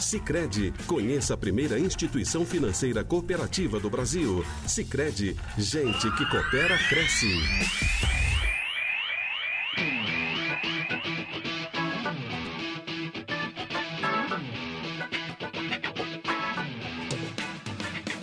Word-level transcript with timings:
Sicredi, 0.00 0.72
conheça 0.86 1.34
a 1.34 1.36
primeira 1.36 1.78
instituição 1.78 2.46
financeira 2.46 3.02
cooperativa 3.04 3.80
do 3.80 3.90
Brasil. 3.90 4.44
Sicredi, 4.66 5.36
gente 5.56 6.10
que 6.12 6.26
coopera 6.26 6.78
cresce. 6.88 7.26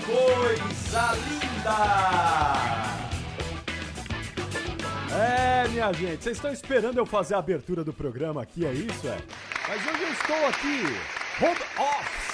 Coisa 0.05 1.13
linda! 1.27 1.45
É, 5.13 5.67
minha 5.69 5.91
gente, 5.93 6.23
vocês 6.23 6.37
estão 6.37 6.51
esperando 6.51 6.97
eu 6.97 7.05
fazer 7.05 7.35
a 7.35 7.39
abertura 7.39 7.83
do 7.83 7.93
programa 7.93 8.41
aqui, 8.41 8.65
é 8.65 8.73
isso? 8.73 9.07
É? 9.07 9.17
Mas 9.67 9.81
hoje 9.85 10.03
eu 10.03 10.11
estou 10.11 10.45
aqui, 10.47 11.24
hold 11.39 11.59
off. 11.77 12.25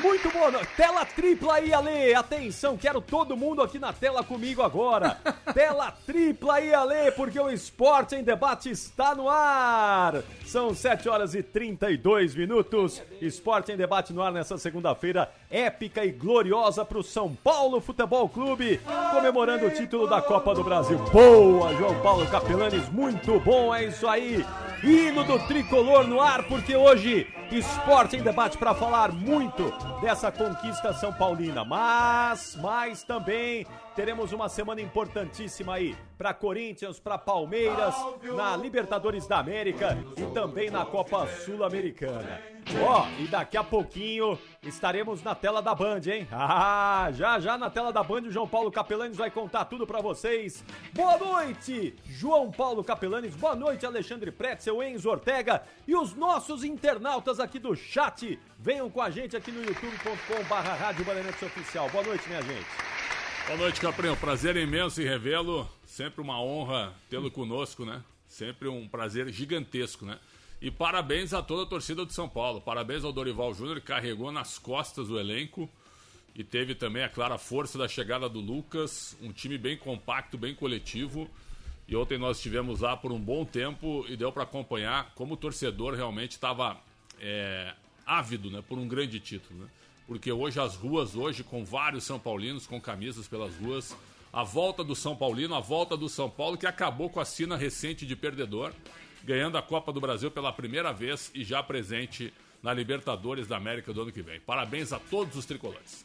Muito 0.00 0.30
boa 0.30 0.52
noite. 0.52 0.68
Tela 0.76 1.04
tripla 1.04 1.54
aí, 1.54 1.74
Ale. 1.74 2.14
Atenção, 2.14 2.76
quero 2.76 3.00
todo 3.00 3.36
mundo 3.36 3.60
aqui 3.60 3.76
na 3.76 3.92
tela 3.92 4.22
comigo 4.22 4.62
agora. 4.62 5.18
tela 5.52 5.90
tripla 5.90 6.54
aí, 6.54 6.72
Ale, 6.72 7.10
porque 7.10 7.40
o 7.40 7.50
esporte 7.50 8.14
em 8.14 8.22
debate 8.22 8.70
está 8.70 9.16
no 9.16 9.28
ar. 9.28 10.22
São 10.46 10.72
7 10.72 11.08
horas 11.08 11.34
e 11.34 11.42
32 11.42 12.36
minutos. 12.36 13.02
Esporte 13.20 13.72
em 13.72 13.76
debate 13.76 14.12
no 14.12 14.22
ar 14.22 14.30
nessa 14.30 14.56
segunda-feira 14.56 15.28
épica 15.50 16.04
e 16.04 16.12
gloriosa 16.12 16.84
para 16.84 16.98
o 16.98 17.02
São 17.02 17.34
Paulo 17.34 17.80
Futebol 17.80 18.28
Clube, 18.28 18.80
comemorando 19.12 19.66
o 19.66 19.70
título 19.70 20.06
da 20.06 20.22
Copa 20.22 20.54
do 20.54 20.62
Brasil. 20.62 20.96
Boa, 21.12 21.74
João 21.74 22.00
Paulo 22.00 22.24
Capelanes, 22.26 22.88
muito 22.88 23.40
bom, 23.40 23.74
é 23.74 23.84
isso 23.84 24.06
aí. 24.06 24.46
Hino 24.82 25.24
do 25.24 25.38
tricolor 25.46 26.06
no 26.06 26.20
ar, 26.20 26.44
porque 26.44 26.76
hoje 26.76 27.26
esporte 27.50 28.16
em 28.16 28.22
debate 28.22 28.56
para 28.56 28.74
falar 28.74 29.10
muito 29.12 29.72
dessa 30.00 30.30
conquista 30.30 30.92
São 30.92 31.12
Paulina. 31.12 31.64
Mas, 31.64 32.56
mas 32.62 33.02
também 33.02 33.66
teremos 33.94 34.32
uma 34.32 34.48
semana 34.48 34.80
importantíssima 34.80 35.74
aí 35.74 35.96
para 36.16 36.34
Corinthians, 36.34 37.00
para 37.00 37.16
Palmeiras, 37.16 37.94
na 38.22 38.56
Libertadores 38.56 39.26
da 39.26 39.38
América 39.38 39.96
e 40.16 40.22
também 40.32 40.70
na 40.70 40.84
Copa 40.84 41.26
Sul-Americana. 41.26 42.40
Ó, 42.82 43.02
oh, 43.02 43.22
e 43.22 43.26
daqui 43.26 43.56
a 43.56 43.64
pouquinho 43.64 44.38
estaremos 44.62 45.22
na 45.22 45.34
tela 45.34 45.62
da 45.62 45.74
Band, 45.74 46.02
hein? 46.06 46.28
Ah, 46.62 47.08
já 47.12 47.38
já 47.38 47.56
na 47.56 47.70
tela 47.70 47.92
da 47.92 48.02
Band 48.02 48.22
o 48.22 48.30
João 48.30 48.46
Paulo 48.46 48.70
Capelanes 48.70 49.16
vai 49.16 49.30
contar 49.30 49.64
tudo 49.64 49.86
para 49.86 50.00
vocês. 50.00 50.64
Boa 50.92 51.16
noite, 51.16 51.94
João 52.04 52.50
Paulo 52.50 52.84
Capelanes. 52.84 53.34
Boa 53.34 53.56
noite, 53.56 53.86
Alexandre 53.86 54.30
Pretzel, 54.30 54.82
Enzo 54.82 55.08
Ortega 55.08 55.62
e 55.86 55.96
os 55.96 56.14
nossos 56.14 56.64
internautas 56.64 57.40
aqui 57.40 57.58
do 57.58 57.74
chat. 57.74 58.38
Venham 58.58 58.90
com 58.90 59.00
a 59.00 59.10
gente 59.10 59.36
aqui 59.36 59.50
no 59.50 59.62
youtube.com/barra 59.62 60.74
Rádio 60.74 61.04
Oficial. 61.46 61.88
Boa 61.88 62.04
noite, 62.04 62.28
minha 62.28 62.42
gente. 62.42 62.66
Boa 63.46 63.58
noite, 63.58 63.80
Caprinho. 63.80 64.16
Prazer 64.16 64.56
imenso 64.56 65.02
e 65.02 65.04
revelo. 65.04 65.68
Sempre 65.84 66.20
uma 66.20 66.40
honra 66.40 66.94
tê-lo 67.08 67.30
conosco, 67.30 67.84
né? 67.84 68.02
Sempre 68.28 68.68
um 68.68 68.86
prazer 68.86 69.28
gigantesco, 69.32 70.04
né? 70.04 70.18
E 70.62 70.70
parabéns 70.70 71.32
a 71.32 71.42
toda 71.42 71.64
a 71.64 71.66
torcida 71.66 72.04
do 72.04 72.12
São 72.12 72.28
Paulo. 72.28 72.60
Parabéns 72.60 73.04
ao 73.04 73.12
Dorival 73.12 73.52
Júnior, 73.54 73.80
que 73.80 73.86
carregou 73.86 74.30
nas 74.30 74.58
costas 74.58 75.08
o 75.10 75.18
elenco. 75.18 75.68
E 76.34 76.44
teve 76.44 76.74
também 76.74 77.02
a 77.02 77.08
clara 77.08 77.38
força 77.38 77.76
da 77.76 77.88
chegada 77.88 78.28
do 78.28 78.40
Lucas. 78.40 79.16
Um 79.20 79.32
time 79.32 79.58
bem 79.58 79.76
compacto, 79.76 80.38
bem 80.38 80.54
coletivo. 80.54 81.28
E 81.88 81.96
ontem 81.96 82.18
nós 82.18 82.36
estivemos 82.36 82.80
lá 82.80 82.96
por 82.96 83.10
um 83.10 83.18
bom 83.18 83.44
tempo 83.44 84.04
e 84.08 84.16
deu 84.16 84.30
para 84.30 84.44
acompanhar 84.44 85.12
como 85.16 85.34
o 85.34 85.36
torcedor 85.36 85.94
realmente 85.94 86.32
estava 86.32 86.80
é, 87.18 87.74
ávido 88.06 88.48
né, 88.48 88.62
por 88.62 88.78
um 88.78 88.86
grande 88.86 89.18
título. 89.18 89.60
Né? 89.60 89.68
Porque 90.10 90.32
hoje 90.32 90.58
as 90.58 90.74
ruas, 90.74 91.14
hoje 91.14 91.44
com 91.44 91.64
vários 91.64 92.02
São 92.02 92.18
Paulinos 92.18 92.66
com 92.66 92.80
camisas 92.80 93.28
pelas 93.28 93.54
ruas, 93.54 93.96
a 94.32 94.42
volta 94.42 94.82
do 94.82 94.96
São 94.96 95.14
Paulino, 95.14 95.54
a 95.54 95.60
volta 95.60 95.96
do 95.96 96.08
São 96.08 96.28
Paulo 96.28 96.58
que 96.58 96.66
acabou 96.66 97.08
com 97.08 97.20
a 97.20 97.24
sina 97.24 97.56
recente 97.56 98.04
de 98.04 98.16
perdedor 98.16 98.72
ganhando 99.22 99.56
a 99.56 99.62
Copa 99.62 99.92
do 99.92 100.00
Brasil 100.00 100.28
pela 100.28 100.52
primeira 100.52 100.92
vez 100.92 101.30
e 101.32 101.44
já 101.44 101.62
presente 101.62 102.34
na 102.60 102.74
Libertadores 102.74 103.46
da 103.46 103.56
América 103.56 103.92
do 103.92 104.02
ano 104.02 104.10
que 104.10 104.20
vem. 104.20 104.40
Parabéns 104.40 104.92
a 104.92 104.98
todos 104.98 105.36
os 105.36 105.46
tricolores. 105.46 106.04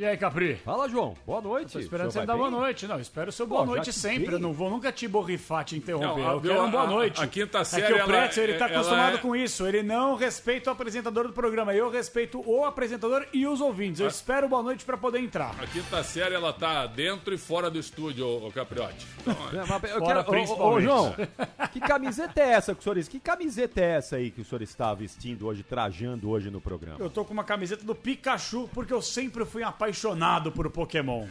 E 0.00 0.04
aí, 0.06 0.16
Capri? 0.16 0.54
Fala, 0.54 0.88
João. 0.88 1.14
Boa 1.26 1.42
noite. 1.42 1.74
tô 1.74 1.78
esperando 1.78 2.10
você 2.10 2.24
dar 2.24 2.34
boa 2.34 2.50
noite. 2.50 2.86
Não, 2.86 2.98
espero 2.98 3.28
o 3.28 3.32
seu 3.32 3.46
boa 3.46 3.66
Pô, 3.66 3.72
noite 3.72 3.92
sempre. 3.92 4.28
Bem. 4.28 4.32
Eu 4.32 4.38
não 4.38 4.50
vou 4.50 4.70
nunca 4.70 4.90
te 4.90 5.06
borrifar, 5.06 5.62
te 5.62 5.76
interromper. 5.76 6.22
Não, 6.22 6.32
eu 6.32 6.40
quero 6.40 6.58
uma 6.58 6.68
boa 6.68 6.86
noite. 6.86 7.20
A, 7.20 7.24
a 7.24 7.26
quinta 7.26 7.62
série. 7.66 7.82
É 7.82 7.96
que 7.98 8.02
o 8.04 8.06
Pretzel, 8.06 8.44
ele 8.44 8.54
tá 8.54 8.64
ela 8.64 8.76
acostumado 8.76 9.16
é... 9.16 9.20
com 9.20 9.36
isso. 9.36 9.66
Ele 9.66 9.82
não 9.82 10.14
respeita 10.14 10.70
o 10.70 10.72
apresentador 10.72 11.26
do 11.26 11.34
programa. 11.34 11.74
Eu 11.74 11.90
respeito 11.90 12.42
o 12.46 12.64
apresentador 12.64 13.26
e 13.30 13.46
os 13.46 13.60
ouvintes. 13.60 14.00
Eu 14.00 14.06
a... 14.06 14.08
espero 14.08 14.48
boa 14.48 14.62
noite 14.62 14.86
para 14.86 14.96
poder 14.96 15.20
entrar. 15.20 15.54
A 15.60 15.66
quinta 15.66 16.02
série, 16.02 16.34
ela 16.34 16.54
tá 16.54 16.86
dentro 16.86 17.34
e 17.34 17.36
fora 17.36 17.70
do 17.70 17.78
estúdio, 17.78 18.26
o 18.26 18.50
Capriotti. 18.50 19.06
Então, 19.20 19.36
é... 19.52 19.94
eu 19.94 20.02
quero... 20.02 20.24
principalmente. 20.24 20.62
Ô, 20.62 20.76
ô, 20.76 20.80
João, 20.80 21.14
que 21.70 21.78
camiseta 21.78 22.40
é 22.40 22.52
essa 22.52 22.74
que 22.74 22.80
o 22.80 22.82
senhor... 22.82 22.98
Que 23.04 23.20
camiseta 23.20 23.78
é 23.82 23.96
essa 23.96 24.16
aí 24.16 24.30
que 24.30 24.40
o 24.40 24.44
senhor 24.46 24.62
está 24.62 24.94
vestindo 24.94 25.46
hoje, 25.46 25.62
trajando 25.62 26.30
hoje 26.30 26.50
no 26.50 26.58
programa? 26.58 26.96
Eu 26.98 27.10
tô 27.10 27.22
com 27.22 27.34
uma 27.34 27.44
camiseta 27.44 27.84
do 27.84 27.94
Pikachu, 27.94 28.66
porque 28.72 28.94
eu 28.94 29.02
sempre 29.02 29.44
fui 29.44 29.62
apaixonado 29.62 29.89
por 30.52 30.70
Pokémon. 30.70 31.26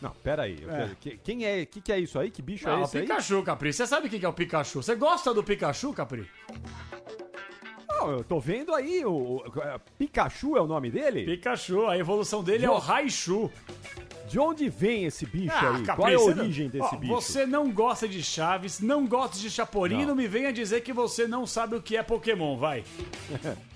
Não, 0.00 0.10
pera 0.10 0.44
aí. 0.44 0.56
É. 0.66 1.16
Quem 1.22 1.44
é? 1.44 1.62
O 1.62 1.66
que, 1.66 1.80
que 1.80 1.92
é 1.92 1.98
isso 1.98 2.18
aí? 2.18 2.30
Que 2.30 2.40
bicho 2.40 2.66
Não, 2.66 2.80
é 2.80 2.82
esse 2.82 2.96
o 2.96 3.00
Pikachu, 3.02 3.36
aí? 3.36 3.42
Capri. 3.42 3.72
Você 3.72 3.86
sabe 3.86 4.06
o 4.06 4.10
que 4.10 4.24
é 4.24 4.28
o 4.28 4.32
Pikachu? 4.32 4.82
Você 4.82 4.94
gosta 4.94 5.34
do 5.34 5.44
Pikachu, 5.44 5.92
Capri? 5.92 6.26
Não, 7.88 8.10
eu 8.12 8.24
tô 8.24 8.40
vendo 8.40 8.74
aí, 8.74 9.04
o, 9.04 9.10
o, 9.10 9.62
é, 9.62 9.78
Pikachu 9.98 10.56
é 10.56 10.60
o 10.62 10.66
nome 10.66 10.90
dele? 10.90 11.24
Pikachu, 11.24 11.86
a 11.86 11.98
evolução 11.98 12.42
dele 12.42 12.60
de 12.60 12.64
é 12.64 12.70
o 12.70 12.78
Raichu. 12.78 13.50
De 14.26 14.38
onde 14.38 14.68
vem 14.68 15.04
esse 15.04 15.26
bicho 15.26 15.52
ah, 15.54 15.76
aí? 15.76 15.82
Capri, 15.82 16.02
Qual 16.02 16.08
é 16.08 16.14
a 16.14 16.20
origem 16.20 16.66
não... 16.66 16.72
desse 16.72 16.94
Ó, 16.94 16.98
bicho? 16.98 17.12
Você 17.12 17.44
não 17.44 17.70
gosta 17.70 18.08
de 18.08 18.22
Chaves, 18.22 18.80
não 18.80 19.06
gosta 19.06 19.38
de 19.38 19.50
Chapolin, 19.50 20.00
não. 20.00 20.08
não 20.08 20.14
me 20.14 20.28
venha 20.28 20.52
dizer 20.52 20.80
que 20.82 20.92
você 20.92 21.26
não 21.26 21.46
sabe 21.46 21.76
o 21.76 21.82
que 21.82 21.96
é 21.96 22.02
Pokémon, 22.02 22.56
vai. 22.56 22.84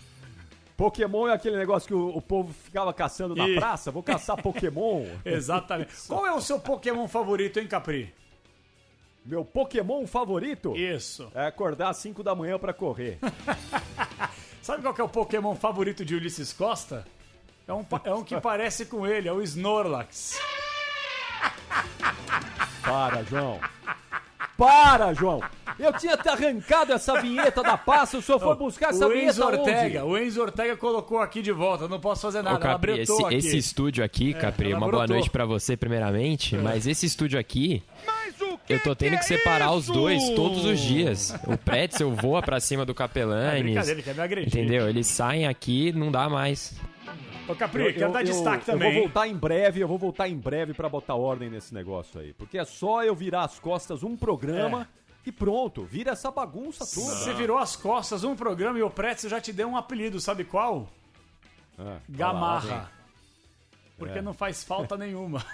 Pokémon 0.77 1.29
é 1.29 1.33
aquele 1.33 1.57
negócio 1.57 1.87
que 1.87 1.95
o, 1.95 2.17
o 2.17 2.21
povo 2.21 2.53
ficava 2.53 2.93
caçando 2.93 3.35
na 3.35 3.49
e... 3.49 3.55
praça. 3.55 3.91
Vou 3.91 4.03
caçar 4.03 4.41
Pokémon. 4.43 5.07
Exatamente. 5.25 5.93
Qual 6.09 6.27
é 6.27 6.33
o 6.33 6.41
seu 6.41 6.59
Pokémon 6.59 7.07
favorito, 7.07 7.61
hein, 7.61 7.67
Capri? 7.67 8.13
Meu 9.25 9.45
Pokémon 9.45 10.07
favorito? 10.07 10.77
Isso. 10.77 11.31
É 11.35 11.47
acordar 11.47 11.91
às 11.91 11.97
5 11.99 12.23
da 12.23 12.35
manhã 12.35 12.59
para 12.59 12.73
correr. 12.73 13.19
Sabe 14.61 14.83
qual 14.83 14.95
é 14.99 15.03
o 15.03 15.09
Pokémon 15.09 15.55
favorito 15.55 16.05
de 16.05 16.15
Ulisses 16.15 16.53
Costa? 16.53 17.07
É 17.67 17.73
um, 17.73 17.85
é 18.05 18.15
um 18.15 18.23
que 18.23 18.39
parece 18.41 18.85
com 18.85 19.07
ele, 19.07 19.29
é 19.29 19.33
o 19.33 19.41
Snorlax. 19.41 20.39
Para, 22.83 23.23
João. 23.25 23.59
Para, 24.57 25.13
João! 25.13 25.41
Eu 25.79 25.93
tinha 25.95 26.17
te 26.17 26.29
arrancado 26.29 26.93
essa 26.93 27.21
vinheta 27.21 27.63
da 27.63 27.77
passa, 27.77 28.19
o 28.19 28.23
senhor 28.23 28.39
foi 28.39 28.55
buscar 28.55 28.91
essa 28.91 29.07
o 29.07 29.11
vinheta 29.11 29.31
Enzo 29.31 29.45
Ortega, 29.45 30.05
onde? 30.05 30.13
O 30.13 30.19
Enzo 30.19 30.43
Ortega 30.43 30.77
colocou 30.77 31.19
aqui 31.19 31.43
de 31.43 31.51
volta, 31.51 31.89
não 31.89 31.99
posso 31.99 32.23
fazer 32.23 32.43
nada, 32.43 32.57
Ô, 32.57 32.61
Capri, 32.61 33.01
esse, 33.01 33.25
aqui. 33.25 33.35
esse 33.35 33.57
estúdio 33.57 34.05
aqui, 34.05 34.31
é, 34.31 34.35
Capri, 34.35 34.73
uma 34.73 34.87
brotou. 34.87 35.07
boa 35.07 35.07
noite 35.07 35.31
para 35.31 35.45
você 35.45 35.77
primeiramente, 35.77 36.55
é. 36.55 36.59
mas 36.59 36.87
esse 36.87 37.07
estúdio 37.07 37.39
aqui... 37.39 37.83
Eu 38.67 38.81
tô 38.81 38.95
tendo 38.97 39.13
que, 39.13 39.19
que 39.19 39.25
separar 39.27 39.67
é 39.67 39.77
os 39.77 39.87
dois 39.87 40.31
todos 40.31 40.65
os 40.65 40.81
dias. 40.81 41.35
O 41.47 41.57
Pretzel 41.57 42.11
voa 42.15 42.41
pra 42.41 42.59
cima 42.61 42.85
do 42.87 42.95
Capelanes. 42.95 43.89
É 43.89 43.91
ele 43.91 44.03
quer 44.03 44.15
me 44.15 44.23
agredir. 44.23 44.49
Entendeu? 44.49 44.89
Eles 44.89 45.07
saem 45.07 45.47
aqui, 45.47 45.93
não 45.93 46.11
dá 46.11 46.31
mais. 46.31 46.75
Ô 47.47 47.55
Capri, 47.55 47.87
eu, 47.87 47.93
quero 47.93 48.07
eu, 48.07 48.13
dar 48.13 48.23
destaque 48.23 48.65
também. 48.65 48.89
Eu 48.89 48.95
vou 48.95 49.03
voltar 49.03 49.29
em 49.29 49.37
breve, 49.37 49.81
eu 49.81 49.89
vou 49.89 49.99
voltar 49.99 50.29
em 50.29 50.37
breve 50.37 50.73
para 50.73 50.89
botar 50.89 51.15
ordem 51.15 51.51
nesse 51.51 51.75
negócio 51.75 52.21
aí. 52.21 52.33
Porque 52.33 52.59
é 52.59 52.65
só 52.65 53.05
eu 53.05 53.15
virar 53.15 53.45
as 53.45 53.59
costas 53.59 54.03
um 54.03 54.17
programa. 54.17 54.89
É. 55.01 55.05
E 55.27 55.33
pronto, 55.33 55.85
vira 55.85 56.13
essa 56.13 56.31
bagunça 56.31 56.85
toda. 56.87 57.15
Você 57.17 57.33
virou 57.33 57.57
as 57.57 57.75
costas 57.77 58.25
um 58.25 58.37
programa 58.37 58.79
e 58.79 58.83
o 58.83 58.91
Pretzel 58.91 59.31
já 59.31 59.41
te 59.41 59.53
deu 59.53 59.69
um 59.69 59.77
apelido, 59.77 60.21
sabe 60.21 60.45
qual? 60.45 60.87
Ah, 61.79 61.97
Gamarra. 62.09 62.91
porque 63.99 64.19
é. 64.19 64.23
não 64.23 64.35
faz 64.35 64.63
falta 64.63 64.97
nenhuma. 64.97 65.45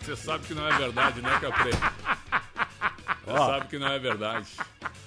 Você 0.00 0.16
sabe 0.16 0.46
que 0.46 0.54
não 0.54 0.68
é 0.68 0.76
verdade, 0.76 1.22
né, 1.22 1.30
Capre? 1.40 1.70
Você 3.24 3.38
sabe 3.38 3.68
que 3.68 3.78
não 3.78 3.88
é 3.88 3.98
verdade. 3.98 4.48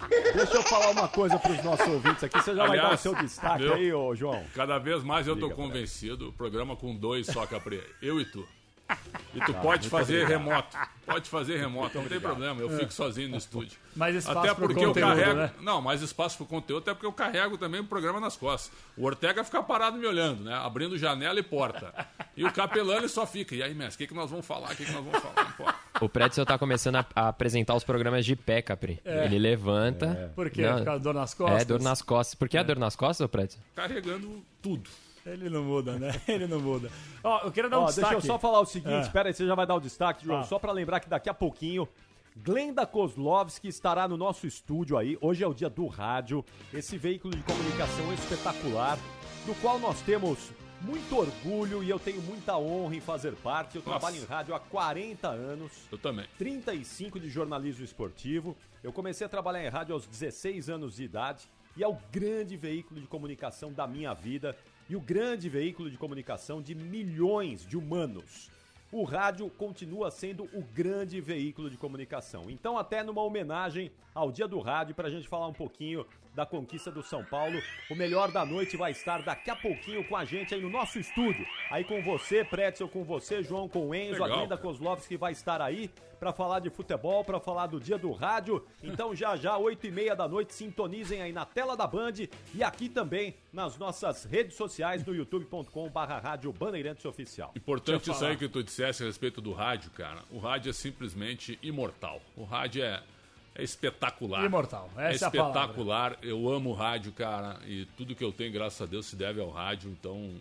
Deixa 0.10 0.56
eu 0.56 0.64
falar 0.64 0.90
uma 0.90 1.08
coisa 1.08 1.38
para 1.38 1.52
os 1.52 1.64
nossos 1.64 1.88
ouvintes 1.88 2.24
aqui. 2.24 2.40
Você 2.40 2.56
já 2.56 2.64
Aliás, 2.64 2.82
vai 2.82 2.90
dar 2.90 2.96
o 2.96 2.98
seu 2.98 3.16
destaque 3.16 3.64
meu, 3.64 3.74
aí, 3.74 3.94
ô 3.94 4.16
João? 4.16 4.44
Cada 4.56 4.78
vez 4.78 5.04
mais 5.04 5.28
eu 5.28 5.36
estou 5.36 5.52
convencido. 5.52 6.30
O 6.30 6.34
programa 6.34 6.76
com 6.76 6.96
dois 6.96 7.28
só, 7.28 7.46
Capri. 7.46 7.84
Eu 8.02 8.20
e 8.20 8.26
tu. 8.26 8.48
E 9.36 9.40
tu 9.42 9.54
tá, 9.54 9.60
pode 9.60 9.90
fazer 9.90 10.24
obrigado. 10.24 10.46
remoto. 10.46 10.78
Pode 11.06 11.30
fazer 11.30 11.58
remoto, 11.58 11.98
não 11.98 12.08
tem 12.08 12.20
problema. 12.20 12.62
Eu 12.62 12.70
fico 12.70 12.92
sozinho 12.92 13.30
no 13.30 13.38
estúdio. 13.38 13.78
Mais 13.96 14.16
espaço 14.16 14.40
até 14.40 14.54
porque 14.54 14.74
conteúdo, 14.74 15.00
eu 15.00 15.08
carrego. 15.08 15.34
Né? 15.34 15.52
Não, 15.62 15.82
mais 15.82 16.02
espaço 16.02 16.38
para 16.38 16.46
conteúdo, 16.48 16.84
até 16.84 16.94
porque 16.94 17.06
eu 17.06 17.14
carrego 17.14 17.58
também 17.58 17.82
o 17.82 17.86
programa 17.86 18.20
nas 18.20 18.36
costas. 18.36 18.72
O 18.96 19.06
Ortega 19.06 19.44
fica 19.44 19.62
parado 19.62 19.98
me 19.98 20.06
olhando, 20.06 20.44
né? 20.44 20.56
Abrindo 20.56 20.98
janela 20.98 21.40
e 21.40 21.44
porta. 21.44 21.94
E 22.36 22.46
o 22.46 22.52
Capelano 22.52 23.08
só 23.10 23.26
fica. 23.26 23.56
E 23.56 23.62
aí, 23.62 23.74
mestre, 23.74 23.96
o 23.96 23.98
que, 24.00 24.14
que 24.14 24.20
nós 24.20 24.30
vamos 24.30 24.46
falar? 24.46 24.72
O 24.72 24.76
que, 24.76 24.86
que 24.86 24.92
nós 24.92 25.04
vamos 25.04 25.20
falar? 25.20 25.58
Pô. 25.58 25.66
O 26.02 26.08
Pretzel 26.08 26.46
tá 26.46 26.58
começando 26.58 26.98
a, 26.98 27.06
a, 27.16 27.28
apresentar 27.30 27.76
os 27.76 27.84
programas 27.84 28.26
de 28.26 28.36
pé, 28.36 28.62
Capri. 28.62 29.00
É. 29.04 29.26
Ele 29.26 29.40
levanta. 29.40 30.06
É. 30.06 30.28
Por 30.30 30.50
quê? 30.50 30.62
Não, 30.62 30.78
Por 30.78 30.86
causa 30.86 31.04
dor 31.04 31.14
nas 31.14 31.34
costas? 31.34 31.62
É, 31.62 31.66
dor 31.66 31.82
nas 31.82 32.02
costas. 32.02 32.36
Por 32.36 32.48
que 32.48 32.58
é. 32.58 32.60
a 32.60 32.64
dor 32.64 32.78
nas 32.78 32.96
costas, 32.96 33.26
o 33.26 33.30
Pretzel? 33.30 33.62
Carregando 33.76 34.44
tudo. 34.62 34.90
Ele 35.26 35.50
não 35.50 35.64
muda, 35.64 35.98
né? 35.98 36.12
Ele 36.28 36.48
não 36.48 36.60
muda. 36.60 36.90
Ó, 37.24 37.42
eu 37.44 37.52
queria 37.52 37.70
dar 37.70 37.80
um 37.80 37.84
Ó, 37.84 37.86
destaque. 37.88 38.14
Deixa 38.14 38.28
eu 38.28 38.32
só 38.34 38.40
falar 38.40 38.62
o 38.62 38.66
seguinte, 38.66 38.94
é. 38.94 39.02
espera 39.02 39.28
aí, 39.28 39.34
você 39.34 39.46
já 39.46 39.56
vai 39.56 39.68
dar 39.68 39.76
o 39.76 39.80
destaque, 39.80 40.24
João. 40.24 40.40
Ah. 40.40 40.44
Só 40.44 40.58
para 40.58 40.72
lembrar 40.72 41.00
que 41.00 41.10
daqui 41.10 41.30
a 41.30 41.34
pouquinho 41.34 41.88
Glenda 42.44 42.86
Kozlovski 42.86 43.68
estará 43.68 44.08
no 44.08 44.16
nosso 44.16 44.48
estúdio 44.48 44.98
aí. 44.98 45.18
Hoje 45.20 45.44
é 45.44 45.48
o 45.48 45.54
dia 45.54 45.70
do 45.70 45.88
rádio, 45.88 46.46
esse 46.74 46.98
veículo 46.98 47.36
de 47.36 47.44
comunicação 47.44 48.14
espetacular, 48.14 48.98
do 49.46 49.54
qual 49.56 49.80
nós 49.80 50.02
temos 50.02 50.52
muito 50.82 51.18
orgulho 51.18 51.84
e 51.84 51.90
eu 51.90 52.00
tenho 52.00 52.22
muita 52.22 52.58
honra 52.58 52.96
em 52.96 53.00
fazer 53.00 53.36
parte. 53.36 53.78
Eu 53.78 53.84
Nossa. 53.84 54.00
trabalho 54.00 54.22
em 54.22 54.26
rádio 54.26 54.56
há 54.56 54.60
40 54.60 55.28
anos. 55.28 55.72
Eu 55.92 55.98
também. 55.98 56.26
35 56.38 57.20
de 57.20 57.30
jornalismo 57.30 57.84
esportivo. 57.84 58.56
Eu 58.84 58.94
comecei 58.94 59.26
a 59.26 59.30
trabalhar 59.30 59.66
em 59.66 59.70
rádio 59.70 59.94
aos 59.94 60.06
16 60.06 60.70
anos 60.70 60.96
de 60.96 61.04
idade 61.04 61.48
e 61.76 61.84
é 61.84 61.88
o 61.88 61.98
grande 62.12 62.56
veículo 62.56 63.00
de 63.00 63.08
comunicação 63.08 63.72
da 63.72 63.88
minha 63.88 64.14
vida 64.14 64.56
e 64.90 64.96
o 64.96 65.02
grande 65.02 65.50
veículo 65.50 65.90
de 65.90 65.98
comunicação 65.98 66.62
de 66.62 66.74
milhões 66.74 67.66
de 67.66 67.78
humanos. 67.78 68.50
O 68.92 69.04
rádio 69.04 69.50
continua 69.50 70.10
sendo 70.10 70.46
o 70.54 70.64
grande 70.64 71.20
veículo 71.20 71.70
de 71.70 71.76
comunicação. 71.76 72.50
Então, 72.50 72.78
até 72.78 73.04
numa 73.04 73.22
homenagem 73.22 73.92
ao 74.18 74.32
Dia 74.32 74.48
do 74.48 74.60
Rádio, 74.60 74.96
para 74.96 75.08
a 75.08 75.12
gente 75.12 75.28
falar 75.28 75.48
um 75.48 75.54
pouquinho 75.54 76.06
da 76.34 76.46
conquista 76.46 76.92
do 76.92 77.04
São 77.04 77.24
Paulo. 77.24 77.62
O 77.90 77.96
melhor 77.96 78.32
da 78.32 78.46
noite 78.46 78.76
vai 78.76 78.92
estar 78.92 79.22
daqui 79.22 79.50
a 79.50 79.56
pouquinho 79.56 80.04
com 80.04 80.16
a 80.16 80.26
gente 80.26 80.54
aí 80.54 80.62
no 80.62 80.70
nosso 80.70 81.00
estúdio. 81.00 81.46
Aí 81.72 81.84
com 81.84 82.02
você, 82.02 82.44
Pretzel, 82.44 82.88
com 82.88 83.04
você, 83.04 83.44
João, 83.44 83.70
com 83.70 83.88
o 83.88 83.96
Enzo, 83.96 84.24
Legal. 84.24 84.40
a 84.40 84.42
Linda 84.42 84.58
Kozlovski 84.58 85.18
vai 85.18 85.32
estar 85.32 85.62
aí 85.62 85.90
para 86.20 86.34
falar 86.34 86.60
de 86.60 86.70
futebol, 86.70 87.24
para 87.24 87.40
falar 87.40 87.68
do 87.68 87.80
dia 87.80 87.98
do 87.98 88.12
rádio. 88.12 88.66
Então 88.84 89.16
já 89.16 89.36
já, 89.36 89.58
oito 89.58 89.86
e 89.86 89.92
meia 89.92 90.16
da 90.16 90.28
noite, 90.28 90.54
sintonizem 90.54 91.22
aí 91.22 91.32
na 91.32 91.46
tela 91.46 91.78
da 91.78 91.86
Band 91.86 92.14
e 92.54 92.64
aqui 92.64 92.90
também 92.90 93.36
nas 93.54 93.78
nossas 93.78 94.24
redes 94.24 94.56
sociais 94.56 95.06
no 95.06 95.16
youtube.com 95.16 95.90
barra 95.90 96.20
rádio 96.20 96.52
Bandeirantes 96.52 97.06
Oficial. 97.06 97.52
Importante 97.56 98.10
isso 98.10 98.26
aí 98.26 98.36
que 98.36 98.48
tu 98.48 98.64
dissesse 98.64 99.04
a 99.04 99.06
respeito 99.06 99.42
do 99.42 99.54
rádio, 99.54 99.92
cara. 99.92 100.24
O 100.32 100.40
rádio 100.40 100.72
é 100.72 100.74
simplesmente 100.74 101.58
imortal. 101.62 102.20
O 102.36 102.44
rádio 102.44 102.84
é 102.84 103.02
é 103.58 103.64
espetacular. 103.64 104.46
Imortal. 104.46 104.88
Essa 104.96 105.26
é 105.26 105.28
espetacular. 105.28 106.18
É 106.22 106.28
eu 106.28 106.48
amo 106.48 106.70
o 106.70 106.74
rádio, 106.74 107.12
cara. 107.12 107.58
E 107.66 107.86
tudo 107.98 108.16
que 108.16 108.24
eu 108.24 108.32
tenho, 108.32 108.54
graças 108.54 108.80
a 108.80 108.86
Deus, 108.86 109.08
se 109.08 109.16
deve 109.16 109.42
ao 109.42 109.50
rádio. 109.50 109.90
Então, 109.90 110.36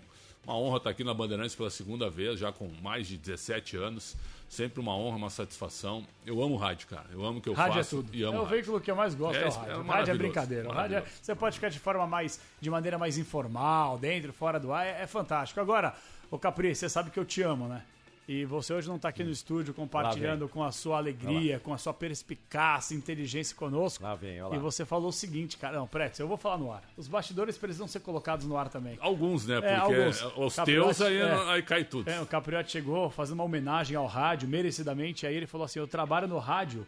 uma 0.45 0.57
honra 0.57 0.77
estar 0.77 0.91
aqui 0.91 1.03
na 1.03 1.15
Bandeirantes 1.15 1.57
pela 1.57 1.71
segunda 1.71 2.11
vez, 2.11 2.39
já 2.39 2.53
com 2.53 2.69
mais 2.83 3.09
de 3.09 3.17
17 3.17 3.79
anos. 3.79 4.15
Sempre 4.51 4.81
uma 4.81 4.95
honra, 4.95 5.17
uma 5.17 5.31
satisfação. 5.31 6.07
Eu 6.27 6.43
amo 6.43 6.57
rádio, 6.57 6.89
cara. 6.89 7.07
Eu 7.11 7.25
amo 7.25 7.39
o 7.39 7.43
que 7.43 7.49
eu 7.49 7.55
rádio 7.55 7.81
é 7.81 7.83
faço. 7.83 7.97
É 7.97 8.03
tudo. 8.03 8.15
E 8.15 8.23
amo 8.23 8.35
é 8.35 8.37
o 8.37 8.43
rádio. 8.43 8.55
veículo 8.55 8.81
que 8.81 8.91
eu 8.91 8.97
mais 8.97 9.15
gosto, 9.15 9.39
é, 9.39 9.45
é 9.45 9.47
o 9.47 9.51
rádio. 9.51 9.73
É 9.73 9.87
rádio 9.87 10.11
é 10.13 10.17
brincadeira. 10.17 10.69
O 10.69 10.73
rádio 10.73 10.99
é, 10.99 11.05
você 11.23 11.35
pode 11.35 11.57
ficar 11.57 11.71
de 11.71 11.79
forma 11.79 12.07
mais, 12.07 12.39
de 12.61 12.69
maneira 12.69 12.99
mais 12.99 13.17
informal, 13.17 13.99
dentro, 13.99 14.31
fora 14.33 14.61
do 14.61 14.75
ar. 14.75 14.87
É, 14.87 15.03
é 15.03 15.07
fantástico. 15.07 15.59
Agora, 15.59 15.95
o 16.31 16.39
Capri, 16.39 16.75
você 16.75 16.87
sabe 16.87 17.11
que 17.11 17.19
eu 17.19 17.25
te 17.25 17.41
amo, 17.41 17.67
né? 17.67 17.83
E 18.29 18.45
você 18.45 18.73
hoje 18.75 18.89
não 18.89 18.97
está 18.97 19.09
aqui 19.09 19.23
no 19.23 19.31
estúdio 19.31 19.73
compartilhando 19.73 20.49
com 20.49 20.65
a 20.65 20.73
sua 20.73 20.97
alegria, 20.97 21.61
com 21.61 21.73
a 21.73 21.79
sua 21.79 21.95
perspicácia, 21.95 22.93
inteligência 22.93 23.55
conosco. 23.55 24.03
Lá 24.03 24.17
vem, 24.17 24.43
olha 24.43 24.51
lá. 24.51 24.57
E 24.57 24.59
você 24.59 24.85
falou 24.85 25.11
o 25.11 25.13
seguinte, 25.13 25.57
cara. 25.57 25.79
Não, 25.79 25.87
Pretz, 25.87 26.19
eu 26.19 26.27
vou 26.27 26.37
falar 26.37 26.59
no 26.59 26.73
ar. 26.73 26.83
Os 26.97 27.07
bastidores 27.07 27.57
precisam 27.57 27.87
ser 27.87 28.01
colocados 28.01 28.45
no 28.45 28.57
ar 28.57 28.69
também. 28.69 28.99
Alguns, 29.01 29.47
né? 29.47 29.59
É, 29.59 29.61
Porque 29.61 29.73
é, 29.73 29.77
alguns. 29.77 30.23
os 30.37 30.57
Capriotti, 30.57 30.97
teus 30.97 31.01
aí, 31.03 31.17
é, 31.19 31.35
aí 31.51 31.63
cai 31.63 31.85
tudo. 31.85 32.11
É, 32.11 32.21
o 32.21 32.27
Capriotti 32.27 32.73
chegou 32.73 33.09
fazendo 33.11 33.35
uma 33.35 33.45
homenagem 33.45 33.97
ao 33.97 34.07
rádio, 34.07 34.49
merecidamente. 34.49 35.25
Aí 35.25 35.37
ele 35.37 35.47
falou 35.47 35.65
assim: 35.65 35.79
Eu 35.79 35.87
trabalho 35.87 36.27
no 36.27 36.39
rádio 36.39 36.85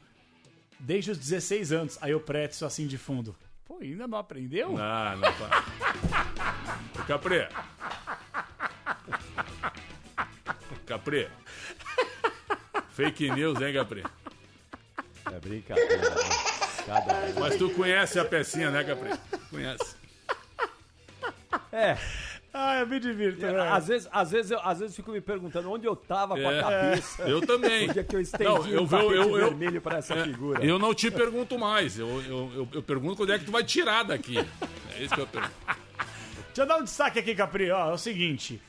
desde 0.81 1.13
os 1.13 1.19
16 1.19 1.71
anos. 1.71 1.99
Aí 2.01 2.13
o 2.13 2.21
Pretz 2.21 2.65
assim 2.65 2.89
de 2.89 2.99
fundo. 2.99 3.37
Pô, 3.65 3.79
ainda 3.81 4.09
não 4.09 4.19
aprendeu? 4.19 4.73
Não, 4.73 4.77
não. 5.19 5.31
o 7.01 7.07
Capri. 7.07 7.47
Capri. 10.89 11.29
Fake 12.91 13.31
news, 13.31 13.61
hein, 13.61 13.75
Capri? 13.75 14.03
É 15.27 15.39
brincadeira. 15.39 16.11
Né? 16.11 16.17
Cada 16.87 17.41
Mas 17.41 17.57
tu 17.57 17.69
conhece 17.71 18.19
a 18.19 18.25
pecinha, 18.25 18.71
né, 18.71 18.83
Capri? 18.83 19.11
Conhece. 19.51 19.97
É. 21.71 21.99
Ah, 22.53 22.81
eu 22.81 22.87
me 22.87 22.99
divirto. 22.99 23.43
né? 23.43 23.69
Às 23.69 23.89
vezes, 23.89 24.09
às, 24.11 24.31
vezes 24.31 24.51
eu, 24.51 24.59
às 24.61 24.81
vezes 24.81 24.97
fico 24.97 25.13
me 25.13 25.21
perguntando 25.21 25.71
onde 25.71 25.87
eu 25.87 25.95
tava 25.95 26.39
é, 26.39 26.43
com 26.43 26.49
a 26.49 26.53
é. 26.53 26.63
cabeça. 26.63 27.23
Eu 27.23 27.43
também. 27.43 27.91
Onde 27.91 27.99
é 27.99 28.03
que 28.03 28.17
eu 28.17 28.21
estendi 28.21 28.45
não, 28.45 28.67
eu, 28.67 28.87
eu, 28.91 29.13
eu, 29.13 29.39
eu, 29.39 29.51
vermelho 29.51 29.83
para 29.83 29.99
essa 29.99 30.15
é, 30.15 30.25
figura. 30.25 30.65
Eu 30.65 30.79
não 30.79 30.95
te 30.95 31.11
pergunto 31.11 31.59
mais. 31.59 31.99
Eu, 31.99 32.09
eu, 32.23 32.53
eu, 32.55 32.69
eu, 32.73 32.83
pergunto 32.83 33.17
quando 33.17 33.33
é 33.33 33.39
que 33.39 33.45
tu 33.45 33.53
vai 33.53 33.63
tirar 33.63 34.05
daqui. 34.05 34.39
É 34.97 35.03
isso 35.03 35.15
que 35.15 35.21
eu 35.21 35.27
pergunto. 35.27 35.55
Deixa 36.47 36.63
eu 36.63 36.67
dar 36.67 36.79
um 36.79 36.85
destaque 36.85 37.19
aqui, 37.19 37.35
Capri. 37.35 37.71
Ó, 37.71 37.91
é 37.91 37.93
o 37.93 37.99
seguinte. 37.99 38.61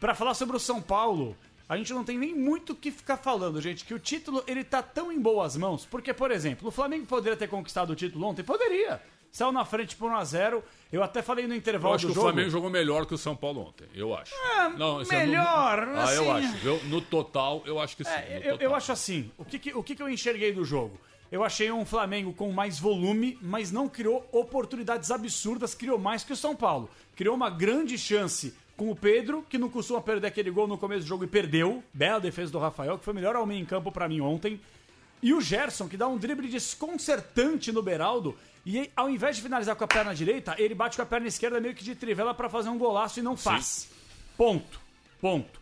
Para 0.00 0.16
falar 0.16 0.34
sobre 0.34 0.56
o 0.56 0.60
São 0.60 0.82
Paulo, 0.82 1.36
a 1.72 1.76
gente 1.78 1.92
não 1.94 2.04
tem 2.04 2.18
nem 2.18 2.34
muito 2.34 2.74
o 2.74 2.76
que 2.76 2.90
ficar 2.90 3.16
falando, 3.16 3.58
gente, 3.58 3.86
que 3.86 3.94
o 3.94 3.98
título 3.98 4.44
ele 4.46 4.62
tá 4.62 4.82
tão 4.82 5.10
em 5.10 5.18
boas 5.18 5.56
mãos, 5.56 5.86
porque, 5.86 6.12
por 6.12 6.30
exemplo, 6.30 6.68
o 6.68 6.70
Flamengo 6.70 7.06
poderia 7.06 7.34
ter 7.34 7.48
conquistado 7.48 7.90
o 7.90 7.96
título 7.96 8.26
ontem? 8.26 8.42
Poderia. 8.42 9.00
Saiu 9.30 9.50
na 9.50 9.64
frente 9.64 9.96
por 9.96 10.10
1x0. 10.10 10.62
Eu 10.92 11.02
até 11.02 11.22
falei 11.22 11.46
no 11.46 11.54
intervalo 11.54 11.92
eu 11.92 11.96
acho 11.96 12.06
do 12.06 12.10
que 12.10 12.14
jogo. 12.14 12.26
o 12.26 12.30
Flamengo 12.30 12.50
jogou 12.50 12.68
melhor 12.68 13.06
que 13.06 13.14
o 13.14 13.18
São 13.18 13.34
Paulo 13.34 13.62
ontem, 13.62 13.86
eu 13.94 14.14
acho. 14.14 14.34
É, 14.34 14.68
não, 14.76 14.98
melhor, 14.98 15.82
é 15.82 15.86
no... 15.86 15.98
Ah, 15.98 16.14
eu 16.14 16.32
assim. 16.32 16.46
acho. 16.46 16.66
Eu, 16.66 16.84
no 16.84 17.00
total, 17.00 17.62
eu 17.64 17.80
acho 17.80 17.96
que 17.96 18.04
sim. 18.04 18.10
É, 18.10 18.42
eu, 18.44 18.56
eu, 18.56 18.74
acho 18.74 18.92
assim. 18.92 19.30
O 19.38 19.44
que, 19.46 19.58
que, 19.58 19.72
o 19.72 19.82
que, 19.82 19.96
que 19.96 20.02
eu 20.02 20.10
enxerguei 20.10 20.52
do 20.52 20.66
jogo? 20.66 21.00
Eu 21.30 21.42
achei 21.42 21.72
um 21.72 21.86
Flamengo 21.86 22.34
com 22.34 22.52
mais 22.52 22.78
volume, 22.78 23.38
mas 23.40 23.72
não 23.72 23.88
criou 23.88 24.28
oportunidades 24.30 25.10
absurdas, 25.10 25.74
criou 25.74 25.98
mais 25.98 26.22
que 26.22 26.34
o 26.34 26.36
São 26.36 26.54
Paulo. 26.54 26.90
Criou 27.16 27.34
uma 27.34 27.48
grande 27.48 27.96
chance 27.96 28.54
com 28.76 28.90
o 28.90 28.96
Pedro, 28.96 29.44
que 29.48 29.58
não 29.58 29.68
costuma 29.68 30.00
perder 30.00 30.26
aquele 30.26 30.50
gol 30.50 30.66
no 30.66 30.78
começo 30.78 31.02
do 31.02 31.08
jogo 31.08 31.24
e 31.24 31.26
perdeu. 31.26 31.82
Bela 31.92 32.20
defesa 32.20 32.50
do 32.50 32.58
Rafael, 32.58 32.98
que 32.98 33.04
foi 33.04 33.12
o 33.12 33.16
melhor 33.16 33.36
homem 33.36 33.60
em 33.60 33.64
campo 33.64 33.92
para 33.92 34.08
mim 34.08 34.20
ontem. 34.20 34.60
E 35.22 35.32
o 35.32 35.40
Gerson, 35.40 35.88
que 35.88 35.96
dá 35.96 36.08
um 36.08 36.18
drible 36.18 36.48
desconcertante 36.48 37.70
no 37.70 37.82
Beraldo. 37.82 38.36
E 38.66 38.90
ao 38.96 39.08
invés 39.08 39.36
de 39.36 39.42
finalizar 39.42 39.76
com 39.76 39.84
a 39.84 39.88
perna 39.88 40.14
direita, 40.14 40.54
ele 40.58 40.74
bate 40.74 40.96
com 40.96 41.02
a 41.02 41.06
perna 41.06 41.28
esquerda 41.28 41.60
meio 41.60 41.74
que 41.74 41.84
de 41.84 41.94
trivela 41.94 42.34
para 42.34 42.48
fazer 42.48 42.68
um 42.68 42.78
golaço 42.78 43.20
e 43.20 43.22
não 43.22 43.36
faz. 43.36 43.64
Sim. 43.64 43.88
Ponto. 44.36 44.80
Ponto. 45.20 45.60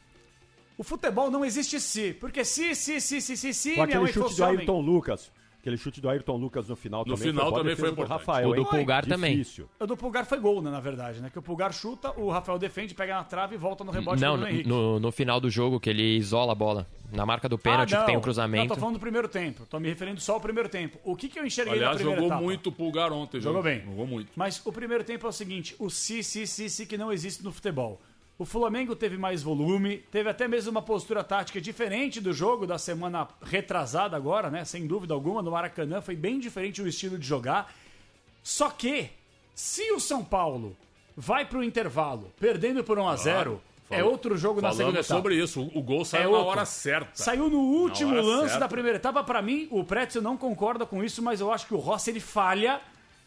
O 0.79 0.83
futebol 0.83 1.31
não 1.31 1.45
existe 1.45 1.79
se, 1.79 2.15
porque 2.15 2.43
se, 2.43 2.75
se, 2.75 3.01
se, 3.01 3.21
se, 3.21 3.37
se, 3.37 3.53
se, 3.53 3.75
com 3.75 3.83
aquele 3.83 4.11
chute 4.11 4.35
do 4.35 4.45
Ayrton 4.45 4.81
Lucas. 4.81 5.31
Aquele 5.61 5.77
chute 5.77 6.01
do 6.01 6.09
Ayrton 6.09 6.39
Lucas 6.39 6.69
no 6.69 6.75
final 6.75 7.05
no 7.05 7.15
também 7.15 7.33
final 7.33 7.51
foi 7.51 7.59
também 7.59 7.77
foi 7.77 7.91
importante. 7.91 8.19
Rafael, 8.19 8.49
o 8.49 8.55
do 8.55 8.65
Pulgar 8.65 9.05
também. 9.05 9.45
O 9.79 9.87
do 9.87 9.95
Pulgar 9.95 10.25
foi 10.25 10.41
gol, 10.41 10.63
né, 10.63 10.71
na 10.71 10.81
verdade, 10.81 11.21
né? 11.21 11.29
Que 11.29 11.39
o 11.39 11.43
Pulgar 11.43 11.71
chuta, 11.71 12.19
o 12.19 12.31
Rafael 12.31 12.59
defende, 12.59 12.95
pega 12.95 13.15
na 13.15 13.25
trave 13.25 13.57
e 13.57 13.59
volta 13.59 13.85
no 13.85 13.93
rebote 13.93 14.23
Não, 14.23 14.39
do 14.39 14.49
Henrique. 14.49 14.67
No, 14.67 14.99
no 14.99 15.13
final 15.13 15.39
do 15.39 15.51
jogo, 15.51 15.79
que 15.79 15.91
ele 15.91 16.17
isola 16.17 16.53
a 16.53 16.55
bola. 16.55 16.87
Na 17.13 17.27
marca 17.27 17.47
do 17.47 17.59
pênalti, 17.59 17.95
ah, 17.95 18.01
que 18.01 18.07
tem 18.07 18.17
o 18.17 18.21
um 18.21 18.23
cruzamento. 18.23 18.69
Não, 18.69 18.75
tô 18.75 18.81
falando 18.81 18.95
do 18.95 19.01
primeiro 19.01 19.29
tempo. 19.29 19.67
Tô 19.67 19.79
me 19.79 19.89
referindo 19.89 20.21
só 20.21 20.35
ao 20.35 20.41
primeiro 20.41 20.69
tempo. 20.69 20.99
O 21.05 21.15
que, 21.15 21.29
que 21.29 21.39
eu 21.39 21.45
enxerguei 21.45 21.75
Aliás, 21.75 21.93
na 21.93 21.97
primeira 21.97 22.21
jogou 22.21 22.31
etapa? 22.31 22.43
muito 22.43 22.69
o 22.69 22.73
Pulgar 22.73 23.13
ontem. 23.13 23.41
Jogou 23.41 23.63
bem. 23.63 23.83
Jogou 23.85 24.07
muito. 24.07 24.31
Mas 24.37 24.63
o 24.65 24.73
primeiro 24.73 25.05
tempo 25.05 25.27
é 25.27 25.29
o 25.29 25.33
seguinte, 25.33 25.75
o 25.79 25.91
si, 25.91 26.23
si, 26.23 26.47
si, 26.47 26.71
si 26.71 26.87
que 26.87 26.97
não 26.97 27.13
existe 27.13 27.45
no 27.45 27.53
futebol. 27.53 28.01
O 28.41 28.47
Flamengo 28.47 28.97
teve 28.97 29.19
mais 29.19 29.43
volume, 29.43 29.99
teve 30.11 30.31
até 30.31 30.49
mesmo 30.49 30.71
uma 30.71 30.81
postura 30.81 31.23
tática 31.23 31.61
diferente 31.61 32.23
do 32.23 32.33
jogo 32.33 32.67
da 32.67 32.79
semana 32.79 33.29
retrasada 33.43 34.17
agora, 34.17 34.49
né? 34.49 34.65
Sem 34.65 34.87
dúvida 34.87 35.13
alguma, 35.13 35.43
no 35.43 35.51
Maracanã 35.51 36.01
foi 36.01 36.17
bem 36.17 36.41
diferente 36.41 36.81
o 36.81 36.89
estilo 36.89 37.19
de 37.19 37.27
jogar. 37.27 37.71
Só 38.43 38.71
que 38.71 39.11
se 39.55 39.93
o 39.93 40.01
São 40.01 40.25
Paulo 40.25 40.75
vai 41.15 41.45
pro 41.45 41.63
intervalo 41.63 42.33
perdendo 42.41 42.83
por 42.83 42.99
1 42.99 43.09
a 43.11 43.17
0, 43.17 43.63
é 43.91 44.03
outro 44.03 44.39
jogo 44.39 44.63
na 44.63 44.73
segunda 44.73 45.01
etapa. 45.01 45.15
sobre 45.15 45.35
isso, 45.35 45.71
o 45.75 45.83
gol 45.83 46.03
saiu 46.03 46.31
é 46.31 46.33
na 46.33 46.39
hora 46.39 46.65
certa. 46.65 47.11
Saiu 47.13 47.51
no 47.51 47.59
último 47.59 48.15
lance 48.15 48.53
certa. 48.53 48.61
da 48.61 48.69
primeira 48.69 48.97
etapa. 48.97 49.23
Para 49.23 49.43
mim, 49.43 49.69
o 49.71 49.85
Pretzel 49.85 50.23
não 50.23 50.39
concorda 50.39 50.87
com 50.87 51.05
isso, 51.05 51.23
mas 51.23 51.43
eu 51.43 51.53
acho 51.53 51.67
que 51.67 51.75
o 51.75 51.79
Rossi 51.79 52.09
ele 52.09 52.21
falha 52.21 52.81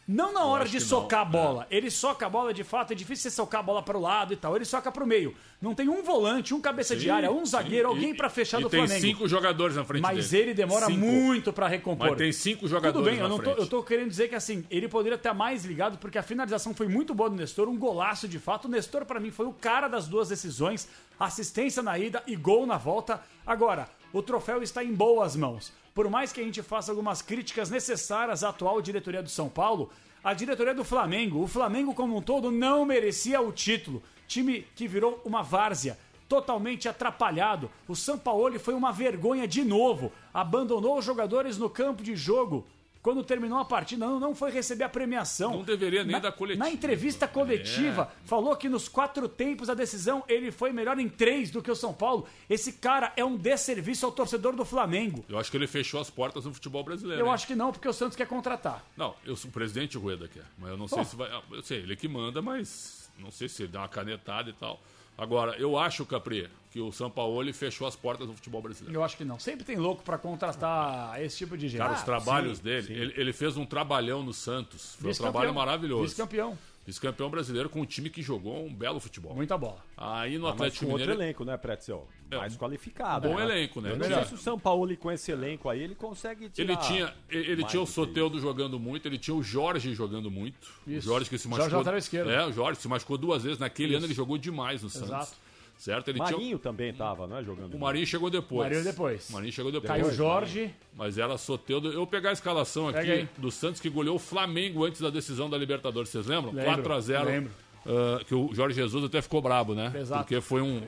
Não 0.06 0.32
na 0.32 0.44
hora 0.44 0.66
de 0.66 0.80
socar 0.80 1.20
a 1.22 1.24
bola. 1.24 1.66
É. 1.70 1.76
Ele 1.76 1.90
soca 1.90 2.26
a 2.26 2.28
bola 2.28 2.52
de 2.52 2.62
fato, 2.62 2.92
é 2.92 2.94
difícil 2.94 3.30
você 3.30 3.36
socar 3.36 3.60
a 3.60 3.62
bola 3.62 3.82
para 3.82 3.96
o 3.96 4.00
lado 4.00 4.32
e 4.34 4.36
tal. 4.36 4.54
Ele 4.54 4.64
soca 4.64 4.92
para 4.92 5.02
o 5.02 5.06
meio. 5.06 5.34
Não 5.60 5.74
tem 5.74 5.88
um 5.88 6.02
volante, 6.02 6.52
um 6.52 6.60
cabeça 6.60 6.94
sim, 6.94 7.00
de 7.00 7.10
área, 7.10 7.32
um 7.32 7.44
zagueiro, 7.46 7.88
sim. 7.88 7.94
alguém 7.94 8.14
para 8.14 8.28
fechar 8.28 8.60
e 8.60 8.64
do 8.64 8.68
tem 8.68 8.80
Flamengo. 8.80 9.00
tem 9.00 9.10
cinco 9.12 9.26
jogadores 9.26 9.76
na 9.76 9.84
frente 9.84 10.02
Mas 10.02 10.30
dele. 10.30 10.42
ele 10.42 10.54
demora 10.54 10.86
cinco. 10.86 10.98
muito 10.98 11.52
para 11.52 11.66
recompor. 11.66 12.08
Mas 12.10 12.18
tem 12.18 12.32
cinco 12.32 12.68
jogadores 12.68 12.94
Tudo 12.94 13.10
bem, 13.10 13.18
eu, 13.18 13.28
não 13.28 13.38
tô, 13.38 13.50
eu 13.50 13.66
tô 13.66 13.82
querendo 13.82 14.10
dizer 14.10 14.28
que 14.28 14.34
assim, 14.34 14.66
ele 14.70 14.88
poderia 14.88 15.16
estar 15.16 15.32
mais 15.32 15.64
ligado 15.64 15.96
porque 15.96 16.18
a 16.18 16.22
finalização 16.22 16.74
foi 16.74 16.86
muito 16.86 17.14
boa 17.14 17.30
do 17.30 17.36
Nestor, 17.36 17.68
um 17.68 17.78
golaço 17.78 18.28
de 18.28 18.38
fato. 18.38 18.66
O 18.66 18.70
Nestor 18.70 19.06
para 19.06 19.18
mim 19.18 19.30
foi 19.30 19.46
o 19.46 19.52
cara 19.52 19.88
das 19.88 20.06
duas 20.06 20.28
decisões, 20.28 20.86
assistência 21.18 21.82
na 21.82 21.98
ida 21.98 22.22
e 22.26 22.36
gol 22.36 22.66
na 22.66 22.76
volta. 22.76 23.22
Agora, 23.46 23.88
o 24.12 24.20
troféu 24.20 24.62
está 24.62 24.84
em 24.84 24.92
boas 24.92 25.34
mãos. 25.34 25.72
Por 25.94 26.10
mais 26.10 26.32
que 26.32 26.40
a 26.40 26.44
gente 26.44 26.60
faça 26.60 26.90
algumas 26.90 27.22
críticas 27.22 27.70
necessárias 27.70 28.42
à 28.42 28.48
atual 28.48 28.82
diretoria 28.82 29.22
do 29.22 29.28
São 29.28 29.48
Paulo, 29.48 29.90
a 30.24 30.34
diretoria 30.34 30.74
do 30.74 30.82
Flamengo, 30.82 31.40
o 31.40 31.46
Flamengo 31.46 31.94
como 31.94 32.16
um 32.16 32.20
todo 32.20 32.50
não 32.50 32.84
merecia 32.84 33.40
o 33.40 33.52
título. 33.52 34.02
Time 34.26 34.66
que 34.74 34.88
virou 34.88 35.22
uma 35.24 35.40
várzea, 35.40 35.96
totalmente 36.28 36.88
atrapalhado. 36.88 37.70
O 37.86 37.94
Sampaoli 37.94 38.58
foi 38.58 38.74
uma 38.74 38.90
vergonha 38.90 39.46
de 39.46 39.62
novo. 39.62 40.10
Abandonou 40.32 40.98
os 40.98 41.04
jogadores 41.04 41.58
no 41.58 41.70
campo 41.70 42.02
de 42.02 42.16
jogo 42.16 42.66
quando 43.04 43.22
terminou 43.22 43.58
a 43.58 43.66
partida, 43.66 44.06
não, 44.06 44.18
não 44.18 44.34
foi 44.34 44.50
receber 44.50 44.84
a 44.84 44.88
premiação. 44.88 45.58
Não 45.58 45.62
deveria 45.62 46.02
nem 46.02 46.12
na, 46.12 46.20
dar 46.20 46.32
coletiva. 46.32 46.64
Na 46.64 46.70
entrevista 46.70 47.28
coletiva, 47.28 48.10
é. 48.10 48.26
falou 48.26 48.56
que 48.56 48.66
nos 48.66 48.88
quatro 48.88 49.28
tempos 49.28 49.68
da 49.68 49.74
decisão 49.74 50.24
ele 50.26 50.50
foi 50.50 50.72
melhor 50.72 50.98
em 50.98 51.06
três 51.06 51.50
do 51.50 51.62
que 51.62 51.70
o 51.70 51.76
São 51.76 51.92
Paulo. 51.92 52.26
Esse 52.48 52.72
cara 52.72 53.12
é 53.14 53.22
um 53.22 53.36
desserviço 53.36 54.06
ao 54.06 54.10
torcedor 54.10 54.56
do 54.56 54.64
Flamengo. 54.64 55.22
Eu 55.28 55.38
acho 55.38 55.50
que 55.50 55.56
ele 55.58 55.66
fechou 55.66 56.00
as 56.00 56.08
portas 56.08 56.46
no 56.46 56.54
futebol 56.54 56.82
brasileiro. 56.82 57.20
Eu 57.20 57.26
hein? 57.26 57.34
acho 57.34 57.46
que 57.46 57.54
não, 57.54 57.72
porque 57.72 57.86
o 57.86 57.92
Santos 57.92 58.16
quer 58.16 58.26
contratar. 58.26 58.82
Não, 58.96 59.14
eu 59.22 59.36
sou 59.36 59.50
o 59.50 59.52
presidente 59.52 59.98
Rueda 59.98 60.26
quer, 60.26 60.46
mas 60.56 60.70
eu 60.70 60.78
não 60.78 60.88
sei 60.88 61.04
se 61.04 61.14
vai. 61.14 61.30
Eu 61.50 61.62
sei, 61.62 61.80
ele 61.80 61.96
que 61.96 62.08
manda, 62.08 62.40
mas 62.40 63.10
não 63.18 63.30
sei 63.30 63.50
se 63.50 63.64
ele 63.64 63.72
dá 63.72 63.80
uma 63.80 63.88
canetada 63.88 64.48
e 64.48 64.54
tal. 64.54 64.80
Agora, 65.16 65.56
eu 65.58 65.78
acho, 65.78 66.04
Capri, 66.04 66.50
que 66.70 66.80
o 66.80 66.90
São 66.90 67.08
Paulo 67.08 67.52
fechou 67.52 67.86
as 67.86 67.94
portas 67.94 68.26
do 68.26 68.34
futebol 68.34 68.60
brasileiro. 68.60 68.98
Eu 68.98 69.04
acho 69.04 69.16
que 69.16 69.24
não. 69.24 69.38
Sempre 69.38 69.64
tem 69.64 69.76
louco 69.76 70.02
para 70.02 70.18
contratar 70.18 71.22
esse 71.22 71.36
tipo 71.38 71.56
de 71.56 71.68
gente. 71.68 71.78
Cara, 71.78 71.92
os 71.92 72.00
ah, 72.00 72.04
trabalhos 72.04 72.58
sim, 72.58 72.64
dele, 72.64 72.86
sim. 72.88 72.92
Ele, 72.94 73.14
ele, 73.16 73.32
fez 73.32 73.56
um 73.56 73.64
trabalhão 73.64 74.24
no 74.24 74.32
Santos. 74.32 74.96
Foi 75.00 75.12
um 75.12 75.14
trabalho 75.14 75.54
maravilhoso. 75.54 76.02
Vice-campeão. 76.02 76.58
Vice-campeão 76.86 77.30
brasileiro 77.30 77.70
com 77.70 77.80
um 77.80 77.86
time 77.86 78.10
que 78.10 78.20
jogou 78.20 78.66
um 78.66 78.74
belo 78.74 79.00
futebol. 79.00 79.34
Muita 79.34 79.56
bola. 79.56 79.82
Aí 79.96 80.36
no 80.36 80.46
ah, 80.46 80.50
Atlético 80.50 80.84
Mineiro. 80.84 81.12
outro 81.12 81.24
elenco, 81.24 81.44
né, 81.44 81.56
Pretzel? 81.56 82.06
É, 82.30 82.36
mais 82.36 82.56
qualificado. 82.56 83.28
Bom 83.28 83.36
né? 83.36 83.44
elenco, 83.44 83.80
né? 83.80 83.92
Eu 83.92 83.96
não 83.96 84.04
sei 84.06 84.24
se 84.24 84.34
o 84.34 84.38
São 84.38 84.58
Paulo 84.58 84.94
com 84.96 85.10
esse 85.10 85.32
elenco 85.32 85.68
aí 85.68 85.82
ele 85.82 85.94
consegue 85.94 86.48
tirar 86.50 86.72
Ele 86.72 86.76
tinha, 86.82 87.14
ele 87.30 87.64
tinha 87.64 87.80
o 87.80 87.86
Soteudo 87.86 88.38
jogando 88.38 88.78
muito, 88.78 89.08
ele 89.08 89.18
tinha 89.18 89.34
o 89.34 89.42
Jorge 89.42 89.94
jogando 89.94 90.30
muito. 90.30 90.68
Isso. 90.86 91.08
O 91.08 91.12
Jorge 91.12 91.30
que 91.30 91.38
se 91.38 91.48
machucou. 91.48 91.70
Jorge 91.70 91.76
lateral 91.76 91.98
esquerdo. 91.98 92.30
É, 92.30 92.46
o 92.46 92.52
Jorge 92.52 92.80
se 92.80 92.88
machucou 92.88 93.16
duas 93.16 93.44
vezes. 93.44 93.58
Naquele 93.58 93.90
Isso. 93.90 93.96
ano 93.98 94.06
ele 94.06 94.14
jogou 94.14 94.36
demais 94.36 94.82
no 94.82 94.90
Santos. 94.90 95.08
Exato. 95.08 95.36
Certo? 95.84 96.08
Ele 96.08 96.18
Marinho 96.18 96.40
tinha... 96.40 96.58
também 96.58 96.88
estava, 96.88 97.26
não 97.26 97.36
é? 97.36 97.44
Jogando. 97.44 97.74
O 97.74 97.78
Marinho 97.78 98.06
chegou 98.06 98.30
depois. 98.30 98.70
Marinho 98.70 98.84
depois. 98.84 99.28
O 99.28 99.34
Marinho 99.34 99.52
chegou 99.52 99.70
depois. 99.70 99.86
Caiu 99.86 100.06
o 100.06 100.14
Jorge. 100.14 100.74
Mas 100.96 101.18
era 101.18 101.36
Soteudo. 101.36 101.92
Eu 101.92 102.06
pegar 102.06 102.30
a 102.30 102.32
escalação 102.32 102.88
aqui 102.88 103.28
do 103.36 103.50
Santos 103.50 103.82
que 103.82 103.90
goleou 103.90 104.16
o 104.16 104.18
Flamengo 104.18 104.82
antes 104.86 105.02
da 105.02 105.10
decisão 105.10 105.50
da 105.50 105.58
Libertadores, 105.58 106.08
vocês 106.08 106.24
lembram? 106.24 106.54
Lembro, 106.54 106.72
4 106.72 106.92
a 106.94 107.00
0 107.00 107.24
Lembro. 107.26 107.52
Uh, 107.84 108.24
que 108.24 108.34
o 108.34 108.54
Jorge 108.54 108.74
Jesus 108.74 109.04
até 109.04 109.20
ficou 109.20 109.42
brabo, 109.42 109.74
né? 109.74 109.92
Exato. 109.94 110.22
Porque 110.22 110.40
foi 110.40 110.62
um. 110.62 110.80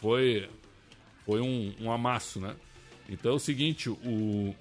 Foi. 0.00 0.48
Foi 1.26 1.40
um, 1.40 1.74
um 1.80 1.90
amasso, 1.90 2.38
né? 2.38 2.54
Então 3.08 3.32
é 3.32 3.34
o 3.34 3.40
seguinte, 3.40 3.90
o. 3.90 4.54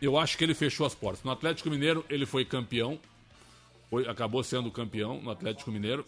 Eu 0.00 0.16
acho 0.16 0.38
que 0.38 0.44
ele 0.44 0.54
fechou 0.54 0.86
as 0.86 0.94
portas. 0.94 1.24
No 1.24 1.32
Atlético 1.32 1.68
Mineiro, 1.70 2.04
ele 2.08 2.24
foi 2.24 2.44
campeão. 2.44 3.00
Foi, 3.90 4.06
acabou 4.06 4.44
sendo 4.44 4.70
campeão 4.70 5.20
no 5.20 5.30
Atlético 5.32 5.72
Mineiro. 5.72 6.06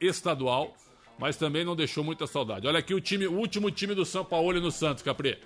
Estadual 0.00 0.76
mas 1.18 1.36
também 1.36 1.64
não 1.64 1.76
deixou 1.76 2.02
muita 2.02 2.26
saudade. 2.26 2.66
Olha 2.66 2.78
aqui 2.78 2.94
o 2.94 3.00
time, 3.00 3.26
o 3.26 3.34
último 3.34 3.70
time 3.70 3.94
do 3.94 4.04
São 4.04 4.24
Paulo 4.24 4.60
no 4.60 4.70
Santos, 4.70 5.02
Capri. 5.02 5.38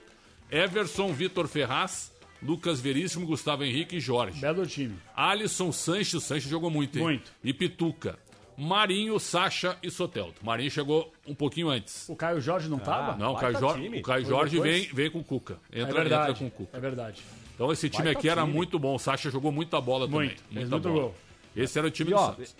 Everson, 0.50 1.12
Vitor 1.12 1.48
Ferraz, 1.48 2.12
Lucas 2.42 2.80
Veríssimo, 2.80 3.26
Gustavo 3.26 3.64
Henrique 3.64 3.96
e 3.96 4.00
Jorge. 4.00 4.40
Belo 4.40 4.66
time. 4.66 4.96
Alisson 5.14 5.72
Sanches, 5.72 6.14
o 6.14 6.20
Sanches 6.20 6.48
jogou 6.48 6.70
muito, 6.70 6.96
hein? 6.98 7.04
Muito. 7.04 7.32
E 7.42 7.52
Pituca. 7.52 8.18
Marinho, 8.56 9.18
Sacha 9.18 9.76
e 9.82 9.90
Soteldo. 9.90 10.34
Marinho 10.42 10.70
chegou 10.70 11.12
um 11.26 11.34
pouquinho 11.34 11.68
antes. 11.68 12.08
O 12.08 12.16
Caio 12.16 12.40
Jorge 12.40 12.68
não 12.68 12.78
estava? 12.78 13.12
Ah, 13.12 13.16
não, 13.16 13.32
o 13.32 13.36
Caio, 13.36 13.58
Jorge, 13.58 13.88
o 13.88 14.02
Caio 14.02 14.24
Jorge 14.24 14.60
vem, 14.60 14.88
vem 14.92 15.10
com 15.10 15.18
o 15.18 15.24
Cuca. 15.24 15.58
Entra, 15.70 15.90
é 15.90 15.94
verdade, 15.94 16.30
entra 16.30 16.34
com 16.34 16.46
o 16.46 16.50
Cuca. 16.50 16.76
É 16.76 16.80
verdade. 16.80 17.22
Então 17.54 17.70
esse 17.70 17.90
time 17.90 18.08
aqui 18.08 18.28
era 18.28 18.46
muito 18.46 18.78
bom. 18.78 18.94
O 18.94 18.98
Sacha 18.98 19.30
jogou 19.30 19.52
muita 19.52 19.80
bola 19.80 20.06
muito, 20.06 20.36
também. 20.36 20.62
Muita 20.62 20.70
muito 20.70 20.88
bola. 20.88 21.00
Gol. 21.02 21.14
Esse 21.54 21.78
era 21.78 21.88
o 21.88 21.90
time 21.90 22.10
e, 22.10 22.14
do 22.14 22.20
ó, 22.20 22.30
Santos. 22.30 22.56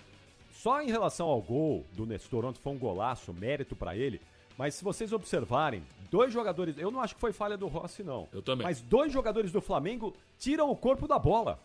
Só 0.67 0.81
em 0.81 0.91
relação 0.91 1.29
ao 1.29 1.41
gol 1.41 1.85
do 1.93 2.05
Nestor, 2.05 2.43
ontem 2.43 2.59
foi 2.59 2.73
um 2.73 2.77
golaço, 2.77 3.33
mérito 3.33 3.73
para 3.73 3.95
ele. 3.95 4.19
Mas 4.57 4.75
se 4.75 4.83
vocês 4.83 5.13
observarem, 5.13 5.81
dois 6.11 6.33
jogadores. 6.33 6.77
Eu 6.77 6.91
não 6.91 6.99
acho 6.99 7.15
que 7.15 7.21
foi 7.21 7.31
falha 7.31 7.55
do 7.55 7.67
Rossi, 7.67 8.03
não. 8.03 8.27
Eu 8.33 8.41
também. 8.41 8.67
Mas 8.67 8.81
dois 8.81 9.09
jogadores 9.09 9.49
do 9.49 9.61
Flamengo 9.61 10.13
tiram 10.37 10.69
o 10.69 10.75
corpo 10.75 11.07
da 11.07 11.17
bola. 11.17 11.57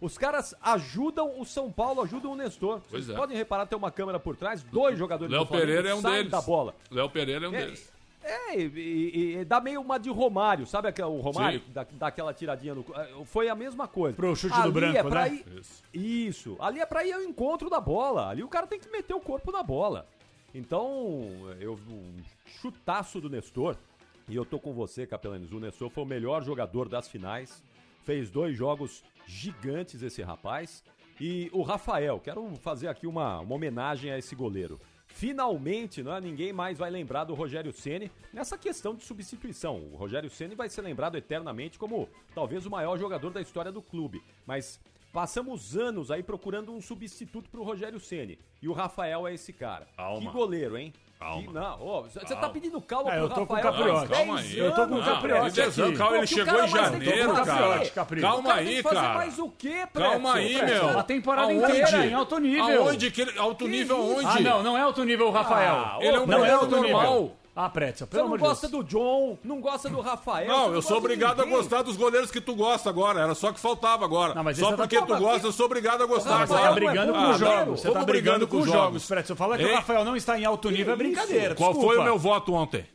Os 0.00 0.18
caras 0.18 0.56
ajudam 0.60 1.40
o 1.40 1.44
São 1.44 1.70
Paulo, 1.70 2.02
ajudam 2.02 2.32
o 2.32 2.34
Nestor. 2.34 2.80
Pois 2.90 3.04
Vocês 3.04 3.16
é. 3.16 3.20
podem 3.20 3.36
reparar, 3.36 3.64
tem 3.64 3.78
uma 3.78 3.92
câmera 3.92 4.18
por 4.18 4.34
trás, 4.34 4.60
dois 4.64 4.98
jogadores 4.98 5.30
Léo 5.30 5.44
do 5.44 5.46
Flamengo 5.46 5.66
Pereira 5.68 5.90
é 5.90 5.94
um 5.94 6.00
saem 6.00 6.16
deles. 6.16 6.32
da 6.32 6.40
bola. 6.40 6.74
Léo 6.90 7.10
Pereira 7.10 7.46
é 7.46 7.48
um 7.48 7.54
é, 7.54 7.64
deles. 7.64 7.92
É, 8.28 8.60
e, 8.60 9.38
e, 9.38 9.44
dá 9.44 9.58
meio 9.58 9.80
uma 9.80 9.98
de 9.98 10.10
Romário, 10.10 10.66
sabe 10.66 10.88
aquele, 10.88 11.08
o 11.08 11.20
Romário? 11.20 11.62
Da, 11.68 11.86
daquela 11.90 12.34
tiradinha 12.34 12.74
no. 12.74 12.84
É, 12.94 13.24
foi 13.24 13.48
a 13.48 13.54
mesma 13.54 13.88
coisa. 13.88 14.14
Pro 14.14 14.36
chute 14.36 14.54
ali 14.54 14.64
do 14.64 14.72
branco, 14.72 14.98
é 14.98 15.02
né? 15.02 15.28
Ir, 15.28 15.58
isso. 15.58 15.84
isso. 15.94 16.56
Ali 16.60 16.80
é 16.80 16.86
pra 16.86 17.06
ir 17.06 17.12
ao 17.12 17.22
encontro 17.22 17.70
da 17.70 17.80
bola. 17.80 18.28
Ali 18.28 18.42
o 18.42 18.48
cara 18.48 18.66
tem 18.66 18.78
que 18.78 18.90
meter 18.90 19.14
o 19.14 19.20
corpo 19.20 19.50
na 19.50 19.62
bola. 19.62 20.06
Então, 20.54 21.30
eu 21.58 21.78
um 21.88 22.16
chutaço 22.60 23.18
do 23.20 23.30
Nestor. 23.30 23.76
E 24.28 24.36
eu 24.36 24.44
tô 24.44 24.58
com 24.58 24.74
você, 24.74 25.06
Capelanes. 25.06 25.50
O 25.52 25.60
Nestor 25.60 25.88
foi 25.88 26.04
o 26.04 26.06
melhor 26.06 26.42
jogador 26.42 26.86
das 26.86 27.08
finais. 27.08 27.62
Fez 28.04 28.30
dois 28.30 28.54
jogos 28.54 29.02
gigantes 29.26 30.02
esse 30.02 30.22
rapaz. 30.22 30.84
E 31.18 31.48
o 31.52 31.62
Rafael, 31.62 32.20
quero 32.20 32.46
fazer 32.56 32.88
aqui 32.88 33.06
uma, 33.06 33.40
uma 33.40 33.54
homenagem 33.54 34.10
a 34.10 34.18
esse 34.18 34.34
goleiro 34.34 34.78
finalmente, 35.18 36.00
não 36.00 36.14
é? 36.14 36.20
ninguém 36.20 36.52
mais 36.52 36.78
vai 36.78 36.88
lembrar 36.88 37.24
do 37.24 37.34
Rogério 37.34 37.72
Ceni 37.72 38.08
nessa 38.32 38.56
questão 38.56 38.94
de 38.94 39.02
substituição. 39.02 39.82
O 39.92 39.96
Rogério 39.96 40.30
Ceni 40.30 40.54
vai 40.54 40.68
ser 40.68 40.82
lembrado 40.82 41.16
eternamente 41.16 41.76
como 41.76 42.08
talvez 42.32 42.64
o 42.64 42.70
maior 42.70 42.96
jogador 42.96 43.30
da 43.30 43.40
história 43.40 43.72
do 43.72 43.82
clube, 43.82 44.22
mas 44.46 44.78
passamos 45.12 45.76
anos 45.76 46.12
aí 46.12 46.22
procurando 46.22 46.72
um 46.72 46.80
substituto 46.80 47.50
para 47.50 47.58
o 47.58 47.64
Rogério 47.64 47.98
Ceni 47.98 48.38
e 48.62 48.68
o 48.68 48.72
Rafael 48.72 49.26
é 49.26 49.34
esse 49.34 49.52
cara. 49.52 49.88
Calma. 49.96 50.20
Que 50.20 50.36
goleiro, 50.36 50.78
hein? 50.78 50.92
Calma. 51.18 51.52
não, 51.52 52.02
você 52.02 52.36
tá 52.36 52.48
pedindo 52.48 52.80
calma 52.80 53.12
é, 53.12 53.16
pro 53.16 53.24
eu 53.24 53.28
tô 53.28 53.44
Rafael. 53.44 54.08
Calma 54.08 54.38
aí. 54.38 54.58
Eu 54.58 54.72
tô 54.72 54.86
com 54.86 54.94
o 54.94 55.04
Capriotti 55.04 55.60
aqui. 55.62 55.92
Calma, 55.96 56.16
ele 56.18 56.26
chegou 56.28 56.64
em 56.64 56.68
janeiro, 56.68 57.34
cara. 57.34 58.20
Calma 58.20 58.54
aí, 58.54 58.82
cara. 58.84 59.14
mais 59.14 59.38
o 59.38 59.50
quê, 59.50 59.84
Calma 59.92 60.34
aí, 60.34 60.62
meu. 60.64 60.98
A 60.98 61.02
temporada 61.02 61.52
inteira 61.52 62.06
em 62.06 62.14
alto 62.14 62.38
nível. 62.38 62.86
Aonde? 62.86 63.10
Que 63.10 63.22
ele, 63.22 63.38
alto 63.38 63.66
nível 63.66 63.96
aonde? 63.96 64.26
Ah, 64.26 64.40
não, 64.40 64.62
não 64.62 64.78
é 64.78 64.80
alto 64.80 65.02
nível 65.04 65.26
o 65.26 65.30
Rafael. 65.30 65.74
Ah, 65.74 65.98
ele 66.00 66.16
é 66.16 66.20
um 66.20 66.26
não 66.26 66.44
é 66.44 66.50
alto 66.52 66.80
nível. 66.80 67.37
Ah, 67.60 67.68
Pretzel, 67.68 68.06
pelo 68.06 68.28
Você 68.28 68.30
não 68.30 68.38
gosta 68.38 68.68
do 68.68 68.84
John, 68.84 69.36
não 69.42 69.60
gosta 69.60 69.90
do 69.90 70.00
Rafael. 70.00 70.46
Não, 70.46 70.72
eu 70.72 70.80
sou 70.80 70.98
obrigado 70.98 71.42
a 71.42 71.44
gostar 71.44 71.82
dos 71.82 71.96
goleiros 71.96 72.30
que 72.30 72.40
tu 72.40 72.54
gosta 72.54 72.88
agora. 72.88 73.20
Era 73.20 73.34
só 73.34 73.50
que 73.50 73.58
faltava 73.58 74.04
agora. 74.04 74.32
Não, 74.32 74.54
só 74.54 74.76
porque 74.76 74.96
tá... 74.96 75.04
tu 75.04 75.16
gosta, 75.16 75.48
eu 75.48 75.50
sou 75.50 75.66
obrigado 75.66 76.00
a 76.04 76.06
gostar. 76.06 76.46
Você 76.46 76.54
tá 76.54 76.70
brigando 76.70 77.12
com 77.12 77.30
os 77.30 77.38
jogos. 77.40 77.80
Você 77.80 77.90
tá 77.90 78.04
brigando 78.04 78.46
com 78.46 78.58
os 78.58 78.66
jogos, 78.66 79.06
Pretzel. 79.06 79.34
Falar 79.34 79.58
que 79.58 79.64
o 79.64 79.74
Rafael 79.74 80.04
não 80.04 80.14
está 80.14 80.38
em 80.38 80.44
alto 80.44 80.70
nível 80.70 80.94
é 80.94 80.96
brincadeira. 80.96 81.56
Qual 81.56 81.74
foi 81.74 81.98
o 81.98 82.04
meu 82.04 82.16
voto 82.16 82.54
ontem? 82.54 82.86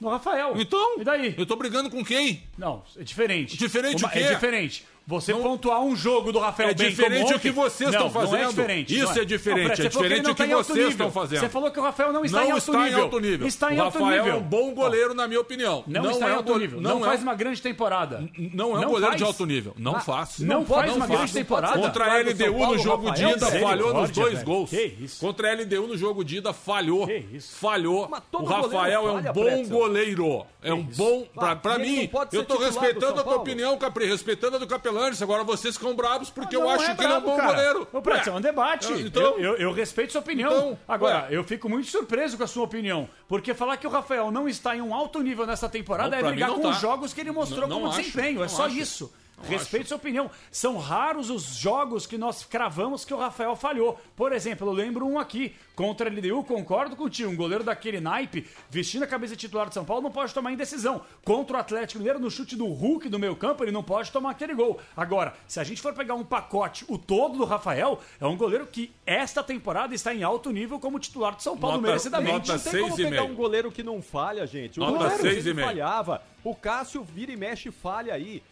No 0.00 0.08
Rafael. 0.08 0.52
Então? 0.56 1.00
E 1.00 1.04
daí? 1.04 1.34
Eu 1.38 1.46
tô 1.46 1.54
brigando 1.54 1.88
com 1.88 2.04
quem? 2.04 2.42
Não, 2.58 2.82
é 2.96 3.04
diferente. 3.04 3.56
Diferente 3.56 4.02
Uma, 4.02 4.08
o 4.08 4.12
quê? 4.12 4.18
É 4.18 4.34
diferente. 4.34 4.84
Você 5.08 5.32
não, 5.32 5.42
pontuar 5.42 5.80
um 5.80 5.96
jogo 5.96 6.30
do 6.30 6.38
Rafael 6.38 6.68
é 6.68 6.74
bem 6.74 6.90
diferente 6.90 7.32
o 7.32 7.40
que 7.40 7.50
vocês 7.50 7.88
estão 7.88 8.10
fazendo. 8.10 8.32
Não 8.32 8.44
é 8.44 8.48
diferente. 8.48 8.94
Isso 8.94 9.18
é. 9.18 9.22
é. 9.22 9.24
diferente. 9.24 9.78
Não, 9.78 9.86
é 9.86 9.88
diferente 9.88 10.30
o 10.30 10.34
que, 10.34 10.46
vocês 10.46 10.88
estão 10.90 11.10
fazendo. 11.10 11.40
Você 11.40 11.48
falou 11.48 11.70
que 11.70 11.80
o 11.80 11.82
Rafael 11.82 12.12
não 12.12 12.26
está, 12.26 12.40
não 12.40 12.46
em, 12.46 12.50
alto 12.50 12.58
está 12.58 12.84
nível. 12.84 12.98
em 12.98 13.02
alto 13.02 13.18
nível. 13.18 13.46
Está 13.46 13.72
em 13.72 13.78
o 13.78 13.82
alto 13.84 13.98
Rafael 14.00 14.24
nível. 14.24 14.38
é 14.38 14.42
um 14.42 14.42
bom 14.42 14.74
goleiro, 14.74 15.14
na 15.14 15.26
minha 15.26 15.40
opinião. 15.40 15.82
Não, 15.86 16.02
não 16.02 16.10
está 16.10 16.28
é 16.28 16.30
em 16.30 16.34
alto 16.34 16.58
nível. 16.58 16.78
Não, 16.78 16.98
não 16.98 17.06
faz 17.06 17.22
uma 17.22 17.34
grande 17.34 17.62
temporada. 17.62 18.28
Não 18.52 18.76
é 18.76 18.86
um 18.86 18.90
goleiro 18.90 19.16
de 19.16 19.24
alto 19.24 19.46
nível. 19.46 19.74
Não 19.78 19.96
ah, 19.96 20.00
faço. 20.00 20.44
Não, 20.44 20.66
faz 20.66 20.94
uma 20.94 21.06
grande 21.06 21.32
temporada. 21.32 21.80
Contra 21.80 22.04
a 22.04 22.18
LDU 22.20 22.66
no 22.66 22.78
jogo 22.78 23.10
de 23.12 23.24
ida, 23.24 23.46
falhou 23.46 23.94
nos 23.94 24.10
dois 24.10 24.42
gols. 24.42 24.70
Contra 25.18 25.50
a 25.50 25.54
LDU 25.54 25.86
no 25.86 25.96
jogo 25.96 26.22
de 26.22 26.36
ida, 26.36 26.52
falhou. 26.52 27.08
Falhou. 27.40 28.10
O 28.30 28.44
Rafael 28.44 29.08
é 29.08 29.12
um 29.12 29.32
bom 29.32 29.68
goleiro. 29.68 30.44
É 30.62 30.74
um 30.74 30.82
bom. 30.82 31.26
Pra 31.62 31.78
mim, 31.78 32.10
eu 32.30 32.44
tô 32.44 32.58
respeitando 32.58 33.20
a 33.20 33.24
tua 33.24 33.36
opinião, 33.36 33.78
Capri, 33.78 34.04
respeitando 34.04 34.56
a 34.56 34.58
do 34.58 34.66
Capelanes. 34.98 35.22
Agora 35.22 35.44
vocês 35.44 35.76
ficam 35.76 35.94
bravos 35.94 36.30
porque 36.30 36.56
eu 36.56 36.68
acho 36.68 36.84
é 36.84 36.94
que 36.94 37.04
ele 37.04 37.12
é 37.12 37.16
um 37.16 37.22
bom 37.22 37.36
cara. 37.36 37.52
goleiro. 37.52 37.88
Ô, 37.92 38.02
Prato, 38.02 38.28
é 38.28 38.32
um 38.32 38.40
debate. 38.40 38.92
Então, 38.92 39.22
eu, 39.22 39.38
eu, 39.38 39.56
eu, 39.56 39.72
respeito 39.72 40.12
sua 40.12 40.20
opinião. 40.20 40.50
Então, 40.50 40.78
Agora, 40.86 41.22
ué. 41.22 41.28
eu 41.30 41.44
fico 41.44 41.68
muito 41.68 41.88
surpreso 41.88 42.36
com 42.36 42.42
a 42.42 42.46
sua 42.46 42.64
opinião. 42.64 43.08
Porque 43.28 43.54
falar 43.54 43.76
que 43.76 43.86
o 43.86 43.90
Rafael 43.90 44.30
não 44.30 44.48
está 44.48 44.76
em 44.76 44.80
um 44.80 44.94
alto 44.94 45.20
nível 45.22 45.46
nessa 45.46 45.68
temporada 45.68 46.10
não, 46.10 46.28
é 46.28 46.30
brigar 46.30 46.50
com 46.50 46.60
tá. 46.60 46.70
os 46.70 46.80
jogos 46.80 47.14
que 47.14 47.20
ele 47.20 47.30
mostrou 47.30 47.68
não, 47.68 47.80
como 47.80 47.90
desempenho. 47.90 48.42
É 48.42 48.48
só 48.48 48.66
acho. 48.66 48.76
isso. 48.76 49.12
Respeito 49.42 49.82
acho. 49.82 49.88
sua 49.88 49.96
opinião. 49.96 50.30
São 50.50 50.76
raros 50.76 51.30
os 51.30 51.56
jogos 51.56 52.06
que 52.06 52.18
nós 52.18 52.44
cravamos 52.44 53.04
que 53.04 53.14
o 53.14 53.18
Rafael 53.18 53.54
falhou. 53.54 53.98
Por 54.16 54.32
exemplo, 54.32 54.66
eu 54.68 54.72
lembro 54.72 55.06
um 55.06 55.18
aqui. 55.18 55.54
Contra 55.74 56.10
a 56.10 56.12
LDU, 56.12 56.42
concordo 56.42 56.96
contigo. 56.96 57.30
Um 57.30 57.36
goleiro 57.36 57.62
daquele 57.62 58.00
naipe, 58.00 58.46
vestindo 58.68 59.04
a 59.04 59.06
camisa 59.06 59.36
titular 59.36 59.68
de 59.68 59.74
São 59.74 59.84
Paulo, 59.84 60.02
não 60.02 60.10
pode 60.10 60.34
tomar 60.34 60.50
indecisão. 60.50 61.02
Contra 61.24 61.56
o 61.56 61.60
Atlético 61.60 61.98
Mineiro, 61.98 62.18
no 62.18 62.30
chute 62.30 62.56
do 62.56 62.66
Hulk 62.66 63.08
do 63.08 63.18
meio 63.18 63.36
campo, 63.36 63.62
ele 63.62 63.70
não 63.70 63.82
pode 63.82 64.10
tomar 64.10 64.30
aquele 64.30 64.54
gol. 64.54 64.80
Agora, 64.96 65.34
se 65.46 65.60
a 65.60 65.64
gente 65.64 65.80
for 65.80 65.94
pegar 65.94 66.14
um 66.14 66.24
pacote, 66.24 66.84
o 66.88 66.98
todo 66.98 67.38
do 67.38 67.44
Rafael, 67.44 68.00
é 68.20 68.26
um 68.26 68.36
goleiro 68.36 68.66
que 68.66 68.92
esta 69.06 69.42
temporada 69.42 69.94
está 69.94 70.12
em 70.12 70.24
alto 70.24 70.50
nível 70.50 70.80
como 70.80 70.98
titular 70.98 71.36
de 71.36 71.44
São 71.44 71.56
Paulo, 71.56 71.76
nota, 71.76 71.86
merecidamente. 71.86 72.50
Nota 72.50 72.64
não 72.64 72.72
tem 72.72 72.82
como 72.82 72.96
pegar 72.96 73.22
um 73.22 73.34
goleiro 73.34 73.70
que 73.70 73.82
não 73.84 74.02
falha, 74.02 74.46
gente. 74.46 74.80
O 74.80 74.84
nota 74.84 75.16
goleiro 75.16 75.42
que 75.42 75.54
falhava. 75.54 76.22
O 76.44 76.54
Cássio 76.54 77.02
vira 77.02 77.32
e 77.32 77.36
mexe 77.36 77.70
falha 77.70 78.14
aí. 78.14 78.42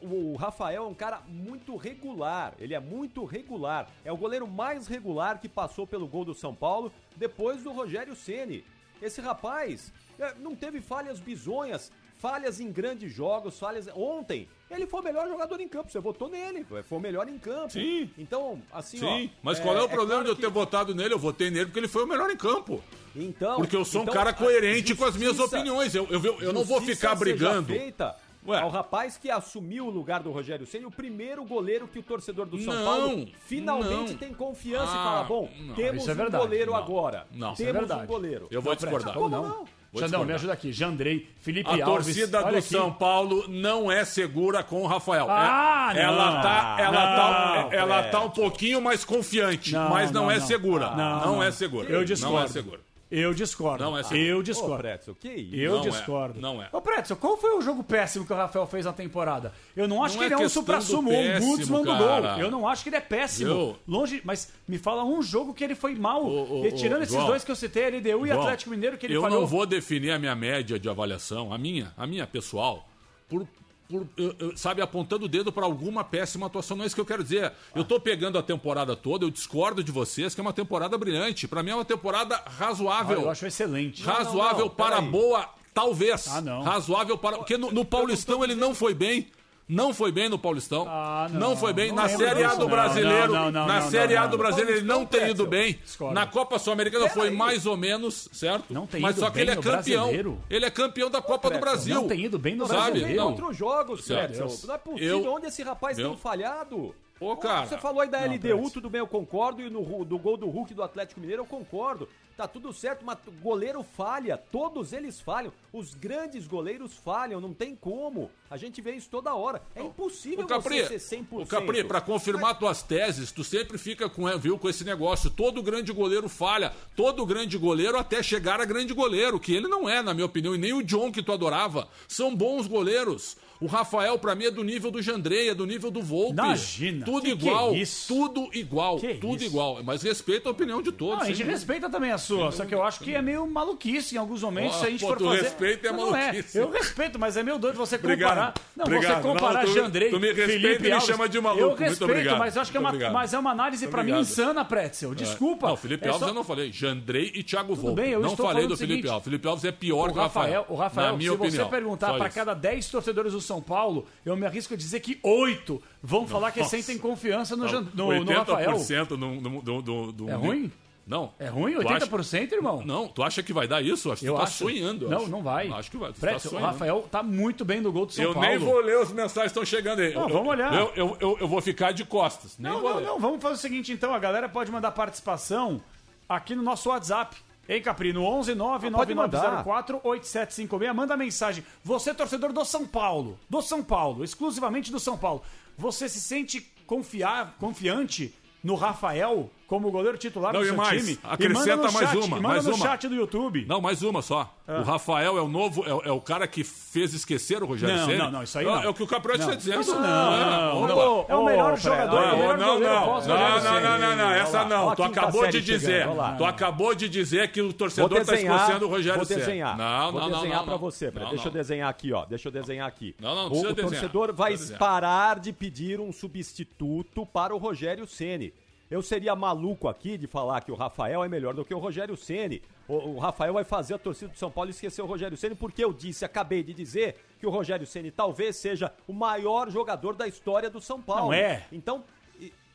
O, 0.00 0.36
Rafael 0.36 0.84
é 0.84 0.86
um 0.86 0.94
cara 0.94 1.20
muito 1.28 1.76
regular. 1.76 2.54
Ele 2.58 2.74
é 2.74 2.80
muito 2.80 3.24
regular. 3.24 3.88
É 4.04 4.10
o 4.10 4.16
goleiro 4.16 4.46
mais 4.46 4.86
regular 4.86 5.40
que 5.40 5.48
passou 5.48 5.86
pelo 5.86 6.06
gol 6.06 6.24
do 6.24 6.34
São 6.34 6.54
Paulo 6.54 6.90
depois 7.16 7.62
do 7.62 7.72
Rogério 7.72 8.16
Ceni. 8.16 8.64
Esse 9.02 9.20
rapaz 9.20 9.92
é, 10.18 10.34
não 10.40 10.56
teve 10.56 10.80
falhas 10.80 11.20
bizonhas, 11.20 11.92
falhas 12.16 12.60
em 12.60 12.72
grandes 12.72 13.12
jogos, 13.12 13.58
falhas. 13.58 13.88
Ontem, 13.94 14.48
ele 14.70 14.86
foi 14.86 15.00
o 15.00 15.04
melhor 15.04 15.28
jogador 15.28 15.60
em 15.60 15.68
campo. 15.68 15.92
Você 15.92 16.00
votou 16.00 16.28
nele, 16.28 16.64
foi 16.64 16.98
o 16.98 17.00
melhor 17.00 17.28
em 17.28 17.38
campo. 17.38 17.70
Sim. 17.70 18.10
Então, 18.16 18.60
assim, 18.72 18.98
Sim. 18.98 19.30
Ó, 19.32 19.38
mas 19.42 19.60
qual 19.60 19.76
é, 19.76 19.80
é 19.80 19.82
o 19.82 19.88
problema 19.88 20.22
é 20.22 20.24
claro 20.24 20.24
de 20.24 20.30
eu 20.30 20.36
ter 20.36 20.46
que... 20.46 20.52
votado 20.52 20.94
nele? 20.94 21.14
Eu 21.14 21.18
votei 21.18 21.50
nele 21.50 21.66
porque 21.66 21.78
ele 21.78 21.88
foi 21.88 22.04
o 22.04 22.08
melhor 22.08 22.30
em 22.30 22.36
campo. 22.36 22.82
Então. 23.14 23.56
Porque 23.56 23.76
eu 23.76 23.84
sou 23.84 24.02
então, 24.02 24.14
um 24.14 24.16
cara 24.16 24.32
coerente 24.32 24.94
com 24.94 25.04
as 25.04 25.16
minhas 25.16 25.38
opiniões. 25.38 25.94
Eu, 25.94 26.06
eu, 26.08 26.24
eu, 26.24 26.40
eu 26.40 26.52
não 26.52 26.64
vou 26.64 26.80
ficar 26.80 27.14
brigando. 27.14 27.68
Feita 27.68 28.16
Ué. 28.46 28.60
Ao 28.60 28.68
rapaz 28.68 29.16
que 29.16 29.30
assumiu 29.30 29.86
o 29.86 29.90
lugar 29.90 30.22
do 30.22 30.30
Rogério 30.30 30.66
Ceni, 30.66 30.86
o 30.86 30.90
primeiro 30.90 31.44
goleiro 31.44 31.86
que 31.86 31.98
o 31.98 32.02
torcedor 32.02 32.46
do 32.46 32.58
São 32.58 32.74
não, 32.74 32.84
Paulo 32.84 33.28
finalmente 33.46 34.12
não. 34.12 34.18
tem 34.18 34.32
confiança 34.32 34.92
ah, 34.92 35.00
e 35.00 35.04
fala: 35.04 35.24
bom, 35.24 35.50
não, 35.60 35.74
temos 35.74 36.08
é 36.08 36.12
um 36.12 36.30
goleiro 36.30 36.74
agora. 36.74 37.26
Não, 37.32 37.54
temos 37.54 37.90
é 37.90 37.94
um 37.94 38.06
goleiro. 38.06 38.48
Eu 38.50 38.62
vou 38.62 38.74
discordar. 38.74 39.14
Como 39.14 39.28
não? 39.28 39.66
Jandão, 39.94 40.24
me 40.24 40.32
ajuda 40.34 40.52
aqui. 40.52 40.72
Jandrei, 40.72 41.28
Felipe 41.40 41.68
a 41.68 41.72
Alves. 41.72 41.82
A 41.82 41.86
torcida 41.86 42.42
do 42.42 42.56
aqui. 42.56 42.62
São 42.62 42.92
Paulo 42.92 43.48
não 43.48 43.90
é 43.90 44.04
segura 44.04 44.62
com 44.62 44.82
o 44.82 44.86
Rafael. 44.86 45.26
Ah, 45.30 45.92
é, 45.94 46.02
ela 46.02 46.42
tá, 46.42 46.76
ela 46.78 47.16
tá, 47.16 47.68
ela 47.72 48.02
tá 48.04 48.20
um 48.20 48.30
pouquinho 48.30 48.80
mais 48.82 49.04
confiante, 49.04 49.72
mas 49.72 50.10
não, 50.10 50.30
é 50.30 50.40
segura. 50.40 50.94
Não, 50.94 51.42
é 51.42 51.50
segura. 51.50 51.88
Eu 51.88 52.04
discordo. 52.04 52.36
Não 52.36 52.44
é 52.44 52.48
segura. 52.48 52.80
Eu 53.10 53.32
discordo. 53.32 53.82
Não 53.82 53.96
é 53.96 54.00
assim. 54.00 54.16
Eu 54.16 54.42
discordo. 54.42 54.74
Ô, 54.74 54.78
Pretzel, 54.78 55.14
que 55.14 55.28
isso? 55.28 55.56
Eu 55.56 55.76
não 55.76 55.80
discordo. 55.82 56.38
É. 56.38 56.42
Não 56.42 56.62
é. 56.62 56.68
Ô, 56.72 56.80
Pretzel, 56.80 57.16
qual 57.16 57.36
foi 57.36 57.56
o 57.56 57.62
jogo 57.62 57.82
péssimo 57.82 58.26
que 58.26 58.32
o 58.32 58.36
Rafael 58.36 58.66
fez 58.66 58.84
na 58.84 58.92
temporada? 58.92 59.52
Eu 59.74 59.88
não 59.88 60.04
acho 60.04 60.14
não 60.14 60.20
que 60.20 60.24
é 60.24 60.26
ele 60.26 60.42
é 60.42 60.46
um 60.46 60.48
supra-sumo, 60.48 61.10
um 61.10 61.40
Gutzman 61.40 61.82
do 61.82 61.96
gol. 61.96 62.24
Eu 62.38 62.50
não 62.50 62.68
acho 62.68 62.82
que 62.82 62.90
ele 62.90 62.96
é 62.96 63.00
péssimo. 63.00 63.50
Eu... 63.50 63.76
Longe, 63.86 64.20
mas 64.24 64.52
me 64.66 64.78
fala 64.78 65.04
um 65.04 65.22
jogo 65.22 65.54
que 65.54 65.64
ele 65.64 65.74
foi 65.74 65.94
mal. 65.94 66.24
Ô, 66.24 66.58
ô, 66.58 66.62
Retirando 66.62 67.02
esses 67.02 67.14
João, 67.14 67.26
dois 67.26 67.44
que 67.44 67.50
eu 67.50 67.56
citei, 67.56 67.88
LDU 67.88 68.26
e 68.26 68.28
João, 68.28 68.42
Atlético 68.42 68.70
Mineiro, 68.70 68.98
que 68.98 69.06
ele 69.06 69.16
eu 69.16 69.22
falhou. 69.22 69.38
Eu 69.38 69.40
não 69.42 69.48
vou 69.48 69.64
definir 69.64 70.10
a 70.10 70.18
minha 70.18 70.34
média 70.34 70.78
de 70.78 70.88
avaliação, 70.88 71.52
a 71.52 71.56
minha, 71.56 71.92
a 71.96 72.06
minha 72.06 72.26
pessoal, 72.26 72.88
por 73.28 73.46
por, 73.88 74.06
sabe, 74.54 74.82
apontando 74.82 75.24
o 75.24 75.28
dedo 75.28 75.50
para 75.50 75.64
alguma 75.64 76.04
péssima 76.04 76.46
atuação. 76.46 76.76
Não 76.76 76.84
é 76.84 76.86
isso 76.86 76.94
que 76.94 77.00
eu 77.00 77.06
quero 77.06 77.22
dizer. 77.22 77.52
Eu 77.74 77.82
estou 77.82 77.98
pegando 77.98 78.38
a 78.38 78.42
temporada 78.42 78.94
toda, 78.94 79.24
eu 79.24 79.30
discordo 79.30 79.82
de 79.82 79.90
vocês, 79.90 80.34
que 80.34 80.40
é 80.40 80.42
uma 80.42 80.52
temporada 80.52 80.96
brilhante. 80.98 81.48
Para 81.48 81.62
mim 81.62 81.70
é 81.70 81.74
uma 81.74 81.84
temporada 81.84 82.42
razoável. 82.46 83.20
Ah, 83.20 83.22
eu 83.22 83.30
acho 83.30 83.46
excelente. 83.46 84.02
Razoável 84.02 84.34
não, 84.34 84.58
não, 84.58 84.64
não, 84.66 84.74
para 84.74 85.00
boa, 85.00 85.48
talvez. 85.72 86.28
Ah, 86.28 86.40
não. 86.40 86.62
Razoável 86.62 87.16
para. 87.16 87.38
Porque 87.38 87.56
no, 87.56 87.72
no 87.72 87.84
Paulistão 87.84 88.44
ele 88.44 88.54
não 88.54 88.74
foi 88.74 88.92
bem. 88.92 89.26
Não 89.68 89.92
foi 89.92 90.10
bem 90.10 90.28
no 90.30 90.38
Paulistão. 90.38 90.86
Ah, 90.88 91.28
não, 91.30 91.50
não, 91.50 91.56
foi 91.56 91.74
bem. 91.74 91.88
Não 91.88 91.96
na 91.96 92.08
Série 92.08 92.42
A 92.42 92.54
do 92.54 92.68
Brasileiro. 92.68 93.32
Não, 93.32 93.50
não, 93.52 93.66
na 93.66 93.82
Série 93.82 94.16
A 94.16 94.26
do 94.26 94.38
Brasileiro 94.38 94.78
ele 94.78 94.86
não 94.86 95.04
tem 95.04 95.30
ido 95.30 95.46
bem. 95.46 95.78
Na 96.12 96.26
Copa 96.26 96.58
Sul-Americana 96.58 97.08
foi 97.10 97.30
mais 97.30 97.66
ou 97.66 97.76
menos, 97.76 98.28
certo? 98.32 98.72
Não 98.72 98.86
tem 98.86 99.00
Mas 99.00 99.12
ido 99.16 99.20
só 99.20 99.30
que 99.30 99.40
ele 99.40 99.50
é 99.50 99.56
campeão. 99.56 100.04
Brasileiro. 100.04 100.38
Ele 100.48 100.64
é 100.64 100.70
campeão 100.70 101.10
da 101.10 101.20
Copa 101.20 101.50
do 101.50 101.58
Brasil. 101.58 101.94
Não 101.94 102.08
tem 102.08 102.24
ido 102.24 102.38
bem 102.38 102.56
no 102.56 102.66
sabe? 102.66 102.80
Brasileiro. 102.92 103.16
Não. 103.16 103.28
outros 103.28 103.56
jogos, 103.56 104.06
Pretzel. 104.06 104.46
Não 104.66 104.74
é 104.74 104.78
possível. 104.78 105.24
Eu, 105.24 105.32
Onde 105.34 105.46
esse 105.46 105.62
rapaz 105.62 105.98
eu, 105.98 106.10
tem 106.10 106.18
falhado? 106.18 106.94
Ô, 107.20 107.36
cara. 107.36 107.66
Você 107.66 107.78
falou 107.78 108.00
aí 108.00 108.08
da 108.08 108.24
LDU, 108.24 108.70
tudo 108.70 108.88
bem, 108.88 109.00
eu 109.00 109.06
concordo. 109.06 109.60
E 109.60 109.68
no, 109.68 110.04
do 110.04 110.18
gol 110.18 110.36
do 110.36 110.48
Hulk 110.48 110.72
do 110.74 110.82
Atlético 110.82 111.20
Mineiro, 111.20 111.42
eu 111.42 111.46
concordo. 111.46 112.08
Tá 112.38 112.46
tudo 112.46 112.72
certo, 112.72 113.04
mas 113.04 113.18
goleiro 113.42 113.82
falha. 113.82 114.36
Todos 114.36 114.92
eles 114.92 115.20
falham. 115.20 115.52
Os 115.72 115.92
grandes 115.92 116.46
goleiros 116.46 116.94
falham, 116.94 117.40
não 117.40 117.52
tem 117.52 117.74
como. 117.74 118.30
A 118.48 118.56
gente 118.56 118.80
vê 118.80 118.92
isso 118.92 119.10
toda 119.10 119.34
hora. 119.34 119.60
É 119.74 119.82
impossível 119.82 120.44
o 120.44 120.46
Capri, 120.46 120.84
você 120.84 121.00
ser 121.00 121.16
100%. 121.16 121.42
O 121.42 121.46
Capri, 121.46 121.82
pra 121.82 122.00
confirmar 122.00 122.52
mas... 122.52 122.58
tuas 122.58 122.80
teses, 122.80 123.32
tu 123.32 123.42
sempre 123.42 123.76
fica 123.76 124.08
com, 124.08 124.26
viu, 124.38 124.56
com 124.56 124.68
esse 124.68 124.84
negócio. 124.84 125.30
Todo 125.30 125.60
grande 125.64 125.92
goleiro 125.92 126.28
falha. 126.28 126.72
Todo 126.94 127.26
grande 127.26 127.58
goleiro 127.58 127.98
até 127.98 128.22
chegar 128.22 128.60
a 128.60 128.64
grande 128.64 128.94
goleiro, 128.94 129.40
que 129.40 129.52
ele 129.52 129.66
não 129.66 129.88
é, 129.88 130.00
na 130.00 130.14
minha 130.14 130.26
opinião, 130.26 130.54
e 130.54 130.58
nem 130.58 130.72
o 130.72 130.84
John 130.84 131.10
que 131.10 131.24
tu 131.24 131.32
adorava. 131.32 131.88
São 132.06 132.36
bons 132.36 132.68
goleiros. 132.68 133.36
O 133.60 133.66
Rafael, 133.66 134.16
pra 134.18 134.36
mim, 134.36 134.44
é 134.44 134.50
do 134.50 134.62
nível 134.62 134.90
do 134.90 135.02
Jandrei, 135.02 135.48
é 135.48 135.54
do 135.54 135.66
nível 135.66 135.90
do 135.90 136.00
Volpe. 136.00 136.32
Imagina. 136.32 137.04
Tudo 137.04 137.22
que 137.22 137.30
igual. 137.30 137.72
Que 137.72 137.82
é 137.82 137.86
tudo 138.06 138.50
igual. 138.52 138.96
Que 138.98 139.14
tudo 139.14 139.36
isso? 139.36 139.46
igual. 139.46 139.82
Mas 139.82 140.02
respeita 140.02 140.48
a 140.48 140.52
opinião 140.52 140.80
de 140.80 140.92
todos. 140.92 141.16
Não, 141.16 141.22
a 141.22 141.26
gente 141.26 141.42
respeita 141.42 141.90
também 141.90 142.12
a 142.12 142.18
sua, 142.18 142.52
só 142.52 142.64
que 142.64 142.74
eu 142.74 142.82
acho 142.82 143.00
que 143.00 143.14
é 143.14 143.20
meio 143.20 143.46
maluquice 143.46 144.14
em 144.14 144.18
alguns 144.18 144.42
momentos 144.42 144.76
oh, 144.76 144.80
se 144.80 144.86
a 144.86 144.90
gente 144.90 145.00
pô, 145.00 145.08
for 145.08 145.18
tu 145.18 145.24
fazer. 145.24 145.42
respeita 145.42 145.88
é 145.88 145.92
não, 145.92 146.10
maluquice. 146.10 146.56
Não 146.58 146.64
é. 146.64 146.68
Eu 146.68 146.70
respeito, 146.70 147.18
mas 147.18 147.36
é 147.36 147.42
meio 147.42 147.58
doido 147.58 147.76
você 147.76 147.98
comparar. 147.98 148.14
Obrigado. 148.14 148.60
Não, 148.76 148.84
obrigado. 148.84 149.22
você 149.22 149.28
comparar 149.28 149.64
não, 149.64 149.72
tu, 149.72 149.74
Jandrei, 149.74 150.10
tu 150.10 150.20
me 150.20 150.26
respeita 150.28 150.52
Felipe 150.52 150.88
e 150.88 150.94
me 150.94 151.00
chama 151.00 151.28
de 151.28 151.40
maluco. 151.40 151.62
Eu 151.62 151.74
respeito, 151.74 152.36
mas 152.36 152.54
eu 152.54 152.62
acho 152.62 152.70
que 152.70 152.76
é 152.76 152.80
uma, 152.80 153.10
mas 153.10 153.34
é 153.34 153.38
uma 153.38 153.50
análise 153.50 153.88
para 153.88 154.04
mim 154.04 154.20
insana, 154.20 154.64
Pretzel. 154.64 155.14
Desculpa. 155.14 155.68
Não, 155.68 155.76
Felipe 155.76 156.06
é 156.06 156.10
Alves 156.10 156.28
eu 156.28 156.34
não 156.34 156.44
falei. 156.44 156.70
Jandrei 156.70 157.32
e 157.34 157.42
Thiago 157.42 157.74
Volpe. 157.74 158.02
Bem, 158.02 158.12
eu 158.12 158.20
não 158.20 158.36
falei 158.36 158.68
do 158.68 158.76
Felipe 158.76 159.08
Alves. 159.08 159.24
Felipe 159.24 159.48
Alves 159.48 159.64
é 159.64 159.72
pior 159.72 160.12
que 160.12 160.18
o 160.18 160.22
Rafael. 160.22 160.64
O 160.68 160.76
Rafael, 160.76 161.18
se 161.18 161.28
você 161.28 161.64
perguntar 161.64 162.16
para 162.16 162.28
cada 162.28 162.54
10 162.54 162.88
torcedores 162.88 163.32
do 163.32 163.40
São 163.48 163.60
Paulo, 163.60 164.06
eu 164.24 164.36
me 164.36 164.46
arrisco 164.46 164.58
arrisco 164.58 164.76
dizer 164.76 165.00
que 165.00 165.18
oito 165.22 165.82
vão 166.02 166.22
Nossa. 166.22 166.32
falar 166.34 166.52
que 166.52 166.62
sentem 166.64 166.98
confiança 166.98 167.56
no, 167.56 167.66
no, 167.66 167.80
no, 167.94 168.24
no 168.24 168.32
Rafael. 168.32 168.72
80% 168.72 169.10
no, 169.10 169.40
no, 169.40 169.62
no, 169.62 170.12
no, 170.12 170.30
É 170.30 170.34
ruim? 170.34 170.70
Não. 171.06 171.32
É 171.38 171.46
ruim? 171.46 171.74
80%, 171.74 172.12
acha... 172.20 172.54
irmão? 172.54 172.82
Não, 172.84 173.08
tu 173.08 173.22
acha 173.22 173.42
que 173.42 173.50
vai 173.50 173.66
dar 173.66 173.82
isso? 173.82 174.12
Acho 174.12 174.20
que 174.20 174.28
eu 174.28 174.34
tu 174.34 174.38
tá 174.38 174.42
acho... 174.42 174.58
sonhando. 174.58 175.08
Não, 175.08 175.22
acho. 175.22 175.28
não 175.30 175.42
vai. 175.42 175.68
Acho 175.68 175.90
que 175.90 175.96
vai. 175.96 176.12
Fred, 176.12 176.42
tá 176.42 176.54
o 176.54 176.58
Rafael 176.58 177.08
tá 177.10 177.22
muito 177.22 177.64
bem 177.64 177.80
no 177.80 177.90
gol 177.90 178.04
do 178.04 178.12
São 178.12 178.24
eu 178.24 178.34
Paulo. 178.34 178.46
Eu 178.46 178.58
nem 178.58 178.58
vou 178.58 178.78
ler 178.80 178.98
os 178.98 179.10
mensagens 179.10 179.52
que 179.52 179.58
estão 179.58 179.64
chegando 179.64 180.00
aí. 180.00 180.12
Não, 180.12 180.28
eu, 180.28 180.28
vamos 180.28 180.48
olhar. 180.48 180.74
Eu, 180.74 180.92
eu, 180.94 181.16
eu, 181.18 181.38
eu, 181.40 181.48
vou 181.48 181.62
ficar 181.62 181.92
de 181.92 182.04
costas. 182.04 182.58
Nem 182.58 182.70
não, 182.70 182.82
não, 182.82 182.96
ler. 182.96 183.06
não. 183.06 183.18
Vamos 183.18 183.40
fazer 183.40 183.54
o 183.54 183.58
seguinte, 183.58 183.90
então. 183.90 184.12
A 184.12 184.18
galera 184.18 184.50
pode 184.50 184.70
mandar 184.70 184.90
participação 184.90 185.80
aqui 186.28 186.54
no 186.54 186.62
nosso 186.62 186.90
WhatsApp. 186.90 187.34
Hein, 187.68 187.82
Capri? 187.82 188.12
No 188.12 188.24
11 188.24 188.54
99904 188.54 190.00
8756. 190.02 190.96
Manda 190.96 191.16
mensagem. 191.16 191.64
Você, 191.84 192.14
torcedor 192.14 192.52
do 192.52 192.64
São 192.64 192.86
Paulo. 192.86 193.38
Do 193.48 193.60
São 193.60 193.84
Paulo. 193.84 194.24
Exclusivamente 194.24 194.90
do 194.90 194.98
São 194.98 195.18
Paulo. 195.18 195.42
Você 195.76 196.08
se 196.08 196.20
sente 196.20 196.60
confiar, 196.86 197.56
confiante 197.58 198.34
no 198.64 198.74
Rafael 198.74 199.50
como 199.68 199.90
goleiro 199.90 200.16
titular 200.16 200.50
não, 200.50 200.60
do 200.60 200.66
seu 200.66 200.74
mais, 200.74 201.04
time. 201.04 201.18
Acrescenta 201.22 201.90
mais 201.90 202.10
chat, 202.10 202.16
uma. 202.16 202.36
manda 202.36 202.48
mais 202.48 202.64
no 202.64 202.74
uma. 202.74 202.86
chat 202.86 203.06
do 203.06 203.14
YouTube. 203.14 203.66
Não, 203.68 203.82
mais 203.82 204.02
uma 204.02 204.22
só. 204.22 204.50
Ah. 204.66 204.80
O 204.80 204.82
Rafael 204.82 205.36
é 205.36 205.42
o 205.42 205.48
novo, 205.48 205.84
é, 205.84 206.08
é, 206.08 206.10
o 206.10 206.22
cara 206.22 206.48
que 206.48 206.64
fez 206.64 207.12
esquecer 207.12 207.62
o 207.62 207.66
Rogério 207.66 207.94
não, 207.94 208.06
Ceni. 208.06 208.18
Não, 208.18 208.30
não, 208.30 208.42
isso 208.42 208.58
aí 208.58 208.64
não. 208.64 208.82
É 208.82 208.88
o 208.88 208.94
que 208.94 209.02
o 209.02 209.06
Capriotti 209.06 209.42
está 209.42 209.54
dizendo. 209.54 209.82
Isso 209.82 209.94
não, 209.94 210.00
não, 210.00 210.88
não, 210.88 210.96
não. 210.96 211.26
É 211.28 211.36
o 211.36 211.44
melhor 211.44 211.78
jogador. 211.78 212.18
Não, 212.18 212.56
não, 212.56 212.80
não. 212.80 213.20
Não, 213.26 213.98
não, 214.00 214.16
não, 214.16 214.30
essa 214.30 214.64
não. 214.64 214.94
Tu 214.94 215.02
acabou 215.02 215.46
de 215.46 215.60
dizer. 215.60 216.06
Tu 216.38 216.44
acabou 216.46 216.94
de 216.94 217.06
dizer 217.06 217.52
que 217.52 217.60
o 217.60 217.70
torcedor 217.70 218.22
está 218.22 218.36
escocendo 218.36 218.86
o 218.86 218.88
Rogério 218.88 219.22
Ceni. 219.26 219.40
Vou 219.40 219.46
desenhar. 219.46 219.76
Não, 219.76 219.84
não, 219.84 220.12
não. 220.12 220.30
Vou 220.30 220.38
desenhar 220.40 220.64
para 220.64 220.76
você. 220.76 221.10
Deixa 221.10 221.48
eu 221.48 221.52
desenhar 221.52 221.90
aqui, 221.90 222.10
ó. 222.10 222.24
Deixa 222.24 222.48
eu 222.48 222.52
desenhar 222.52 222.88
aqui. 222.88 223.14
Não, 223.20 223.34
não, 223.34 223.50
não 223.50 223.70
O 223.70 223.74
torcedor 223.74 224.32
vai 224.32 224.56
parar 224.78 225.38
de 225.38 225.52
pedir 225.52 226.00
um 226.00 226.10
substituto 226.10 227.26
para 227.26 227.54
o 227.54 227.58
Rogério 227.58 228.06
Ceni. 228.06 228.54
Eu 228.90 229.02
seria 229.02 229.36
maluco 229.36 229.86
aqui 229.86 230.16
de 230.16 230.26
falar 230.26 230.62
que 230.62 230.72
o 230.72 230.74
Rafael 230.74 231.22
é 231.22 231.28
melhor 231.28 231.52
do 231.52 231.64
que 231.64 231.74
o 231.74 231.78
Rogério 231.78 232.16
Ceni. 232.16 232.62
O, 232.88 232.94
o, 232.94 233.18
Rafael 233.18 233.52
vai 233.52 233.64
fazer 233.64 233.94
a 233.94 233.98
torcida 233.98 234.32
do 234.32 234.38
São 234.38 234.50
Paulo 234.50 234.70
esquecer 234.70 235.02
o 235.02 235.06
Rogério 235.06 235.36
Ceni 235.36 235.54
porque 235.54 235.84
eu 235.84 235.92
disse, 235.92 236.24
acabei 236.24 236.62
de 236.62 236.72
dizer 236.72 237.16
que 237.38 237.46
o 237.46 237.50
Rogério 237.50 237.86
Ceni 237.86 238.10
talvez 238.10 238.56
seja 238.56 238.90
o 239.06 239.12
maior 239.12 239.70
jogador 239.70 240.14
da 240.14 240.26
história 240.26 240.70
do 240.70 240.80
São 240.80 241.02
Paulo. 241.02 241.26
Não 241.26 241.34
é? 241.34 241.66
Então, 241.70 242.02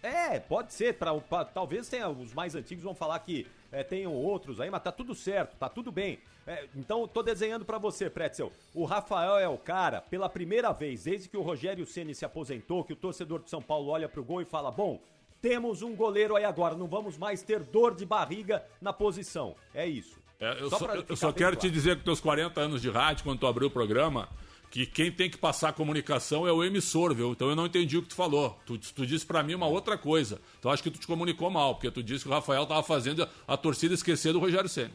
é, 0.04 0.40
pode 0.40 0.74
ser. 0.74 0.96
Pra, 0.96 1.16
pra, 1.16 1.46
talvez 1.46 1.88
tenha 1.90 2.10
os 2.10 2.34
mais 2.34 2.54
antigos 2.54 2.84
vão 2.84 2.94
falar 2.94 3.18
que 3.20 3.48
é, 3.72 3.84
tenham 3.84 4.14
outros 4.14 4.60
aí, 4.62 4.70
mas 4.70 4.84
tá 4.84 4.92
tudo 4.92 5.16
certo, 5.16 5.56
tá 5.58 5.68
tudo 5.68 5.92
bem. 5.92 6.20
É, 6.46 6.68
então, 6.76 7.08
tô 7.08 7.24
desenhando 7.24 7.64
para 7.64 7.78
você, 7.78 8.10
Pretzel. 8.10 8.52
O 8.76 8.84
Rafael 8.84 9.40
é 9.40 9.48
o 9.48 9.58
cara, 9.58 10.02
pela 10.02 10.30
primeira 10.30 10.72
vez, 10.74 11.06
desde 11.06 11.30
que 11.30 11.38
o 11.38 11.42
Rogério 11.42 11.86
Ceni 11.88 12.14
se 12.14 12.26
aposentou, 12.26 12.84
que 12.84 12.94
o 12.94 12.98
torcedor 12.98 13.42
de 13.42 13.50
São 13.50 13.62
Paulo 13.62 13.90
olha 13.90 14.10
pro 14.10 14.24
gol 14.24 14.42
e 14.42 14.46
fala: 14.46 14.70
bom, 14.70 15.00
temos 15.44 15.82
um 15.82 15.94
goleiro 15.94 16.38
aí 16.38 16.46
agora, 16.46 16.74
não 16.74 16.88
vamos 16.88 17.18
mais 17.18 17.44
ter 17.44 17.60
dor 17.60 17.94
de 17.94 18.06
barriga 18.06 18.64
na 18.82 18.94
posição. 18.94 19.58
É 19.74 19.86
isso. 19.86 20.18
É, 20.40 20.62
eu 20.62 20.70
só, 20.70 20.78
só, 20.78 20.96
eu 20.96 21.16
só 21.18 21.32
quero 21.34 21.52
claro. 21.52 21.56
te 21.58 21.70
dizer 21.70 21.98
que 21.98 22.04
teus 22.06 22.22
40 22.22 22.62
anos 22.62 22.82
de 22.82 22.90
rádio, 22.90 23.26
quando 23.26 23.40
tu 23.40 23.46
abriu 23.46 23.68
o 23.68 23.72
programa, 23.72 24.30
que 24.72 24.86
quem 24.86 25.12
tem 25.12 25.30
que 25.30 25.38
passar 25.38 25.70
a 25.70 25.74
comunicação 25.74 26.48
é 26.48 26.52
o 26.54 26.64
emissor, 26.64 27.14
viu? 27.14 27.34
Então 27.34 27.50
eu 27.50 27.58
não 27.58 27.66
entendi 27.66 27.98
o 27.98 28.02
que 28.02 28.08
tu 28.08 28.16
falou. 28.16 28.58
Tu, 28.66 28.78
tu 28.78 29.06
disse 29.06 29.26
para 29.26 29.44
mim 29.44 29.54
uma 29.54 29.68
outra 29.68 29.98
coisa. 29.98 30.40
Então 30.60 30.72
acho 30.72 30.82
que 30.82 30.90
tu 30.90 30.98
te 30.98 31.06
comunicou 31.06 31.50
mal, 31.50 31.76
porque 31.76 31.92
tu 31.92 32.02
disse 32.02 32.24
que 32.24 32.30
o 32.30 32.34
Rafael 32.34 32.66
tava 32.66 32.82
fazendo 32.82 33.28
a 33.46 33.58
torcida 33.58 33.94
esquecer 33.94 34.32
do 34.32 34.40
Rogério 34.40 34.70
Senna. 34.70 34.94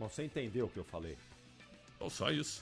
Você 0.00 0.24
entendeu 0.24 0.66
o 0.66 0.68
que 0.68 0.78
eu 0.78 0.84
falei? 0.84 1.16
Então 1.94 2.10
só 2.10 2.28
isso. 2.32 2.60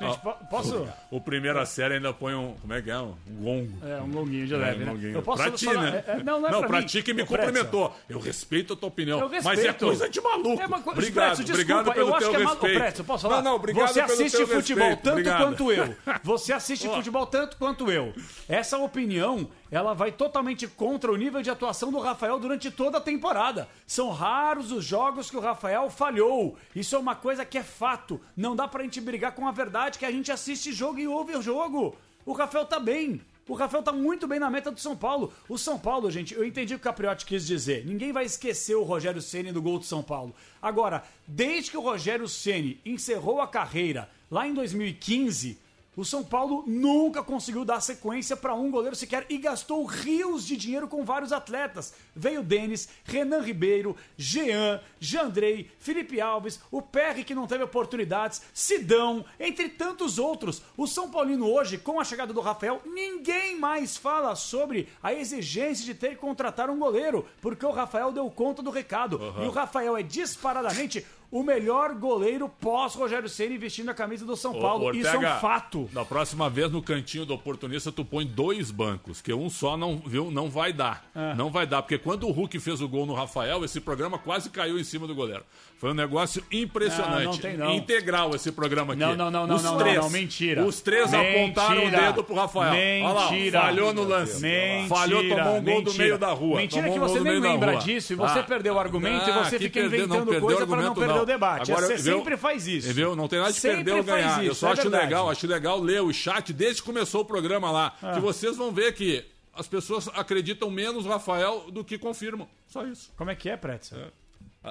Gente, 0.00 0.18
po- 0.18 0.34
posso? 0.50 0.88
O 1.10 1.20
primeira 1.20 1.64
série 1.64 1.94
ainda 1.94 2.12
põe 2.12 2.34
um. 2.34 2.54
Como 2.60 2.72
é 2.74 2.82
que 2.82 2.90
é? 2.90 2.98
Um 2.98 3.14
gongo. 3.40 3.78
É, 3.86 4.00
um 4.02 4.06
longuinho 4.12 4.46
de 4.46 4.54
É, 4.54 4.56
leve, 4.56 4.84
um 4.84 4.94
né? 4.94 5.10
Eu 5.14 5.22
posso 5.22 5.42
pra 5.42 5.52
ti, 5.52 5.64
falar- 5.66 5.82
né? 5.82 6.04
é, 6.06 6.10
é, 6.10 6.22
não, 6.22 6.40
não 6.40 6.48
é 6.64 6.66
pra, 6.66 6.80
mim. 6.80 6.86
ti 6.86 7.02
que 7.02 7.14
me 7.14 7.24
cumprimentou. 7.24 7.94
Eu 8.08 8.18
respeito 8.18 8.72
a 8.72 8.76
tua 8.76 8.88
opinião. 8.88 9.20
Eu 9.20 9.28
Mas 9.30 9.44
é 9.44 9.48
respeito. 9.50 9.84
coisa 9.86 10.08
de 10.08 10.20
maluco. 10.20 10.60
É 10.62 10.66
uma 10.66 10.80
coisa. 10.82 10.98
Obrigado, 11.00 11.36
Pretzel, 11.36 11.54
obrigado 11.54 11.92
pelo 11.94 12.08
eu 12.08 12.14
acho 12.16 12.30
que 12.30 12.36
é 12.36 12.38
maluco. 12.40 12.66
respeito. 12.66 12.80
Pretzel, 12.84 13.04
posso 13.04 13.22
falar? 13.22 13.36
Não, 13.36 13.50
não, 13.50 13.56
obrigado 13.56 13.88
Você 13.88 14.00
assiste 14.00 14.46
futebol 14.46 14.84
respeito. 14.88 15.02
tanto 15.02 15.10
Obrigado. 15.12 15.42
quanto 15.44 15.72
eu. 15.72 15.96
Você 16.24 16.52
assiste 16.52 16.88
futebol 16.90 17.26
tanto 17.26 17.56
quanto 17.56 17.90
eu. 17.90 18.12
Essa 18.48 18.76
opinião, 18.78 19.48
ela 19.70 19.94
vai 19.94 20.12
totalmente 20.12 20.66
contra 20.66 21.10
o 21.12 21.16
nível 21.16 21.42
de 21.42 21.50
atuação 21.50 21.90
do 21.90 21.98
Rafael 21.98 22.38
durante 22.38 22.70
toda 22.70 22.98
a 22.98 23.00
temporada. 23.00 23.68
São 23.86 24.10
raros 24.10 24.70
os 24.70 24.84
jogos 24.84 25.30
que 25.30 25.36
o 25.36 25.40
Rafael 25.40 25.90
falhou. 25.90 26.56
Isso 26.74 26.94
é 26.94 26.98
uma 26.98 27.14
coisa 27.14 27.44
que 27.44 27.58
é 27.58 27.62
fato. 27.62 28.20
Não 28.36 28.54
dá 28.54 28.68
pra 28.68 28.82
gente 28.82 29.00
brigar 29.00 29.32
com 29.32 29.46
a 29.48 29.52
verdade 29.52 29.98
que 29.98 30.04
a 30.04 30.12
gente 30.12 30.30
assiste 30.30 30.72
jogo 30.72 30.98
e 30.98 31.08
ouve 31.08 31.36
o 31.36 31.42
jogo. 31.42 31.96
O 32.24 32.32
Rafael 32.32 32.64
tá 32.64 32.78
bem. 32.78 33.20
O 33.46 33.54
Rafael 33.54 33.82
tá 33.82 33.92
muito 33.92 34.26
bem 34.26 34.38
na 34.38 34.48
meta 34.48 34.70
do 34.70 34.80
São 34.80 34.96
Paulo. 34.96 35.30
O 35.48 35.58
São 35.58 35.78
Paulo, 35.78 36.10
gente, 36.10 36.34
eu 36.34 36.44
entendi 36.44 36.74
o 36.74 36.78
que 36.78 36.82
o 36.82 36.90
Capriotti 36.90 37.26
quis 37.26 37.46
dizer. 37.46 37.84
Ninguém 37.84 38.10
vai 38.10 38.24
esquecer 38.24 38.74
o 38.74 38.84
Rogério 38.84 39.20
Ceni 39.20 39.52
do 39.52 39.60
gol 39.60 39.78
do 39.78 39.84
São 39.84 40.02
Paulo. 40.02 40.34
Agora, 40.62 41.04
desde 41.26 41.70
que 41.70 41.76
o 41.76 41.82
Rogério 41.82 42.26
Ceni 42.26 42.80
encerrou 42.86 43.42
a 43.42 43.46
carreira 43.46 44.08
lá 44.30 44.48
em 44.48 44.54
2015, 44.54 45.58
o 45.96 46.04
São 46.04 46.24
Paulo 46.24 46.64
nunca 46.66 47.22
conseguiu 47.22 47.64
dar 47.64 47.80
sequência 47.80 48.36
para 48.36 48.54
um 48.54 48.70
goleiro 48.70 48.96
sequer 48.96 49.26
e 49.28 49.38
gastou 49.38 49.84
rios 49.84 50.46
de 50.46 50.56
dinheiro 50.56 50.88
com 50.88 51.04
vários 51.04 51.32
atletas. 51.32 51.94
Veio 52.14 52.42
Denis, 52.42 52.88
Renan 53.04 53.40
Ribeiro, 53.40 53.96
Jean, 54.16 54.80
Jandrei, 54.98 55.70
Felipe 55.78 56.20
Alves, 56.20 56.60
o 56.70 56.82
Perry 56.82 57.24
que 57.24 57.34
não 57.34 57.46
teve 57.46 57.64
oportunidades, 57.64 58.42
Sidão, 58.52 59.24
entre 59.38 59.68
tantos 59.68 60.18
outros. 60.18 60.62
O 60.76 60.86
São 60.86 61.10
Paulino 61.10 61.50
hoje, 61.50 61.78
com 61.78 62.00
a 62.00 62.04
chegada 62.04 62.32
do 62.32 62.40
Rafael, 62.40 62.82
ninguém 62.84 63.58
mais 63.58 63.96
fala 63.96 64.34
sobre 64.34 64.88
a 65.02 65.12
exigência 65.12 65.84
de 65.84 65.94
ter 65.94 66.10
que 66.10 66.16
contratar 66.16 66.70
um 66.70 66.78
goleiro, 66.78 67.26
porque 67.40 67.64
o 67.64 67.72
Rafael 67.72 68.10
deu 68.10 68.30
conta 68.30 68.62
do 68.62 68.70
recado. 68.70 69.20
E 69.42 69.46
o 69.46 69.50
Rafael 69.50 69.96
é 69.96 70.02
disparadamente 70.02 71.06
o 71.34 71.42
melhor 71.42 71.96
goleiro 71.96 72.48
pós 72.48 72.94
Rogério 72.94 73.28
Ceni 73.28 73.58
vestindo 73.58 73.88
a 73.88 73.94
camisa 73.94 74.24
do 74.24 74.36
São 74.36 74.56
Ô, 74.56 74.60
Paulo. 74.60 74.94
Isso 74.94 75.08
é 75.08 75.14
um 75.14 75.14
Ortega, 75.14 75.40
fato. 75.40 75.90
Da 75.92 76.04
próxima 76.04 76.48
vez 76.48 76.70
no 76.70 76.80
cantinho 76.80 77.26
do 77.26 77.34
oportunista, 77.34 77.90
tu 77.90 78.04
põe 78.04 78.24
dois 78.24 78.70
bancos, 78.70 79.20
que 79.20 79.34
um 79.34 79.50
só 79.50 79.76
não, 79.76 79.96
viu, 79.96 80.30
não 80.30 80.48
vai 80.48 80.72
dar. 80.72 81.04
É. 81.12 81.34
Não 81.34 81.50
vai 81.50 81.66
dar, 81.66 81.82
porque 81.82 81.98
quando 81.98 82.28
o 82.28 82.30
Hulk 82.30 82.60
fez 82.60 82.80
o 82.80 82.88
gol 82.88 83.04
no 83.04 83.14
Rafael, 83.14 83.64
esse 83.64 83.80
programa 83.80 84.16
quase 84.16 84.48
caiu 84.48 84.78
em 84.78 84.84
cima 84.84 85.08
do 85.08 85.14
goleiro. 85.14 85.42
Foi 85.84 85.90
um 85.90 85.94
negócio 85.94 86.42
impressionante. 86.50 87.24
Não, 87.26 87.32
não 87.32 87.38
tem 87.38 87.56
não. 87.58 87.74
Integral 87.74 88.34
esse 88.34 88.50
programa 88.50 88.94
aqui. 88.94 89.02
Não, 89.02 89.14
não, 89.14 89.30
não, 89.30 89.46
não, 89.46 89.56
Os 89.56 89.62
não, 89.62 89.76
três, 89.76 89.98
não, 89.98 90.08
mentira. 90.08 90.64
Os 90.64 90.80
três 90.80 91.10
Mentira. 91.10 91.42
apontaram 91.42 91.86
o 91.86 91.90
dedo 91.90 92.24
pro 92.24 92.34
Rafael. 92.34 93.04
Olha 93.04 93.12
lá, 93.12 93.30
Mentira. 93.30 93.60
falhou 93.60 93.92
no 93.92 94.02
lance. 94.02 94.40
Mentira. 94.40 94.88
Falhou, 94.88 95.28
tomou 95.28 95.56
um 95.58 95.62
gol 95.62 95.82
do 95.82 95.90
mentira. 95.90 96.04
meio 96.04 96.18
da 96.18 96.32
rua. 96.32 96.56
Mentira 96.56 96.82
Tomou 96.84 96.94
que 96.94 97.04
um 97.04 97.06
você 97.06 97.18
do 97.18 97.24
nem 97.26 97.38
lembra 97.38 97.74
disso 97.76 98.14
e 98.14 98.16
você 98.16 98.38
Ah. 98.38 98.42
perdeu 98.44 98.76
o 98.76 98.78
argumento 98.78 99.26
Ah, 99.26 99.28
e 99.28 99.44
você 99.44 99.58
fica 99.58 99.78
não 99.80 99.86
inventando 99.88 100.40
coisa 100.40 100.66
para 100.66 100.80
não 100.80 100.94
perder 100.94 101.20
o 101.20 101.26
debate. 101.26 101.70
Agora, 101.70 101.86
você 101.86 101.96
viu? 102.02 102.16
sempre 102.16 102.36
faz 102.38 102.66
isso. 102.66 102.90
Viu? 102.94 103.14
Não 103.14 103.28
tem 103.28 103.38
nada 103.40 103.52
de 103.52 103.60
Sempre 103.60 103.84
perder 103.84 103.92
ou 103.98 104.04
ganhar. 104.04 104.42
eu 104.42 104.52
isso, 104.52 104.60
só 104.60 104.68
é 104.68 104.72
acho 104.72 104.82
verdade. 104.84 105.04
legal, 105.04 105.28
acho 105.28 105.46
legal 105.46 105.78
ler 105.82 106.00
o 106.00 106.10
chat 106.14 106.50
desde 106.54 106.80
que 106.80 106.86
começou 106.86 107.20
o 107.20 107.24
programa 107.26 107.70
lá. 107.70 107.94
Ah. 108.02 108.12
Que 108.14 108.20
vocês 108.20 108.56
vão 108.56 108.72
ver 108.72 108.94
que 108.94 109.22
as 109.52 109.68
pessoas 109.68 110.08
acreditam 110.14 110.70
menos 110.70 111.04
no 111.04 111.10
Rafael 111.10 111.66
do 111.70 111.84
que 111.84 111.98
confirmam. 111.98 112.48
Só 112.68 112.86
isso. 112.86 113.12
Como 113.18 113.30
é 113.30 113.34
que 113.34 113.50
é, 113.50 113.56
Pretzel? 113.58 113.98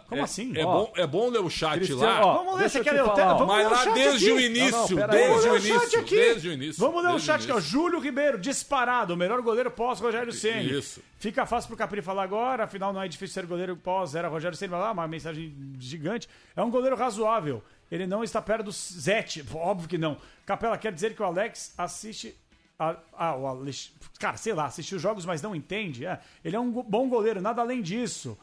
Como 0.10 0.22
É- 0.22 0.24
assim? 0.24 0.52
É, 0.58 0.66
Ó. 0.66 0.72
bom, 0.86 0.94
é 0.96 1.06
bom 1.06 1.30
ler 1.30 1.40
o 1.42 1.50
chat 1.50 1.76
Cristiano, 1.76 2.02
lá. 2.04 2.26
ó, 2.26 2.38
Vamos 2.44 2.60
ler, 2.60 2.70
você 2.70 2.84
quer 2.84 2.94
ler 2.94 3.04
o 3.04 3.10
te-. 3.10 3.22
Vamos 3.22 3.46
Mas 3.48 3.68
o 3.68 3.70
lá 3.70 3.94
desde 3.94 4.26
aqui. 4.26 4.32
o 4.36 4.40
início, 4.40 4.72
Não, 4.72 5.08
não, 5.08 5.08
desde 5.08 5.30
o 5.30 5.30
Vamos 5.30 5.44
ler 5.44 5.52
o 5.52 5.62
chat 5.62 5.70
início, 5.82 6.00
aqui. 6.00 6.16
desde 6.16 6.50
o 6.50 6.52
início. 6.54 6.80
Vamos 6.86 7.04
ler 7.04 7.10
o 7.10 7.12
desde 7.12 7.28
chat 7.28 7.42
aqui, 7.44 7.52
ó. 7.52 7.56
início. 7.56 7.72
Júlio 7.72 8.00
Ribeiro, 8.00 8.38
disparado, 8.40 9.14
o 9.14 9.18
melhor 9.18 9.40
goleiro 9.42 9.70
pós 9.70 10.00
Rogério 10.00 10.34
Ceni. 10.34 10.72
Isso. 10.80 11.00
Fica 11.20 11.46
fácil 11.46 11.68
pro 11.68 11.78
Capri 11.78 12.02
falar 12.02 12.24
agora, 12.24 12.64
afinal 12.64 12.92
não 12.92 13.02
é 13.02 13.08
difícil 13.08 13.34
ser 13.36 13.46
goleiro 13.46 13.76
pós 13.78 14.16
era 14.16 14.28
Rogério 14.28 14.58
Ceni. 14.58 14.72
Vai 14.72 14.80
lá, 14.80 14.92
uma 14.92 15.08
mensagem 15.08 15.54
gigante. 15.80 16.28
É 16.56 16.64
um 16.64 16.72
goleiro 16.72 16.96
razoável. 16.96 17.64
Ele 17.92 18.08
não 18.08 18.24
está 18.24 18.42
perto 18.42 18.64
do 18.66 18.72
Zete, 18.72 19.46
óbvio 19.54 19.88
que 19.88 19.98
não. 20.00 20.18
Capela 20.46 20.76
quer 20.78 20.92
dizer 20.92 21.16
que 21.16 21.22
o 21.22 21.26
Alex 21.26 21.74
assiste 21.78 22.36
a- 22.80 22.98
ah, 23.16 23.36
o 23.36 23.46
Alex, 23.46 23.92
cara, 24.20 24.36
sei 24.38 24.54
lá, 24.54 24.66
assistiu 24.66 24.98
jogos, 24.98 25.24
mas 25.26 25.42
não 25.44 25.56
entende. 25.56 26.04
É, 26.04 26.20
ele 26.44 26.56
é 26.56 26.60
um 26.60 26.72
bom 26.72 27.08
goleiro, 27.08 27.40
nada 27.40 27.62
além 27.62 27.82
disso. 27.84 28.36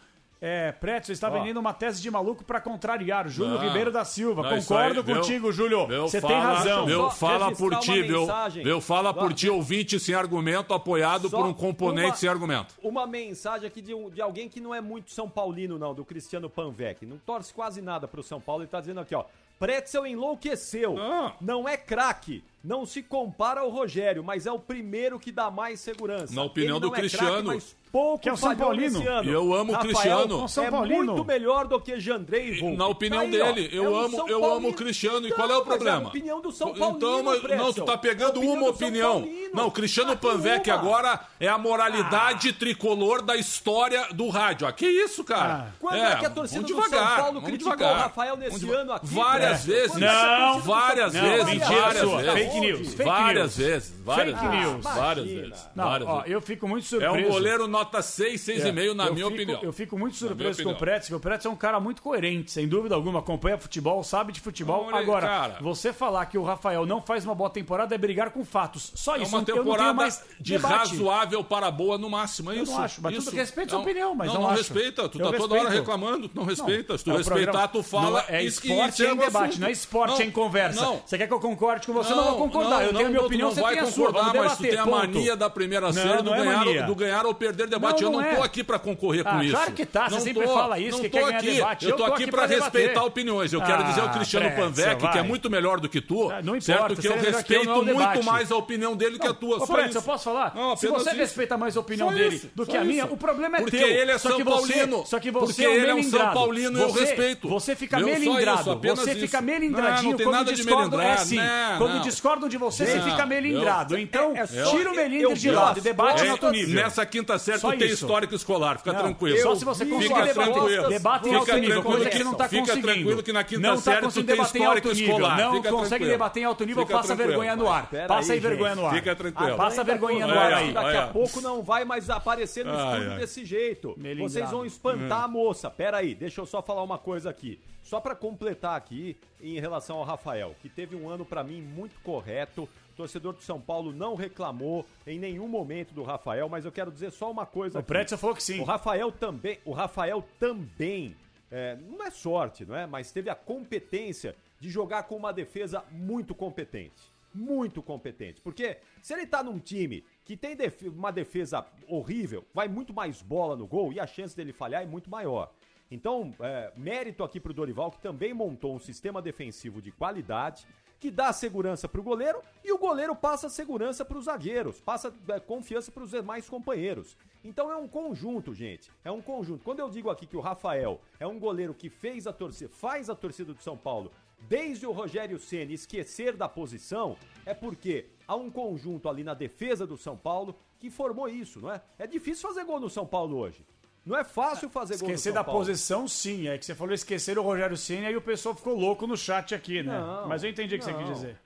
É, 0.42 0.72
Pretzel 0.72 1.12
está 1.12 1.28
vendendo 1.28 1.60
uma 1.60 1.74
tese 1.74 2.00
de 2.00 2.10
maluco 2.10 2.42
para 2.42 2.60
contrariar. 2.62 3.28
Júlio 3.28 3.54
Não. 3.56 3.60
Ribeiro 3.60 3.92
da 3.92 4.06
Silva. 4.06 4.42
Não, 4.42 4.58
Concordo 4.58 5.00
aí, 5.00 5.04
contigo, 5.14 5.52
Júlio. 5.52 5.86
Meu, 5.86 6.08
Você 6.08 6.18
tem 6.18 6.30
fala- 6.30 6.54
razão. 6.54 6.86
Meu, 6.86 7.10
fala 7.10 7.52
por 7.54 7.78
ti, 7.80 8.02
meu. 8.04 8.26
Meu, 8.64 8.80
fala 8.80 9.12
por 9.12 9.34
ti, 9.34 9.50
ouvinte 9.50 10.00
sem 10.00 10.14
argumento, 10.14 10.72
apoiado 10.72 11.28
Só 11.28 11.36
por 11.36 11.46
um 11.46 11.52
componente 11.52 12.08
uma- 12.08 12.16
sem 12.16 12.28
argumento. 12.28 12.74
Uma 12.82 13.06
mensagem 13.06 13.66
aqui 13.66 13.82
de, 13.82 13.92
um- 13.92 14.08
de 14.08 14.22
alguém 14.22 14.48
que 14.48 14.60
não 14.60 14.74
é 14.74 14.80
muito 14.80 15.10
São 15.10 15.28
Paulino, 15.28 15.78
não, 15.78 15.92
do 15.94 16.06
Cristiano 16.06 16.48
Panvec. 16.48 17.04
Não 17.04 17.18
torce 17.18 17.52
quase 17.52 17.82
nada 17.82 18.08
pro 18.08 18.22
São 18.22 18.40
Paulo. 18.40 18.62
Ele 18.62 18.70
tá 18.70 18.80
dizendo 18.80 19.00
aqui, 19.00 19.14
ó. 19.14 19.24
Pretzel 19.58 20.06
enlouqueceu. 20.06 20.96
Ah. 20.98 21.34
Não 21.38 21.68
é 21.68 21.76
craque. 21.76 22.42
Não 22.62 22.84
se 22.84 23.02
compara 23.02 23.60
ao 23.60 23.70
Rogério, 23.70 24.22
mas 24.22 24.46
é 24.46 24.52
o 24.52 24.58
primeiro 24.58 25.18
que 25.18 25.32
dá 25.32 25.50
mais 25.50 25.80
segurança. 25.80 26.34
Na 26.34 26.42
opinião 26.42 26.76
Ele 26.76 26.80
não 26.84 26.90
do 26.90 26.94
é 26.94 26.98
craque, 27.00 27.16
Cristiano. 27.16 27.42
mas 27.44 27.74
pouco 27.90 28.18
Que 28.22 28.28
é 28.28 28.32
o 28.32 28.36
São 28.36 28.54
Paulino. 28.54 29.02
E 29.24 29.28
eu 29.30 29.54
amo 29.54 29.72
o 29.72 29.74
Rafael 29.74 29.78
Cristiano. 29.94 30.44
É 30.44 30.48
São 30.48 30.64
é 30.64 30.70
Paulino. 30.70 31.04
muito 31.04 31.24
melhor 31.24 31.66
do 31.66 31.80
que 31.80 31.98
Jandrei 31.98 32.50
e 32.50 32.60
Volpe. 32.60 32.76
Na 32.76 32.86
opinião 32.86 33.20
Tá 33.20 33.24
aí, 33.24 33.30
dele, 33.54 33.70
eu 33.72 33.84
É 33.84 34.04
amo, 34.04 34.16
São 34.16 34.28
eu 34.28 34.40
Paulino. 34.40 34.56
amo 34.58 34.68
o 34.68 34.74
Cristiano. 34.74 35.26
E 35.26 35.30
Então, 35.30 35.36
qual 35.38 35.50
é 35.50 35.54
o 35.54 35.58
mas 35.60 35.66
problema? 35.68 36.04
a 36.04 36.08
opinião 36.08 36.40
do 36.42 36.52
São 36.52 36.74
Paulino, 36.74 36.96
Então, 36.98 37.22
mas, 37.24 37.42
não, 37.58 37.72
tu 37.72 37.84
tá 37.84 37.96
pegando 37.96 38.36
opinião 38.36 38.54
uma 38.54 38.68
opinião. 38.68 39.26
Não, 39.54 39.66
o 39.68 39.70
Cristiano 39.70 40.12
Tá 40.12 40.16
Panvec 40.18 40.70
agora 40.70 41.18
é 41.40 41.48
a 41.48 41.56
moralidade 41.58 42.52
tricolor 42.52 43.22
da 43.22 43.36
história 43.36 44.06
do 44.12 44.28
rádio. 44.28 44.66
Ah, 44.66 44.72
que 44.72 44.86
isso, 44.86 45.24
cara? 45.24 45.66
Ah. 45.68 45.72
Quando 45.80 45.96
é 45.96 46.16
que 46.16 46.26
a 46.26 46.30
torcida 46.30 46.60
vamos 46.60 46.76
do 46.76 46.82
São 46.82 46.90
devagar, 46.90 47.16
Paulo 47.22 47.42
criticou 47.42 47.72
devagar. 47.74 47.96
o 47.98 48.02
Rafael 48.02 48.36
nesse 48.36 48.70
ano 48.70 48.92
aqui, 48.92 49.06
Várias 49.06 49.64
vezes. 49.64 49.96
É 49.96 50.00
Não, 50.00 50.52
torcida 50.52 50.74
várias 50.74 51.12
vezes, 51.14 51.44
mentira 51.46 51.80
várias 51.80 52.00
sua. 52.08 52.22
Fake 52.52 52.60
news, 52.66 52.94
fake 52.94 53.10
várias 53.10 53.56
news. 53.56 53.56
vezes, 53.56 53.94
várias 54.04 54.38
Fake 54.38 54.48
vezes. 54.50 54.66
news. 54.72 54.84
Várias 54.84 55.26
Imagina. 55.26 55.48
vezes. 55.48 55.66
Não, 55.74 55.84
várias 55.84 56.08
ó, 56.08 56.16
vezes. 56.16 56.30
eu 56.32 56.40
fico 56.40 56.68
muito 56.68 56.84
É 56.84 56.88
surpreso. 56.88 57.14
um 57.16 57.30
goleiro 57.30 57.68
nota 57.68 58.02
6, 58.02 58.40
6,5 58.40 58.94
na 58.94 59.06
eu 59.06 59.14
minha 59.14 59.26
fico, 59.26 59.36
opinião. 59.36 59.60
Eu 59.62 59.72
fico 59.72 59.98
muito 59.98 60.16
surpreso 60.16 60.62
com 60.62 60.70
o. 60.70 60.76
Pretz, 60.76 61.08
que 61.08 61.14
o 61.14 61.20
Pretz 61.20 61.44
é 61.44 61.48
um 61.48 61.56
cara 61.56 61.78
muito 61.80 62.02
coerente, 62.02 62.50
sem 62.50 62.66
dúvida 62.68 62.94
alguma. 62.94 63.20
Acompanha 63.20 63.58
futebol, 63.58 64.02
sabe 64.02 64.32
de 64.32 64.40
futebol. 64.40 64.88
Agora, 64.94 65.26
cara. 65.26 65.58
você 65.60 65.92
falar 65.92 66.26
que 66.26 66.38
o 66.38 66.42
Rafael 66.42 66.86
não 66.86 67.00
faz 67.02 67.24
uma 67.24 67.34
boa 67.34 67.50
temporada 67.50 67.94
é 67.94 67.98
brigar 67.98 68.30
com 68.30 68.44
fatos. 68.44 68.90
Só 68.94 69.16
É 69.16 69.22
isso. 69.22 69.28
uma 69.30 69.38
não 69.38 69.44
tenho 69.44 69.58
temporada 69.58 69.92
mais 69.92 70.22
de 70.40 70.52
debate. 70.52 70.90
razoável 70.90 71.44
para 71.44 71.70
boa 71.70 71.98
no 71.98 72.08
máximo, 72.08 72.50
é 72.52 72.58
Eu 72.58 72.62
isso. 72.62 72.72
não 72.72 72.82
acho, 72.82 73.00
mas 73.02 73.14
isso. 73.14 73.24
tudo 73.26 73.36
respeita 73.36 73.72
a 73.74 73.78
Não, 73.78 73.82
sua 73.84 73.90
opinião, 73.90 74.14
mas 74.14 74.28
não, 74.28 74.34
não 74.34 74.42
não 74.48 74.56
respeita, 74.56 75.08
tu 75.08 75.18
Eu 75.20 75.30
tá 75.30 75.36
toda 75.36 75.54
hora 75.54 75.62
respeito. 75.64 75.80
reclamando, 75.80 76.28
tu 76.28 76.36
não 76.36 76.44
respeita. 76.44 76.96
Se 76.98 77.04
tu 77.04 77.10
É 77.12 77.16
respeitar, 77.18 77.68
tu 77.68 77.82
fala. 77.82 78.24
Não, 78.28 78.34
é 78.34 78.42
esporte 78.42 78.80
em 78.80 78.88
encerra 78.88 79.12
o 79.14 79.16
debate, 79.16 79.60
não 79.60 79.68
é 79.68 79.70
esporte 79.72 80.18
Não, 80.18 80.22
em 80.22 80.30
conversa. 80.30 80.80
Não, 80.80 81.02
Você 81.04 81.18
quer 81.18 81.26
que 81.26 81.32
eu 81.34 81.40
concorde 81.40 81.86
com 81.86 81.92
você? 81.92 82.14
Não, 82.14 82.24
vou 82.30 82.38
concordar. 82.48 82.82
eu 82.84 82.92
tenho 82.92 83.06
a 83.06 83.08
minha 83.10 83.20
não, 83.20 83.26
opinião, 83.26 83.48
tu 83.48 83.54
você 83.54 83.60
não 83.60 83.66
vai 83.66 83.74
tem 83.76 83.82
a 83.84 83.86
sua. 83.90 84.10
Vamos 84.10 84.32
mas 84.32 84.34
tu 84.56 84.62
debater, 84.62 84.70
tem 84.70 84.78
a 84.78 84.84
ponto. 84.84 84.96
mania 84.96 85.36
da 85.36 85.50
primeira 85.50 85.86
Não, 85.86 85.92
série 85.92 86.16
do, 86.18 86.24
não 86.24 86.34
é 86.34 86.44
ganhar, 86.44 86.86
do 86.86 86.94
ganhar 86.94 87.26
ou 87.26 87.34
perder 87.34 87.66
debate. 87.66 88.02
Não, 88.02 88.08
eu 88.08 88.12
não 88.18 88.20
não 88.26 88.36
tô 88.36 88.42
é. 88.42 88.46
aqui 88.46 88.64
pra 88.64 88.78
concorrer 88.78 89.24
com 89.24 89.30
Ah, 89.30 89.44
isso. 89.44 89.54
claro 89.54 89.72
que 89.72 89.86
tá, 89.86 90.08
você 90.08 90.14
Não 90.14 90.20
sempre 90.20 90.46
fala 90.46 90.78
isso, 90.78 90.96
não 90.98 91.04
que 91.04 91.10
quer 91.10 91.24
ganhar 91.24 91.42
debate. 91.42 91.88
Eu 91.88 91.96
tô 91.96 92.04
aqui 92.04 92.30
pra 92.30 92.46
respeitar 92.46 93.04
opiniões. 93.04 93.52
Eu 93.52 93.60
quero 93.62 93.82
Ah, 93.82 93.86
dizer 93.86 94.02
o 94.04 94.08
Cristiano 94.10 94.46
Pretzel, 94.50 94.86
Panvec, 94.96 95.12
que 95.12 95.18
é 95.18 95.22
muito 95.22 95.50
melhor 95.50 95.80
do 95.80 95.88
que 95.88 96.00
tu. 96.00 96.30
Ah, 96.30 96.40
não 96.42 96.60
certo 96.60 96.96
que 96.96 97.06
eu 97.06 97.12
é 97.12 97.16
eu, 97.16 97.20
respeito 97.20 97.64
não 97.66 98.00
é 98.00 98.04
muito 98.06 98.24
mais 98.24 98.50
a 98.52 98.56
opinião 98.56 98.96
dele 98.96 99.18
que 99.18 99.26
a 99.26 99.34
tua. 99.34 99.56
Isso. 99.58 99.98
eu 99.98 100.02
posso 100.02 100.24
falar? 100.24 100.54
Não, 100.54 100.76
Se 100.76 100.86
você 100.88 101.10
respeita 101.10 101.56
mais 101.56 101.76
a 101.76 101.80
opinião 101.80 102.12
dele 102.12 102.50
do 102.54 102.66
que 102.66 102.76
a 102.76 102.84
minha, 102.84 103.06
o 103.06 103.16
problema 103.16 103.58
é 103.58 103.60
Porque 103.60 103.76
teu. 103.76 103.88
ele 103.88 104.12
é 104.12 104.18
São 104.18 104.42
Paulino. 104.44 105.06
Só 105.06 105.18
que 105.18 105.30
você 105.30 105.46
Porque 105.46 105.64
é 105.64 105.94
um 105.94 105.98
é. 105.98 106.02
São 106.02 106.32
Paulino, 106.32 106.80
eu 106.80 106.88
você, 106.88 107.00
respeito. 107.00 107.48
Você 107.48 107.76
fica 107.76 107.98
melindrado. 107.98 108.80
você 108.80 109.14
fica 109.14 109.40
Não, 109.40 109.46
melindradinho 109.46 110.10
não 110.10 110.16
tem 110.16 110.26
quando 110.26 110.36
nada 110.36 110.52
de 110.52 110.62
discordam. 110.62 111.00
É. 111.00 111.16
Não, 111.16 111.78
quando 111.78 111.94
não. 111.94 112.00
Discordam 112.30 112.48
de 112.48 112.56
você, 112.56 112.86
você 112.86 113.00
fica 113.02 113.26
melindrado. 113.26 113.94
eu- 113.94 113.98
Então, 113.98 114.36
é 114.36 114.46
só- 114.46 114.70
tira 114.70 114.90
o 114.92 114.94
melindre 114.96 115.34
de 115.34 115.50
lado 115.50 115.78
e 115.78 115.82
debate 115.82 116.20
eu- 116.20 116.26
em 116.26 116.28
alto 116.30 116.50
nível. 116.50 116.74
Nessa 116.82 117.04
quinta 117.04 117.38
série 117.38 117.58
Só 117.58 117.72
tu 117.72 117.78
tem 117.78 117.88
histórico 117.88 118.34
escolar, 118.34 118.78
fica 118.78 118.94
tranquilo. 118.94 119.38
Só 119.38 119.54
se 119.54 119.64
você 119.64 119.84
conseguir 119.84 120.08
Fica 120.14 120.22
debater. 120.26 120.88
Debate 120.88 121.28
em 121.28 121.28
Fica 121.28 121.38
alto 121.52 121.54
nível, 121.60 121.82
coisa 121.82 122.10
que- 122.10 122.24
não 122.24 122.34
tá 122.34 122.48
fica 122.48 122.60
conseguindo. 122.62 122.86
tranquilo 122.86 123.22
que 123.22 123.32
na 123.32 123.44
quinta 123.44 123.60
não 123.68 123.76
tá 123.76 123.82
série 123.82 124.06
tu 124.06 124.12
tem 124.12 124.24
debater 124.24 124.60
em 124.62 124.64
alto 124.64 124.76
histórico 124.78 124.88
escolar. 125.10 125.38
Não 125.38 125.54
Fica 125.54 125.70
consegue 125.70 126.06
debater 126.06 126.42
em 126.42 126.46
alto 126.46 126.64
nível, 126.64 126.86
Fica 126.86 126.98
passa 126.98 127.14
vergonha 127.14 127.56
no 127.56 127.68
ar. 127.70 127.88
Passa 128.06 128.32
aí 128.32 128.40
vergonha 128.40 128.74
no 128.74 128.86
ar. 128.86 128.94
Fica 128.94 129.16
tranquilo. 129.16 129.56
Passa 129.56 129.84
vergonha 129.84 130.26
no 130.26 130.38
ar 130.38 130.52
aí. 130.54 130.72
Daqui 130.72 130.96
a 130.96 131.06
pouco 131.08 131.40
não 131.40 131.62
vai 131.62 131.84
mais 131.84 132.08
aparecer 132.10 132.64
no 132.64 132.74
estúdio 132.74 133.16
desse 133.18 133.44
jeito. 133.44 133.96
Vocês 134.18 134.50
vão 134.50 134.64
espantar 134.64 135.24
a 135.24 135.28
moça. 135.28 135.70
Pera 135.70 135.98
aí, 135.98 136.14
deixa 136.14 136.40
eu 136.40 136.46
só 136.46 136.62
falar 136.62 136.82
uma 136.82 136.98
coisa 136.98 137.30
aqui. 137.30 137.60
Só 137.82 137.98
para 138.00 138.14
completar 138.14 138.76
aqui 138.76 139.16
em 139.42 139.60
relação 139.60 139.98
ao 139.98 140.04
Rafael, 140.04 140.54
que 140.60 140.68
teve 140.68 140.96
um 140.96 141.08
ano 141.08 141.24
para 141.24 141.42
mim 141.42 141.62
muito 141.62 141.98
correto. 142.00 142.64
O 142.64 142.96
torcedor 142.96 143.34
de 143.34 143.42
São 143.42 143.60
Paulo 143.60 143.92
não 143.92 144.14
reclamou 144.14 144.86
em 145.06 145.18
nenhum 145.18 145.48
momento 145.48 145.94
do 145.94 146.02
Rafael, 146.02 146.48
mas 146.48 146.64
eu 146.64 146.72
quero 146.72 146.90
dizer 146.90 147.10
só 147.10 147.30
uma 147.30 147.46
coisa. 147.46 147.78
O 147.78 147.82
Pretzel 147.82 148.18
falou 148.18 148.36
que 148.36 148.42
sim. 148.42 148.60
O 148.60 148.64
Rafael 148.64 149.10
também, 149.10 149.58
o 149.64 149.72
Rafael 149.72 150.24
também, 150.38 151.16
é, 151.50 151.76
não 151.76 152.04
é 152.04 152.10
sorte, 152.10 152.64
não 152.64 152.76
é? 152.76 152.86
Mas 152.86 153.10
teve 153.10 153.30
a 153.30 153.34
competência 153.34 154.34
de 154.60 154.68
jogar 154.68 155.04
com 155.04 155.16
uma 155.16 155.32
defesa 155.32 155.82
muito 155.90 156.34
competente. 156.34 157.10
Muito 157.32 157.82
competente. 157.82 158.40
Porque 158.40 158.78
se 159.00 159.14
ele 159.14 159.26
tá 159.26 159.42
num 159.42 159.58
time 159.58 160.04
que 160.30 160.36
tem 160.36 160.54
def 160.54 160.82
uma 160.82 161.10
defesa 161.10 161.66
horrível, 161.88 162.44
vai 162.54 162.68
muito 162.68 162.94
mais 162.94 163.20
bola 163.20 163.56
no 163.56 163.66
gol 163.66 163.92
e 163.92 163.98
a 163.98 164.06
chance 164.06 164.36
dele 164.36 164.52
falhar 164.52 164.80
é 164.80 164.86
muito 164.86 165.10
maior. 165.10 165.52
Então, 165.90 166.32
é, 166.38 166.72
mérito 166.76 167.24
aqui 167.24 167.40
pro 167.40 167.52
Dorival, 167.52 167.90
que 167.90 167.98
também 167.98 168.32
montou 168.32 168.76
um 168.76 168.78
sistema 168.78 169.20
defensivo 169.20 169.82
de 169.82 169.90
qualidade, 169.90 170.68
que 171.00 171.10
dá 171.10 171.32
segurança 171.32 171.88
pro 171.88 172.00
goleiro 172.00 172.40
e 172.62 172.70
o 172.70 172.78
goleiro 172.78 173.16
passa 173.16 173.48
segurança 173.48 174.04
pros 174.04 174.26
zagueiros, 174.26 174.80
passa 174.80 175.12
é, 175.26 175.40
confiança 175.40 175.90
pros 175.90 176.12
demais 176.12 176.48
companheiros. 176.48 177.16
Então 177.42 177.68
é 177.68 177.76
um 177.76 177.88
conjunto, 177.88 178.54
gente. 178.54 178.88
É 179.02 179.10
um 179.10 179.20
conjunto. 179.20 179.64
Quando 179.64 179.80
eu 179.80 179.90
digo 179.90 180.10
aqui 180.10 180.26
que 180.26 180.36
o 180.36 180.40
Rafael 180.40 181.00
é 181.18 181.26
um 181.26 181.40
goleiro 181.40 181.74
que 181.74 181.90
fez 181.90 182.28
a 182.28 182.32
torcida, 182.32 182.70
faz 182.70 183.10
a 183.10 183.16
torcida 183.16 183.52
do 183.52 183.60
São 183.60 183.76
Paulo 183.76 184.12
desde 184.48 184.86
o 184.86 184.92
Rogério 184.92 185.38
Ceni 185.38 185.74
esquecer 185.74 186.36
da 186.36 186.48
posição, 186.48 187.16
é 187.44 187.54
porque 187.54 188.06
há 188.26 188.34
um 188.36 188.50
conjunto 188.50 189.08
ali 189.08 189.22
na 189.24 189.34
defesa 189.34 189.86
do 189.86 189.96
São 189.96 190.16
Paulo 190.16 190.56
que 190.78 190.90
formou 190.90 191.28
isso, 191.28 191.60
não 191.60 191.70
é? 191.72 191.80
É 191.98 192.06
difícil 192.06 192.48
fazer 192.48 192.64
gol 192.64 192.80
no 192.80 192.88
São 192.90 193.06
Paulo 193.06 193.36
hoje. 193.36 193.64
Não 194.04 194.16
é 194.16 194.24
fácil 194.24 194.70
fazer 194.70 194.96
gol 194.96 195.08
Esquecer 195.10 195.32
da 195.32 195.44
Paulo. 195.44 195.60
posição, 195.60 196.08
sim. 196.08 196.48
É 196.48 196.56
que 196.56 196.64
você 196.64 196.74
falou 196.74 196.94
esquecer 196.94 197.38
o 197.38 197.42
Rogério 197.42 197.76
Ceni 197.76 198.06
aí 198.06 198.16
o 198.16 198.22
pessoal 198.22 198.54
ficou 198.54 198.74
louco 198.74 199.06
no 199.06 199.16
chat 199.16 199.54
aqui, 199.54 199.82
né? 199.82 200.00
Não, 200.00 200.26
Mas 200.26 200.42
eu 200.42 200.48
entendi 200.50 200.74
o 200.74 200.78
que 200.78 200.86
não. 200.90 200.98
você 200.98 201.04
quis 201.04 201.14
dizer. 201.14 201.38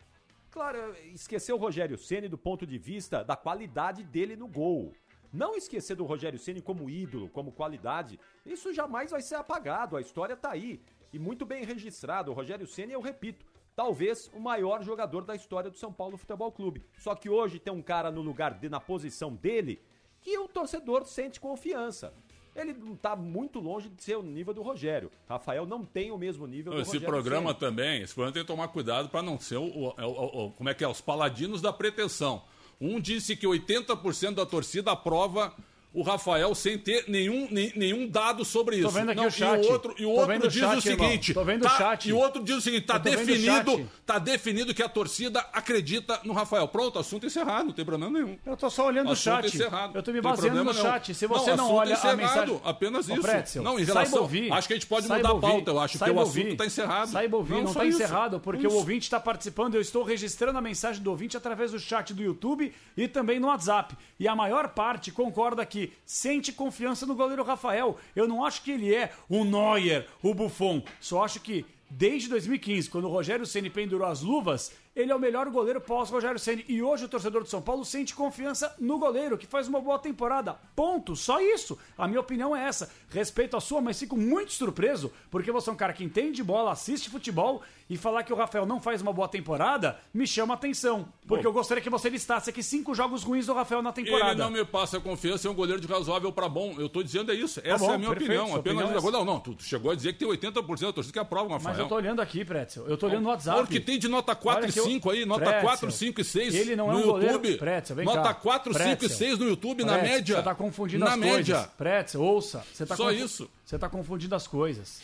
Claro, 0.51 0.79
esquecer 1.13 1.53
o 1.53 1.57
Rogério 1.57 1.99
Ceni 1.99 2.29
do 2.29 2.39
ponto 2.39 2.65
de 2.65 2.79
vista 2.79 3.25
da 3.25 3.35
qualidade 3.35 4.05
dele 4.05 4.37
no 4.37 4.47
gol. 4.47 4.93
Não 5.33 5.57
esquecer 5.57 5.97
do 5.97 6.05
Rogério 6.05 6.39
Ceni 6.39 6.63
como 6.63 6.89
ídolo, 6.89 7.29
como 7.29 7.51
qualidade. 7.51 8.21
Isso 8.47 8.73
jamais 8.73 9.11
vai 9.11 9.21
ser 9.21 9.35
apagado. 9.35 9.97
A 9.97 10.01
história 10.01 10.37
tá 10.37 10.53
aí 10.53 10.81
e 11.14 11.18
muito 11.18 11.46
bem 11.46 11.64
registrado. 11.64 12.33
O 12.33 12.35
Rogério 12.35 12.66
Ceni, 12.66 12.92
eu 12.92 13.00
repito, 13.00 13.46
talvez 13.77 14.29
o 14.35 14.40
maior 14.40 14.83
jogador 14.83 15.24
da 15.24 15.37
história 15.37 15.70
do 15.70 15.79
São 15.79 15.92
Paulo 15.92 16.16
Futebol 16.16 16.50
Clube. 16.50 16.83
Só 16.98 17.14
que 17.14 17.31
hoje 17.31 17.61
tem 17.61 17.72
um 17.72 17.81
cara 17.81 18.11
no 18.11 18.20
lugar 18.20 18.55
de, 18.55 18.68
na 18.68 18.81
posição 18.81 19.33
dele 19.33 19.81
que 20.20 20.37
o 20.37 20.48
torcedor 20.48 21.07
sente 21.07 21.38
confiança. 21.38 22.12
Ele 22.55 22.72
não 22.72 22.94
está 22.94 23.14
muito 23.14 23.61
longe 23.61 23.88
de 23.88 24.03
ser 24.03 24.16
o 24.16 24.22
nível 24.22 24.53
do 24.53 24.62
Rogério. 24.62 25.11
Rafael 25.29 25.64
não 25.66 25.85
tem 25.85 26.11
o 26.11 26.18
mesmo 26.18 26.48
nível 26.48 26.72
do 26.72 26.81
esse 26.81 26.88
Rogério. 26.88 27.05
Esse 27.05 27.07
programa 27.07 27.48
Ceni. 27.50 27.61
também, 27.61 28.03
esse 28.03 28.12
programa 28.12 28.35
tem 28.35 28.42
que 28.42 28.48
tomar 28.48 28.68
cuidado 28.68 29.09
para 29.09 29.22
não 29.22 29.38
ser 29.38 29.57
o, 29.57 29.66
o, 29.66 29.94
o, 29.96 30.46
o, 30.46 30.50
como 30.53 30.68
é 30.68 30.74
que 30.74 30.83
é, 30.83 30.88
os 30.88 31.00
paladinos 31.00 31.62
da 31.62 31.72
pretensão. 31.72 32.42
Um 32.81 33.00
disse 33.00 33.37
que 33.37 33.46
80% 33.46 34.35
da 34.35 34.44
torcida 34.44 34.90
aprova 34.90 35.55
o 35.95 36.03
Rafael 36.03 36.53
sem 36.57 36.77
ter 36.77 37.05
nenhum, 37.07 37.49
nenhum 37.51 38.09
dado 38.09 38.45
sobre 38.45 38.77
isso. 38.77 38.89
Tô 38.89 38.91
vendo 38.91 39.11
aqui 39.11 39.21
Não, 39.21 39.29
o 39.29 39.31
chat. 39.31 39.63
E 39.63 39.67
o 39.67 39.73
outro, 39.73 39.95
e 39.97 40.05
o 40.05 40.11
outro 40.11 40.49
diz 40.49 40.61
chat, 40.61 40.77
o 40.77 40.81
seguinte. 40.83 41.33
Tô 41.33 41.45
vendo 41.45 41.63
tá, 41.63 41.73
o 41.73 41.79
chat. 41.79 42.09
E 42.09 42.13
o 42.13 42.17
outro 42.17 42.43
diz 42.43 42.57
o 42.57 42.61
seguinte: 42.61 42.85
tá 42.85 42.99
definido, 42.99 43.89
tá 44.05 44.19
definido 44.19 44.75
que 44.75 44.83
a 44.83 44.89
torcida 44.89 45.39
acredita 45.53 46.21
no 46.25 46.33
Rafael. 46.33 46.67
Pronto, 46.67 46.99
assunto 46.99 47.27
encerrado, 47.27 47.67
não 47.67 47.73
tem 47.73 47.85
problema 47.85 48.13
nenhum. 48.13 48.37
Eu 48.45 48.57
tô 48.57 48.69
só 48.69 48.87
olhando 48.87 49.13
o 49.13 49.17
chat. 49.17 49.47
Encerrado. 49.47 49.97
Eu 49.97 50.03
tô 50.03 50.13
me 50.13 50.21
baseando 50.21 50.65
no 50.65 50.75
chat. 50.75 51.15
Se 51.15 51.29
você 51.29 51.51
não, 51.51 51.69
não 51.69 51.75
olha 51.75 51.93
encerrado, 51.93 52.13
a 52.13 52.17
mensagem. 52.17 52.61
Apenas 52.65 53.09
isso. 53.09 53.23
Pretzel, 53.23 53.63
não, 53.63 53.79
em 53.79 53.85
relação. 53.85 54.23
Ouvir, 54.23 54.53
acho 54.53 54.67
que 54.67 54.75
a 54.75 54.77
gente 54.77 54.87
pode 54.87 55.09
mudar 55.09 55.31
a 55.31 55.35
pauta, 55.39 55.71
eu 55.71 55.79
acho, 55.79 55.99
que 55.99 56.11
o 56.11 56.21
assunto 56.21 56.57
tá 56.57 56.67
encerrado. 56.67 57.11
Saiba 57.11 57.37
ouvir, 57.37 57.55
não, 57.55 57.63
não 57.63 57.75
tá 57.75 57.87
encerrado, 57.87 58.41
porque 58.41 58.67
o 58.67 58.73
ouvinte 58.73 59.05
está 59.05 59.21
participando. 59.21 59.77
Eu 59.77 59.81
estou 59.81 60.03
registrando 60.03 60.59
a 60.59 60.61
mensagem 60.61 61.03
do 61.03 61.11
ouvinte 61.11 61.37
através 61.37 61.71
do 61.71 61.79
chat 61.79 62.13
do 62.13 62.23
YouTube 62.23 62.73
e 62.97 63.07
também 63.07 63.39
no 63.39 63.47
WhatsApp. 63.47 63.97
E 64.19 64.27
a 64.27 64.35
maior 64.35 64.69
parte 64.69 65.13
concorda 65.13 65.65
que 65.65 65.84
sente 66.05 66.53
confiança 66.53 67.07
no 67.07 67.14
goleiro 67.14 67.42
Rafael. 67.42 67.99
Eu 68.14 68.27
não 68.29 68.44
acho 68.44 68.62
que 68.62 68.70
ele 68.70 68.94
é 68.94 69.12
o 69.29 69.44
Neuer, 69.44 70.07
o 70.23 70.35
Buffon. 70.35 70.83
Só 71.01 71.25
acho 71.25 71.40
que 71.40 71.64
desde 71.90 72.29
2015, 72.29 72.90
quando 72.90 73.05
o 73.05 73.11
Rogério 73.11 73.47
Ceni 73.47 73.70
pendurou 73.70 74.07
as 74.07 74.20
luvas, 74.20 74.73
ele 74.95 75.11
é 75.11 75.15
o 75.15 75.19
melhor 75.19 75.49
goleiro 75.51 75.81
pós 75.81 76.09
Rogério 76.09 76.39
Ceni 76.39 76.65
e 76.69 76.81
hoje 76.81 77.05
o 77.05 77.09
torcedor 77.09 77.43
de 77.43 77.51
São 77.51 77.61
Paulo 77.61 77.85
sente 77.85 78.15
confiança 78.15 78.75
no 78.79 78.99
goleiro 78.99 79.37
que 79.37 79.47
faz 79.47 79.67
uma 79.67 79.81
boa 79.81 79.99
temporada. 79.99 80.57
Ponto, 80.77 81.17
só 81.17 81.41
isso. 81.41 81.77
A 81.99 82.07
minha 82.07 82.21
opinião 82.21 82.55
é 82.55 82.65
essa. 82.65 82.91
Respeito 83.11 83.57
a 83.57 83.61
sua, 83.61 83.81
mas 83.81 83.99
fico 83.99 84.17
muito 84.17 84.53
surpreso 84.53 85.11
porque 85.31 85.51
você 85.51 85.69
é 85.69 85.73
um 85.73 85.77
cara 85.77 85.93
que 85.93 86.05
entende 86.05 86.43
bola, 86.43 86.73
assiste 86.73 87.11
futebol 87.11 87.63
e 87.91 87.97
falar 87.97 88.23
que 88.23 88.33
o 88.33 88.37
Rafael 88.37 88.65
não 88.65 88.81
faz 88.81 89.03
uma 89.03 89.13
boa 89.13 89.29
temporada 89.29 89.99
me 90.13 90.27
chama 90.27 90.55
atenção, 90.55 91.07
porque 91.27 91.43
Bom, 91.43 91.51
eu 91.51 91.53
gostaria 91.53 91.83
que 91.83 91.91
você 91.91 92.09
listasse 92.09 92.49
aqui 92.49 92.63
cinco 92.63 92.95
jogos 92.95 93.23
ruins 93.23 93.47
do 93.47 93.53
Rafael 93.53 93.83
na 93.83 93.93
temporada. 93.93 94.31
Ele 94.31 94.41
não 94.41 94.51
me 94.51 94.65
passa 94.65 94.99
confiança, 95.01 95.49
é 95.49 95.51
um 95.51 95.55
goleiro 95.55 95.81
de 95.81 95.87
razoável 95.87 96.33
para 96.33 96.49
bom. 96.49 96.77
Eu 96.79 96.89
tô 96.89 97.03
dizendo 97.03 97.31
é 97.31 97.35
isso. 97.35 97.61
Essa 97.63 97.79
tá 97.79 97.79
bom, 97.79 97.93
é 97.93 97.95
a 97.95 97.99
minha 97.99 98.11
perfeito, 98.11 98.41
opinião. 98.41 98.57
Apenas 98.57 98.85
opinião 98.85 99.09
é 99.09 99.13
não, 99.13 99.25
não, 99.25 99.41
tu 99.41 99.57
chegou 99.59 99.91
a 99.91 99.95
dizer 99.95 100.13
que 100.15 100.21
tem 100.21 100.29
80% 100.29 100.81
da 100.81 100.93
torcida 100.93 101.13
que 101.13 101.19
aprova 101.19 101.49
o 101.49 101.53
Rafael. 101.53 101.75
Mas 101.75 101.79
eu 101.79 101.89
tô 101.89 101.95
olhando 101.97 102.23
aqui, 102.23 102.45
Pretzel. 102.45 102.87
Eu 102.87 102.97
tô 102.97 103.07
olhando 103.07 103.25
no 103.25 103.29
WhatsApp. 103.29 103.61
Porque 103.61 103.81
tem 103.81 103.99
de 103.99 104.09
nota 104.09 104.35
4 104.35 104.69
e 104.69 104.73
5 104.73 104.84
aí, 105.11 105.25
nota 105.25 105.44
Pretzel. 105.44 105.62
4, 105.62 105.90
5 105.90 106.20
e 106.20 106.25
6 106.25 106.55
ele 106.55 106.77
não 106.77 106.90
é 106.90 106.94
no 106.94 106.99
um 106.99 107.23
YouTube. 107.23 107.57
Pretzel, 107.57 107.97
vem 107.97 108.05
Nota 108.05 108.23
cá. 108.23 108.35
4, 108.35 108.75
5 108.75 109.05
e 109.05 109.09
6 109.09 109.38
no 109.38 109.49
YouTube, 109.49 109.85
Pretzel, 109.85 109.97
na 109.97 110.03
média. 110.03 110.37
Você 110.37 110.42
tá 110.42 110.55
confundindo 110.55 111.05
na 111.05 111.12
as 111.12 111.18
média. 111.18 111.55
coisas. 111.55 111.73
Pretzel, 111.77 112.20
ouça. 112.23 112.64
Você 112.73 112.87
tá 112.87 112.97
Só 112.97 113.11
isso. 113.11 113.51
Você 113.64 113.79
tá 113.79 113.88
confundindo 113.88 114.35
as 114.35 114.47
coisas. 114.47 115.01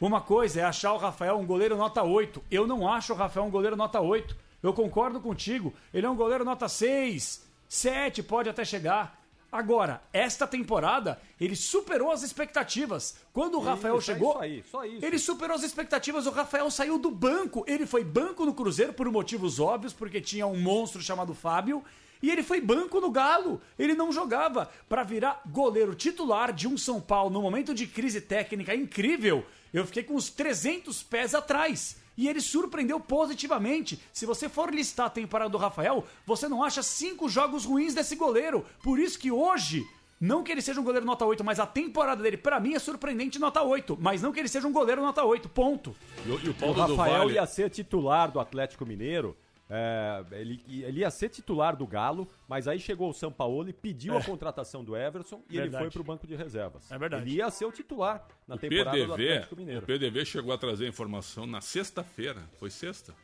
Uma 0.00 0.20
coisa 0.20 0.60
é 0.60 0.64
achar 0.64 0.92
o 0.92 0.98
Rafael 0.98 1.38
um 1.38 1.46
goleiro 1.46 1.76
nota 1.76 2.02
8. 2.02 2.42
Eu 2.50 2.66
não 2.66 2.90
acho 2.90 3.12
o 3.12 3.16
Rafael 3.16 3.46
um 3.46 3.50
goleiro 3.50 3.76
nota 3.76 4.00
8. 4.00 4.36
Eu 4.62 4.72
concordo 4.72 5.20
contigo. 5.20 5.72
Ele 5.92 6.06
é 6.06 6.10
um 6.10 6.16
goleiro 6.16 6.44
nota 6.44 6.68
6, 6.68 7.42
7, 7.68 8.22
pode 8.22 8.48
até 8.48 8.64
chegar. 8.64 9.23
Agora, 9.54 10.02
esta 10.12 10.48
temporada, 10.48 11.16
ele 11.40 11.54
superou 11.54 12.10
as 12.10 12.24
expectativas. 12.24 13.14
Quando 13.32 13.56
o 13.56 13.60
Rafael 13.60 13.98
isso, 13.98 14.06
chegou, 14.06 14.42
é 14.42 14.48
isso 14.48 14.56
aí, 14.56 14.64
só 14.68 14.84
isso. 14.84 15.06
ele 15.06 15.16
superou 15.16 15.54
as 15.54 15.62
expectativas. 15.62 16.26
O 16.26 16.32
Rafael 16.32 16.68
saiu 16.72 16.98
do 16.98 17.08
banco. 17.08 17.64
Ele 17.68 17.86
foi 17.86 18.02
banco 18.02 18.44
no 18.44 18.52
Cruzeiro 18.52 18.92
por 18.92 19.08
motivos 19.12 19.60
óbvios, 19.60 19.92
porque 19.92 20.20
tinha 20.20 20.44
um 20.44 20.60
monstro 20.60 21.00
chamado 21.00 21.32
Fábio. 21.34 21.84
E 22.20 22.32
ele 22.32 22.42
foi 22.42 22.60
banco 22.60 23.00
no 23.00 23.12
Galo. 23.12 23.60
Ele 23.78 23.94
não 23.94 24.10
jogava 24.10 24.68
para 24.88 25.04
virar 25.04 25.40
goleiro 25.46 25.94
titular 25.94 26.52
de 26.52 26.66
um 26.66 26.76
São 26.76 27.00
Paulo 27.00 27.30
no 27.30 27.40
momento 27.40 27.72
de 27.72 27.86
crise 27.86 28.20
técnica 28.20 28.74
incrível. 28.74 29.46
Eu 29.72 29.86
fiquei 29.86 30.02
com 30.02 30.14
uns 30.14 30.30
300 30.30 31.00
pés 31.04 31.32
atrás. 31.32 31.96
E 32.16 32.28
ele 32.28 32.40
surpreendeu 32.40 33.00
positivamente. 33.00 34.00
Se 34.12 34.26
você 34.26 34.48
for 34.48 34.72
listar 34.72 35.06
a 35.06 35.10
temporada 35.10 35.50
do 35.50 35.58
Rafael, 35.58 36.04
você 36.26 36.48
não 36.48 36.62
acha 36.62 36.82
cinco 36.82 37.28
jogos 37.28 37.64
ruins 37.64 37.94
desse 37.94 38.16
goleiro. 38.16 38.64
Por 38.82 38.98
isso 38.98 39.18
que 39.18 39.30
hoje 39.30 39.86
não 40.20 40.42
que 40.42 40.52
ele 40.52 40.62
seja 40.62 40.80
um 40.80 40.84
goleiro 40.84 41.04
nota 41.04 41.24
8, 41.24 41.44
mas 41.44 41.60
a 41.60 41.66
temporada 41.66 42.22
dele, 42.22 42.36
para 42.36 42.58
mim, 42.60 42.74
é 42.74 42.78
surpreendente 42.78 43.38
nota 43.38 43.62
8. 43.62 43.98
Mas 44.00 44.22
não 44.22 44.32
que 44.32 44.40
ele 44.40 44.48
seja 44.48 44.66
um 44.66 44.72
goleiro 44.72 45.02
nota 45.02 45.22
8, 45.24 45.48
ponto. 45.48 45.94
E, 46.24 46.28
e 46.28 46.48
o, 46.48 46.68
o 46.68 46.72
Rafael 46.72 47.30
ia 47.30 47.44
ser 47.46 47.68
titular 47.68 48.30
do 48.30 48.40
Atlético 48.40 48.86
Mineiro 48.86 49.36
é, 49.76 50.24
ele, 50.32 50.64
ele, 50.68 51.00
ia 51.00 51.10
ser 51.10 51.28
titular 51.28 51.74
do 51.76 51.84
Galo, 51.84 52.28
mas 52.48 52.68
aí 52.68 52.78
chegou 52.78 53.10
o 53.10 53.12
São 53.12 53.32
Paulo 53.32 53.68
e 53.68 53.72
pediu 53.72 54.14
é. 54.14 54.18
a 54.18 54.24
contratação 54.24 54.84
do 54.84 54.96
Everson 54.96 55.42
e 55.50 55.56
verdade. 55.56 55.74
ele 55.74 55.82
foi 55.82 55.90
para 55.90 56.00
o 56.00 56.04
banco 56.04 56.26
de 56.28 56.36
reservas. 56.36 56.90
É 56.92 56.96
verdade. 56.96 57.24
Ele 57.24 57.38
ia 57.38 57.50
ser 57.50 57.64
o 57.64 57.72
titular 57.72 58.24
na 58.46 58.54
o 58.54 58.58
temporada 58.58 58.92
PDV, 58.92 59.06
do 59.06 59.12
Atlético 59.14 59.56
Mineiro. 59.56 59.82
O 59.82 59.86
PDV 59.86 60.24
chegou 60.24 60.54
a 60.54 60.58
trazer 60.58 60.86
informação 60.86 61.44
na 61.44 61.60
sexta-feira. 61.60 62.40
Foi 62.56 62.70
sexta? 62.70 63.14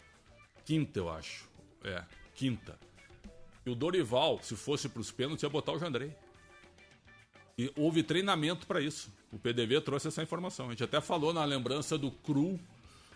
Quinta, 0.64 0.98
eu 0.98 1.08
acho. 1.08 1.48
É, 1.84 2.02
quinta. 2.34 2.76
E 3.64 3.70
o 3.70 3.74
Dorival, 3.76 4.40
se 4.42 4.56
fosse 4.56 4.88
para 4.88 5.00
os 5.00 5.12
pênaltis, 5.12 5.44
ia 5.44 5.48
botar 5.48 5.72
o 5.72 5.78
Jandrei. 5.78 6.12
E 7.56 7.72
houve 7.76 8.02
treinamento 8.02 8.66
para 8.66 8.80
isso. 8.80 9.12
O 9.32 9.38
PDV 9.38 9.82
trouxe 9.82 10.08
essa 10.08 10.22
informação. 10.22 10.66
A 10.66 10.70
gente 10.70 10.82
até 10.82 11.00
falou 11.00 11.32
na 11.32 11.44
lembrança 11.44 11.96
do 11.96 12.10
Cru 12.10 12.58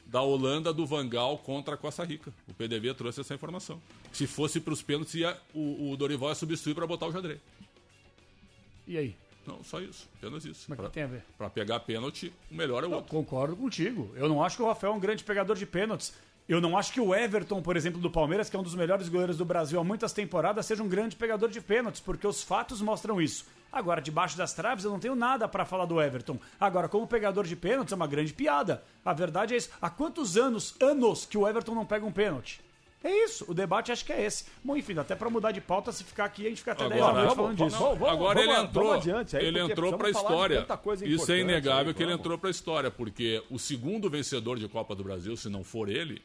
da 0.07 0.23
Holanda 0.23 0.73
do 0.73 0.87
Vangal 0.87 1.39
contra 1.39 1.75
a 1.75 1.77
Costa 1.77 2.05
Rica. 2.05 2.33
O 2.49 2.55
PDV 2.55 2.95
trouxe 2.95 3.21
essa 3.21 3.35
informação. 3.35 3.81
Se 4.13 4.27
fosse 4.27 4.61
para 4.61 4.73
os 4.73 4.83
pênaltis, 4.83 5.15
ia, 5.15 5.37
o, 5.53 5.91
o 5.91 5.97
Dorival 5.97 6.29
ia 6.31 6.35
substituir 6.35 6.75
para 6.75 6.87
botar 6.87 7.07
o 7.07 7.13
Jandré. 7.13 7.39
E 8.87 8.99
aí? 8.99 9.17
Não, 9.47 9.63
só 9.63 9.81
isso. 9.81 10.09
Apenas 10.19 10.45
isso. 10.45 10.67
Mas 10.69 10.79
o 10.79 10.83
que 10.85 10.91
tem 10.91 11.03
a 11.03 11.07
ver? 11.07 11.25
Para 11.37 11.51
pegar 11.51 11.81
pênalti, 11.81 12.33
o 12.51 12.55
melhor 12.55 12.83
é 12.85 12.87
o 12.87 12.91
eu 12.91 12.97
outro. 12.97 13.11
Concordo 13.11 13.57
contigo. 13.57 14.11
Eu 14.15 14.29
não 14.29 14.43
acho 14.43 14.57
que 14.57 14.63
o 14.63 14.67
Rafael 14.67 14.93
é 14.93 14.97
um 14.97 15.01
grande 15.01 15.25
pegador 15.25 15.57
de 15.57 15.67
pênaltis. 15.67 16.15
Eu 16.47 16.61
não 16.61 16.77
acho 16.77 16.93
que 16.93 17.01
o 17.01 17.15
Everton, 17.15 17.63
por 17.63 17.75
exemplo, 17.75 18.01
do 18.01 18.11
Palmeiras, 18.11 18.51
que 18.51 18.57
é 18.57 18.59
um 18.59 18.63
dos 18.63 18.75
melhores 18.75 19.09
goleiros 19.09 19.39
do 19.39 19.45
Brasil 19.47 19.81
há 19.81 19.85
muitas 19.85 20.13
temporadas, 20.13 20.67
seja 20.67 20.83
um 20.83 20.89
grande 20.89 21.17
pegador 21.17 21.49
de 21.49 21.61
pênaltis, 21.61 22.03
porque 22.03 22.27
os 22.27 22.43
fatos 22.43 22.83
mostram 22.83 23.21
isso. 23.21 23.47
Agora, 23.75 24.01
debaixo 24.01 24.39
das 24.39 24.53
traves, 24.53 24.85
eu 24.85 24.91
não 24.93 25.01
tenho 25.01 25.17
nada 25.17 25.49
para 25.49 25.65
falar 25.65 25.85
do 25.85 26.01
Everton. 26.01 26.39
Agora, 26.61 26.89
como 26.89 27.09
pegador 27.09 27.45
de 27.45 27.57
pênaltis, 27.57 27.93
é 27.93 27.97
uma 27.97 28.07
grande 28.07 28.33
piada. 28.33 28.85
A 29.05 29.13
verdade 29.13 29.53
é 29.53 29.57
isso. 29.57 29.69
Há 29.83 29.91
quantos 29.91 30.37
anos, 30.37 30.77
anos, 30.81 31.27
que 31.27 31.37
o 31.37 31.47
Everton 31.49 31.75
não 31.75 31.85
pega 31.85 32.07
um 32.07 32.13
pênalti? 32.13 32.61
É 33.03 33.25
isso, 33.25 33.45
o 33.47 33.53
debate 33.53 33.93
acho 33.93 34.03
que 34.03 34.13
é 34.15 34.25
esse. 34.25 34.47
Bom, 34.65 34.75
enfim, 34.75 34.97
até 34.99 35.15
para 35.15 35.29
mudar 35.29 35.51
de 35.53 35.61
pauta, 35.61 35.93
se 35.93 36.03
ficar 36.03 36.25
aqui, 36.25 36.47
a 36.47 36.49
gente 36.49 36.59
fica 36.59 36.73
até 36.73 36.85
Agora, 36.85 37.01
10 37.01 37.05
horas 37.05 37.17
vamos, 37.23 37.35
falando 37.35 37.57
vamos, 37.59 37.73
disso. 37.75 37.85
não, 37.85 38.09
agora 38.09 38.41
ele 38.41 38.53
entrou, 38.53 38.93
adiante 38.93 39.37
aí, 39.37 39.45
ele 39.45 39.61
entrou 39.61 39.99
para 39.99 40.07
a 40.07 40.11
história. 40.11 40.67
Isso 41.03 41.31
é 41.31 41.41
inegável 41.41 41.89
aí, 41.89 41.95
que 41.95 42.03
ele 42.03 42.13
vamos. 42.13 42.21
entrou 42.21 42.39
para 42.39 42.49
a 42.49 42.51
história, 42.51 42.91
porque 42.91 43.43
o 43.51 43.59
segundo 43.59 44.09
vencedor 44.09 44.59
de 44.59 44.67
Copa 44.69 44.95
do 44.95 45.05
Brasil, 45.05 45.37
se 45.37 45.51
não 45.51 45.63
for 45.63 45.91
ele, 45.91 46.23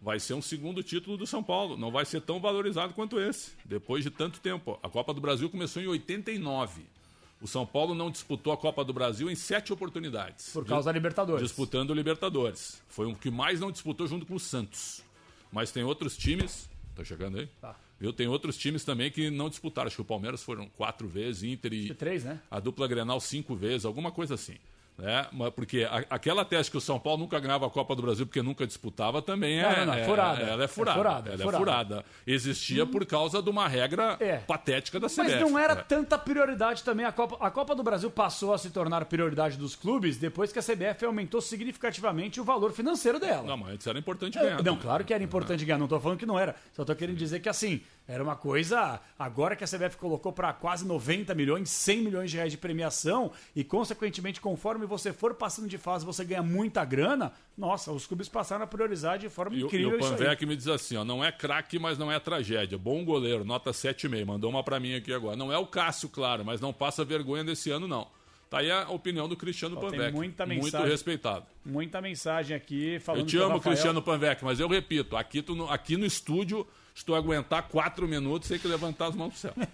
vai 0.00 0.20
ser 0.20 0.34
um 0.34 0.42
segundo 0.42 0.82
título 0.82 1.16
do 1.16 1.26
São 1.26 1.42
Paulo. 1.42 1.76
Não 1.76 1.90
vai 1.90 2.04
ser 2.04 2.20
tão 2.20 2.40
valorizado 2.40 2.94
quanto 2.94 3.20
esse, 3.20 3.52
depois 3.64 4.04
de 4.04 4.10
tanto 4.10 4.40
tempo. 4.40 4.78
A 4.82 4.88
Copa 4.88 5.12
do 5.12 5.20
Brasil 5.20 5.48
começou 5.50 5.82
em 5.82 5.86
89. 5.86 6.82
O 7.40 7.46
São 7.46 7.64
Paulo 7.64 7.94
não 7.94 8.10
disputou 8.10 8.52
a 8.52 8.56
Copa 8.56 8.84
do 8.84 8.92
Brasil 8.92 9.30
em 9.30 9.34
sete 9.34 9.72
oportunidades. 9.72 10.50
Por 10.52 10.64
causa 10.64 10.86
da 10.86 10.92
Libertadores. 10.92 11.42
Disputando 11.42 11.90
o 11.90 11.94
Libertadores. 11.94 12.82
Foi 12.88 13.06
o 13.06 13.14
que 13.14 13.30
mais 13.30 13.60
não 13.60 13.70
disputou 13.70 14.06
junto 14.08 14.26
com 14.26 14.34
o 14.34 14.40
Santos. 14.40 15.04
Mas 15.52 15.70
tem 15.70 15.84
outros 15.84 16.16
times. 16.16 16.68
Tá 16.96 17.04
chegando 17.04 17.38
aí? 17.38 17.46
Tá. 17.60 17.76
Eu 18.00 18.12
tenho 18.12 18.30
outros 18.30 18.56
times 18.56 18.84
também 18.84 19.10
que 19.10 19.30
não 19.30 19.48
disputaram. 19.48 19.86
Acho 19.86 19.96
que 19.96 20.02
o 20.02 20.04
Palmeiras 20.04 20.42
foram 20.42 20.68
quatro 20.68 21.06
vezes, 21.08 21.44
Inter 21.44 21.72
e. 21.72 21.94
Três, 21.94 22.24
né? 22.24 22.40
A 22.50 22.60
dupla 22.60 22.86
Grenal 22.86 23.20
cinco 23.20 23.54
vezes, 23.54 23.84
alguma 23.84 24.10
coisa 24.10 24.34
assim. 24.34 24.56
Né? 24.98 25.28
Porque 25.54 25.84
a- 25.88 26.04
aquela 26.10 26.44
tese 26.44 26.68
que 26.68 26.76
o 26.76 26.80
São 26.80 26.98
Paulo 26.98 27.20
nunca 27.20 27.38
ganhava 27.38 27.64
a 27.64 27.70
Copa 27.70 27.94
do 27.94 28.02
Brasil 28.02 28.26
porque 28.26 28.42
nunca 28.42 28.66
disputava 28.66 29.22
também 29.22 29.62
Não, 29.62 29.70
é, 29.70 29.78
não, 29.78 29.86
não, 29.86 29.94
é 29.94 30.00
é- 30.00 30.04
furada. 30.04 30.42
Ela 30.42 30.62
é 30.62 30.64
É 30.64 30.68
furada. 30.68 30.98
furada, 30.98 31.30
ela 31.30 31.30
é 31.30 31.40
é 31.40 31.44
furada. 31.44 31.58
furada. 31.58 32.04
Existia 32.26 32.84
por 32.84 33.06
causa 33.06 33.40
de 33.40 33.48
uma 33.48 33.68
regra 33.68 34.16
É. 34.18 34.38
patética 34.38 34.98
da 34.98 35.08
CBF. 35.08 35.36
Mas 35.40 35.40
não 35.52 35.56
era 35.56 35.74
É. 35.74 35.76
tanta 35.76 36.18
prioridade 36.18 36.82
também. 36.82 37.06
A 37.06 37.12
Copa, 37.12 37.36
a 37.40 37.48
Copa 37.48 37.76
do 37.76 37.82
Brasil 37.84 38.10
passou 38.10 38.52
a 38.52 38.58
se 38.58 38.70
tornar 38.70 39.04
prioridade 39.04 39.56
dos 39.56 39.76
clubes 39.76 40.16
depois 40.16 40.52
que 40.52 40.58
a 40.58 40.62
CBF 40.62 41.04
aumentou 41.04 41.40
significativamente 41.40 42.40
o 42.40 42.44
valor 42.44 42.72
financeiro 42.72 43.20
dela. 43.20 43.44
Não, 43.44 43.56
mas 43.56 43.74
antes 43.74 43.86
era 43.86 43.98
importante 44.00 44.36
É, 44.36 44.40
ganhar. 44.42 44.56
Não, 44.56 44.64
também. 44.64 44.80
claro 44.80 45.04
que 45.04 45.14
era 45.14 45.22
importante 45.22 45.64
ganhar, 45.64 45.78
não 45.78 45.86
tô 45.86 46.00
falando 46.00 46.18
que 46.18 46.26
não 46.26 46.36
era. 46.38 46.56
Só 46.72 46.84
tô 46.84 46.94
querendo 46.96 47.16
dizer 47.16 47.38
que 47.38 47.48
assim, 47.48 47.80
era 48.08 48.24
uma 48.24 48.34
coisa. 48.34 49.00
Agora 49.18 49.54
que 49.54 49.62
a 49.62 49.66
CBF 49.68 49.96
colocou 49.98 50.32
para 50.32 50.52
quase 50.54 50.84
90 50.86 51.34
milhões, 51.34 51.68
100 51.68 52.02
milhões 52.02 52.30
de 52.30 52.36
reais 52.38 52.50
de 52.50 52.56
premiação, 52.58 53.30
e 53.54 53.62
consequentemente, 53.62 54.40
conforme 54.40 54.86
você 54.86 55.12
for 55.12 55.34
passando 55.34 55.68
de 55.68 55.76
fase, 55.78 56.04
você 56.06 56.24
ganha 56.24 56.42
muita 56.42 56.84
grana. 56.84 57.32
Nossa, 57.56 57.92
os 57.92 58.06
clubes 58.06 58.28
passaram 58.28 58.64
a 58.64 58.66
priorizar 58.66 59.18
de 59.18 59.28
forma 59.28 59.54
E, 59.54 59.58
o- 59.58 59.64
e 59.64 59.66
incrível 59.66 59.96
o. 59.98 60.00
Panvec 60.00 60.44
me 60.46 60.56
diz 60.56 60.66
assim, 60.68 60.96
ó, 60.96 61.04
não 61.04 61.22
é 61.24 61.30
craque, 61.30 61.78
mas 61.78 61.98
não 61.98 62.10
é 62.10 62.18
tragédia. 62.18 62.78
Bom 62.78 63.04
goleiro, 63.04 63.44
nota 63.44 63.70
7,5. 63.72 64.24
Mandou 64.26 64.50
uma 64.50 64.64
pra 64.64 64.80
mim 64.80 64.94
aqui 64.94 65.12
agora. 65.12 65.36
Não 65.36 65.52
é 65.52 65.58
o 65.58 65.66
Cássio, 65.66 66.08
claro, 66.08 66.44
mas 66.44 66.60
não 66.60 66.72
passa 66.72 67.04
vergonha 67.04 67.44
desse 67.44 67.70
ano, 67.70 67.86
não. 67.86 68.08
Tá 68.48 68.60
aí 68.60 68.70
a 68.70 68.88
opinião 68.88 69.28
do 69.28 69.36
Cristiano 69.36 69.76
Ó, 69.76 69.80
Panvec. 69.80 70.10
muita 70.14 70.46
Muito 70.46 70.64
mensagem. 70.64 70.88
respeitado. 70.88 71.44
Muita 71.62 72.00
mensagem 72.00 72.56
aqui 72.56 72.98
falando 72.98 73.20
Eu 73.20 73.26
te 73.26 73.36
amo, 73.36 73.56
Rafael- 73.56 73.60
Cristiano 73.74 74.00
Panvec, 74.00 74.42
mas 74.42 74.58
eu 74.58 74.66
repito, 74.66 75.16
aqui, 75.18 75.42
tu 75.42 75.62
aqui 75.68 75.98
no 75.98 76.06
estúdio, 76.06 76.66
estou 76.98 77.14
a 77.14 77.18
aguentar 77.18 77.62
quatro 77.68 78.06
minutos 78.08 78.48
sem 78.48 78.58
que 78.58 78.66
levantar 78.68 79.06
as 79.06 79.14
mãos 79.14 79.30
pro 79.30 79.38
céu. 79.38 79.54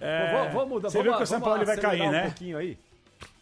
É, 0.00 0.32
Vamos, 0.32 0.52
vamos 0.54 0.68
mudar. 0.68 0.90
Você 0.90 0.98
vamos, 0.98 1.10
viu 1.10 1.16
que 1.18 1.22
o 1.24 1.26
São 1.26 1.40
Paulo 1.40 1.64
vai 1.66 1.76
cair, 1.76 2.02
um 2.02 2.10
né? 2.12 2.22
pouquinho 2.26 2.56
aí. 2.56 2.78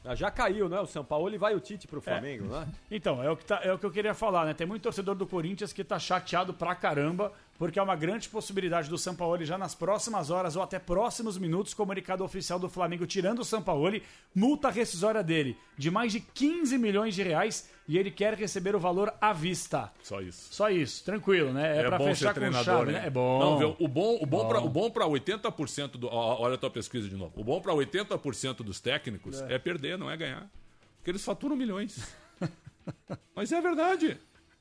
Ah, 0.02 0.14
Já 0.14 0.30
caiu, 0.30 0.68
né? 0.70 0.80
O 0.80 0.86
São 0.86 1.04
Paulo 1.04 1.34
e 1.34 1.36
vai 1.36 1.54
o 1.54 1.60
Tite 1.60 1.86
pro 1.86 2.00
Flamengo, 2.00 2.46
né? 2.46 2.66
Então, 2.90 3.22
é 3.22 3.30
o, 3.30 3.36
que 3.36 3.44
tá- 3.44 3.60
é 3.62 3.70
o 3.72 3.78
que 3.78 3.84
eu 3.84 3.90
queria 3.90 4.14
falar, 4.14 4.46
né? 4.46 4.54
Tem 4.54 4.66
muito 4.66 4.82
torcedor 4.82 5.14
do 5.16 5.26
Corinthians 5.26 5.70
que 5.72 5.84
tá 5.84 5.98
chateado 5.98 6.54
pra 6.54 6.74
caramba, 6.74 7.30
porque 7.58 7.78
é 7.78 7.82
uma 7.82 7.94
grande 7.96 8.28
possibilidade 8.30 8.88
do 8.88 8.96
Sampaoli 8.96 9.44
já 9.44 9.58
nas 9.58 9.74
próximas 9.74 10.30
horas 10.30 10.56
ou 10.56 10.62
até 10.62 10.78
próximos 10.78 11.36
minutos, 11.36 11.74
comunicado 11.74 12.24
oficial 12.24 12.58
do 12.58 12.70
Flamengo 12.70 13.04
tirando 13.06 13.40
o 13.40 13.44
Sampaoli, 13.44 14.02
multa 14.34 14.70
rescisória 14.70 15.22
dele 15.22 15.58
de 15.76 15.90
mais 15.90 16.12
de 16.12 16.20
15 16.20 16.78
milhões 16.78 17.14
de 17.14 17.22
reais 17.22 17.68
e 17.88 17.98
ele 17.98 18.10
quer 18.10 18.34
receber 18.34 18.74
o 18.74 18.80
valor 18.80 19.12
à 19.20 19.32
vista. 19.32 19.92
Só 20.02 20.20
isso. 20.20 20.52
Só 20.52 20.70
isso, 20.70 21.04
tranquilo, 21.04 21.52
né? 21.52 21.78
É, 21.78 21.84
pra 21.84 21.98
bom 21.98 22.04
fechar 22.06 22.28
ser 22.28 22.34
com 22.34 22.40
treinador, 22.40 22.64
chave, 22.64 22.92
né? 22.92 23.06
É 23.06 23.10
bom. 23.10 23.38
Não, 23.38 23.58
viu? 23.58 23.76
O 23.78 23.88
bom, 23.88 24.18
o 24.20 24.26
bom, 24.26 24.68
bom 24.68 24.90
para 24.90 25.06
80% 25.06 25.92
do. 25.92 26.08
Olha 26.08 26.54
a 26.54 26.58
tua 26.58 26.70
pesquisa 26.70 27.08
de 27.08 27.16
novo. 27.16 27.32
O 27.36 27.44
bom 27.44 27.60
para 27.60 27.72
80% 27.72 28.56
dos 28.56 28.80
técnicos 28.80 29.40
é. 29.42 29.58
perder, 29.58 29.96
não 29.96 30.10
é 30.10 30.16
ganhar. 30.16 30.50
Porque 30.98 31.10
eles 31.10 31.24
faturam 31.24 31.54
milhões. 31.54 32.14
Mas 33.34 33.52
é 33.52 33.60
verdade. 33.60 34.18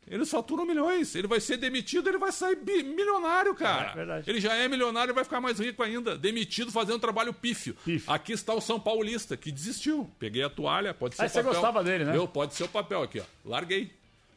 Eles 0.07 0.29
faturam 0.29 0.65
milhões. 0.65 1.15
Ele 1.15 1.27
vai 1.27 1.39
ser 1.39 1.57
demitido, 1.57 2.07
ele 2.07 2.17
vai 2.19 2.31
sair 2.31 2.57
milionário, 2.83 3.55
cara. 3.55 3.91
É 3.91 3.95
verdade. 3.95 4.29
Ele 4.29 4.39
já 4.39 4.53
é 4.53 4.67
milionário 4.67 5.11
e 5.11 5.15
vai 5.15 5.23
ficar 5.23 5.41
mais 5.41 5.59
rico 5.59 5.81
ainda. 5.81 6.15
Demitido 6.17 6.71
fazendo 6.71 6.99
trabalho 6.99 7.33
pífio. 7.33 7.75
Pífio. 7.83 8.11
Aqui 8.13 8.31
está 8.33 8.53
o 8.53 8.61
São 8.61 8.79
Paulista, 8.79 9.35
que 9.35 9.51
desistiu. 9.51 10.09
Peguei 10.19 10.43
a 10.43 10.49
toalha, 10.49 10.93
pode 10.93 11.15
ser 11.15 11.23
Ah, 11.23 11.25
o 11.25 11.29
você 11.29 11.39
papel. 11.39 11.51
gostava 11.53 11.83
dele, 11.83 12.05
né? 12.05 12.11
Viu? 12.11 12.27
Pode 12.27 12.53
ser 12.53 12.63
o 12.65 12.69
papel 12.69 13.01
aqui, 13.01 13.19
ó. 13.19 13.23
Larguei. 13.43 13.91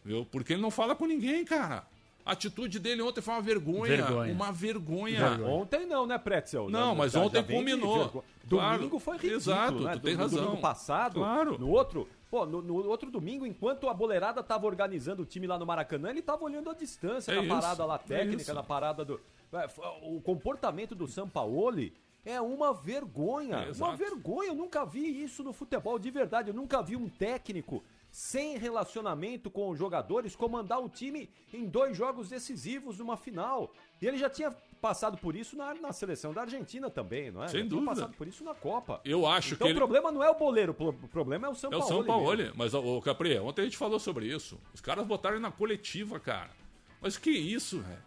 Viu? 0.05 0.25
Porque 0.31 0.55
ele 0.55 0.63
não 0.63 0.71
fala 0.71 0.95
com 0.97 1.05
ninguém, 1.07 1.45
cara. 1.45 1.85
A 2.25 2.33
atitude 2.33 2.79
dele 2.79 3.01
ontem 3.03 3.21
foi 3.23 3.35
uma 3.35 3.41
vergonha. 3.43 3.97
Vergonha. 3.97 4.33
Uma 4.33 4.53
vergonha. 4.53 5.39
Ontem 5.47 5.87
não, 5.87 6.07
né, 6.07 6.19
Pretzel? 6.19 6.69
Não, 6.71 6.95
mas 6.95 7.13
Já- 7.13 7.21
já 7.21 7.27
ontem 7.27 7.43
culminou. 7.43 7.99
vergo- 7.99 8.25
Claro. 8.49 8.77
Domingo 8.79 8.99
foi 8.99 9.15
ridículo, 9.17 9.37
Exato, 9.41 9.81
né? 9.81 9.93
tu 9.95 10.01
tem 10.01 10.15
razão. 10.15 10.39
No 10.39 10.45
domingo 10.47 10.63
passado, 10.63 11.15
Claro. 11.15 11.59
no 11.59 11.69
outro... 11.69 12.09
Pô, 12.31 12.45
no, 12.45 12.61
no 12.61 12.89
outro 12.89 13.11
domingo, 13.11 13.47
enquanto 13.47 13.89
a 13.89 13.95
boleirada 13.95 14.43
tava 14.43 14.67
organizando 14.67 15.23
o 15.23 15.27
time 15.27 15.47
lá 15.47 15.59
no 15.59 15.65
Maracanã, 15.65 16.11
ele 16.11 16.21
tava 16.21 16.45
olhando 16.45 16.69
a 16.69 16.75
distância 16.75 17.33
É 17.33 17.41
na 17.41 17.55
parada 17.55 17.85
lá 17.87 17.95
é 17.95 17.99
técnica, 17.99 18.43
isso. 18.43 18.55
na 18.55 18.63
parada 18.63 19.05
do... 19.05 19.21
É, 19.53 19.67
O 20.03 20.21
comportamento 20.21 20.95
do 20.95 21.07
Sampaoli 21.07 21.95
é 22.25 22.39
uma 22.41 22.75
vergonha. 22.75 23.57
É, 23.57 23.73
uma 23.73 23.97
vergonha. 23.97 24.49
Eu 24.51 24.55
nunca 24.55 24.85
vi 24.85 25.23
isso 25.23 25.43
no 25.43 25.55
futebol, 25.55 25.99
de 25.99 26.11
verdade. 26.11 26.49
Eu 26.51 26.55
nunca 26.55 26.83
vi 26.83 26.97
um 26.97 27.09
técnico 27.09 27.83
sem 28.11 28.59
relacionamento 28.59 29.51
com 29.51 29.71
os 29.71 29.79
jogadores 29.79 30.37
comandar 30.37 30.83
o 30.83 30.89
time 30.89 31.31
em 31.53 31.65
dois 31.67 31.97
jogos 31.97 32.29
decisivos 32.29 32.99
numa 32.99 33.17
final. 33.17 33.73
E 34.03 34.07
ele 34.07 34.19
já 34.19 34.29
tinha 34.29 34.55
passado 34.81 35.19
por 35.19 35.37
isso 35.37 35.57
na, 35.57 35.75
na 35.75 35.93
seleção 35.93 36.33
da 36.33 36.43
Argentina 36.43 36.89
também, 36.91 37.31
não 37.31 37.43
é? 37.43 37.49
Sem 37.49 37.67
dúvida. 37.67 37.91
Passado 37.91 38.15
por 38.17 38.27
isso 38.27 38.45
na 38.45 38.55
Copa. 38.55 39.01
Eu 39.05 39.27
acho 39.27 39.55
então 39.55 39.67
que 39.67 39.73
o 39.73 39.73
ele... 39.73 39.79
problema 39.79 40.11
não 40.13 40.23
é 40.23 40.31
o 40.31 40.35
boleiro, 40.35 40.75
o 40.79 41.09
problema 41.09 41.47
é 41.47 41.51
o 41.51 41.55
São 41.55 41.71
É 41.73 41.77
o 41.77 41.81
Paulo. 41.81 41.95
São 41.95 42.05
Paulo. 42.05 42.53
Mas, 42.55 42.75
o 42.75 43.01
Capri, 43.01 43.39
ontem 43.39 43.63
a 43.63 43.65
gente 43.65 43.77
falou 43.77 43.99
sobre 43.99 44.27
isso. 44.27 44.59
Os 44.73 44.81
caras 44.81 45.07
botaram 45.07 45.39
na 45.41 45.51
coletiva, 45.51 46.19
cara. 46.21 46.51
Mas 47.01 47.17
que 47.17 47.31
isso, 47.31 47.81
velho? 47.81 48.03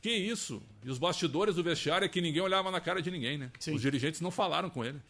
Que 0.00 0.10
isso? 0.10 0.62
E 0.82 0.90
os 0.90 0.98
bastidores 0.98 1.54
do 1.54 1.62
vestiário 1.62 2.04
é 2.04 2.08
que 2.08 2.20
ninguém 2.20 2.42
olhava 2.42 2.70
na 2.70 2.80
cara 2.80 3.00
de 3.00 3.10
ninguém, 3.10 3.38
né? 3.38 3.50
Sim. 3.58 3.74
Os 3.74 3.80
dirigentes 3.80 4.20
não 4.20 4.30
falaram 4.30 4.68
com 4.68 4.84
ele. 4.84 5.00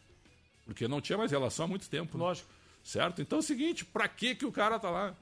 Porque 0.64 0.86
não 0.86 1.00
tinha 1.00 1.18
mais 1.18 1.30
relação 1.30 1.64
há 1.64 1.68
muito 1.68 1.88
tempo. 1.90 2.16
né? 2.16 2.24
Lógico. 2.24 2.48
Certo? 2.82 3.20
Então 3.20 3.38
é 3.38 3.40
o 3.40 3.42
seguinte, 3.42 3.84
pra 3.84 4.06
que 4.06 4.34
que 4.34 4.44
o 4.46 4.52
cara 4.52 4.78
tá 4.78 4.90
lá? 4.90 5.14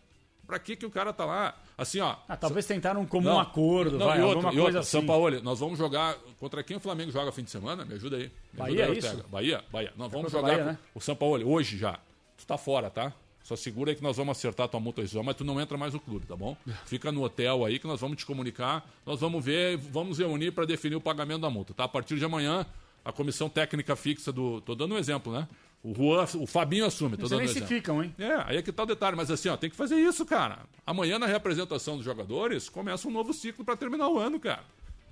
Pra 0.47 0.59
que 0.59 0.77
que 0.77 0.85
o 0.85 0.91
cara 0.91 1.13
tá 1.13 1.25
lá? 1.25 1.55
Assim, 1.79 2.01
ó... 2.01 2.17
Ah, 2.29 2.37
talvez 2.37 2.67
tentaram 2.67 3.01
um 3.01 3.07
comum 3.07 3.31
Não, 3.31 3.41
acordo, 3.41 3.99
não, 3.99 4.07
vai, 4.07 4.19
e 4.19 4.23
outra, 4.23 4.49
alguma 4.49 4.71
e 4.71 4.77
assim. 4.77 4.91
São 4.91 5.07
Paulo, 5.07 5.41
nós 5.43 5.61
vamos 5.61 5.79
jogar 5.79 6.17
contra 6.39 6.63
quem 6.63 6.77
o 6.77 6.81
Flamengo 6.81 7.11
joga 7.11 7.33
fim 7.33 7.43
de 7.43 7.51
semana? 7.51 7.85
Me 7.85 7.95
ajuda 7.95 8.17
aí. 8.17 8.31
Me 8.53 8.59
Bahia, 8.59 8.85
ajuda 8.85 9.07
aí, 9.07 9.13
é 9.13 9.15
isso? 9.17 9.29
Bahia, 9.29 9.65
Bahia. 9.71 9.93
Nós 9.97 10.11
vamos 10.11 10.33
contra 10.33 10.41
jogar 10.41 10.59
Bahia, 10.59 10.73
né? 10.73 10.79
o 10.95 11.01
São 11.01 11.15
Paulo 11.15 11.49
hoje 11.49 11.79
já. 11.79 11.99
Tu 12.37 12.47
tá 12.47 12.59
fora, 12.59 12.91
tá? 12.91 13.13
Só 13.43 13.57
segura 13.57 13.91
aí 13.91 13.97
que 13.97 14.03
nós 14.03 14.17
vamos 14.17 14.37
acertar 14.37 14.69
tua 14.69 14.79
multa 14.79 15.01
rescisória, 15.01 15.27
mas 15.27 15.37
tu 15.37 15.45
não 15.45 15.61
entra 15.61 15.77
mais 15.77 15.93
no 15.95 16.01
clube, 16.01 16.27
tá 16.27 16.37
bom? 16.37 16.57
Fica 16.87 17.11
no 17.11 17.23
hotel 17.23 17.65
aí 17.65 17.79
que 17.79 17.87
nós 17.87 18.01
vamos 18.01 18.17
te 18.17 18.27
comunicar. 18.27 18.89
Nós 19.05 19.21
vamos 19.21 19.45
ver, 19.45 19.77
vamos 19.77 20.19
reunir 20.19 20.53
para 20.53 20.65
definir 20.65 20.97
o 20.97 21.01
pagamento 21.01 21.41
da 21.41 21.51
multa, 21.51 21.75
tá? 21.75 21.85
A 21.85 21.89
partir 21.89 22.19
de 22.19 22.25
amanhã, 22.25 22.65
a 23.05 23.13
comissão 23.13 23.49
técnica 23.49 23.97
fixa 23.97 24.33
do. 24.33 24.61
Tô 24.61 24.75
dando 24.75 24.95
um 24.95 24.99
exemplo, 24.99 25.33
né? 25.33 25.49
O 25.85 25.93
Juan, 25.95 26.25
o 26.39 26.47
Fabinho 26.47 26.87
assume, 26.87 27.17
tô 27.17 27.27
um 27.27 27.39
nem 27.39 27.47
se 27.49 27.55
exemplo. 27.55 27.69
ficam, 27.69 28.05
hein? 28.05 28.15
É, 28.19 28.35
aí 28.47 28.57
é 28.57 28.63
que 28.63 28.71
tá 28.71 28.85
o 28.85 28.87
detalhe, 28.87 29.17
mas 29.17 29.31
assim, 29.33 29.49
ó, 29.49 29.57
tem 29.57 29.69
que 29.69 29.75
fazer 29.75 29.97
isso, 29.97 30.25
cara. 30.25 30.61
Amanhã 30.87 31.19
na 31.19 31.27
representação 31.27 31.97
dos 31.97 32.05
jogadores 32.05 32.69
começa 32.69 33.09
um 33.09 33.11
novo 33.11 33.33
ciclo 33.35 33.65
para 33.65 33.77
terminar 33.77 34.09
o 34.09 34.17
ano, 34.19 34.39
cara. 34.39 34.63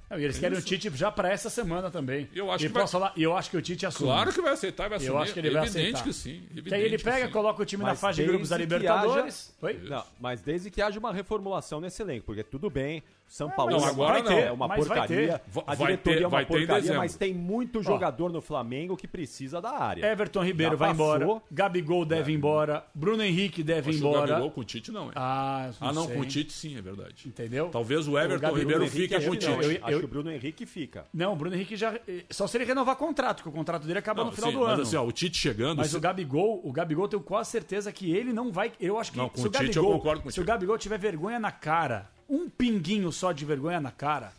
Não, 0.09 0.19
e 0.19 0.25
eles 0.25 0.39
querem 0.39 0.59
o 0.59 0.63
Tite 0.63 0.91
já 0.97 1.11
pra 1.11 1.31
essa 1.31 1.49
semana 1.51 1.89
também. 1.91 2.29
Eu 2.35 2.51
acho 2.51 2.65
e 2.65 2.69
que 2.69 2.73
vai- 2.75 2.83
posso 2.83 2.93
falar, 2.93 3.13
e 3.17 3.23
eu 3.23 3.37
acho 3.37 3.49
que 3.51 3.57
o 3.57 3.63
Tite 3.63 3.87
assume. 3.87 4.09
Claro 4.11 4.33
que 4.33 4.41
vai 4.43 4.53
aceitar 4.53 4.89
vai 4.89 4.97
assumir. 4.99 5.13
Eu 5.13 5.19
acho 5.19 5.33
que 5.33 5.39
ele 5.39 5.51
vai 5.51 5.63
evidente 5.65 5.83
aceitar. 5.95 6.03
que 6.05 6.13
sim. 6.13 6.43
Que 6.65 6.75
aí 6.75 6.83
ele 6.83 6.99
pega, 6.99 7.29
coloca 7.29 7.63
o 7.63 7.65
time 7.65 7.83
na 7.85 7.91
Mas 7.91 8.01
fase 8.01 8.21
de 8.23 8.29
grupos 8.29 8.49
da 8.49 8.57
Libertadores. 8.57 9.53
haja- 9.63 9.73
Oi? 9.73 9.89
Não, 9.89 10.05
mas 10.21 10.41
desde 10.41 10.69
que 10.71 10.83
haja 10.83 10.99
uma 10.99 11.13
reformulação 11.13 11.81
nesse 11.81 12.03
elenco, 12.03 12.27
porque 12.27 12.43
tudo 12.43 12.69
bem, 12.69 13.05
São 13.31 13.49
Paulo 13.49 13.75
mas 13.75 13.85
é 13.85 13.87
agora 13.87 14.21
uma- 14.21 14.31
não. 14.31 14.39
é 14.39 14.51
uma 14.51 14.67
Mas 14.69 14.87
vai 14.89 14.99
porcaria, 14.99 15.39
ter. 15.39 15.61
A 15.65 15.75
vai 15.75 15.77
diretoria 15.87 15.99
ter- 16.19 16.23
é 16.25 16.27
uma 16.27 16.31
vai 16.31 16.45
porcaria, 16.47 16.95
mas 16.99 17.15
tem 17.15 17.33
muito 17.33 17.81
jogador 17.81 18.33
no 18.33 18.41
Flamengo 18.41 18.97
que 18.97 19.07
precisa 19.07 19.61
da 19.63 19.71
área. 19.71 20.05
Everton 20.05 20.43
Ribeiro 20.43 20.73
Já 20.73 20.77
vai 20.79 20.89
passou. 20.91 21.17
embora. 21.17 21.43
Gabigol 21.49 22.05
deve 22.05 22.33
ir 22.33 22.35
embora. 22.35 22.85
Bruno 22.93 23.23
Henrique 23.23 23.63
deve 23.63 23.93
ir 23.93 23.95
o 23.95 23.99
embora. 23.99 24.27
Gabigol 24.27 24.51
com 24.51 24.61
o 24.63 24.65
Tite 24.65 24.91
não, 24.91 25.11
é. 25.11 25.13
Ah, 25.15 25.71
Ah, 25.81 25.93
não, 25.93 26.09
com 26.09 26.19
o 26.19 26.25
Tite 26.27 26.53
sim, 26.53 26.77
é 26.77 26.83
verdade. 26.83 27.29
Entendeu? 27.29 27.69
Talvez 27.69 28.09
o 28.09 28.19
Everton 28.19 28.41
Gabigol, 28.41 28.59
Ribeiro 28.59 28.87
fique 28.89 29.15
acho 29.15 29.27
com 29.27 29.31
o 29.31 29.35
não, 29.35 29.41
Tite. 29.41 29.51
Eu- 29.77 29.85
acho 29.87 29.93
eu- 29.93 29.99
que 30.01 30.05
o 30.05 30.09
Bruno 30.09 30.33
Henrique 30.33 30.67
fica. 30.67 31.05
Não, 31.15 31.33
o 31.33 31.37
Bruno 31.37 31.55
Henrique 31.55 31.77
já. 31.77 31.95
Só 32.31 32.49
se 32.49 32.57
ele 32.57 32.65
renovar 32.65 32.97
contrato, 32.97 33.45
que 33.45 33.49
o 33.49 33.53
contrato 33.53 33.87
dele 33.87 34.01
acaba 34.01 34.25
Não, 34.25 34.31
no 34.31 34.37
final 34.37 34.51
sim, 34.51 34.57
do 34.57 34.65
ano. 34.65 34.79
mas 34.79 34.89
assim, 34.89 34.97
ó, 34.97 35.05
o 35.07 35.13
Tite 35.13 35.39
chegando. 35.39 35.79
Mas 35.79 35.91
se- 35.91 35.97
o 35.97 36.01
Gabigol, 36.01 36.61
o 36.65 36.73
Gabigol 36.73 37.05
eu 37.05 37.09
tenho 37.09 37.23
quase 37.23 37.49
certeza 37.51 37.93
que 37.93 38.11
ele 38.11 38.33
não 38.33 38.51
vai. 38.51 38.73
Eu 38.81 38.99
acho 38.99 39.13
que 39.13 39.19
Não, 39.19 39.29
com 39.29 39.37
se 39.37 39.45
o 39.45 39.49
o 39.49 39.53
Tite 39.53 39.77
eu 39.77 39.83
Gabigol, 39.85 39.93
concordo 39.99 40.19
se 40.19 40.25
contigo. 40.25 40.43
o 40.43 40.47
Gabigol 40.47 40.79
tiver 40.79 40.99
vergonha 40.99 41.39
na 41.39 41.53
cara, 41.53 42.11
um 42.31 42.49
pinguinho 42.49 43.11
só 43.11 43.33
de 43.33 43.45
vergonha 43.45 43.81
na 43.81 43.91
cara, 43.91 44.33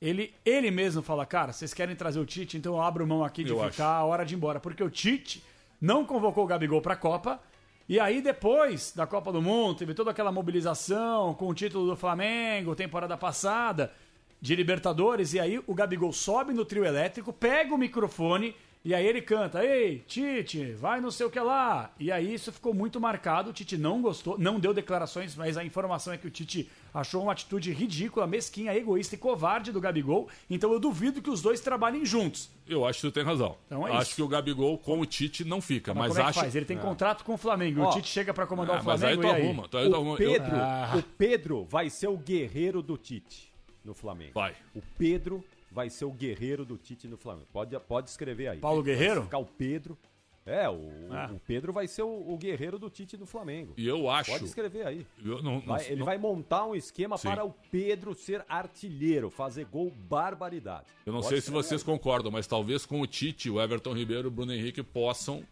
ele, 0.00 0.32
ele 0.44 0.70
mesmo 0.70 1.02
fala, 1.02 1.26
cara, 1.26 1.52
vocês 1.52 1.74
querem 1.74 1.96
trazer 1.96 2.20
o 2.20 2.26
Tite, 2.26 2.56
então 2.56 2.74
eu 2.74 2.82
abro 2.82 3.06
mão 3.06 3.24
aqui 3.24 3.42
de 3.42 3.50
Eu 3.50 3.70
ficar 3.70 3.88
a 3.88 4.04
hora 4.04 4.24
de 4.24 4.34
ir 4.34 4.36
embora, 4.36 4.60
porque 4.60 4.82
o 4.82 4.90
Tite 4.90 5.42
não 5.80 6.04
convocou 6.04 6.44
o 6.44 6.46
Gabigol 6.46 6.80
pra 6.80 6.94
Copa 6.94 7.40
E 7.88 7.98
aí, 7.98 8.22
depois 8.22 8.92
da 8.94 9.06
Copa 9.06 9.32
do 9.32 9.42
Mundo, 9.42 9.78
teve 9.78 9.94
toda 9.94 10.12
aquela 10.12 10.30
mobilização 10.30 11.34
com 11.34 11.48
o 11.48 11.54
título 11.54 11.86
do 11.86 11.96
Flamengo, 11.96 12.76
temporada 12.76 13.16
passada, 13.16 13.92
de 14.40 14.54
Libertadores, 14.54 15.32
e 15.32 15.40
aí 15.40 15.60
o 15.66 15.74
Gabigol 15.74 16.12
sobe 16.12 16.52
no 16.52 16.64
trio 16.64 16.84
elétrico, 16.84 17.32
pega 17.32 17.74
o 17.74 17.78
microfone 17.78 18.54
e 18.84 18.94
aí 18.94 19.06
ele 19.06 19.22
canta: 19.22 19.64
Ei, 19.64 20.04
Tite, 20.06 20.72
vai 20.72 21.00
não 21.00 21.10
sei 21.10 21.24
o 21.24 21.30
que 21.30 21.40
lá. 21.40 21.90
E 21.98 22.12
aí 22.12 22.34
isso 22.34 22.52
ficou 22.52 22.74
muito 22.74 23.00
marcado. 23.00 23.48
O 23.48 23.52
Tite 23.52 23.78
não 23.78 24.02
gostou, 24.02 24.38
não 24.38 24.60
deu 24.60 24.74
declarações, 24.74 25.34
mas 25.34 25.56
a 25.56 25.64
informação 25.64 26.12
é 26.12 26.18
que 26.18 26.26
o 26.26 26.30
Tite 26.30 26.70
achou 26.92 27.22
uma 27.22 27.32
atitude 27.32 27.72
ridícula, 27.72 28.26
mesquinha, 28.26 28.76
egoísta 28.76 29.14
e 29.14 29.18
covarde 29.18 29.72
do 29.72 29.80
Gabigol. 29.80 30.28
Então 30.50 30.70
eu 30.70 30.78
duvido 30.78 31.22
que 31.22 31.30
os 31.30 31.40
dois 31.40 31.60
trabalhem 31.60 32.04
juntos. 32.04 32.50
Eu 32.68 32.84
acho 32.86 33.00
que 33.00 33.08
tu 33.08 33.12
tem 33.12 33.24
razão. 33.24 33.56
Então 33.66 33.88
é 33.88 33.92
acho 33.92 34.02
isso. 34.02 34.16
que 34.16 34.22
o 34.22 34.28
Gabigol 34.28 34.76
com 34.76 35.00
o 35.00 35.06
Tite 35.06 35.44
não 35.44 35.62
fica. 35.62 35.94
Mas, 35.94 36.08
mas 36.08 36.16
como 36.16 36.20
é 36.20 36.28
acho... 36.28 36.40
faz? 36.40 36.54
Ele 36.54 36.66
tem 36.66 36.76
é. 36.76 36.80
contrato 36.80 37.24
com 37.24 37.34
o 37.34 37.38
Famego. 37.38 37.80
Ó, 37.80 37.88
o 37.88 37.92
Tite 37.94 38.08
chega 38.08 38.34
para 38.34 38.46
comandar 38.46 38.76
é, 38.76 38.80
o 38.80 38.82
Flamengo. 38.82 39.22
Mas 39.22 39.32
aí 39.32 39.40
tu 39.40 39.42
arruma. 39.42 39.68
Tu 39.68 39.78
aí 39.78 39.88
o, 39.88 40.16
Pedro, 40.16 40.56
ah. 40.56 40.92
o 40.94 41.02
Pedro 41.02 41.64
vai 41.64 41.88
ser 41.88 42.08
o 42.08 42.18
guerreiro 42.18 42.82
do 42.82 42.98
Tite 42.98 43.50
no 43.82 43.94
Flamengo. 43.94 44.32
Vai. 44.34 44.54
O 44.74 44.82
Pedro 44.98 45.42
vai 45.74 45.90
ser 45.90 46.04
o 46.04 46.12
guerreiro 46.12 46.64
do 46.64 46.78
Tite 46.78 47.08
no 47.08 47.16
Flamengo. 47.16 47.48
Pode, 47.52 47.78
pode 47.80 48.08
escrever 48.08 48.48
aí. 48.48 48.58
Paulo 48.60 48.82
Guerreiro? 48.82 49.16
Vai 49.16 49.24
ficar 49.24 49.38
o 49.38 49.44
Pedro. 49.44 49.98
É, 50.46 50.68
o, 50.68 50.90
ah. 51.10 51.30
o 51.32 51.40
Pedro 51.40 51.72
vai 51.72 51.88
ser 51.88 52.02
o, 52.02 52.32
o, 52.32 52.36
guerreiro 52.36 52.78
do 52.78 52.90
Tite 52.90 53.16
no 53.16 53.24
Flamengo. 53.24 53.72
E 53.78 53.88
eu 53.88 54.10
acho. 54.10 54.30
Pode 54.30 54.44
escrever 54.44 54.86
aí. 54.86 55.06
Eu, 55.24 55.42
não, 55.42 55.58
vai, 55.60 55.80
não, 55.80 55.86
ele 55.86 55.96
não, 55.96 56.04
vai 56.04 56.18
montar 56.18 56.66
um 56.66 56.76
esquema 56.76 57.16
sim. 57.16 57.28
para 57.28 57.44
o 57.44 57.54
Pedro 57.70 58.14
ser 58.14 58.44
artilheiro, 58.46 59.30
fazer 59.30 59.64
gol 59.64 59.90
barbaridade. 59.90 60.86
Eu 61.06 61.14
não 61.14 61.20
Pode 61.20 61.30
sei 61.30 61.40
se 61.40 61.50
vocês 61.50 61.80
aí. 61.80 61.86
concordam, 61.86 62.30
mas 62.30 62.46
talvez 62.46 62.84
com 62.84 63.00
o 63.00 63.06
Tite, 63.06 63.48
o 63.48 63.60
Everton 63.60 63.94
Ribeiro 63.94 64.24
e 64.24 64.28
o 64.28 64.30
Bruno 64.30 64.52
Henrique 64.52 64.82
possam 64.82 65.42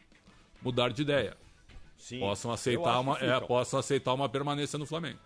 mudar 0.61 0.91
de 0.91 1.01
ideia. 1.01 1.39
Sim. 1.97 2.21
Possam 2.21 2.53
aceitar, 2.53 3.01
uma, 3.01 3.17
é, 3.19 3.41
possam 3.41 3.81
aceitar 3.81 4.13
uma 4.13 4.29
permanência 4.29 4.79
no 4.79 4.85
Flamengo. 4.85 5.19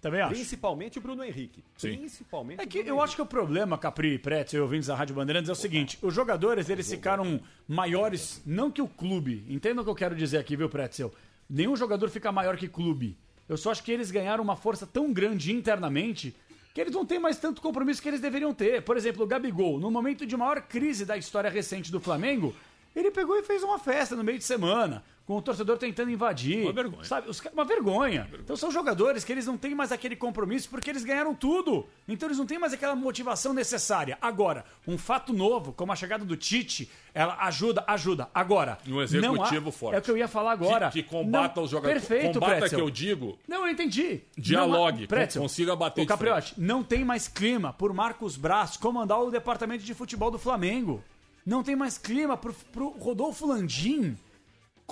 Também 0.00 0.20
acho. 0.22 0.32
Principalmente 0.34 0.98
o 0.98 1.00
Bruno 1.00 1.22
Henrique. 1.22 1.62
Sim. 1.76 1.96
Principalmente 1.98 2.60
É 2.60 2.66
que 2.66 2.78
eu 2.78 2.82
Henrique. 2.86 3.00
acho 3.04 3.16
que 3.16 3.22
o 3.22 3.26
problema, 3.26 3.76
Capri, 3.76 4.18
Pretz 4.18 4.52
e 4.54 4.58
ouvintes 4.58 4.86
da 4.88 4.94
Rádio 4.94 5.14
Bandeirantes, 5.14 5.48
é 5.48 5.52
o 5.52 5.56
seguinte: 5.56 5.98
os 6.00 6.14
jogadores, 6.14 6.70
eles 6.70 6.88
ficaram 6.90 7.40
maiores, 7.68 8.42
não 8.46 8.70
que 8.70 8.80
o 8.80 8.88
clube. 8.88 9.44
Entenda 9.48 9.80
o 9.82 9.84
que 9.84 9.90
eu 9.90 9.94
quero 9.94 10.14
dizer 10.14 10.38
aqui, 10.38 10.56
viu, 10.56 10.68
Pretzel? 10.68 11.12
Nenhum 11.48 11.76
jogador 11.76 12.08
fica 12.08 12.32
maior 12.32 12.56
que 12.56 12.68
clube. 12.68 13.16
Eu 13.48 13.56
só 13.56 13.72
acho 13.72 13.82
que 13.82 13.90
eles 13.92 14.10
ganharam 14.10 14.42
uma 14.42 14.56
força 14.56 14.86
tão 14.86 15.12
grande 15.12 15.52
internamente 15.52 16.34
que 16.72 16.80
eles 16.80 16.94
não 16.94 17.04
têm 17.04 17.18
mais 17.18 17.36
tanto 17.36 17.60
compromisso 17.60 18.00
que 18.00 18.08
eles 18.08 18.20
deveriam 18.20 18.54
ter. 18.54 18.80
Por 18.82 18.96
exemplo, 18.96 19.24
o 19.24 19.26
Gabigol, 19.26 19.80
no 19.80 19.90
momento 19.90 20.24
de 20.24 20.36
maior 20.36 20.62
crise 20.62 21.04
da 21.04 21.16
história 21.16 21.50
recente 21.50 21.90
do 21.90 21.98
Flamengo, 22.00 22.54
ele 22.94 23.10
pegou 23.10 23.36
e 23.36 23.42
fez 23.42 23.62
uma 23.64 23.78
festa 23.78 24.14
no 24.14 24.22
meio 24.22 24.38
de 24.38 24.44
semana 24.44 25.02
com 25.30 25.36
o 25.36 25.42
torcedor 25.42 25.78
tentando 25.78 26.10
invadir. 26.10 26.64
Uma 26.64 26.72
vergonha. 26.72 27.04
Sabe? 27.04 27.30
Os, 27.30 27.40
uma 27.52 27.64
vergonha. 27.64 28.28
Então 28.42 28.56
são 28.56 28.68
jogadores 28.68 29.22
que 29.22 29.30
eles 29.30 29.46
não 29.46 29.56
têm 29.56 29.76
mais 29.76 29.92
aquele 29.92 30.16
compromisso 30.16 30.68
porque 30.68 30.90
eles 30.90 31.04
ganharam 31.04 31.32
tudo. 31.36 31.86
Então 32.08 32.26
eles 32.26 32.36
não 32.36 32.46
têm 32.46 32.58
mais 32.58 32.72
aquela 32.72 32.96
motivação 32.96 33.54
necessária. 33.54 34.18
Agora, 34.20 34.64
um 34.88 34.98
fato 34.98 35.32
novo, 35.32 35.72
como 35.72 35.92
a 35.92 35.94
chegada 35.94 36.24
do 36.24 36.36
Tite, 36.36 36.90
ela 37.14 37.36
ajuda, 37.42 37.84
ajuda. 37.86 38.28
Agora, 38.34 38.76
um 38.88 39.00
executivo 39.00 39.68
há, 39.68 39.72
forte. 39.72 39.94
É 39.94 39.98
o 40.00 40.02
que 40.02 40.10
eu 40.10 40.16
ia 40.16 40.26
falar 40.26 40.50
agora. 40.50 40.90
Que, 40.90 41.00
que 41.00 41.08
combata 41.08 41.60
não, 41.60 41.62
os 41.62 41.70
jogadores. 41.70 42.04
Perfeito, 42.04 42.40
combata 42.40 42.56
Pretzel. 42.56 42.78
que 42.80 42.84
eu 42.84 42.90
digo. 42.90 43.38
Não, 43.46 43.64
eu 43.64 43.72
entendi. 43.72 44.22
Dialogue, 44.36 45.06
não, 45.08 45.42
consiga 45.42 45.76
bater 45.76 46.02
o 46.02 46.06
Capriotti, 46.06 46.54
não 46.58 46.82
tem 46.82 47.04
mais 47.04 47.28
clima 47.28 47.72
por 47.72 47.94
Marcos 47.94 48.36
Braz 48.36 48.76
comandar 48.76 49.22
o 49.22 49.30
departamento 49.30 49.84
de 49.84 49.94
futebol 49.94 50.32
do 50.32 50.40
Flamengo. 50.40 51.04
Não 51.46 51.62
tem 51.62 51.76
mais 51.76 51.96
clima 51.96 52.36
pro, 52.36 52.52
pro 52.72 52.88
Rodolfo 52.98 53.46
Landim 53.46 54.18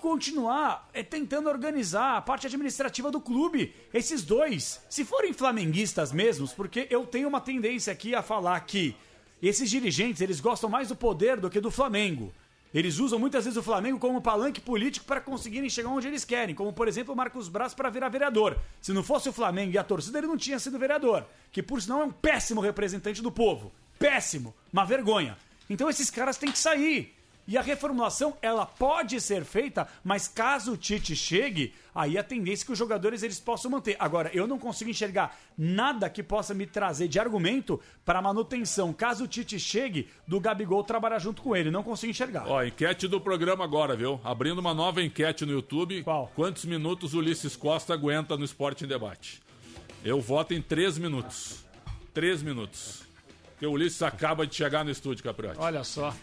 continuar 0.01 0.89
é, 0.93 1.03
tentando 1.03 1.49
organizar 1.49 2.17
a 2.17 2.23
parte 2.23 2.47
administrativa 2.47 3.11
do 3.11 3.21
clube. 3.21 3.75
Esses 3.93 4.23
dois, 4.23 4.81
se 4.89 5.05
forem 5.05 5.33
flamenguistas 5.33 6.13
mesmos, 6.13 6.53
porque 6.53 6.87
eu 6.91 7.07
tenho 7.07 7.29
uma 7.29 7.41
tendência 7.41 7.93
aqui 7.93 8.15
a 8.15 8.23
falar 8.23 8.59
que 8.61 8.97
esses 9.43 9.71
dirigentes, 9.71 10.21
eles 10.21 10.41
gostam 10.41 10.69
mais 10.69 10.89
do 10.89 10.97
poder 10.97 11.39
do 11.39 11.49
que 11.49 11.61
do 11.61 11.71
Flamengo. 11.71 12.33
Eles 12.75 12.99
usam 12.99 13.19
muitas 13.19 13.45
vezes 13.45 13.57
o 13.57 13.63
Flamengo 13.63 13.99
como 13.99 14.21
palanque 14.21 14.61
político 14.61 15.07
para 15.07 15.21
conseguirem 15.21 15.71
chegar 15.71 15.89
onde 15.89 16.07
eles 16.07 16.25
querem, 16.25 16.55
como 16.55 16.73
por 16.73 16.87
exemplo 16.87 17.15
o 17.15 17.17
Marcos 17.17 17.49
Braz 17.49 17.73
para 17.73 17.89
virar 17.89 18.11
vereador. 18.11 18.59
Se 18.81 18.93
não 18.93 19.03
fosse 19.03 19.29
o 19.29 19.33
Flamengo 19.33 19.73
e 19.73 19.79
a 19.79 19.85
torcida, 19.85 20.19
ele 20.19 20.27
não 20.27 20.37
tinha 20.37 20.59
sido 20.59 20.79
vereador, 20.79 21.25
que 21.51 21.63
por 21.63 21.81
sinal 21.81 22.03
é 22.03 22.05
um 22.05 22.11
péssimo 22.11 22.61
representante 22.61 23.23
do 23.23 23.33
povo. 23.33 23.73
Péssimo, 23.99 24.55
uma 24.73 24.85
vergonha. 24.85 25.37
Então 25.71 25.89
esses 25.89 26.11
caras 26.11 26.37
têm 26.37 26.53
que 26.53 26.59
sair. 26.59 27.18
E 27.49 27.57
a 27.57 27.63
reformulação, 27.63 28.37
ela 28.43 28.67
pode 28.67 29.19
ser 29.23 29.43
feita, 29.43 29.89
mas 30.05 30.29
caso 30.29 30.73
o 30.73 30.77
Tite 30.77 31.17
chegue, 31.17 31.73
aí 31.95 32.19
a 32.19 32.23
tendência 32.23 32.63
é 32.63 32.67
que 32.67 32.73
os 32.73 32.79
jogadores 32.79 33.23
eles 33.23 33.41
possam 33.41 33.71
manter. 33.71 33.97
Agora, 33.99 34.31
eu 34.35 34.47
não 34.47 34.59
consigo 34.59 34.91
enxergar 34.91 35.35
nada 35.57 36.11
que 36.11 36.23
possa 36.23 36.53
me 36.53 36.67
trazer 36.67 37.09
de 37.09 37.19
argumento 37.19 37.81
para 38.05 38.21
manutenção, 38.21 38.93
caso 38.93 39.25
o 39.25 39.27
Tite 39.27 39.59
chegue, 39.59 40.11
do 40.27 40.39
Gabigol 40.39 40.85
trabalhar 40.85 41.19
junto 41.19 41.41
com 41.41 41.57
ele. 41.57 41.71
Não 41.71 41.83
consigo 41.83 42.11
enxergar. 42.11 42.47
Ó, 42.47 42.63
enquete 42.63 43.09
do 43.09 43.19
programa 43.19 43.65
agora, 43.65 43.97
viu? 43.97 44.21
Abrindo 44.23 44.59
uma 44.59 44.75
nova 44.75 45.03
enquete 45.03 45.47
no 45.47 45.53
YouTube. 45.53 46.03
Qual? 46.03 46.31
Quantos 46.37 46.67
minutos 46.67 47.15
o 47.15 47.19
Ulisses 47.19 47.57
Costa 47.57 47.95
aguenta 47.95 48.37
no 48.37 48.45
Esporte 48.45 48.85
em 48.85 48.87
Debate? 48.87 49.41
Eu 50.05 50.21
voto 50.21 50.53
em 50.53 50.61
três 50.61 50.99
minutos. 50.99 51.65
Três 52.13 52.43
minutos. 52.43 53.05
Porque 53.53 53.65
o 53.67 53.71
Ulisses 53.71 54.03
acaba 54.03 54.47
de 54.47 54.55
chegar 54.55 54.85
no 54.85 54.91
estúdio, 54.91 55.25
Capriotti. 55.25 55.59
Olha 55.59 55.83
só. 55.83 56.15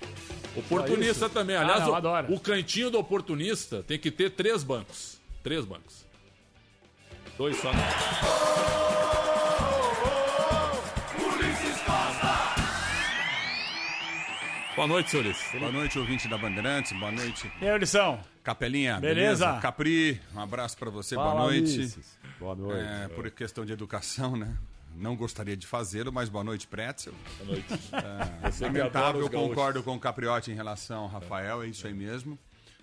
Oportunista 0.55 1.29
também. 1.29 1.55
Aliás, 1.55 1.81
ah, 1.81 2.01
não, 2.01 2.33
o, 2.33 2.35
o, 2.35 2.39
cantinho 2.39 2.89
do 2.89 2.97
oportunista 2.97 3.83
tem 3.83 3.99
que 3.99 4.09
ter 4.09 4.31
três 4.31 4.63
bancos. 4.63 5.19
Três 5.43 5.65
bancos. 5.65 6.05
Dois 7.37 7.57
só. 7.57 7.71
Boa 14.75 14.87
noite, 14.87 15.11
senhor 15.11 15.25
Ulisses. 15.25 15.59
Boa 15.59 15.71
noite, 15.71 15.99
ouvinte 15.99 16.27
da 16.27 16.37
Bandeirantes. 16.37 16.91
Boa 16.99 17.11
noite. 17.11 17.49
E 17.61 17.67
aí, 17.67 17.73
Ulisão? 17.73 18.19
Capelinha, 18.43 18.99
beleza? 18.99 19.45
beleza? 19.45 19.61
Capri, 19.61 20.21
um 20.33 20.39
abraço 20.39 20.77
para 20.77 20.89
você. 20.89 21.15
Fala, 21.15 21.31
boa 21.31 21.43
noite. 21.45 21.77
Ulisses. 21.77 22.17
Boa 22.39 22.55
noite. 22.55 22.85
É, 22.85 23.07
por 23.07 23.29
questão 23.31 23.65
de 23.65 23.71
educação, 23.71 24.35
né? 24.35 24.53
Não 24.95 25.15
gostaria 25.15 25.55
de 25.55 25.67
fazê-lo, 25.67 26.11
mas 26.11 26.29
boa 26.29 26.43
noite, 26.43 26.67
Pretzel. 26.67 27.13
Boa 27.37 27.51
noite. 27.51 27.67
É, 27.93 28.63
lamentável, 28.63 29.21
eu 29.21 29.29
concordo 29.29 29.83
com 29.83 29.95
o 29.95 29.99
Capriotti 29.99 30.51
em 30.51 30.55
relação 30.55 31.03
ao 31.03 31.07
Rafael, 31.07 31.63
é 31.63 31.67
isso 31.67 31.85
aí 31.85 31.93
mesmo. 31.93 32.37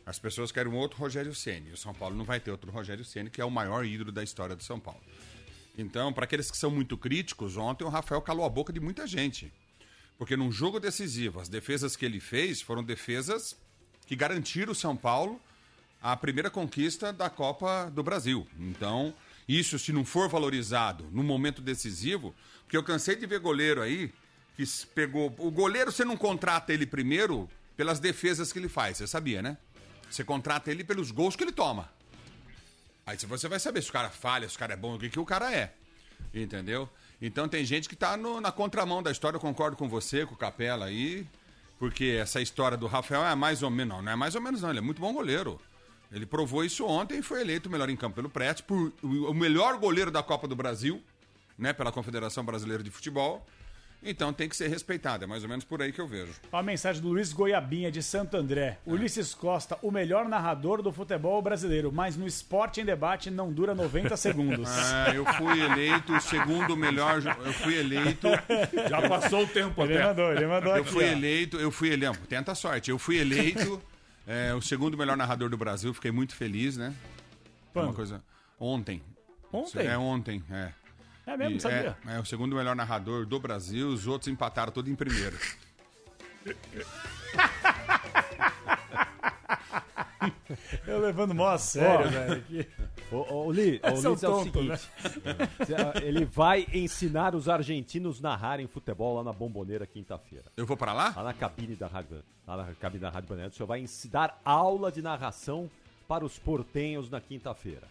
As 0.05 0.19
pessoas 0.19 0.51
querem 0.51 0.71
um 0.71 0.77
outro 0.77 0.99
Rogério 0.99 1.35
Ceni. 1.35 1.71
O 1.71 1.77
São 1.77 1.95
Paulo 1.95 2.17
não 2.17 2.25
vai 2.25 2.41
ter 2.41 2.51
outro 2.51 2.71
Rogério 2.71 3.05
Ceni, 3.05 3.31
que 3.31 3.41
é 3.41 3.45
o 3.45 3.51
maior 3.51 3.85
ídolo 3.85 4.11
da 4.11 4.23
história 4.23 4.57
do 4.57 4.63
São 4.63 4.79
Paulo. 4.79 5.01
Então, 5.79 6.13
para 6.13 6.25
aqueles 6.25 6.51
que 6.51 6.57
são 6.57 6.71
muito 6.71 6.97
críticos, 6.99 7.57
ontem 7.57 7.85
o 7.85 7.89
Rafael 7.89 8.21
calou 8.21 8.45
a 8.45 8.49
boca 8.49 8.73
de 8.73 8.81
muita 8.81 9.07
gente. 9.07 9.53
Porque 10.19 10.37
num 10.37 10.53
jogo 10.53 10.79
decisivo, 10.79 11.41
as 11.41 11.49
defesas 11.49 11.97
que 11.97 12.05
ele 12.05 12.21
fez 12.21 12.61
foram 12.61 12.85
defesas 12.85 13.57
que 14.07 14.15
garantiram 14.15 14.73
o 14.73 14.75
São 14.75 14.97
Paulo 14.97 15.41
a 16.03 16.17
primeira 16.17 16.51
conquista 16.51 17.13
da 17.13 17.31
Copa 17.31 17.91
do 17.95 18.03
Brasil. 18.03 18.47
Então, 18.59 19.15
isso, 19.59 19.79
se 19.79 19.93
não 19.93 20.05
for 20.05 20.29
valorizado 20.29 21.09
no 21.13 21.23
momento 21.23 21.61
decisivo, 21.61 22.35
porque 22.63 22.77
eu 22.77 22.83
cansei 22.83 23.17
de 23.17 23.27
ver 23.27 23.41
goleiro 23.41 23.83
aí 23.83 24.13
que 24.57 24.65
pegou. 24.95 25.35
O 25.39 25.51
goleiro 25.51 25.91
você 25.91 26.05
não 26.05 26.17
contrata 26.17 26.73
ele 26.73 26.87
primeiro 26.87 27.49
pelas 27.77 27.99
defesas 27.99 28.53
que 28.53 28.59
ele 28.59 28.69
faz, 28.69 28.99
você 28.99 29.07
sabia, 29.07 29.43
né? 29.43 29.57
Você 30.11 30.23
contrata 30.25 30.71
ele 30.71 30.85
pelos 30.85 31.11
gols 31.11 31.37
que 31.37 31.43
ele 31.43 31.53
toma. 31.53 31.91
Aí 33.07 33.17
você 33.17 33.49
vai 33.49 33.59
saber 33.59 33.83
se 33.83 33.91
o 33.91 33.93
cara 33.93 34.11
falha, 34.11 34.49
se 34.49 34.57
o 34.57 34.59
cara 34.59 34.75
é 34.75 34.77
bom, 34.77 34.95
o 34.95 34.99
que, 34.99 35.09
que 35.09 35.19
o 35.19 35.25
cara 35.25 35.53
é. 35.53 35.73
Entendeu? 36.33 36.89
Então 37.21 37.49
tem 37.49 37.65
gente 37.65 37.89
que 37.89 37.97
tá 37.97 38.17
no, 38.17 38.41
na 38.41 38.53
contramão 38.53 39.03
da 39.03 39.11
história, 39.11 39.37
eu 39.37 39.41
concordo 39.41 39.77
com 39.77 39.89
você, 39.89 40.25
com 40.25 40.35
o 40.35 40.37
Capela 40.37 40.87
aí. 40.87 41.27
Porque 41.79 42.17
essa 42.21 42.41
história 42.41 42.77
do 42.77 42.87
Rafael 42.87 43.25
é 43.25 43.35
mais 43.35 43.63
ou 43.63 43.71
menos. 43.71 43.97
Não, 43.97 44.03
não 44.03 44.13
é 44.13 44.17
mais 44.17 44.37
ou 44.37 44.41
menos, 44.41 44.63
não. 44.63 44.71
Ele 44.71 44.79
é 44.79 44.83
muito 44.83 45.01
bom 45.01 45.13
goleiro. 45.13 45.61
Ele 46.13 46.27
provou 46.27 46.65
isso 46.65 46.85
ontem 46.87 47.19
e 47.19 47.23
foi 47.23 47.41
eleito 47.41 47.69
o 47.69 47.73
melhor 47.73 47.89
em 47.89 47.97
campo 47.97 48.17
pelo 48.17 48.29
Prete, 48.29 48.63
por 48.63 48.93
o 49.03 49.33
melhor 49.33 49.79
goleiro 49.79 50.11
da 50.11 50.23
Copa 50.23 50.47
do 50.47 50.55
Brasil, 50.55 51.03
né, 51.59 51.73
pela 51.73 51.91
Confederação 51.91 52.45
Brasileira 52.45 52.83
de 52.83 52.91
Futebol. 52.91 53.47
Então 54.05 54.33
tem 54.33 54.49
que 54.49 54.57
ser 54.57 54.69
respeitado, 54.69 55.23
é 55.23 55.27
mais 55.29 55.45
ou 55.45 55.49
menos 55.49 55.65
por 55.65 55.81
aí 55.81 55.93
que 55.93 56.01
eu 56.01 56.09
vejo. 56.09 56.33
A 56.53 56.61
mensagem 56.63 57.01
do 57.01 57.09
Luiz 57.09 57.33
Goiabinha 57.33 57.91
de 57.91 58.03
Santo 58.03 58.37
André. 58.37 58.79
É. 58.85 58.91
Ulisses 58.91 59.33
Costa, 59.33 59.79
o 59.81 59.93
melhor 59.93 60.29
narrador 60.29 60.83
do 60.83 60.91
futebol 60.93 61.41
brasileiro, 61.41 61.93
mas 61.93 62.17
no 62.17 62.27
esporte 62.27 62.81
em 62.81 62.85
debate 62.85 63.31
não 63.31 63.53
dura 63.53 63.77
90 63.77 64.17
segundos. 64.17 64.69
É, 65.07 65.15
eu 65.17 65.25
fui 65.25 65.61
eleito 65.61 66.13
o 66.15 66.21
segundo 66.21 66.77
melhor. 66.77 67.23
Eu 67.45 67.53
fui 67.53 67.79
eleito. 67.79 68.27
Já 68.91 69.09
passou 69.09 69.45
o 69.45 69.47
tempo 69.47 69.81
ele 69.85 69.95
até. 69.97 70.05
Mandou, 70.09 70.33
ele 70.33 70.47
mandou 70.49 70.77
eu 70.77 70.83
aqui, 70.83 70.91
fui 70.91 71.05
ó. 71.05 71.07
eleito, 71.07 71.57
eu 71.59 71.71
fui 71.71 71.93
eleito. 71.93 72.19
Tenta 72.27 72.57
sorte. 72.57 72.91
Eu 72.91 72.99
fui 72.99 73.19
eleito 73.19 73.81
é, 74.27 74.55
o 74.55 74.61
segundo 74.61 74.97
melhor 74.97 75.17
narrador 75.17 75.49
do 75.49 75.57
Brasil, 75.57 75.93
fiquei 75.93 76.11
muito 76.11 76.35
feliz, 76.35 76.77
né? 76.77 76.95
Quando? 77.73 77.87
Uma 77.87 77.95
coisa. 77.95 78.23
Ontem. 78.59 79.03
Ontem? 79.53 79.87
É 79.87 79.99
ontem, 79.99 80.43
é. 80.51 80.73
É 81.27 81.37
mesmo, 81.37 81.57
e, 81.57 81.61
sabia? 81.61 81.97
É, 82.07 82.17
é, 82.17 82.21
o 82.21 82.25
segundo 82.25 82.57
melhor 82.57 82.75
narrador 82.75 83.27
do 83.27 83.39
Brasil, 83.39 83.89
os 83.89 84.07
outros 84.07 84.29
empataram 84.29 84.73
todos 84.73 84.91
em 84.91 84.95
primeiro. 84.95 85.37
Eu 90.87 91.01
levando 91.01 91.35
mó 91.35 91.49
a 91.49 91.59
sério, 91.59 92.11
velho. 92.11 92.67
O, 93.11 93.17
o, 93.17 93.47
o 93.47 93.53
Li, 93.53 93.81
o 93.83 93.91
Liz 93.91 94.05
é 94.05 94.09
o 94.09 94.17
tonto, 94.17 94.53
seguinte: 94.53 94.89
né? 95.29 95.93
ele 96.03 96.25
vai 96.25 96.67
ensinar 96.73 97.35
os 97.35 97.49
argentinos 97.49 98.19
a 98.19 98.31
narrarem 98.31 98.67
futebol 98.67 99.17
lá 99.17 99.25
na 99.25 99.33
Bomboneira 99.33 99.87
quinta-feira. 99.87 100.47
Eu 100.57 100.67
vou 100.67 100.77
para 100.77 100.93
lá? 100.93 101.13
Lá 101.17 101.25
na 101.25 101.35
cabine 101.35 101.75
da 101.75 101.87
Rádio, 101.87 102.23
lá 102.47 102.57
na 102.57 102.75
cabine 102.75 103.01
da 103.01 103.11
Rádio 103.11 103.29
Bandeira. 103.29 103.51
O 103.51 103.53
senhor 103.53 103.67
vai 103.67 103.81
ensinar 103.81 104.41
aula 104.45 104.91
de 104.91 105.03
narração 105.03 105.71
para 106.09 106.25
os 106.25 106.39
portenhos 106.39 107.11
na 107.11 107.21
quinta-feira. 107.21 107.87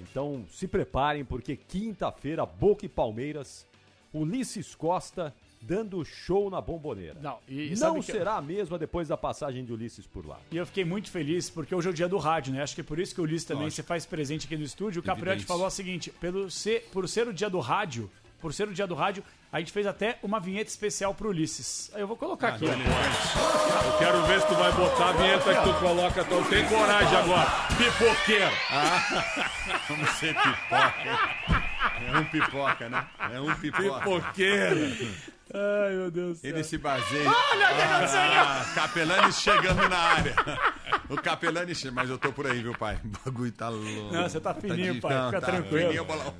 Então 0.00 0.44
se 0.50 0.66
preparem, 0.66 1.24
porque 1.24 1.56
quinta-feira, 1.56 2.44
Boca 2.44 2.84
e 2.84 2.88
Palmeiras, 2.88 3.66
Ulisses 4.12 4.74
Costa 4.74 5.34
dando 5.66 6.04
show 6.04 6.50
na 6.50 6.60
bomboneira. 6.60 7.16
Não, 7.20 7.38
e, 7.48 7.74
não 7.76 8.00
será 8.02 8.32
eu... 8.32 8.36
a 8.36 8.42
mesma 8.42 8.78
depois 8.78 9.08
da 9.08 9.16
passagem 9.16 9.64
de 9.64 9.72
Ulisses 9.72 10.06
por 10.06 10.26
lá. 10.26 10.38
E 10.50 10.56
eu 10.56 10.66
fiquei 10.66 10.84
muito 10.84 11.10
feliz 11.10 11.48
porque 11.48 11.74
hoje 11.74 11.88
é 11.88 11.90
o 11.90 11.94
dia 11.94 12.08
do 12.08 12.18
rádio, 12.18 12.52
né? 12.52 12.62
Acho 12.62 12.74
que 12.74 12.80
é 12.80 12.84
por 12.84 12.98
isso 12.98 13.14
que 13.14 13.20
o 13.20 13.24
Ulisses 13.24 13.46
também 13.46 13.64
Lógico. 13.64 13.82
se 13.82 13.82
faz 13.82 14.04
presente 14.06 14.46
aqui 14.46 14.56
no 14.56 14.64
estúdio. 14.64 15.00
O 15.00 15.02
Capriotti 15.02 15.44
falou 15.44 15.66
o 15.66 15.70
seguinte: 15.70 16.10
pelo 16.10 16.50
ser, 16.50 16.88
por 16.92 17.08
ser 17.08 17.26
o 17.28 17.32
dia 17.32 17.48
do 17.48 17.60
rádio, 17.60 18.10
por 18.40 18.52
ser 18.52 18.68
o 18.68 18.74
dia 18.74 18.86
do 18.86 18.94
rádio, 18.94 19.24
a 19.50 19.58
gente 19.58 19.72
fez 19.72 19.86
até 19.86 20.18
uma 20.22 20.38
vinheta 20.38 20.68
especial 20.68 21.14
pro 21.14 21.30
Ulisses. 21.30 21.90
Aí 21.94 22.02
eu 22.02 22.06
vou 22.06 22.16
colocar 22.16 22.48
ah, 22.48 22.54
aqui. 22.56 22.66
Eu 22.66 23.98
quero 23.98 24.22
ver 24.26 24.40
se 24.40 24.48
tu 24.48 24.54
vai 24.54 24.72
botar 24.72 25.08
a 25.08 25.12
vinheta 25.12 25.54
que 25.54 25.62
tu 25.62 25.74
coloca. 25.78 26.20
Então 26.20 26.44
tem 26.44 26.68
coragem 26.68 27.16
agora. 27.16 27.50
Pipoqueiro. 27.78 28.52
Ah, 28.70 29.80
vamos 29.88 30.10
ser 30.10 30.34
pipoca. 30.34 31.64
É 32.06 32.18
um 32.18 32.24
pipoca, 32.24 32.88
né? 32.88 33.06
É 33.32 33.40
um 33.40 33.54
pipoca. 33.54 34.00
Pipoqueiro. 34.00 35.14
Ai, 35.52 35.90
meu 35.94 36.10
Deus 36.10 36.40
do 36.40 36.46
Ele 36.46 36.64
se 36.64 36.78
baseia. 36.78 37.28
Olha 37.28 37.72
o 37.72 37.76
que 37.76 37.82
aconteceu! 37.82 38.20
Ah, 38.20 38.72
Capelani 38.74 39.32
chegando 39.32 39.88
na 39.88 39.98
área. 39.98 40.34
O 41.08 41.16
Capelani 41.16 41.74
chega. 41.74 41.94
Mas 41.94 42.08
eu 42.08 42.18
tô 42.18 42.32
por 42.32 42.46
aí, 42.46 42.62
viu, 42.62 42.74
pai? 42.76 42.98
O 43.04 43.08
bagulho 43.24 43.52
tá 43.52 43.68
louco. 43.68 44.12
Não, 44.12 44.22
você 44.22 44.40
tá 44.40 44.54
fininho, 44.54 45.00
tá 45.00 45.08
pai. 45.08 45.26
Fica 45.26 45.40
tá, 45.40 45.46
tranquilo. 45.46 45.88
Fininho, 45.88 46.04
bolão. 46.04 46.34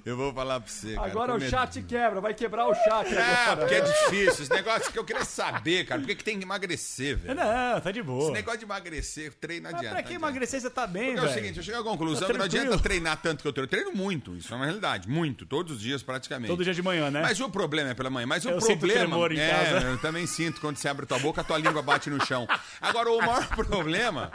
Eu 0.04 0.16
vou 0.16 0.32
falar 0.32 0.60
pra 0.60 0.70
você, 0.70 0.94
cara. 0.94 1.06
Agora 1.06 1.34
o 1.34 1.40
chat 1.40 1.82
quebra, 1.82 2.20
vai 2.20 2.34
quebrar 2.34 2.66
o 2.66 2.74
chat 2.74 3.14
é, 3.14 3.22
agora. 3.22 3.56
porque 3.58 3.74
é 3.74 3.80
difícil. 3.80 4.44
Esse 4.44 4.50
negócio 4.50 4.92
que 4.92 4.98
eu 4.98 5.04
queria 5.04 5.24
saber, 5.24 5.84
cara. 5.84 6.00
Por 6.00 6.06
que, 6.06 6.14
que 6.16 6.24
tem 6.24 6.38
que 6.38 6.44
emagrecer, 6.44 7.16
velho? 7.16 7.34
Não, 7.34 7.80
tá 7.80 7.90
de 7.90 8.02
boa. 8.02 8.24
Esse 8.24 8.32
negócio 8.32 8.58
de 8.58 8.64
emagrecer, 8.64 9.34
treino 9.34 9.68
adianta. 9.68 9.84
Mas 9.84 9.92
pra 9.94 10.02
que 10.02 10.14
emagrecer 10.14 10.60
você 10.60 10.70
tá 10.70 10.86
bem, 10.86 11.14
velho? 11.14 11.26
É 11.26 11.30
o 11.30 11.32
seguinte, 11.32 11.56
eu 11.58 11.62
cheguei 11.62 11.80
à 11.80 11.84
conclusão 11.84 12.26
tá 12.26 12.32
que 12.32 12.38
não 12.38 12.44
adianta 12.44 12.78
treinar 12.78 13.20
tanto 13.20 13.42
que 13.42 13.48
eu 13.48 13.52
treino. 13.52 13.66
Eu 13.66 13.70
treino 13.70 13.92
muito, 13.92 14.36
isso 14.36 14.52
é 14.52 14.56
uma 14.56 14.64
realidade. 14.64 15.08
Muito, 15.08 15.46
todos 15.46 15.76
os 15.76 15.80
dias 15.80 16.02
praticamente. 16.02 16.48
Todo 16.48 16.64
dia 16.64 16.74
de 16.74 16.82
manhã, 16.82 17.10
né? 17.10 17.22
Mas 17.22 17.40
o 17.40 17.48
problema 17.48 17.90
é 17.90 17.94
pela 17.94 18.10
manhã. 18.10 18.26
Mas 18.26 18.44
eu 18.44 18.56
o 18.56 18.60
problema. 18.60 19.16
Sinto 19.16 19.32
em 19.32 19.38
é, 19.38 19.50
casa. 19.50 19.86
eu 19.86 19.98
também 19.98 20.26
sinto 20.26 20.60
quando 20.60 20.76
você 20.76 20.88
abre 20.88 21.06
tua 21.06 21.18
boca, 21.18 21.40
a 21.40 21.44
tua 21.44 21.58
língua 21.58 21.82
bate 21.82 22.10
no 22.10 22.24
chão. 22.24 22.46
Agora, 22.80 23.10
o 23.10 23.18
maior 23.18 23.46
problema. 23.54 24.32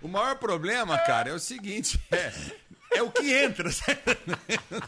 O 0.00 0.08
maior 0.08 0.36
problema, 0.36 0.98
cara, 0.98 1.30
é 1.30 1.32
o 1.32 1.38
seguinte: 1.38 1.98
é, 2.10 2.30
é 2.94 3.02
o 3.02 3.10
que 3.10 3.32
entra. 3.32 3.68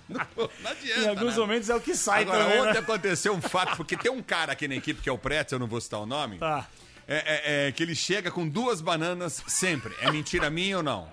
Não, 0.09 0.21
não 0.63 0.71
adianta. 0.71 1.01
Em 1.01 1.09
alguns 1.09 1.35
né? 1.35 1.41
momentos 1.41 1.71
é 1.71 1.75
o 1.75 1.81
que 1.81 1.95
sai 1.95 2.23
Agora, 2.23 2.45
também. 2.45 2.61
Ontem 2.61 2.73
né? 2.73 2.79
aconteceu 2.79 3.35
um 3.35 3.41
fato, 3.41 3.77
porque 3.77 3.97
tem 3.97 4.11
um 4.11 4.23
cara 4.23 4.53
aqui 4.53 4.69
na 4.69 4.75
equipe 4.75 5.03
que 5.03 5.09
é 5.09 5.13
o 5.13 5.19
Pretzel, 5.19 5.57
eu 5.57 5.61
não 5.61 5.67
vou 5.67 5.81
citar 5.81 6.01
o 6.01 6.07
nome. 6.07 6.39
Tá. 6.39 6.67
É, 7.09 7.15
é, 7.15 7.69
é, 7.69 7.73
que 7.73 7.83
ele 7.85 7.95
chega 7.95 8.33
com 8.33 8.49
duas 8.49 8.81
bananas 8.81 9.41
sempre. 9.47 9.95
É 10.01 10.11
mentira 10.11 10.51
minha 10.51 10.79
ou 10.79 10.83
não? 10.83 11.09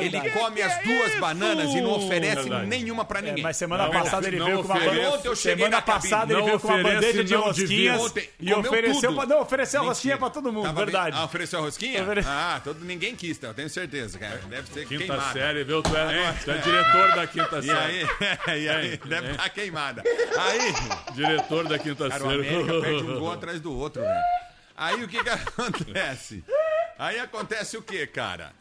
Ele 0.00 0.30
come 0.30 0.62
as 0.62 0.82
duas 0.82 1.12
é 1.12 1.20
bananas 1.20 1.74
e 1.74 1.80
não 1.80 1.92
oferece 1.92 2.42
Verdade. 2.42 2.66
nenhuma 2.66 3.04
pra 3.04 3.18
é, 3.18 3.22
ninguém. 3.22 3.42
mas 3.42 3.56
semana 3.56 3.84
não, 3.84 3.90
passada 3.90 4.26
ele 4.26 4.42
veio 4.42 4.62
com 4.62 4.72
uma 4.72 4.80
bandeja. 4.80 5.36
Semana 5.36 5.82
passada 5.82 6.32
ele 6.32 6.42
veio 6.42 6.60
com 6.60 6.68
uma 6.68 6.82
bandeja 6.82 7.24
de 7.24 7.34
rosquinhas 7.34 8.14
e 8.40 8.54
ofereceu 8.54 9.14
pra, 9.14 9.26
não, 9.26 9.40
ofereceu 9.42 9.82
a 9.82 9.84
rosquinha 9.84 10.16
pra 10.16 10.30
todo 10.30 10.52
mundo, 10.52 10.64
Tava 10.64 10.84
verdade. 10.84 11.12
Bem, 11.12 11.20
ah, 11.20 11.24
ofereceu 11.24 11.58
a 11.58 11.62
rosquinha? 11.62 12.02
Ofere... 12.02 12.22
Ah, 12.26 12.60
todo, 12.64 12.84
ninguém 12.84 13.14
quis, 13.14 13.36
tá? 13.36 13.48
eu 13.48 13.54
tenho 13.54 13.68
certeza, 13.68 14.18
cara. 14.18 14.40
Deve 14.48 14.68
ser 14.68 14.86
quinta 14.86 15.04
queimada. 15.04 15.32
série, 15.32 15.64
viu? 15.64 15.82
Tu 15.82 15.96
é, 15.96 16.34
tu 16.44 16.50
é 16.50 16.58
diretor 16.58 17.14
da 17.14 17.26
quinta 17.26 17.62
série. 17.62 18.04
E 18.44 18.50
aí, 18.50 18.64
e 18.64 18.68
aí 18.68 19.00
deve 19.04 19.30
estar 19.32 19.42
tá 19.42 19.48
queimada. 19.48 20.02
Aí... 20.38 20.74
Diretor 21.14 21.68
da 21.68 21.78
quinta 21.78 22.08
cara, 22.08 22.24
série. 22.24 22.36
O 22.36 22.40
América 22.40 22.80
perde 22.80 23.02
um 23.02 23.18
gol 23.18 23.32
atrás 23.32 23.60
do 23.60 23.72
outro, 23.72 24.02
velho. 24.02 24.22
Aí 24.76 25.02
o 25.02 25.08
que 25.08 25.22
que 25.22 25.30
acontece? 25.30 26.44
Aí 26.98 27.18
acontece 27.18 27.76
o 27.76 27.82
que, 27.82 28.06
cara? 28.06 28.52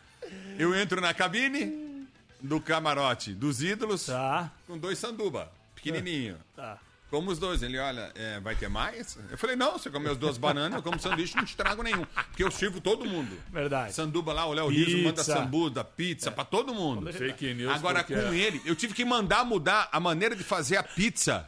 Eu 0.57 0.75
entro 0.75 1.01
na 1.01 1.13
cabine 1.13 2.07
do 2.41 2.59
camarote 2.59 3.33
dos 3.33 3.61
ídolos 3.61 4.05
tá. 4.05 4.51
com 4.67 4.77
dois 4.77 4.97
sanduba, 4.97 5.51
pequenininho. 5.75 6.37
Tá. 6.55 6.79
Como 7.09 7.29
os 7.29 7.37
dois, 7.37 7.61
ele 7.61 7.77
olha, 7.77 8.11
é, 8.15 8.39
vai 8.39 8.55
ter 8.55 8.67
mais? 8.67 9.19
Eu 9.29 9.37
falei, 9.37 9.55
não, 9.55 9.73
você 9.73 9.87
comeu 9.87 10.13
as 10.13 10.17
duas 10.17 10.35
bananas, 10.35 10.77
eu 10.77 10.81
como 10.81 10.99
sanduíche, 10.99 11.35
não 11.35 11.45
te 11.45 11.55
trago 11.55 11.83
nenhum. 11.83 12.03
Porque 12.05 12.43
eu 12.43 12.49
sirvo 12.49 12.81
todo 12.81 13.05
mundo. 13.05 13.37
Verdade. 13.51 13.93
Sanduba 13.93 14.33
lá, 14.33 14.47
o 14.47 14.53
Léo 14.53 14.67
Riso 14.67 14.97
manda 14.97 15.23
sambuda, 15.23 15.83
pizza, 15.83 16.29
é. 16.29 16.31
pra 16.31 16.43
todo 16.43 16.73
mundo. 16.73 17.13
Fake 17.13 17.53
news. 17.53 17.71
Agora 17.71 18.03
com 18.03 18.15
é. 18.15 18.35
ele, 18.35 18.59
eu 18.65 18.75
tive 18.75 18.95
que 18.95 19.05
mandar 19.05 19.45
mudar 19.45 19.89
a 19.91 19.99
maneira 19.99 20.35
de 20.35 20.43
fazer 20.43 20.77
a 20.77 20.81
pizza. 20.81 21.47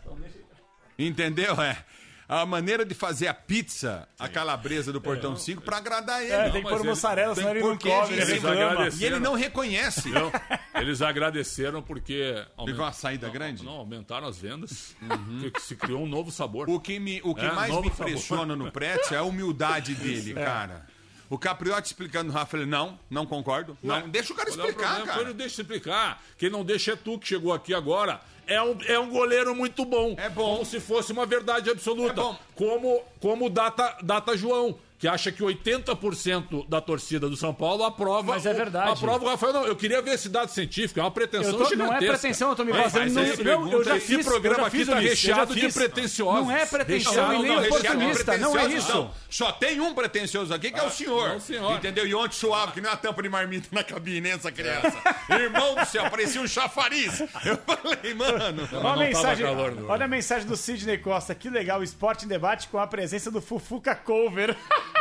Entendeu? 0.99 1.59
É 1.59 1.84
a 2.28 2.45
maneira 2.45 2.86
de 2.86 2.93
fazer 2.93 3.28
a 3.28 3.34
pizza, 3.34 4.07
a 4.17 4.28
calabresa 4.28 4.91
do 4.91 4.99
Portão 4.99 5.36
5, 5.36 5.61
para 5.61 5.78
agradar 5.78 6.23
ele. 6.23 6.32
É, 6.32 6.49
tem 6.49 6.63
que 6.63 6.69
pôr 6.69 6.84
mussarela, 6.84 7.36
senão 7.36 7.51
ele 7.51 7.61
não 7.61 7.78
come. 7.78 8.13
Ele 8.13 8.95
e 8.99 9.05
ele 9.05 9.19
não 9.19 9.34
reconhece. 9.34 10.09
Não, 10.09 10.32
eles 10.76 11.01
agradeceram 11.01 11.82
porque... 11.82 12.45
Teve 12.65 12.80
uma 12.80 12.91
saída 12.91 13.30
grande? 13.30 13.63
Não, 13.63 13.73
aumentaram 13.73 14.28
as 14.28 14.38
vendas, 14.38 14.95
uhum. 15.01 15.51
se 15.59 15.76
criou 15.76 16.03
um 16.03 16.07
novo 16.07 16.32
sabor. 16.32 16.69
O 16.69 16.80
que, 16.80 16.99
me, 16.99 17.21
o 17.23 17.36
que 17.36 17.45
é, 17.45 17.51
mais 17.51 17.71
me 17.80 17.88
impressiona 17.88 18.53
sabor. 18.53 18.57
no 18.57 18.71
Pretzel 18.71 19.17
é 19.17 19.19
a 19.19 19.23
humildade 19.23 19.93
dele, 19.95 20.32
é. 20.32 20.43
cara. 20.43 20.95
O 21.30 21.38
Capriotti 21.38 21.88
explicando 21.88 22.30
o 22.30 22.34
Rafa, 22.34 22.57
ele, 22.57 22.65
não, 22.65 22.99
não 23.09 23.26
concordo. 23.26 23.78
Ué, 23.84 24.01
não, 24.01 24.09
deixa 24.09 24.32
o 24.34 24.36
cara 24.36 24.49
explicar, 24.49 25.01
o 25.01 25.05
cara. 25.05 25.21
Ele 25.21 25.34
deixa 25.34 25.61
explicar. 25.61 26.23
Quem 26.38 26.49
não 26.49 26.63
deixa 26.63 26.93
é 26.93 26.95
tu 26.95 27.17
que 27.17 27.28
chegou 27.28 27.53
aqui 27.53 27.73
agora 27.73 28.21
é 28.47 28.61
um, 28.61 28.78
é 28.86 28.99
um 28.99 29.09
goleiro 29.09 29.55
muito 29.55 29.84
bom. 29.86 30.15
É 30.17 30.30
bom. 30.30 30.53
Como 30.53 30.65
se 30.65 30.80
fosse 30.80 31.11
uma 31.11 31.26
verdade 31.26 31.69
absoluta. 31.69 32.21
É 32.21 32.36
como, 32.55 33.01
como 33.19 33.49
data, 33.49 33.97
data 34.01 34.38
João 34.38 34.78
que 34.98 35.08
acha 35.08 35.32
que 35.32 35.43
80% 35.43 36.68
da 36.70 36.80
torcida 36.80 37.28
do 37.30 37.36
São 37.36 37.54
Paulo 37.54 37.84
aprova. 37.84 38.34
Mas 38.34 38.46
é 38.46 38.54
verdade. 38.54 38.91
Aprova 38.91 39.26
o 39.26 39.28
Rafael. 39.28 39.54
Não, 39.54 39.66
eu 39.66 39.76
queria 39.76 40.02
ver 40.02 40.12
esse 40.12 40.30
dado 40.30 40.50
científico, 40.50 41.00
é 41.00 41.04
uma 41.04 41.12
pretensão 41.12 41.58
tô, 41.58 41.76
Não 41.76 41.93
é 41.93 41.98
pretensão, 41.98 42.50
eu 42.50 42.56
tô 42.56 42.64
me 42.64 42.72
baseando 42.72 43.20
é, 43.20 43.36
no. 43.36 43.43
Não, 43.43 43.72
eu 43.72 43.84
já 43.84 43.98
esse 43.98 44.16
fiz, 44.16 44.26
programa 44.26 44.68
aqui 44.68 44.86
tá 44.86 45.00
recheado 45.00 45.54
de 45.54 45.72
pretensiosos. 45.72 46.46
Não 46.46 46.52
é 46.52 46.66
pretensão 46.66 47.34
e 47.34 47.43
nem 47.43 47.58
oportunista, 47.58 48.38
não 48.38 48.58
é 48.58 48.66
isso. 48.68 48.93
Não. 48.93 49.12
Só 49.30 49.52
tem 49.52 49.82
um 49.82 49.93
pretensioso 49.93 50.54
aqui 50.54 50.72
que 50.72 50.80
é 50.80 50.84
o 50.84 50.88
ah, 50.88 50.91
senhor. 50.91 51.30
Não, 51.30 51.39
senhor. 51.39 51.78
Entendeu? 51.78 52.08
E 52.08 52.16
ontem 52.16 52.36
suave, 52.36 52.72
que 52.72 52.82
nem 52.82 52.89
uma 52.89 52.98
tampa 52.98 53.22
de 53.22 53.30
marmita 53.30 53.68
na 53.72 53.84
cabine, 53.84 54.30
essa 54.30 54.52
criança. 54.52 54.93
Irmão 55.30 55.76
do 55.76 55.86
céu, 55.86 56.10
parecia 56.10 56.41
um 56.41 56.48
chafariz. 56.48 57.20
Eu 57.46 57.58
falei, 57.58 58.14
mano. 58.14 58.68
Olha 58.74 58.89
a 58.89 58.96
mensagem, 58.96 59.46
olha 59.46 60.06
a 60.06 60.08
mensagem 60.08 60.48
do 60.48 60.56
Sidney 60.56 60.98
Costa. 60.98 61.36
Que 61.36 61.50
legal, 61.50 61.84
esporte 61.84 62.26
em 62.26 62.28
debate 62.28 62.68
com 62.70 62.80
a 62.80 62.88
presença 62.88 63.30
do 63.30 63.41
Fufuca 63.41 63.93
Cover. 63.93 64.56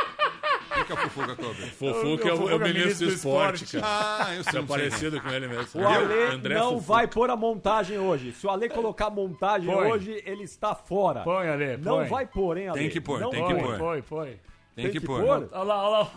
Que 0.87 0.93
é 0.93 0.95
o 0.95 0.99
Fufuca? 0.99 1.37
Fufuca 1.79 2.29
é 2.29 2.35
o, 2.35 2.51
é 2.51 2.55
o 2.55 2.61
ministro 2.61 3.07
do 3.07 3.13
esporte, 3.13 3.67
cara. 3.79 3.87
Ah, 3.87 4.35
eu 4.35 4.45
sei. 4.45 4.61
É 4.61 4.63
parecido 4.63 5.21
com 5.21 5.29
ele 5.31 5.49
mesmo. 5.49 5.81
O 5.81 5.87
Ale 5.87 6.35
André 6.35 6.55
não 6.55 6.75
Fufuca. 6.75 6.93
vai 6.93 7.07
pôr 7.09 7.31
a 7.31 7.37
montagem 7.37 7.99
hoje. 7.99 8.33
Se 8.33 8.47
o 8.47 8.51
Ale 8.51 8.69
colocar 8.69 9.07
a 9.07 9.11
montagem 9.11 9.73
põe. 9.73 9.91
hoje, 9.91 10.23
ele 10.25 10.45
está 10.45 10.75
fora. 10.75 11.21
Põe, 11.23 11.49
Ale. 11.49 11.77
Não 11.79 12.05
vai 12.07 12.27
pôr, 12.27 12.59
hein, 12.59 12.69
Ale? 12.69 12.79
Tem 12.79 12.91
que 12.91 13.01
pôr, 13.01 13.21
não 13.21 13.31
tem 13.31 13.47
que 13.47 13.55
pôr. 13.55 13.79
Põe, 13.79 14.03
põe. 14.03 14.27
Tem, 14.27 14.41
tem 14.77 14.91
que, 14.91 15.01
que 15.01 15.07
pôr. 15.07 15.23
pôr. 15.23 15.49
Olha 15.53 15.63
lá, 15.63 15.89
olha 15.89 15.99
lá. 15.99 16.13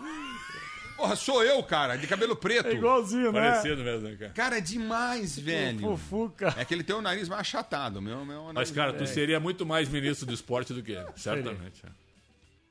Porra, 0.97 1.15
sou 1.15 1.43
eu, 1.43 1.61
cara, 1.61 1.95
de 1.95 2.07
cabelo 2.07 2.35
preto. 2.35 2.69
É 2.69 2.73
igualzinho, 2.73 3.31
né? 3.31 3.51
Parecido 3.51 3.83
mesmo, 3.83 4.09
né, 4.09 4.15
cara. 4.15 4.31
Cara, 4.31 4.57
é 4.57 4.61
demais, 4.61 5.37
velho. 5.37 5.79
Fufuca. 5.79 6.55
É 6.57 6.65
que 6.65 6.73
ele 6.73 6.83
tem 6.83 6.95
o 6.95 7.01
nariz 7.01 7.29
mais 7.29 7.41
achatado. 7.41 8.01
Meu, 8.01 8.25
meu 8.25 8.51
Mas, 8.51 8.71
cara, 8.71 8.91
tu 8.91 9.05
seria 9.05 9.39
muito 9.39 9.63
mais 9.63 9.87
ministro 9.87 10.25
do 10.25 10.33
esporte 10.33 10.73
do 10.73 10.81
que 10.81 10.93
ele, 10.93 11.05
certamente. 11.15 11.83
É. 11.85 12.06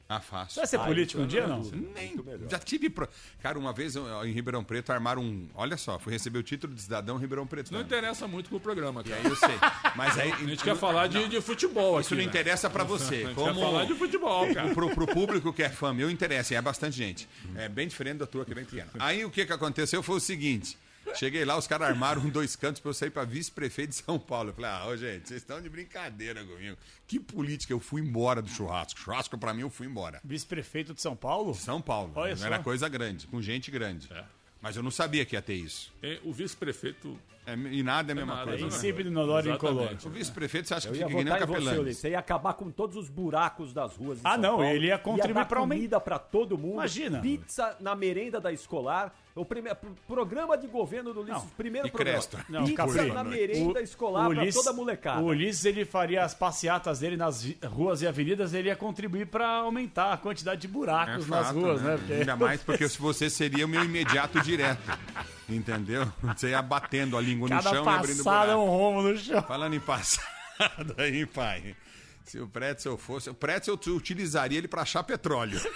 Ah, 0.08 0.20
fácil. 0.20 0.54
Você 0.54 0.60
vai 0.60 0.66
ser 0.68 0.78
político 0.78 1.22
um 1.22 1.26
dia, 1.26 1.46
não? 1.48 1.60
Nem. 1.62 2.14
Já 2.48 2.58
tive. 2.60 2.88
Pro... 2.88 3.08
Cara, 3.40 3.58
uma 3.58 3.72
vez 3.72 3.96
em 3.96 4.30
Ribeirão 4.30 4.62
Preto 4.62 4.90
armaram 4.90 5.20
um. 5.20 5.48
Olha 5.54 5.76
só, 5.76 5.98
fui 5.98 6.12
receber 6.12 6.38
o 6.38 6.44
título 6.44 6.74
de 6.74 6.82
cidadão 6.82 7.16
em 7.16 7.20
Ribeirão 7.20 7.46
Preto. 7.46 7.72
Não 7.72 7.80
interessa 7.80 8.28
muito 8.28 8.48
pro 8.48 8.60
programa, 8.60 9.02
cara. 9.02 9.16
E 9.16 9.18
aí 9.18 9.26
eu 9.26 9.36
sei. 9.36 9.58
Mas 9.96 10.16
aí. 10.18 10.32
A 10.46 10.48
gente 10.48 10.62
quer 10.62 10.76
falar 10.76 11.08
de, 11.08 11.28
de 11.28 11.40
futebol 11.40 11.98
Isso 11.98 12.14
aqui, 12.14 12.22
não 12.22 12.24
né? 12.24 12.28
interessa 12.30 12.70
pra 12.70 12.84
você. 12.84 13.14
A 13.14 13.18
gente 13.18 13.34
Como... 13.34 13.52
quer 13.52 13.60
falar 13.60 13.84
de 13.84 13.94
futebol, 13.94 14.46
cara. 14.54 14.74
Pro, 14.74 14.94
pro 14.94 15.06
público 15.08 15.52
que 15.52 15.62
é 15.62 15.70
fã, 15.70 15.92
meu 15.92 16.08
interessa, 16.08 16.54
e 16.54 16.56
é 16.56 16.62
bastante 16.62 16.96
gente. 16.96 17.28
É 17.56 17.68
bem 17.68 17.88
diferente 17.88 18.18
da 18.18 18.26
tua, 18.26 18.44
que 18.44 18.52
é 18.52 18.54
bem 18.54 18.64
pequena. 18.64 18.88
Aí 19.00 19.24
o 19.24 19.30
que, 19.30 19.44
que 19.44 19.52
aconteceu 19.52 20.02
foi 20.02 20.16
o 20.16 20.20
seguinte. 20.20 20.78
Cheguei 21.14 21.44
lá, 21.44 21.56
os 21.56 21.66
caras 21.66 21.88
armaram 21.88 22.28
dois 22.28 22.56
cantos 22.56 22.80
pra 22.80 22.90
eu 22.90 22.94
sair 22.94 23.10
pra 23.10 23.24
vice-prefeito 23.24 23.90
de 23.90 23.96
São 23.96 24.18
Paulo. 24.18 24.50
Eu 24.50 24.54
falei, 24.54 24.70
ah, 24.70 24.86
ô, 24.86 24.96
gente, 24.96 25.28
vocês 25.28 25.40
estão 25.40 25.60
de 25.60 25.68
brincadeira 25.68 26.44
comigo. 26.44 26.76
Que 27.06 27.18
política, 27.20 27.72
eu 27.72 27.80
fui 27.80 28.00
embora 28.02 28.42
do 28.42 28.48
churrasco. 28.48 28.98
Churrasco 29.00 29.38
pra 29.38 29.54
mim, 29.54 29.62
eu 29.62 29.70
fui 29.70 29.86
embora. 29.86 30.20
Vice-prefeito 30.24 30.92
de 30.94 31.00
São 31.00 31.14
Paulo? 31.16 31.54
São 31.54 31.80
Paulo. 31.80 32.12
Olha 32.14 32.30
Não 32.32 32.36
só. 32.38 32.46
era 32.46 32.58
coisa 32.58 32.88
grande, 32.88 33.26
com 33.26 33.40
gente 33.40 33.70
grande. 33.70 34.08
É. 34.12 34.24
Mas 34.60 34.74
eu 34.76 34.82
não 34.82 34.90
sabia 34.90 35.24
que 35.24 35.36
ia 35.36 35.42
ter 35.42 35.54
isso. 35.54 35.92
É, 36.02 36.18
o 36.24 36.32
vice-prefeito 36.32 37.16
é, 37.46 37.52
e 37.54 37.82
nada 37.82 38.10
é 38.10 38.12
a 38.12 38.16
mesma 38.16 38.34
nada, 38.34 38.46
coisa. 38.50 38.64
É 38.64 38.68
né? 38.68 38.74
insípido, 38.74 39.08
inodoro 39.08 39.48
e 39.48 39.52
incolor. 39.52 39.96
O 40.04 40.10
vice-prefeito, 40.10 40.66
você 40.66 40.74
acha 40.74 40.88
Eu 40.88 40.92
que 40.92 40.98
ia 40.98 41.06
fica 41.06 41.18
que 41.18 41.24
nem 41.24 41.32
você, 41.34 41.38
capelão? 41.46 41.84
Você 41.84 42.08
ia 42.10 42.18
acabar 42.18 42.54
com 42.54 42.70
todos 42.70 42.96
os 42.96 43.08
buracos 43.08 43.72
das 43.72 43.94
ruas 43.94 44.18
Ah, 44.24 44.32
São 44.32 44.40
não, 44.42 44.56
Paulo. 44.56 44.64
ele 44.64 44.86
ia 44.88 44.98
contribuir 44.98 45.38
aumentar- 45.42 45.56
comida 45.60 46.00
pra 46.00 46.18
todo 46.18 46.58
mundo. 46.58 46.74
Imagina. 46.74 47.20
Pizza 47.20 47.76
na 47.78 47.94
merenda 47.94 48.40
da 48.40 48.50
escolar. 48.52 49.14
O 49.36 49.44
primeiro 49.44 49.76
programa 50.08 50.56
de 50.56 50.66
governo 50.66 51.12
do 51.12 51.20
Ulisses, 51.20 51.42
Não. 51.42 51.48
primeiro 51.50 51.90
programa. 51.90 52.16
Cresta. 52.18 52.44
Não, 52.48 52.64
Pizza 52.64 52.76
Capri. 52.86 53.12
na 53.12 53.22
merenda 53.22 53.82
escolar 53.82 54.30
pra 54.30 54.50
toda 54.50 54.72
molecada. 54.72 55.20
O 55.20 55.26
Ulisses, 55.26 55.64
ele 55.66 55.84
faria 55.84 56.24
as 56.24 56.32
passeatas 56.32 57.00
dele 57.00 57.18
nas 57.18 57.44
ruas 57.66 58.00
e 58.00 58.06
avenidas, 58.08 58.54
ele 58.54 58.68
ia 58.68 58.76
contribuir 58.76 59.26
pra 59.26 59.46
aumentar 59.58 60.14
a 60.14 60.16
quantidade 60.16 60.62
de 60.62 60.66
É 60.66 60.70
buracos 60.70 61.26
nas 61.26 61.48
fato, 61.48 61.60
ruas, 61.60 61.82
né? 61.82 61.90
né? 61.90 61.96
Porque- 61.98 62.12
Ainda 62.14 62.34
mais 62.36 62.62
porque 62.62 62.88
se 62.88 62.98
você 62.98 63.28
seria 63.28 63.66
o 63.66 63.68
meu 63.68 63.84
imediato 63.84 64.40
direto. 64.40 64.80
Entendeu? 65.48 66.10
Você 66.22 66.48
ia 66.48 66.62
batendo 66.62 67.16
a 67.16 67.20
língua 67.20 67.48
no 67.48 67.54
Cada 67.56 67.70
chão 67.70 67.84
e 67.84 67.88
abrindo 67.88 68.24
passada 68.24 68.52
é 68.52 68.54
buraco. 68.54 68.62
um 68.72 68.76
rombo 68.76 69.02
no 69.02 69.16
chão. 69.18 69.42
Falando 69.42 69.74
em 69.74 69.80
passado 69.80 70.24
aí, 70.98 71.26
pai. 71.26 71.76
Se 72.24 72.40
o 72.40 72.48
Pretzel 72.48 72.96
fosse. 72.96 73.28
O 73.30 73.34
Pretzel 73.34 73.78
eu 73.86 73.94
utilizaria 73.96 74.56
ele 74.58 74.66
pra 74.66 74.80
achar 74.82 75.04
petróleo. 75.04 75.60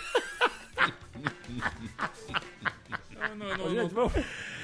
Não, 3.21 3.37
não, 3.37 3.57
não, 3.59 3.69
Gente, 3.71 3.77
não. 3.95 4.09
vamos, 4.09 4.13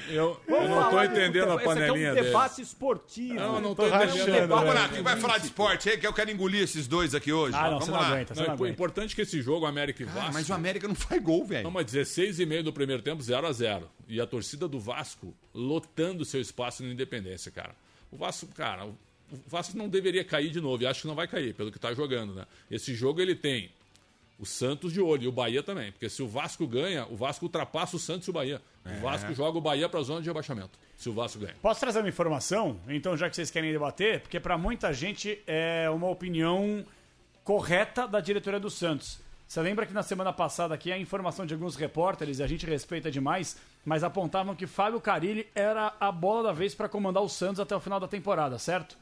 Eu, 0.09 0.39
eu 0.47 0.67
não 0.69 0.89
tô 0.89 0.99
de 0.99 1.05
entendendo 1.07 1.51
a. 1.51 1.55
Esse 1.55 1.55
aqui 1.55 1.63
panelinha 1.65 2.07
é 2.07 2.11
um 2.11 2.15
dele. 2.15 2.27
debate 2.27 2.61
esportivo. 2.61 3.33
Não, 3.35 3.55
eu 3.55 3.61
não 3.61 3.75
Tô 3.75 3.83
tô 3.89 3.95
entendendo. 3.95 4.53
a 4.53 4.57
panelinha. 4.57 4.73
lá, 4.73 4.89
quem 4.89 5.01
vai 5.03 5.17
falar 5.17 5.37
de 5.37 5.45
esporte 5.47 5.89
aí? 5.89 5.97
Que 5.97 6.07
eu 6.07 6.13
quero 6.13 6.31
engolir 6.31 6.61
esses 6.63 6.87
dois 6.87 7.13
aqui 7.13 7.31
hoje. 7.33 7.55
Ah, 7.55 7.63
não, 7.63 7.69
Vamos 7.79 7.85
você 7.85 7.91
não 7.91 7.99
lá. 7.99 8.07
aguenta, 8.07 8.33
você 8.33 8.39
Não, 8.39 8.47
não 8.47 8.53
é 8.53 8.55
aguenta. 8.55 8.73
importante 8.73 9.15
que 9.15 9.21
esse 9.21 9.41
jogo, 9.41 9.65
América 9.65 10.01
e 10.03 10.05
Ah, 10.07 10.11
Vasco... 10.11 10.33
mas 10.33 10.49
o 10.49 10.53
América 10.53 10.87
não 10.87 10.95
faz 10.95 11.21
gol, 11.21 11.45
velho. 11.45 11.63
Não, 11.65 11.71
mas 11.71 11.85
16 11.85 12.39
e 12.39 12.45
meio 12.45 12.63
do 12.63 12.71
primeiro 12.71 13.01
tempo, 13.01 13.21
0 13.21 13.45
a 13.45 13.51
0 13.51 13.89
E 14.07 14.21
a 14.21 14.25
torcida 14.25 14.65
do 14.67 14.79
Vasco 14.79 15.35
lotando 15.53 16.23
seu 16.23 16.39
espaço 16.39 16.83
na 16.83 16.89
Independência, 16.89 17.51
cara. 17.51 17.75
O 18.09 18.15
Vasco, 18.15 18.47
cara, 18.55 18.85
o 18.85 18.95
Vasco 19.45 19.77
não 19.77 19.89
deveria 19.89 20.23
cair 20.23 20.49
de 20.49 20.61
novo. 20.61 20.81
E 20.83 20.87
acho 20.87 21.01
que 21.01 21.07
não 21.07 21.15
vai 21.15 21.27
cair, 21.27 21.53
pelo 21.53 21.69
que 21.69 21.77
tá 21.77 21.93
jogando, 21.93 22.33
né? 22.33 22.45
Esse 22.71 22.95
jogo 22.95 23.19
ele 23.19 23.35
tem 23.35 23.69
o 24.39 24.45
Santos 24.45 24.93
de 24.93 25.01
olho 25.01 25.23
e 25.23 25.27
o 25.27 25.31
Bahia 25.31 25.63
também. 25.63 25.91
Porque 25.91 26.09
se 26.09 26.21
o 26.21 26.27
Vasco 26.27 26.67
ganha, 26.67 27.05
o 27.09 27.15
Vasco 27.15 27.45
ultrapassa 27.45 27.95
o 27.95 27.99
Santos 27.99 28.27
e 28.27 28.29
o 28.29 28.33
Bahia. 28.33 28.61
O 28.85 29.01
Vasco 29.01 29.33
joga 29.33 29.57
o 29.57 29.61
Bahia 29.61 29.89
pra 29.89 30.01
zona 30.01 30.21
de 30.21 30.27
rebaixamento. 30.27 30.79
Se 30.95 31.09
o 31.09 31.13
Vasco 31.13 31.39
ganha. 31.39 31.55
Posso 31.61 31.79
trazer 31.79 31.99
uma 31.99 32.09
informação? 32.09 32.79
Então, 32.87 33.17
já 33.17 33.29
que 33.29 33.35
vocês 33.35 33.51
querem 33.51 33.71
debater, 33.71 34.21
porque 34.21 34.39
para 34.39 34.57
muita 34.57 34.93
gente 34.93 35.41
é 35.45 35.89
uma 35.89 36.09
opinião 36.09 36.85
correta 37.43 38.07
da 38.07 38.19
diretoria 38.19 38.59
do 38.59 38.69
Santos. 38.69 39.19
Você 39.47 39.61
lembra 39.61 39.85
que 39.85 39.93
na 39.93 40.03
semana 40.03 40.33
passada 40.33 40.73
aqui 40.75 40.91
a 40.91 40.97
informação 40.97 41.45
de 41.45 41.53
alguns 41.53 41.75
repórteres, 41.75 42.39
e 42.39 42.43
a 42.43 42.47
gente 42.47 42.65
respeita 42.65 43.09
demais, 43.09 43.57
mas 43.85 44.03
apontavam 44.03 44.53
que 44.53 44.67
Fábio 44.67 44.99
Carilli 44.99 45.47
era 45.55 45.93
a 45.99 46.11
bola 46.11 46.43
da 46.43 46.51
vez 46.51 46.75
para 46.75 46.89
comandar 46.89 47.23
o 47.23 47.29
Santos 47.29 47.61
até 47.61 47.73
o 47.73 47.79
final 47.79 47.99
da 47.99 48.07
temporada, 48.07 48.59
certo? 48.59 48.97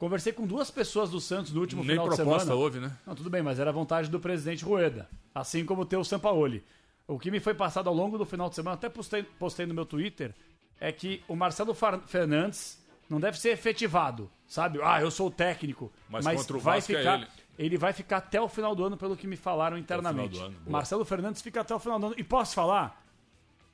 Conversei 0.00 0.32
com 0.32 0.46
duas 0.46 0.70
pessoas 0.70 1.10
do 1.10 1.20
Santos 1.20 1.52
no 1.52 1.60
último 1.60 1.82
Nem 1.82 1.90
final 1.90 2.08
de 2.08 2.16
proposta 2.16 2.40
semana. 2.46 2.58
houve, 2.60 2.80
né? 2.80 2.90
Não, 3.06 3.14
tudo 3.14 3.28
bem, 3.28 3.42
mas 3.42 3.60
era 3.60 3.70
vontade 3.70 4.08
do 4.08 4.18
presidente 4.18 4.64
Rueda, 4.64 5.06
assim 5.34 5.62
como 5.62 5.82
o 5.82 5.84
teu 5.84 6.02
Sampaoli. 6.02 6.64
O 7.06 7.18
que 7.18 7.30
me 7.30 7.38
foi 7.38 7.52
passado 7.52 7.86
ao 7.86 7.94
longo 7.94 8.16
do 8.16 8.24
final 8.24 8.48
de 8.48 8.54
semana, 8.54 8.74
até 8.76 8.88
postei, 8.88 9.22
postei 9.22 9.66
no 9.66 9.74
meu 9.74 9.84
Twitter, 9.84 10.34
é 10.80 10.90
que 10.90 11.22
o 11.28 11.36
Marcelo 11.36 11.76
Fernandes 12.06 12.82
não 13.10 13.20
deve 13.20 13.38
ser 13.38 13.50
efetivado, 13.50 14.30
sabe? 14.46 14.80
Ah, 14.82 15.02
eu 15.02 15.10
sou 15.10 15.26
o 15.26 15.30
técnico, 15.30 15.92
Mas 16.08 16.24
mas, 16.24 16.40
contra 16.40 16.56
o 16.56 16.60
vai 16.60 16.78
Vasco 16.78 16.92
é 16.92 16.96
ficar, 16.98 17.18
ele. 17.18 17.28
ele 17.58 17.76
vai 17.76 17.92
ficar 17.92 18.16
até 18.16 18.40
o 18.40 18.48
final 18.48 18.74
do 18.74 18.82
ano, 18.84 18.96
pelo 18.96 19.14
que 19.14 19.26
me 19.26 19.36
falaram 19.36 19.76
internamente. 19.76 20.38
do 20.38 20.44
ano. 20.46 20.56
Marcelo 20.66 21.04
Fernandes 21.04 21.42
fica 21.42 21.60
até 21.60 21.74
o 21.74 21.78
final 21.78 21.98
do 22.00 22.06
ano. 22.06 22.14
E 22.16 22.24
posso 22.24 22.54
falar? 22.54 22.99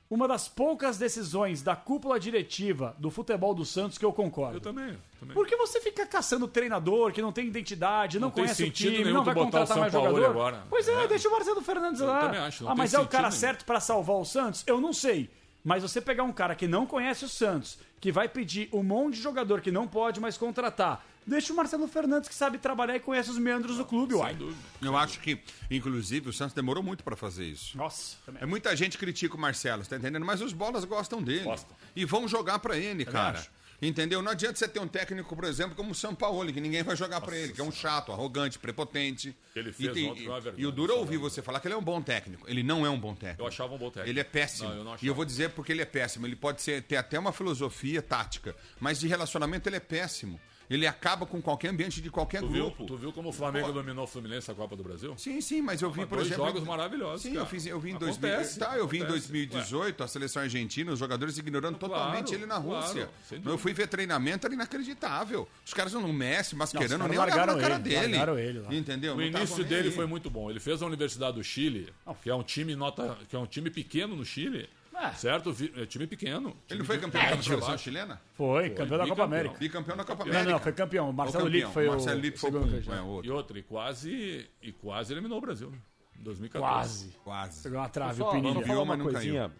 Uma 0.09 0.25
das 0.25 0.47
poucas 0.47 0.97
decisões 0.97 1.61
da 1.61 1.75
cúpula 1.75 2.17
diretiva 2.17 2.95
do 2.97 3.11
futebol 3.11 3.53
do 3.53 3.65
Santos 3.65 3.97
que 3.97 4.05
eu 4.05 4.13
concordo. 4.13 4.55
Eu 4.57 4.61
também. 4.61 4.97
também. 5.19 5.33
Porque 5.33 5.55
você 5.57 5.81
fica 5.81 6.05
caçando 6.05 6.47
treinador 6.47 7.11
que 7.11 7.21
não 7.21 7.33
tem 7.33 7.45
identidade, 7.47 8.17
não, 8.17 8.27
Não 8.29 8.33
conhece 8.33 8.63
o 8.63 8.71
time, 8.71 9.03
não 9.11 9.23
vai 9.25 9.33
botar 9.33 9.47
o 9.47 9.51
contratar 9.51 9.77
mais 9.79 9.91
Sampaoli 9.91 10.15
jogador. 10.21 10.31
agora. 10.31 10.63
Pois 10.69 10.87
é, 10.87 11.03
É. 11.03 11.07
deixa 11.07 11.27
o 11.27 11.31
Marcelo 11.31 11.61
Fernandes 11.61 11.99
Eu 11.99 12.07
lá. 12.07 12.21
também 12.21 12.39
acho, 12.39 12.63
não 12.63 12.71
ah, 12.71 12.75
mas 12.75 12.93
é 12.93 12.99
o 12.99 13.05
cara 13.07 13.27
nenhum. 13.27 13.39
certo 13.39 13.65
pra 13.65 13.81
salvar 13.81 14.15
o 14.15 14.23
Santos? 14.23 14.63
Eu 14.65 14.79
não 14.79 14.93
sei. 14.93 15.29
Mas 15.61 15.83
você 15.83 15.99
pegar 15.99 16.23
um 16.23 16.31
cara 16.31 16.55
que 16.55 16.69
não 16.69 16.85
conhece 16.85 17.25
o 17.25 17.29
Santos, 17.29 17.77
que 17.99 18.09
vai 18.09 18.29
pedir 18.29 18.69
um 18.71 18.81
monte 18.83 19.15
de 19.15 19.21
jogador 19.21 19.59
que 19.59 19.71
não 19.71 19.85
pode 19.89 20.21
mais 20.21 20.37
contratar, 20.37 21.05
deixa 21.27 21.53
o 21.53 21.55
Marcelo 21.55 21.87
Fernandes 21.87 22.29
que 22.29 22.35
sabe 22.35 22.57
trabalhar 22.57 22.95
e 22.95 22.99
conhece 22.99 23.29
os 23.29 23.37
meandros 23.37 23.77
do 23.77 23.85
clube, 23.85 24.15
uai. 24.15 24.29
Sem 24.31 24.39
dúvida. 24.39 24.59
Eu 24.81 24.97
acho 24.97 25.19
que, 25.19 25.39
inclusive, 25.69 26.29
o 26.29 26.33
Santos 26.33 26.53
demorou 26.53 26.81
muito 26.81 27.03
pra 27.03 27.15
fazer 27.15 27.45
isso. 27.45 27.77
Nossa, 27.77 28.15
também. 28.25 28.41
É 28.41 28.45
muita 28.45 28.75
gente 28.75 28.97
critica 28.97 29.35
o 29.35 29.39
Marcelo, 29.39 29.83
você 29.83 29.89
tá 29.89 29.97
entendendo? 29.97 30.25
Mas 30.25 30.41
os 30.41 30.53
bolas 30.53 30.85
gostam 30.85 31.21
dele. 31.21 31.43
Gostam. 31.43 31.75
E 31.95 32.05
vão 32.05 32.27
jogar 32.27 32.59
pra 32.59 32.77
ele, 32.77 33.05
cara. 33.05 33.39
acho. 33.39 33.57
Entendeu? 33.79 34.23
Não 34.23 34.31
adianta 34.31 34.55
você 34.57 34.67
ter 34.67 34.79
um 34.79 34.87
técnico, 34.87 35.35
por 35.35 35.45
exemplo, 35.45 35.75
como 35.75 35.91
o 35.91 35.95
Sampaoli, 35.95 36.51
que 36.51 36.59
ninguém 36.59 36.81
vai 36.81 36.95
jogar 36.95 37.21
pra 37.21 37.37
ele, 37.37 37.53
que 37.53 37.61
é 37.61 37.63
um 37.63 37.71
chato, 37.71 38.11
arrogante, 38.11 38.57
prepotente. 38.57 39.35
Ele 39.55 39.71
fez 39.71 39.95
e, 39.95 40.03
ontem 40.05 40.23
foi 40.23 40.31
uma 40.33 40.41
vergonha. 40.41 40.63
e 40.63 40.65
o 40.65 40.71
duro 40.71 40.93
é 40.93 40.95
ouvir 40.95 41.17
você 41.17 41.43
falar 41.43 41.59
que 41.59 41.67
ele 41.67 41.75
é 41.75 41.77
um 41.77 41.83
bom 41.83 42.01
técnico. 42.01 42.49
Ele 42.49 42.63
não 42.63 42.83
é 42.85 42.89
um 42.89 42.99
bom 42.99 43.13
técnico. 43.13 43.43
Eu 43.43 43.47
achava 43.47 43.75
um 43.75 43.77
bom 43.77 43.91
técnico. 43.91 44.09
Ele 44.09 44.19
é 44.19 44.23
péssimo. 44.23 44.69
Não, 44.69 44.77
eu 44.77 44.83
não 44.83 44.97
e 44.99 45.05
eu 45.05 45.13
vou 45.13 45.23
dizer 45.23 45.51
porque 45.51 45.71
ele 45.71 45.83
é 45.83 45.85
péssimo. 45.85 46.25
Ele 46.25 46.35
pode 46.35 46.63
ser, 46.63 46.81
ter 46.81 46.97
até 46.97 47.19
uma 47.19 47.31
filosofia 47.31 48.01
tática, 48.01 48.55
mas 48.79 48.99
de 48.99 49.07
relacionamento 49.07 49.69
ele 49.69 49.75
é 49.75 49.79
péssimo. 49.79 50.39
Ele 50.69 50.85
acaba 50.85 51.25
com 51.25 51.41
qualquer 51.41 51.69
ambiente 51.69 52.01
de 52.01 52.09
qualquer 52.09 52.41
Tu 52.41 52.47
viu, 52.49 52.65
grupo. 52.65 52.85
tu 52.85 52.97
viu 52.97 53.13
como 53.13 53.29
o 53.29 53.31
Flamengo 53.31 53.71
dominou 53.71 54.03
o 54.03 54.07
Fluminense 54.07 54.49
na 54.49 54.55
Copa 54.55 54.75
do 54.75 54.83
Brasil? 54.83 55.13
Sim, 55.17 55.39
sim, 55.39 55.61
mas 55.61 55.81
eu 55.81 55.89
vi, 55.89 56.01
Mas 56.01 56.09
por 56.09 56.15
dois 56.15 56.27
exemplo. 56.27 56.45
jogos 56.45 56.63
maravilhosos, 56.63 57.21
Sim, 57.21 57.29
cara. 57.33 57.41
eu, 57.41 57.45
fiz, 57.45 57.65
eu 57.65 57.79
vi 57.79 57.91
em 57.91 57.97
2000, 57.97 58.29
Acontece, 58.29 58.59
tá, 58.59 58.77
eu 58.77 58.87
vi 58.87 58.97
em 58.97 59.03
acontece. 59.03 59.27
2018 59.31 60.03
a 60.03 60.07
seleção 60.07 60.41
argentina, 60.41 60.91
os 60.91 60.99
jogadores 60.99 61.37
ignorando 61.37 61.77
Claro, 61.77 61.93
totalmente 61.93 62.33
ele 62.33 62.45
na 62.45 62.59
claro, 62.61 62.85
Rússia. 62.85 63.09
sem 63.23 63.41
eu 63.45 63.57
fui 63.57 63.73
ver 63.73 63.87
treinamento, 63.87 64.45
era 64.45 64.53
inacreditável. 64.53 65.47
Os 65.65 65.73
caras 65.73 65.93
não 65.93 66.11
Messi, 66.11 66.55
Mascherano, 66.55 66.97
Não, 67.03 67.07
nem 67.07 67.17
olhavam 67.19 67.45
na 67.45 67.45
cara 67.45 67.53
largaram 67.53 67.75
ele, 67.75 67.83
dele. 67.89 68.17
largaram 68.17 68.39
ele 68.39 68.59
lá. 68.59 68.73
Entendeu? 68.73 69.13
O 69.13 69.17
Não 69.17 69.23
início 69.23 69.63
dele 69.63 69.91
foi 69.91 70.05
muito 70.05 70.29
bom. 70.29 70.49
Ele 70.49 70.59
fez 70.59 70.81
a 70.81 70.85
Universidade 70.85 71.35
do 71.37 71.43
Chile, 71.43 71.93
que 72.23 72.29
é 72.29 72.35
um 72.35 72.43
time 72.43 72.75
nota, 72.75 73.17
que 73.29 73.35
é 73.35 73.39
um 73.39 73.45
time 73.45 73.69
pequeno 73.69 74.15
no 74.15 74.25
Chile, 74.25 74.69
É. 74.99 75.11
certo? 75.13 75.55
É 75.75 75.85
time 75.85 76.07
pequeno. 76.07 76.49
Ele 76.69 76.79
não 76.79 76.83
Time 76.83 76.83
foi 76.85 76.97
campeão 76.97 77.23
de 77.23 77.35
da 77.37 77.43
seleção 77.43 77.77
chilena? 77.77 78.21
Foi, 78.33 78.69
campeão 78.71 78.97
da 78.97 79.07
Copa. 79.07 79.23
América. 79.23 79.57
Bicampeão 79.57 79.95
da 79.97 80.03
Copa 80.03 80.23
Não, 80.25 80.31
América. 80.31 80.51
não, 80.51 80.59
foi 80.59 80.71
campeão. 80.73 81.09
O 81.09 81.13
Marcelo 81.13 81.43
campeão. 81.45 81.59
Lippe 81.61 81.73
foi 81.73 81.87
o 81.87 81.91
Marcelo 81.91 82.19
Lippe 82.19 82.37
foi 82.39 82.49
o 82.49 82.53
segundo 82.53 82.71
pum, 82.71 82.77
campeão. 82.77 82.95
é, 82.97 83.01
o 83.01 83.05
outro. 83.07 83.29
E 83.29 83.31
outra, 83.33 83.59
e 83.59 83.63
quase, 83.63 84.49
e 84.61 84.71
quase 84.71 85.13
eliminou 85.13 85.37
o 85.37 85.41
Brasil, 85.41 85.69
né? 85.69 85.77
Em 86.19 86.23
2014. 86.23 87.05
Quase. 87.09 87.17
Quase. 87.23 87.63
Pegou 87.63 87.77
uma 87.79 87.89
trave, 87.89 88.15
Só, 88.17 88.23
o 88.23 88.31
só 88.31 88.35
Pininho. 88.35 88.65
falar 88.65 88.81
uma 88.81 88.95
mas 88.97 89.05
não 89.05 89.11
coisinha 89.11 89.51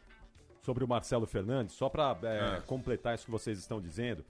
sobre 0.64 0.84
o 0.84 0.88
Marcelo 0.88 1.26
Fernandes, 1.28 1.76
só 1.76 1.88
para 1.88 2.18
É. 2.24 2.62
completar 2.66 3.14
isso 3.16 3.26
que 3.26 3.32
vocês 3.32 3.60
estão 3.60 3.80
dizendo. 3.80 4.26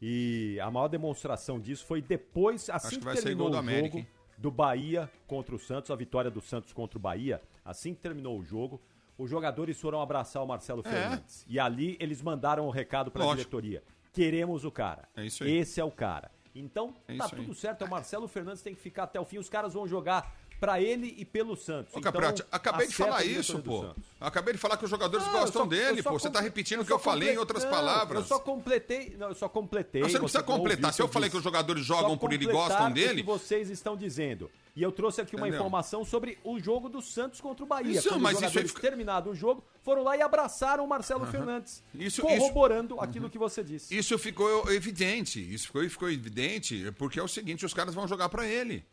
E 0.00 0.58
a 0.60 0.70
maior 0.70 0.88
demonstração 0.88 1.58
disso 1.60 1.84
foi 1.86 2.02
depois, 2.02 2.68
assim 2.70 2.90
que 2.90 2.98
que, 2.98 3.04
vai 3.04 3.16
ser 3.16 3.22
terminou 3.24 3.50
o 3.50 3.56
América, 3.56 3.86
jogo 3.88 3.98
hein? 3.98 4.08
do 4.38 4.50
Bahia 4.50 5.10
contra 5.26 5.54
o 5.54 5.58
Santos, 5.58 5.90
a 5.90 5.96
vitória 5.96 6.30
do 6.30 6.40
Santos 6.40 6.72
contra 6.72 6.98
o 6.98 7.00
Bahia, 7.00 7.40
assim 7.64 7.94
que 7.94 8.00
terminou 8.00 8.38
o 8.38 8.44
jogo, 8.44 8.80
os 9.18 9.30
jogadores 9.30 9.80
foram 9.80 10.00
abraçar 10.00 10.42
o 10.42 10.46
Marcelo 10.46 10.82
Fernandes. 10.82 11.44
E 11.48 11.58
ali 11.58 11.96
eles 12.00 12.20
mandaram 12.22 12.66
o 12.66 12.70
recado 12.70 13.10
para 13.10 13.24
a 13.24 13.28
É. 13.28 13.30
Diretoria. 13.30 13.82
Queremos 14.12 14.64
o 14.64 14.70
cara. 14.70 15.08
É 15.16 15.24
isso 15.26 15.44
aí. 15.44 15.56
Esse 15.58 15.80
é 15.80 15.84
o 15.84 15.90
cara. 15.90 16.30
Então, 16.54 16.94
É 17.06 17.16
tá 17.16 17.28
tudo 17.28 17.42
aí. 17.42 17.54
certo, 17.54 17.82
é 17.84 17.86
o 17.86 17.90
Marcelo 17.90 18.26
Fernandes 18.26 18.62
tem 18.62 18.74
que 18.74 18.80
ficar 18.80 19.02
até 19.04 19.20
o 19.20 19.24
fim. 19.26 19.36
Os 19.38 19.48
caras 19.48 19.74
vão 19.74 19.86
jogar 19.86 20.34
para 20.60 20.80
ele 20.80 21.14
e 21.18 21.24
pelo 21.24 21.54
Santos. 21.56 21.94
Ô, 21.94 21.98
Então, 21.98 22.12
Capriotti, 22.12 22.42
acabei 22.50 22.86
de 22.86 22.94
falar 22.94 23.24
isso, 23.24 23.58
pô. 23.60 23.86
Acabei 24.20 24.54
de 24.54 24.58
falar 24.58 24.76
que 24.76 24.84
os 24.84 24.90
jogadores 24.90 25.26
Não, 25.26 25.32
gostam 25.34 25.62
só- 25.62 25.68
dele, 25.68 26.02
pô. 26.02 26.12
Você 26.12 26.24
tá 26.28 26.34
comple- 26.38 26.42
repetindo 26.48 26.80
o 26.80 26.84
que 26.84 26.92
eu 26.92 26.98
falei 26.98 27.34
em 27.34 27.38
outras 27.38 27.64
Não, 27.64 27.70
palavras. 27.70 28.18
Eu 28.22 28.24
só 28.26 28.38
completei. 28.38 29.14
Não, 29.18 29.28
eu 29.28 29.34
só 29.34 29.48
completei. 29.48 30.00
Não, 30.00 30.08
você 30.08 30.14
não 30.14 30.24
precisa 30.24 30.42
completar. 30.42 30.90
o 30.90 30.94
Se 30.94 31.02
eu 31.02 31.08
falei 31.08 31.28
que 31.28 31.36
os 31.36 31.44
jogadores 31.44 31.84
jogam 31.84 32.16
por 32.16 32.32
ele 32.32 32.44
e 32.44 32.52
gostam 32.52 32.90
o 32.90 32.94
dele. 32.94 33.16
que 33.22 33.26
vocês 33.26 33.68
estão 33.70 33.96
dizendo. 33.96 34.50
E 34.74 34.82
eu 34.82 34.92
trouxe 34.92 35.20
aqui 35.22 35.34
uma 35.36 35.46
Entendeu? 35.46 35.60
informação 35.60 36.04
sobre 36.04 36.38
o 36.44 36.58
jogo 36.60 36.88
do 36.90 37.00
Santos 37.00 37.40
contra 37.40 37.64
o 37.64 37.66
Bahia. 37.66 37.98
Isso, 37.98 38.18
mas 38.20 38.36
os 38.36 38.44
isso 38.44 38.58
aí 38.58 38.68
terminado 38.82 39.30
o 39.30 39.34
jogo, 39.34 39.64
foram 39.82 40.02
lá 40.02 40.16
e 40.16 40.20
abraçaram 40.22 40.84
o 40.84 40.88
Marcelo 40.88 41.26
Fernandes. 41.26 41.82
Isso- 41.94 42.20
corroborando 42.22 43.00
aquilo 43.00 43.30
que 43.30 43.38
você 43.38 43.62
disse. 43.64 43.96
Isso 43.96 44.18
ficou 44.18 44.70
evidente. 44.70 45.40
Isso 45.40 45.66
ficou, 45.68 45.82
ficou 45.88 46.10
evidente 46.10 46.92
porque 46.98 47.18
é 47.18 47.22
o 47.22 47.28
seguinte: 47.28 47.64
os 47.64 47.72
caras 47.74 47.94
vão 47.94 48.06
jogar 48.08 48.28
pra 48.28 48.46
ele. 48.46 48.84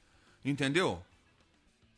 Entendeu? 0.46 1.02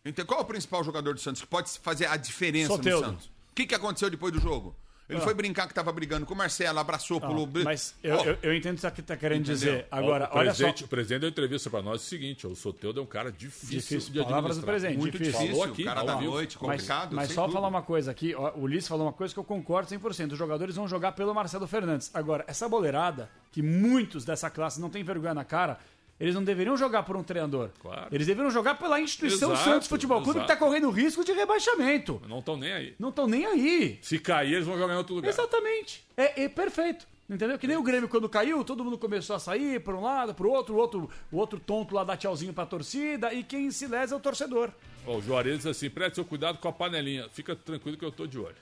Então, 0.06 0.26
qual 0.26 0.40
é 0.40 0.44
o 0.44 0.46
principal 0.46 0.84
jogador 0.84 1.14
do 1.14 1.20
Santos 1.20 1.42
que 1.42 1.48
pode 1.48 1.70
fazer 1.80 2.06
a 2.06 2.16
diferença 2.18 2.68
Soteldo. 2.74 3.02
no 3.08 3.14
Santos? 3.14 3.26
O 3.26 3.56
que, 3.56 3.66
que 3.66 3.74
aconteceu 3.76 4.10
depois 4.10 4.32
do 4.32 4.40
jogo? 4.40 4.76
Ele 5.08 5.22
foi 5.22 5.36
brincar 5.36 5.68
que 5.68 5.74
tava 5.74 5.92
brigando 5.92 6.26
com 6.26 6.34
o 6.34 6.38
Marcelo, 6.38 6.80
abraçou, 6.80 7.20
Ah, 7.22 7.28
pulou. 7.28 7.48
mas 7.64 7.94
eu, 8.02 8.16
Ó, 8.16 8.24
eu, 8.24 8.38
eu 8.42 8.56
entendo 8.56 8.74
o 8.80 8.82
que 8.82 8.96
você 8.96 9.02
tá 9.04 9.16
querendo 9.16 9.42
Entendeu? 9.42 9.56
dizer. 9.56 9.88
Agora, 9.92 10.28
o, 10.34 10.38
olha 10.38 10.52
só. 10.52 10.58
presidente, 10.64 10.84
o 10.84 10.88
presidente 10.88 11.20
deu 11.22 11.30
entrevista 11.30 11.70
pra 11.70 11.84
nós 11.84 12.02
o 12.02 12.06
seguinte: 12.06 12.48
o 12.48 12.56
Soteudo 12.56 13.00
é 13.02 13.04
um 13.04 13.06
cara 13.06 13.32
difícil, 13.32 13.78
Difícil, 13.78 14.14
de 14.14 14.24
palavras 14.24 14.58
do 14.58 14.64
presente, 14.66 14.98
muito 14.98 15.12
difícil. 15.16 15.34
difícil. 15.42 15.60
Falou 15.60 15.72
aqui, 15.74 15.84
cara 15.84 16.00
ao 16.00 16.06
da 16.08 16.16
vivo. 16.16 16.32
noite, 16.32 16.58
Mas, 16.60 16.82
complicado. 16.82 17.16
mas 17.16 17.28
sem 17.28 17.36
só 17.36 17.42
dúvida. 17.44 17.54
falar 17.60 17.68
uma 17.68 17.84
coisa 17.84 18.10
aqui, 18.10 18.34
ó, 18.34 18.52
o 18.56 18.62
Ulisses 18.62 18.88
falou 18.88 19.06
uma 19.06 19.14
coisa 19.14 19.32
que 19.32 19.40
eu 19.40 19.44
concordo 19.44 19.88
100%. 19.88 20.32
Os 20.32 20.40
jogadores 20.40 20.76
vão 20.76 20.88
jogar 20.88 21.12
pelo 21.12 21.36
Marcelo 21.36 21.68
Fernandes. 21.68 22.10
Agora, 22.12 22.44
essa 22.48 22.68
boleirada, 22.68 23.30
que 23.52 23.62
muitos 23.62 24.26
dessa 24.26 24.50
classe 24.50 24.82
não 24.82 24.90
tem 24.90 25.04
vergonha 25.04 25.36
na 25.36 25.46
cara, 25.46 25.78
Eles 26.20 26.34
não 26.34 26.44
deveriam 26.44 26.78
jogar 26.78 27.04
por 27.04 27.18
um 27.18 27.24
treinador. 27.24 27.70
Claro. 27.82 28.08
Eles 28.12 28.26
deveriam 28.26 28.50
jogar 28.50 28.76
pela 28.76 29.02
instituição 29.02 29.52
Exato, 29.52 29.70
Santos 29.70 29.88
Futebol 29.88 30.22
Clube 30.22 30.40
que 30.40 30.46
está 30.46 30.56
correndo 30.56 30.90
risco 30.90 31.26
de 31.26 31.34
rebaixamento. 31.34 32.22
Não 32.28 32.40
estão 32.40 32.56
nem 32.56 32.72
aí. 32.72 32.96
Não 32.98 33.10
estão 33.10 33.28
nem 33.28 33.46
aí. 33.46 34.00
Se 34.02 34.18
cair, 34.18 34.54
eles 34.54 34.66
vão 34.66 34.78
jogar 34.78 34.94
em 34.94 34.98
outro 34.98 35.16
lugar. 35.16 35.30
Exatamente. 35.30 36.06
É, 36.16 36.44
é 36.44 36.50
perfeito. 36.50 37.06
Entendeu? 37.30 37.58
Que 37.58 37.68
nem 37.68 37.76
o 37.76 37.82
Grêmio 37.82 38.08
quando 38.08 38.30
caiu, 38.30 38.64
todo 38.64 38.84
mundo 38.84 39.00
começou 39.00 39.36
a 39.36 39.40
sair 39.40 39.80
para 39.80 39.96
um 39.96 40.02
lado, 40.02 40.34
para 40.34 40.46
o 40.46 40.52
outro, 40.52 40.76
o 40.76 40.78
outro, 40.78 41.10
o 41.32 41.38
outro 41.38 41.60
tonto 41.60 41.96
lá 41.96 42.04
dá 42.04 42.16
tchauzinho 42.16 42.54
pra 42.54 42.68
torcida 42.68 43.34
e 43.34 43.44
quem 43.44 43.72
se 43.72 43.88
lesa 43.88 44.14
é 44.14 44.18
o 44.18 44.22
torcedor. 44.22 44.70
Ó, 45.08 45.18
o 45.18 45.22
Juarez 45.22 45.58
diz 45.58 45.66
assim: 45.66 45.90
preste 45.90 46.16
seu 46.16 46.26
cuidado 46.26 46.60
com 46.60 46.68
a 46.68 46.72
panelinha. 46.72 47.28
Fica 47.30 47.56
tranquilo 47.56 47.98
que 47.98 48.06
eu 48.06 48.12
tô 48.12 48.28
de 48.28 48.38
olho. 48.38 48.56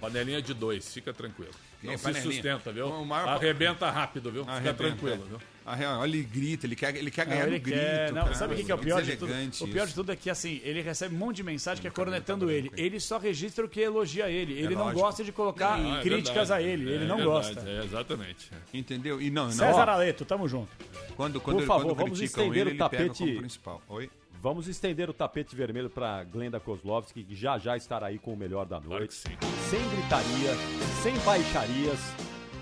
Panelinha 0.00 0.42
de 0.42 0.52
dois, 0.54 0.92
fica 0.92 1.12
tranquilo. 1.12 1.50
Não 1.82 1.90
Quem, 1.90 1.98
se 1.98 2.04
panelinha? 2.04 2.32
sustenta, 2.34 2.72
viu? 2.72 2.88
O 2.88 3.04
maior- 3.04 3.28
Arrebenta 3.28 3.90
rápido, 3.90 4.30
viu? 4.30 4.42
Fica 4.42 4.52
Arrebenta, 4.56 4.76
tranquilo, 4.76 5.22
é. 5.24 5.28
viu? 5.28 5.38
Olha, 5.68 6.04
ele 6.08 6.22
grita, 6.22 6.64
ele 6.66 6.76
quer, 6.76 6.94
ele 6.94 7.10
quer 7.10 7.26
Não, 7.26 7.32
ganhar 7.32 7.46
ele 7.48 7.58
no 7.58 7.62
grito. 7.64 7.78
quer- 7.80 8.12
não, 8.12 8.22
cara. 8.22 8.34
sabe 8.34 8.54
o 8.54 8.56
que, 8.56 8.64
que 8.64 8.70
é 8.70 8.74
o 8.74 8.78
pior 8.78 9.02
de 9.02 9.12
tudo? 9.16 9.26
Deselegante 9.28 9.64
O 9.64 9.66
pior 9.68 9.82
de 9.82 9.86
isso. 9.88 9.94
tudo 9.96 10.12
é 10.12 10.16
que 10.16 10.30
assim, 10.30 10.60
ele 10.62 10.80
recebe 10.80 11.14
um 11.14 11.18
monte 11.18 11.36
de 11.36 11.42
mensagem 11.42 11.80
que 11.80 11.86
é 11.88 11.90
vi, 11.90 11.96
cornetando 11.96 12.46
tá 12.46 12.52
ele. 12.52 12.70
Ele 12.76 13.00
só 13.00 13.18
registra 13.18 13.64
o 13.64 13.68
que 13.68 13.80
elogia 13.80 14.30
ele. 14.30 14.52
Ele 14.54 14.74
não 14.74 14.84
lógico. 14.84 15.00
gosta 15.00 15.24
de 15.24 15.32
colocar 15.32 15.74
Ah, 15.74 15.98
é 15.98 16.02
críticas 16.02 16.48
verdade. 16.48 16.64
a 16.64 16.68
ele. 16.72 16.82
Ele 16.90 17.04
É 17.04 17.08
não 17.08 17.16
verdade, 17.16 17.54
gosta. 17.54 17.68
É, 17.68 17.84
exatamente. 17.84 18.50
Entendeu? 18.72 19.20
E 19.20 19.28
não, 19.30 19.44
não. 19.46 19.50
César 19.52 19.88
Aleto, 19.88 20.24
tamo 20.24 20.46
junto. 20.48 20.68
Quando, 21.16 21.40
quando, 21.40 21.56
Por 21.58 21.66
favor, 21.66 21.84
quando 21.86 21.96
vamos 21.96 22.18
criticam 22.18 22.44
estender 22.44 22.60
ele, 22.60 22.70
o 22.70 22.72
ele 22.72 22.78
pega 22.88 22.90
tapete- 23.08 23.18
como 23.24 23.38
principal. 23.38 23.82
Oi? 23.88 24.10
Vamos 24.46 24.68
estender 24.68 25.10
o 25.10 25.12
tapete 25.12 25.56
vermelho 25.56 25.90
para 25.90 26.22
Glenda 26.22 26.60
Kozlovski, 26.60 27.24
que 27.24 27.34
já 27.34 27.58
já 27.58 27.76
estará 27.76 28.06
aí 28.06 28.16
com 28.16 28.32
o 28.32 28.36
melhor 28.36 28.64
da 28.64 28.80
Claro 28.80 29.00
noite. 29.00 29.14
sim. 29.14 29.36
Sem 29.68 29.80
gritaria, 29.88 30.54
sem 31.02 31.18
baixarias, 31.24 31.98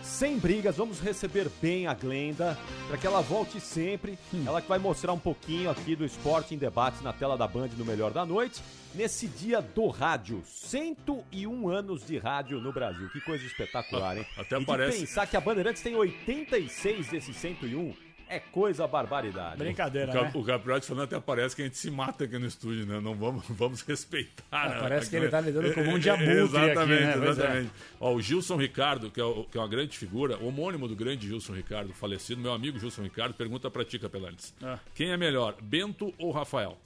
sem 0.02 0.38
brigas. 0.38 0.78
Vamos 0.78 0.98
receber 0.98 1.46
bem 1.60 1.86
a 1.86 1.92
Glenda 1.92 2.56
para 2.88 2.96
que 2.96 3.06
ela 3.06 3.20
volte 3.20 3.60
sempre. 3.60 4.18
Ela 4.46 4.62
que 4.62 4.68
vai 4.70 4.78
mostrar 4.78 5.12
um 5.12 5.18
pouquinho 5.18 5.68
aqui 5.68 5.94
do 5.94 6.06
esporte 6.06 6.54
em 6.54 6.58
debate 6.58 7.04
na 7.04 7.12
tela 7.12 7.36
da 7.36 7.46
Band 7.46 7.68
no 7.76 7.84
melhor 7.84 8.12
da 8.12 8.24
noite. 8.24 8.62
Nesse 8.94 9.26
dia 9.28 9.60
do 9.60 9.88
rádio, 9.88 10.42
101 10.46 11.68
anos 11.68 12.06
de 12.06 12.16
rádio 12.16 12.60
no 12.60 12.72
Brasil. 12.72 13.10
Que 13.10 13.20
coisa 13.20 13.44
espetacular, 13.44 14.16
hein? 14.16 14.24
Até 14.38 14.56
e 14.56 14.60
de 14.60 14.64
parece- 14.64 15.00
pensar 15.00 15.26
que 15.26 15.36
a 15.36 15.40
Bandeirantes 15.42 15.82
tem 15.82 15.94
86 15.94 17.08
desses 17.08 17.36
101 17.36 17.92
é 18.34 18.40
coisa 18.40 18.86
barbaridade. 18.86 19.56
Brincadeira, 19.58 20.12
O, 20.12 20.22
né? 20.24 20.30
O 20.34 20.44
Capriotti 20.44 20.86
falando 20.86 21.04
até 21.04 21.20
parece 21.20 21.54
que 21.56 21.62
a 21.62 21.64
gente 21.64 21.76
se 21.78 21.90
mata 21.90 22.24
aqui 22.24 22.38
no 22.38 22.46
estúdio, 22.46 22.86
né? 22.86 23.00
Não 23.00 23.14
vamos, 23.14 23.44
vamos 23.50 23.82
respeitar. 23.82 24.42
né? 24.50 24.74
Ah, 24.76 24.78
parece 24.80 25.10
que 25.10 25.16
ele 25.16 25.26
Aqui- 25.26 25.30
tá 25.32 25.40
lidando 25.40 25.72
com 25.74 25.80
um 25.80 25.84
monte 25.86 26.02
de 26.02 26.10
abutre 26.10 26.30
aqui, 26.32 26.40
Exatamente, 26.40 27.02
né? 27.02 27.12
Pois 27.16 27.24
é. 27.24 27.30
exatamente. 27.30 27.70
Ó, 28.00 28.14
o 28.14 28.20
Gilson 28.20 28.56
Ricardo, 28.56 29.10
que 29.10 29.20
é, 29.20 29.24
o- 29.24 29.44
que 29.44 29.56
é 29.56 29.60
uma 29.60 29.68
grande 29.68 29.96
figura, 29.96 30.36
o 30.38 30.48
homônimo 30.48 30.86
do 30.88 30.96
grande 30.96 31.26
Gilson 31.26 31.52
Ricardo, 31.54 31.92
falecido, 31.92 32.40
meu 32.40 32.52
amigo 32.52 32.78
Gilson 32.78 33.02
Ricardo, 33.02 33.34
pergunta 33.34 33.70
pra 33.70 33.84
ti, 33.84 33.98
Capelantes. 33.98 34.54
Ah. 34.62 34.78
Quem 34.94 35.10
é 35.10 35.16
melhor, 35.16 35.54
Bento 35.62 36.12
ou 36.18 36.30
Rafael? 36.30 36.76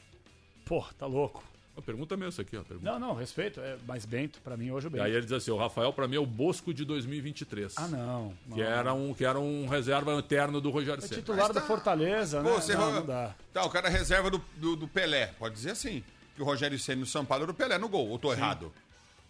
Pô, 0.65 0.85
tá 0.99 1.07
louco. 1.07 1.43
Pergunta 1.83 2.17
mesmo 2.17 2.31
isso 2.31 2.41
aqui, 2.41 2.57
ó. 2.57 2.63
Pergunta. 2.63 2.91
Não, 2.91 2.99
não, 2.99 3.15
respeito. 3.15 3.61
É, 3.61 3.77
mas 3.87 4.05
Bento, 4.05 4.41
pra 4.43 4.57
mim, 4.57 4.71
hoje 4.71 4.87
o 4.87 4.89
E 4.89 4.91
Bento. 4.91 5.05
aí 5.05 5.13
ele 5.13 5.23
diz 5.23 5.33
assim, 5.33 5.51
o 5.51 5.57
Rafael 5.57 5.93
pra 5.93 6.07
mim 6.09 6.17
é 6.17 6.21
o 6.21 6.27
Bosco 6.27 6.73
de 6.75 6.85
2023. 6.85 7.75
Ah, 7.77 7.89
não. 7.89 8.35
não. 8.47 8.57
Que 8.57 8.63
era, 8.63 8.93
um, 8.95 9.15
que 9.15 9.25
era 9.25 9.39
um 9.39 9.67
reserva 9.67 10.13
eterno 10.19 10.61
do 10.61 10.71
Rogério 10.71 11.03
É 11.03 11.07
Ceni. 11.07 11.21
titular 11.21 11.47
Mas 11.47 11.49
do 11.49 11.61
tá- 11.61 11.67
Fortaleza, 11.67 12.43
né? 12.43 12.51
Pô, 12.51 12.61
você 12.61 12.75
não, 12.75 12.81
vai- 12.87 12.93
não 13.01 13.07
dá. 13.07 13.35
Tá, 13.53 13.65
o 13.65 13.71
cara 13.71 13.89
é 13.89 13.91
reserva 13.91 14.31
do, 14.31 14.43
do, 14.57 14.77
do 14.77 14.89
Pelé. 14.89 15.29
Pode 15.39 15.55
dizer 15.55 15.71
assim. 15.73 16.03
Que 16.37 16.43
o 16.43 16.45
Rogério 16.45 16.79
Ceni 16.79 17.01
no 17.01 17.07
São 17.07 17.25
Paulo 17.25 17.43
era 17.45 17.51
o 17.53 17.55
Pelé 17.55 17.79
no 17.79 17.89
gol. 17.89 18.09
Ou 18.09 18.19
tô 18.19 18.33
errado? 18.33 18.73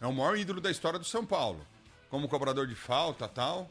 É 0.00 0.06
o 0.06 0.12
maior 0.12 0.36
ídolo 0.36 0.60
da 0.60 0.70
história 0.70 0.98
do 0.98 1.04
São 1.04 1.24
Paulo. 1.24 1.60
Como 2.10 2.28
cobrador 2.28 2.66
de 2.66 2.74
falta 2.74 3.26
tal. 3.26 3.70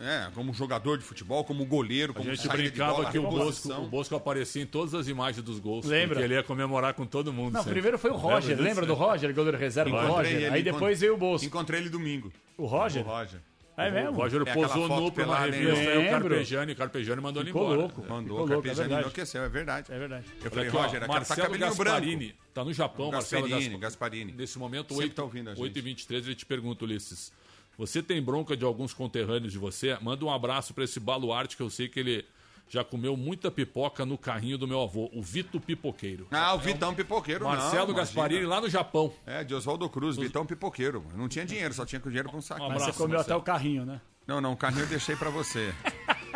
É, 0.00 0.28
como 0.34 0.52
jogador 0.52 0.98
de 0.98 1.04
futebol, 1.04 1.44
como 1.44 1.64
goleiro, 1.64 2.10
A 2.12 2.14
como 2.16 2.28
gente 2.28 2.38
saída 2.42 2.56
de 2.56 2.68
brincava 2.70 2.92
bola, 2.94 3.10
que 3.12 3.18
o 3.18 3.22
Bosco, 3.30 3.72
o 3.74 3.86
Bosco 3.86 4.16
aparecia 4.16 4.60
em 4.62 4.66
todas 4.66 4.92
as 4.92 5.06
imagens 5.06 5.44
dos 5.44 5.60
gols. 5.60 5.86
Lembra? 5.86 6.16
Porque 6.16 6.24
ele 6.24 6.34
ia 6.34 6.42
comemorar 6.42 6.94
com 6.94 7.06
todo 7.06 7.32
mundo. 7.32 7.52
Não, 7.52 7.60
sempre. 7.60 7.74
primeiro 7.74 7.98
foi 7.98 8.10
o 8.10 8.16
Roger. 8.16 8.56
disso? 8.56 8.62
Lembra 8.68 8.86
do 8.86 8.94
Roger, 8.94 9.32
goleiro 9.32 9.56
reserva 9.56 9.90
do 9.90 9.96
Encontrei 9.96 10.16
Roger? 10.32 10.36
ele, 10.46 10.54
Aí 10.54 10.62
depois 10.64 11.00
veio 11.00 11.14
o 11.14 11.16
Bosco. 11.16 11.46
Encontrei 11.46 11.80
ele 11.80 11.88
domingo. 11.88 12.32
O 12.58 12.66
Roger? 12.66 13.06
O 13.06 13.08
Roger. 13.08 13.40
É 13.76 13.88
O 13.88 13.92
mesmo? 13.92 14.12
Roger 14.12 14.42
É 14.46 14.52
posou 14.54 14.88
nu 14.88 15.10
pra 15.12 15.24
uma 15.24 15.38
revista 15.38 15.64
e 15.82 15.96
o 15.96 16.00
Lembro. 16.00 16.28
Carpegiani, 16.28 16.72
o 16.72 16.76
Carpegiani 16.76 17.20
mandou 17.20 17.42
ele 17.42 17.50
embora. 17.50 17.74
louco. 17.80 18.00
Mandou, 18.02 18.20
Ficou 18.20 18.34
o 18.34 18.38
louco, 18.38 18.68
é 18.68 18.84
enlouqueceu, 19.00 19.42
é 19.42 19.48
verdade. 19.48 19.92
É 19.92 19.98
verdade. 19.98 20.26
Eu 20.44 20.50
falei, 20.50 20.68
aqui, 20.68 20.76
ó, 20.76 20.82
Roger, 20.82 21.00
tá 21.00 21.06
Marcelo 21.08 21.40
cabelinho 21.42 21.68
Gasparini, 21.70 22.26
branco. 22.26 22.40
tá 22.54 22.64
no 22.64 22.72
Japão, 22.72 23.10
Marcelo 23.10 23.42
Gasparini, 23.42 23.68
Gaspa- 23.70 23.80
Gasparini. 23.80 24.32
Nesse 24.32 24.58
momento, 24.60 24.88
Sempre 24.90 25.04
8, 25.06 25.14
tá 25.16 25.22
ouvindo 25.24 25.50
a 25.50 25.54
gente. 25.54 25.62
8 25.62 25.76
e 25.76 25.82
23 25.82 26.24
ele 26.26 26.34
te 26.36 26.46
pergunta, 26.46 26.84
Ulisses, 26.84 27.32
você 27.76 28.02
tem 28.02 28.22
bronca 28.22 28.56
de 28.56 28.64
alguns 28.64 28.92
conterrâneos 28.92 29.52
de 29.52 29.58
você? 29.58 29.96
Manda 30.00 30.24
um 30.24 30.32
abraço 30.32 30.72
pra 30.74 30.84
esse 30.84 31.00
baluarte 31.00 31.56
que 31.56 31.62
eu 31.62 31.70
sei 31.70 31.88
que 31.88 32.00
ele 32.00 32.24
já 32.68 32.82
comeu 32.82 33.16
muita 33.16 33.50
pipoca 33.50 34.04
no 34.06 34.16
carrinho 34.16 34.56
do 34.56 34.66
meu 34.66 34.80
avô, 34.82 35.10
o 35.12 35.22
Vito 35.22 35.60
Pipoqueiro. 35.60 36.26
Ah, 36.30 36.54
o 36.54 36.58
Vitão 36.58 36.94
Pipoqueiro, 36.94 37.44
não. 37.44 37.50
Marcelo 37.50 37.90
imagina. 37.90 37.98
Gasparini 37.98 38.46
lá 38.46 38.60
no 38.60 38.70
Japão. 38.70 39.12
É, 39.26 39.44
de 39.44 39.54
Oswaldo 39.54 39.88
Cruz, 39.88 40.16
Vitão 40.16 40.46
Pipoqueiro. 40.46 41.04
Não 41.14 41.28
tinha 41.28 41.44
dinheiro, 41.44 41.74
só 41.74 41.84
tinha 41.84 42.00
dinheiro 42.00 42.28
pra 42.30 42.38
um 42.38 42.42
saco. 42.42 42.62
Um 42.62 42.68
Mas 42.68 42.82
abraço, 42.82 42.92
você 42.92 42.98
comeu 43.02 43.16
Marcelo. 43.18 43.38
até 43.38 43.42
o 43.42 43.44
carrinho, 43.44 43.84
né? 43.84 44.00
Não, 44.26 44.40
não, 44.40 44.52
o 44.54 44.56
carrinho 44.56 44.84
eu 44.84 44.88
deixei 44.88 45.14
pra 45.16 45.30
você. 45.30 45.74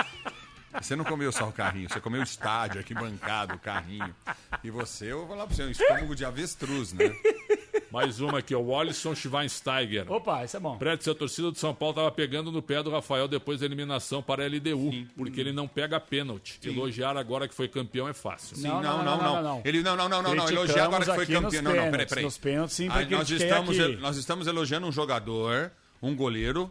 Você 0.80 0.95
não 0.95 1.05
comeu 1.05 1.32
só 1.32 1.49
o 1.49 1.53
carrinho, 1.53 1.89
você 1.89 2.01
comeu 2.01 2.20
o 2.20 2.24
estádio 2.24 2.80
aqui 2.80 2.95
bancado, 2.95 3.55
o 3.55 3.59
carrinho. 3.59 4.14
E 4.62 4.70
você, 4.70 5.11
eu 5.11 5.20
vou 5.20 5.28
falar 5.28 5.47
pra 5.47 5.57
você, 5.57 5.64
um 5.64 5.70
estômago 5.70 6.14
de 6.14 6.24
avestruz, 6.24 6.93
né? 6.93 7.07
Mais 7.91 8.20
uma 8.20 8.41
aqui, 8.41 8.55
ó, 8.55 8.61
o 8.61 8.78
Alisson 8.78 9.14
Schweinsteiger. 9.14 10.11
Opa, 10.11 10.45
isso 10.45 10.57
é 10.57 10.61
bom. 10.61 10.76
Prédio, 10.76 11.11
a 11.11 11.14
torcida 11.14 11.51
do 11.51 11.59
São 11.59 11.74
Paulo 11.74 11.93
estava 11.93 12.11
pegando 12.11 12.53
no 12.53 12.61
pé 12.62 12.82
do 12.82 12.91
Rafael 12.91 13.26
depois 13.26 13.61
da 13.61 13.66
eliminação 13.66 14.22
para 14.22 14.45
a 14.45 14.47
LDU, 14.47 15.07
porque 15.16 15.41
ele 15.41 15.53
não 15.53 15.66
pega 15.66 15.99
pênalti. 15.99 16.61
Elogiar 16.62 17.16
agora 17.16 17.49
que 17.49 17.55
foi 17.55 17.68
campeão 17.68 18.09
é 18.09 18.12
fácil. 18.12 18.57
Sim, 18.57 18.68
não, 18.68 19.03
não, 19.03 19.43
não. 19.43 19.62
Ele 19.64 19.82
não, 19.82 19.97
não, 19.97 20.09
não, 20.09 20.22
não, 20.22 20.34
não. 20.34 20.49
Elogiar 20.49 20.84
agora 20.84 21.05
que 21.05 21.14
foi 21.14 21.26
campeão. 21.26 21.62
Não, 21.62 21.74
não, 21.74 21.91
peraí, 21.91 22.07
peraí. 22.07 22.24
Nos 22.24 22.39
pênaltis, 22.39 22.76
sim, 22.76 22.89
Aí 22.91 23.01
porque 23.01 23.14
nós 23.16 23.26
critiquei 23.26 23.49
estamos, 23.49 23.80
aqui. 23.80 23.97
nós 23.97 24.16
estamos 24.16 24.47
elogiando 24.47 24.86
um 24.86 24.93
jogador, 24.93 25.70
um 26.03 26.14
goleiro, 26.14 26.70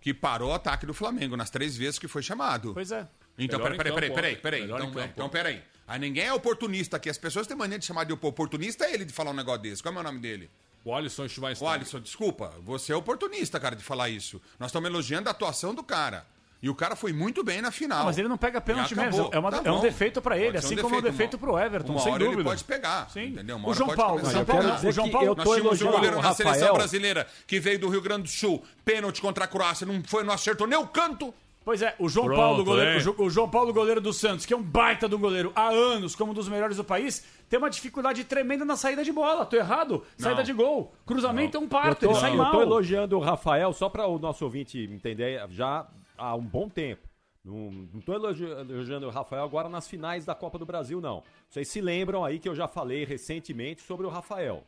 que 0.00 0.14
parou 0.14 0.50
o 0.50 0.54
ataque 0.54 0.86
do 0.86 0.94
Flamengo 0.94 1.36
nas 1.36 1.50
três 1.50 1.76
vezes 1.76 1.98
que 1.98 2.08
foi 2.08 2.22
chamado. 2.22 2.72
Pois 2.74 2.92
é. 2.92 3.06
Então, 3.38 3.60
peraí, 3.60 3.78
peraí, 3.78 4.10
peraí, 4.10 4.36
peraí. 4.36 4.60
Em 4.62 4.64
Então, 4.64 5.04
então, 5.04 5.28
peraí. 5.28 5.62
Aí 5.92 5.98
ninguém 5.98 6.24
é 6.24 6.32
oportunista 6.32 6.96
aqui. 6.96 7.10
As 7.10 7.18
pessoas 7.18 7.46
têm 7.46 7.54
mania 7.54 7.78
de 7.78 7.84
chamar 7.84 8.04
de 8.04 8.14
oportunista, 8.14 8.86
é 8.86 8.94
ele 8.94 9.04
de 9.04 9.12
falar 9.12 9.30
um 9.30 9.34
negócio 9.34 9.60
desse. 9.60 9.82
Qual 9.82 9.94
é 9.94 9.98
o 9.98 10.02
nome 10.02 10.20
dele? 10.20 10.48
O 10.82 10.94
Alisson 10.94 11.28
Schweinsteiger. 11.28 11.74
Alisson, 11.74 12.00
desculpa. 12.00 12.54
Você 12.64 12.94
é 12.94 12.96
oportunista, 12.96 13.60
cara, 13.60 13.76
de 13.76 13.84
falar 13.84 14.08
isso. 14.08 14.40
Nós 14.58 14.70
estamos 14.70 14.88
elogiando 14.88 15.28
a 15.28 15.32
atuação 15.32 15.74
do 15.74 15.82
cara. 15.82 16.24
E 16.62 16.70
o 16.70 16.74
cara 16.74 16.96
foi 16.96 17.12
muito 17.12 17.44
bem 17.44 17.60
na 17.60 17.70
final. 17.70 18.06
Mas 18.06 18.16
ele 18.16 18.26
não 18.26 18.38
pega 18.38 18.58
pênalti 18.58 18.94
mesmo. 18.94 19.28
É, 19.34 19.38
uma- 19.38 19.50
Tá 19.50 19.60
é 19.64 19.70
um 19.70 19.80
defeito 19.80 20.22
pra 20.22 20.38
ele, 20.38 20.58
ser 20.60 20.64
um 20.64 20.68
assim 20.70 20.76
como 20.80 20.94
é 20.94 20.98
um 20.98 21.02
defeito 21.02 21.34
uma- 21.34 21.40
pro 21.40 21.58
Everton, 21.58 21.92
uma 21.92 22.00
sem 22.00 22.12
dúvida. 22.16 22.32
ele 22.36 22.44
pode 22.44 22.64
pegar, 22.64 23.10
Sim. 23.10 23.24
entendeu? 23.26 23.56
Uma 23.56 23.68
O 23.68 23.74
João 23.74 23.94
Paulo, 23.94 24.22
o 24.22 24.30
João 24.30 24.42
a 24.42 24.44
Paulo, 24.46 24.62
pegar. 24.62 24.74
o 24.76 24.92
João 24.92 25.06
Dizer 25.06 25.12
Paulo, 25.12 25.26
eu 25.26 25.34
Nós 25.34 25.44
tínhamos 25.48 25.82
um 25.82 25.90
goleiro 25.90 26.18
o 26.18 26.22
na 26.22 26.32
seleção 26.34 26.72
brasileira 26.72 27.26
que 27.46 27.60
veio 27.60 27.78
do 27.80 27.88
Rio 27.88 28.00
Grande 28.00 28.22
do 28.22 28.28
Sul, 28.30 28.64
pênalti 28.84 29.20
contra 29.20 29.44
a 29.44 29.48
Croácia, 29.48 29.86
não 29.86 30.02
foi, 30.04 30.24
não 30.24 30.32
acertou 30.32 30.66
nem 30.66 30.78
o 30.78 30.86
canto. 30.86 31.34
Pois 31.64 31.80
é, 31.80 31.94
o 31.98 32.08
João 32.08 32.26
Pronto, 32.26 32.38
Paulo, 32.40 32.64
goleiro, 32.64 32.90
hein? 32.92 32.96
o 32.96 33.00
Jo- 33.00 33.14
o 33.18 33.30
João 33.30 33.48
Paulo, 33.48 33.72
goleiro 33.72 34.00
do 34.00 34.12
Santos, 34.12 34.44
que 34.44 34.52
é 34.52 34.56
um 34.56 34.62
baita 34.62 35.08
do 35.08 35.18
goleiro 35.18 35.52
há 35.54 35.68
anos, 35.68 36.16
como 36.16 36.32
um 36.32 36.34
dos 36.34 36.48
melhores 36.48 36.76
do 36.76 36.84
país, 36.84 37.24
tem 37.48 37.58
uma 37.58 37.70
dificuldade 37.70 38.24
tremenda 38.24 38.64
na 38.64 38.76
saída 38.76 39.04
de 39.04 39.12
bola. 39.12 39.46
Tô 39.46 39.56
errado? 39.56 40.04
Saída 40.18 40.42
de 40.42 40.52
gol. 40.52 40.92
Cruzamento 41.06 41.56
é 41.56 41.60
um 41.60 41.64
Eu 41.64 41.68
parto, 41.68 42.00
tô, 42.00 42.06
ele 42.12 42.14
sai 42.20 42.32
eu 42.32 42.36
mal. 42.38 42.50
tô 42.50 42.62
elogiando 42.62 43.16
o 43.16 43.20
Rafael 43.20 43.72
só 43.72 43.88
para 43.88 44.06
o 44.06 44.18
nosso 44.18 44.44
ouvinte 44.44 44.78
entender 44.78 45.40
já 45.50 45.86
há 46.18 46.34
um 46.34 46.42
bom 46.42 46.68
tempo. 46.68 47.06
Não, 47.44 47.70
não 47.92 48.00
tô 48.00 48.12
elogi- 48.14 48.44
elogiando 48.44 49.06
o 49.06 49.10
Rafael 49.10 49.42
agora 49.44 49.68
nas 49.68 49.88
finais 49.88 50.24
da 50.24 50.34
Copa 50.34 50.58
do 50.58 50.66
Brasil, 50.66 51.00
não. 51.00 51.22
Vocês 51.48 51.66
se 51.68 51.80
lembram 51.80 52.24
aí 52.24 52.38
que 52.38 52.48
eu 52.48 52.54
já 52.54 52.66
falei 52.68 53.04
recentemente 53.04 53.82
sobre 53.82 54.06
o 54.06 54.10
Rafael. 54.10 54.62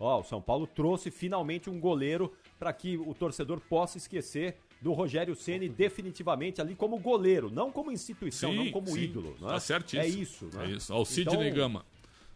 Ó, 0.00 0.20
o 0.20 0.22
São 0.24 0.40
Paulo 0.40 0.66
trouxe 0.66 1.10
finalmente 1.10 1.68
um 1.68 1.80
goleiro 1.80 2.32
para 2.58 2.72
que 2.72 2.96
o 2.96 3.12
torcedor 3.14 3.60
possa 3.60 3.98
esquecer 3.98 4.56
do 4.80 4.92
Rogério 4.92 5.34
Ceni 5.34 5.68
definitivamente 5.68 6.60
ali 6.60 6.74
como 6.74 6.98
goleiro, 6.98 7.50
não 7.50 7.70
como 7.70 7.90
instituição, 7.90 8.52
não 8.52 8.70
como 8.70 8.88
sim. 8.88 9.00
ídolo. 9.00 9.36
Não 9.40 9.48
é? 9.48 9.52
Tá 9.52 9.60
certíssimo. 9.60 10.02
É 10.02 10.08
isso. 10.08 10.50
Né? 10.52 10.66
É 10.66 10.70
isso. 10.70 10.94
Ó, 10.94 11.02
o 11.02 11.04
Sidney 11.04 11.34
Então, 11.48 11.56
Gama. 11.56 11.84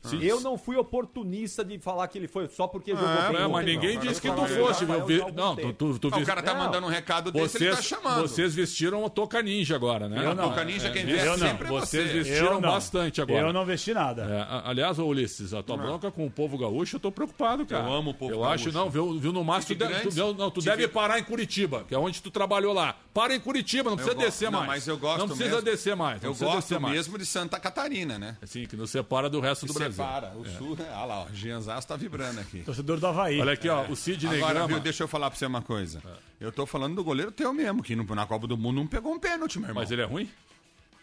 Sid- 0.03 0.25
Eu 0.27 0.41
não 0.41 0.59
fui 0.59 0.75
oportunista 0.77 1.65
de 1.65 1.79
falar 1.79 2.09
que 2.09 2.19
ele 2.19 2.27
foi 2.27 2.49
só 2.49 2.67
porque 2.67 2.91
jogou 2.91 3.09
É, 3.09 3.33
bem 3.33 3.41
É, 3.43 3.47
mas 3.47 3.65
ninguém 3.65 3.95
não. 3.95 4.03
disse 4.03 4.21
que 4.21 4.29
Eu 4.29 4.35
tu 4.35 4.47
fosse, 4.47 4.85
Rafael. 4.85 5.07
Vi- 5.07 5.33
Não, 5.33 5.55
tu, 5.55 5.73
tu, 5.73 5.99
tu 5.99 6.11
Ah, 6.13 6.19
o 6.19 6.27
cara 6.27 6.43
tá 6.43 6.55
Não. 6.55 6.65
mandando 6.65 6.87
um 6.87 6.91
recado 6.91 7.31
desse, 7.31 7.57
ele 7.59 7.71
Vocês, 7.73 7.77
tá 7.77 7.83
chamando. 7.97 8.23
vocês 8.23 8.55
vestiram 8.55 9.05
a 9.07 9.09
Toca 9.09 9.41
Ninja 9.41 9.77
agora, 9.77 10.09
né? 10.09 10.19
Eu 10.27 10.35
não. 10.35 10.49
Toca 10.49 10.65
Ninja, 10.65 10.91
quem 10.91 11.07
veste 11.07 11.25
eu 11.27 11.37
não. 11.39 11.47
sempre 11.47 11.67
é 11.67 11.71
Vocês 11.71 12.09
você. 12.11 12.13
vestiram 12.19 12.47
Eu 12.47 12.53
não. 12.61 12.61
bastante 12.73 13.23
agora. 13.23 13.41
Eu 13.47 13.53
não 13.53 13.65
vesti 13.65 13.95
nada. 13.95 14.23
É, 14.25 14.69
aliás, 14.69 14.99
ô 14.99 15.07
Ulisses, 15.07 15.55
a 15.55 15.63
tua 15.63 15.77
bronca 15.77 16.11
com 16.11 16.27
o 16.27 16.31
povo 16.31 16.59
gaúcho, 16.59 16.97
eu 16.97 17.01
tô 17.01 17.13
preocupado, 17.13 17.65
cara. 17.65 17.87
Eu 17.87 17.93
amo 17.93 18.11
o 18.11 18.15
povo 18.15 18.33
Eu 18.33 18.41
gaúcho. 18.41 18.69
acho, 18.69 18.73
não, 18.73 18.91
viu, 18.91 19.19
viu 19.21 19.33
no 19.33 19.45
máximo, 19.45 19.77
tu, 19.77 19.87
deve, 19.87 20.09
tu, 20.11 20.35
não, 20.35 20.51
tu 20.51 20.61
deve 20.61 20.89
parar 20.89 21.21
em 21.21 21.25
Curitiba, 21.25 21.85
que 21.87 21.95
é 21.95 21.99
onde 21.99 22.21
tu 22.21 22.31
trabalhou 22.31 22.73
lá. 22.73 22.97
Para 23.15 23.35
em 23.35 23.41
Curitiba, 23.41 23.91
não 23.91 23.97
precisa 23.99 24.17
descer 24.17 24.51
não, 24.51 24.61
mais. 24.61 24.69
Mas 24.71 24.89
eu 24.89 24.97
gosto 24.97 25.19
Não 25.19 25.27
precisa 25.29 25.51
mesmo- 25.57 25.63
descer 25.63 25.95
mais. 25.95 26.23
Eu 26.25 26.35
gosto 26.35 26.81
mais. 26.81 26.95
mesmo 26.95 27.19
de 27.19 27.27
Santa 27.27 27.61
Catarina, 27.61 28.19
né? 28.19 28.39
Assim, 28.41 28.65
que 28.67 28.75
nos 28.75 28.91
separa 28.91 29.29
do 29.29 29.39
resto 29.39 29.67
do 29.67 29.73
Que 29.75 29.79
Brasil. 29.81 29.97
separa. 30.03 30.33
O 30.35 30.45
sul, 30.49 30.77
né? 30.77 30.87
Olha 30.95 31.05
lá, 31.05 31.21
ó, 31.21 31.27
Jean 31.31 31.61
Zasso 31.61 31.87
tá 31.87 31.95
vibrando 31.95 32.41
aqui. 32.41 32.61
Torcedor 32.65 32.99
do 32.99 33.07
Havaí. 33.07 33.39
Olha 33.39 33.53
aqui, 33.53 33.69
ó, 33.69 33.85
o 33.87 33.95
Sidney 33.95 34.37
Agora, 34.39 34.53
Grama. 34.55 34.69
viu, 34.69 34.81
deixa 34.81 35.03
eu 35.05 35.09
falar 35.09 35.29
pra 35.29 35.39
você 35.39 35.45
uma 35.45 35.61
coisa. 35.61 36.03
Eu 36.41 36.51
tô 36.51 36.65
falando 36.65 36.95
do 36.97 37.05
goleiro 37.05 37.31
teu 37.31 37.53
mesmo, 37.53 37.83
que 37.83 37.95
na 37.95 38.27
Copa 38.27 38.47
do 38.47 38.57
Mundo 38.57 38.77
não 38.77 38.87
pegou 38.87 39.13
um 39.13 39.19
pênalti, 39.19 39.59
meu 39.59 39.69
irmão. 39.69 39.83
Mas 39.83 39.91
ele 39.91 40.01
é 40.01 40.07
ruim? 40.07 40.31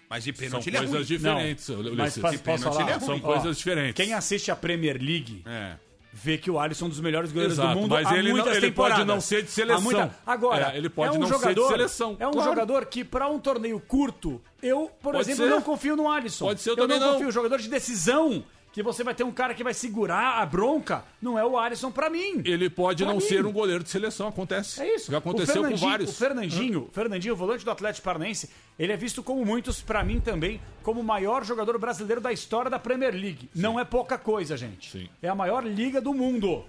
Mas 0.10 0.24
de 0.24 0.34
pênalti 0.34 0.64
São 0.64 0.70
ele 0.72 0.78
é 0.78 0.80
coisas 0.80 0.96
ruim. 0.98 1.06
diferentes. 1.06 1.70
Não, 1.70 1.78
Ulisses. 1.80 1.96
mas 1.98 2.18
posso- 2.18 2.32
De 2.38 2.38
posso 2.44 2.44
pênalti 2.64 2.64
falar? 2.64 2.82
ele 2.82 2.92
é 2.92 3.00
São 3.00 3.16
Ó, 3.18 3.20
coisas 3.20 3.58
diferentes. 3.60 3.94
Quem 3.94 4.14
assiste 4.16 4.50
a 4.50 4.56
Premier 4.56 4.98
League 5.00 5.44
É. 5.46 5.76
vê 6.22 6.38
que 6.38 6.52
o 6.52 6.60
Alisson 6.60 6.86
é 6.86 6.88
um 6.88 6.90
dos 6.90 7.00
melhores 7.00 7.32
goleiros 7.32 7.58
Exato, 7.58 7.74
do 7.76 7.82
mundo 7.82 7.92
mas 7.92 8.08
há 8.08 8.18
ele 8.18 8.30
não- 8.30 8.36
muitas 8.38 8.58
ele 8.58 8.72
pode 8.72 8.90
temporadas. 8.90 9.08
não 9.08 9.22
ser 9.22 9.44
de 9.44 9.52
seleção. 9.52 9.82
Muita- 9.82 10.16
Agora, 10.26 10.72
É, 10.74 10.78
ele 10.78 10.90
pode 10.90 11.16
é 11.16 11.18
um 11.18 11.22
não 11.22 11.28
ser 11.28 11.34
de 11.34 11.40
jogador, 11.40 11.68
seleção, 11.70 12.18
É 12.20 12.28
um 12.28 12.32
claro. 12.32 12.50
jogador 12.50 12.86
que, 12.86 13.04
para 13.04 13.28
um 13.30 13.40
torneio 13.40 13.80
curto, 13.80 14.42
eu, 14.62 14.92
por 15.02 15.14
Pode 15.14 15.22
exemplo, 15.30 15.46
ser. 15.46 15.50
não 15.50 15.62
confio 15.62 15.96
no 15.96 16.10
Alisson. 16.12 16.46
Pode 16.48 16.62
ser, 16.62 16.70
eu 16.72 16.74
eu 16.74 16.78
também 16.78 17.00
não 17.00 17.08
não. 17.08 17.14
confio. 17.14 17.32
Jogador 17.32 17.60
de 17.60 17.70
decisão, 17.70 18.44
que 18.72 18.84
você 18.84 19.04
vai 19.04 19.16
ter 19.16 19.24
um 19.24 19.32
cara 19.32 19.54
que 19.54 19.64
vai 19.64 19.74
segurar 19.74 20.40
a 20.42 20.46
bronca, 20.46 21.04
não 21.22 21.38
é 21.40 21.46
o 21.46 21.58
Alisson 21.58 21.92
pra 21.92 22.10
mim. 22.10 22.42
Ele 22.46 22.70
pode 22.70 23.04
Pra 23.04 23.12
não 23.14 23.20
mim. 23.20 23.26
ser 23.28 23.46
um 23.46 23.52
goleiro 23.52 23.84
de 23.84 23.90
seleção, 23.90 24.28
acontece. 24.28 24.82
É 24.82 24.96
isso. 24.96 25.12
Já 25.12 25.18
aconteceu 25.18 25.64
com 25.68 25.76
vários. 25.76 26.12
O 26.12 26.14
Fernandinho, 26.14 26.84
o 26.90 26.92
Fernandinho, 26.92 27.36
volante 27.36 27.66
do 27.66 27.72
Atlético 27.72 28.06
Paranaense, 28.06 28.50
ele 28.78 28.94
é 28.94 28.98
visto 28.98 29.24
como 29.24 29.44
muitos, 29.44 29.82
pra 29.82 30.04
mim 30.04 30.20
também, 30.20 30.62
como 30.84 31.02
o 31.02 31.04
maior 31.04 31.44
jogador 31.44 31.78
brasileiro 31.80 32.22
da 32.22 32.32
história 32.32 32.70
da 32.70 32.78
Premier 32.78 33.14
League. 33.14 33.50
Não 33.56 33.80
é 33.80 33.84
pouca 33.84 34.18
coisa, 34.18 34.56
gente. 34.56 34.92
Sim. 34.92 35.10
É 35.22 35.28
a 35.30 35.36
maior 35.36 35.66
liga 35.66 36.00
do 36.00 36.14
mundo. 36.14 36.64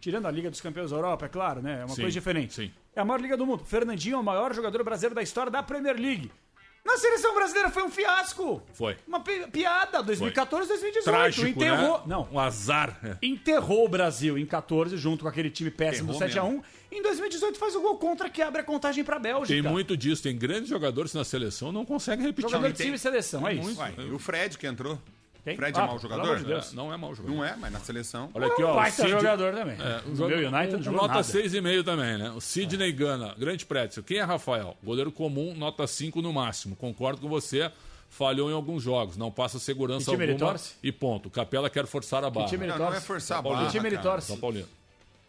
Tirando 0.00 0.26
a 0.26 0.30
Liga 0.30 0.50
dos 0.50 0.60
Campeões 0.60 0.90
da 0.90 0.96
Europa, 0.98 1.24
é 1.24 1.28
claro, 1.30 1.62
né? 1.62 1.80
É 1.80 1.84
uma 1.84 1.94
Sim, 1.94 2.02
coisa 2.02 2.12
diferente. 2.12 2.52
sim. 2.54 2.70
É 2.94 3.00
a 3.00 3.04
maior 3.06 3.20
liga 3.20 3.36
do 3.38 3.46
mundo. 3.46 3.64
Fernandinho 3.64 4.16
é 4.16 4.18
o 4.20 4.22
maior 4.22 4.54
jogador 4.54 4.84
brasileiro 4.84 5.14
da 5.14 5.22
história 5.22 5.50
da 5.50 5.62
Premier 5.62 5.96
League. 5.98 6.30
Na 6.84 6.98
seleção 6.98 7.34
brasileira 7.34 7.70
foi 7.70 7.82
um 7.82 7.90
fiasco. 7.90 8.62
Foi. 8.74 8.96
Uma 9.08 9.20
pi- 9.20 9.46
piada. 9.50 10.02
2014, 10.02 10.68
2018. 10.68 11.04
Trágico, 11.16 11.46
enterrou. 11.48 11.98
né? 12.00 12.04
Não, 12.06 12.28
Um 12.30 12.38
azar. 12.38 12.98
é. 13.02 13.16
enterrou 13.26 13.86
o 13.86 13.88
Brasil 13.88 14.36
em 14.36 14.44
14 14.44 14.96
junto 14.98 15.22
com 15.22 15.28
aquele 15.28 15.48
time 15.50 15.70
péssimo 15.70 16.12
do 16.12 16.22
Enterrou 16.22 16.50
7x1. 16.60 16.62
Em 16.92 17.02
2018 17.02 17.58
faz 17.58 17.74
o 17.74 17.80
gol 17.80 17.96
contra 17.96 18.28
que 18.28 18.42
abre 18.42 18.60
a 18.60 18.64
contagem 18.64 19.02
pra 19.02 19.18
Bélgica. 19.18 19.48
Tem 19.48 19.62
muito 19.62 19.96
disso. 19.96 20.22
Tem 20.22 20.36
grandes 20.36 20.68
jogadores 20.68 21.14
na 21.14 21.24
seleção 21.24 21.72
não 21.72 21.84
conseguem 21.86 22.26
repetir. 22.26 22.50
Jogador 22.50 22.70
de 22.70 22.76
tem- 22.76 22.84
time 22.86 22.96
e 22.96 23.00
seleção, 23.00 23.48
é 23.48 23.54
isso. 23.54 23.62
muito. 23.62 23.78
Uai, 23.80 23.94
e 23.98 24.10
o 24.12 24.18
Fred 24.18 24.58
que 24.58 24.66
entrou. 24.66 24.98
Quem? 25.44 25.56
Fred 25.56 25.78
é 25.78 25.82
Ah, 25.82 25.86
mau 25.86 25.96
pelo 25.98 26.10
jogador? 26.10 26.38
de 26.38 26.44
Deus. 26.44 26.72
É, 26.72 26.74
não 26.76 26.92
é 26.92 26.96
mau 26.96 27.14
jogador. 27.14 27.36
Não 27.36 27.44
é, 27.44 27.54
mas 27.56 27.70
na 27.72 27.78
seleção. 27.80 28.30
Olha 28.34 28.46
aqui, 28.46 28.62
ó. 28.62 28.72
o 28.72 28.74
baita 28.76 28.96
Cid- 29.02 29.10
jogador 29.10 29.52
também. 29.54 29.76
É, 29.78 30.00
o 30.06 30.08
um 30.08 30.14
meu 30.14 30.16
jogo- 30.40 30.56
United 30.56 30.88
um- 30.88 30.92
nota 30.92 31.08
nada. 31.08 31.22
6,5 31.22 31.84
também, 31.84 32.16
né? 32.18 32.30
O 32.30 32.40
Sidney 32.40 32.90
Gana, 32.92 33.34
grande 33.38 33.66
prédio. 33.66 34.02
Quem 34.02 34.16
é 34.18 34.22
Rafael? 34.22 34.76
Goleiro 34.82 35.12
comum, 35.12 35.54
nota 35.54 35.86
5 35.86 36.22
no 36.22 36.32
máximo. 36.32 36.74
Concordo 36.74 37.20
com 37.20 37.28
você. 37.28 37.70
Falhou 38.08 38.48
em 38.48 38.54
alguns 38.54 38.80
jogos, 38.82 39.16
não 39.16 39.28
passa 39.30 39.58
segurança 39.58 40.04
Que 40.04 40.10
time 40.12 40.22
ele 40.24 40.32
alguma 40.32 40.50
torce? 40.52 40.74
e 40.82 40.92
ponto. 40.92 41.28
Capela 41.28 41.68
quer 41.68 41.84
forçar 41.84 42.22
a 42.22 42.30
barra. 42.30 42.46
time 42.46 42.64
ele 42.64 42.72
Não, 42.72 42.78
não 42.78 42.86
é 42.86 42.90
torce? 42.92 43.06
forçar 43.06 43.38
a 43.38 43.42
barra. 43.42 43.66
que 43.66 43.72
time 43.72 43.88
ele 43.88 43.98
torce? 43.98 44.28
São 44.28 44.36
Paulino. 44.38 44.68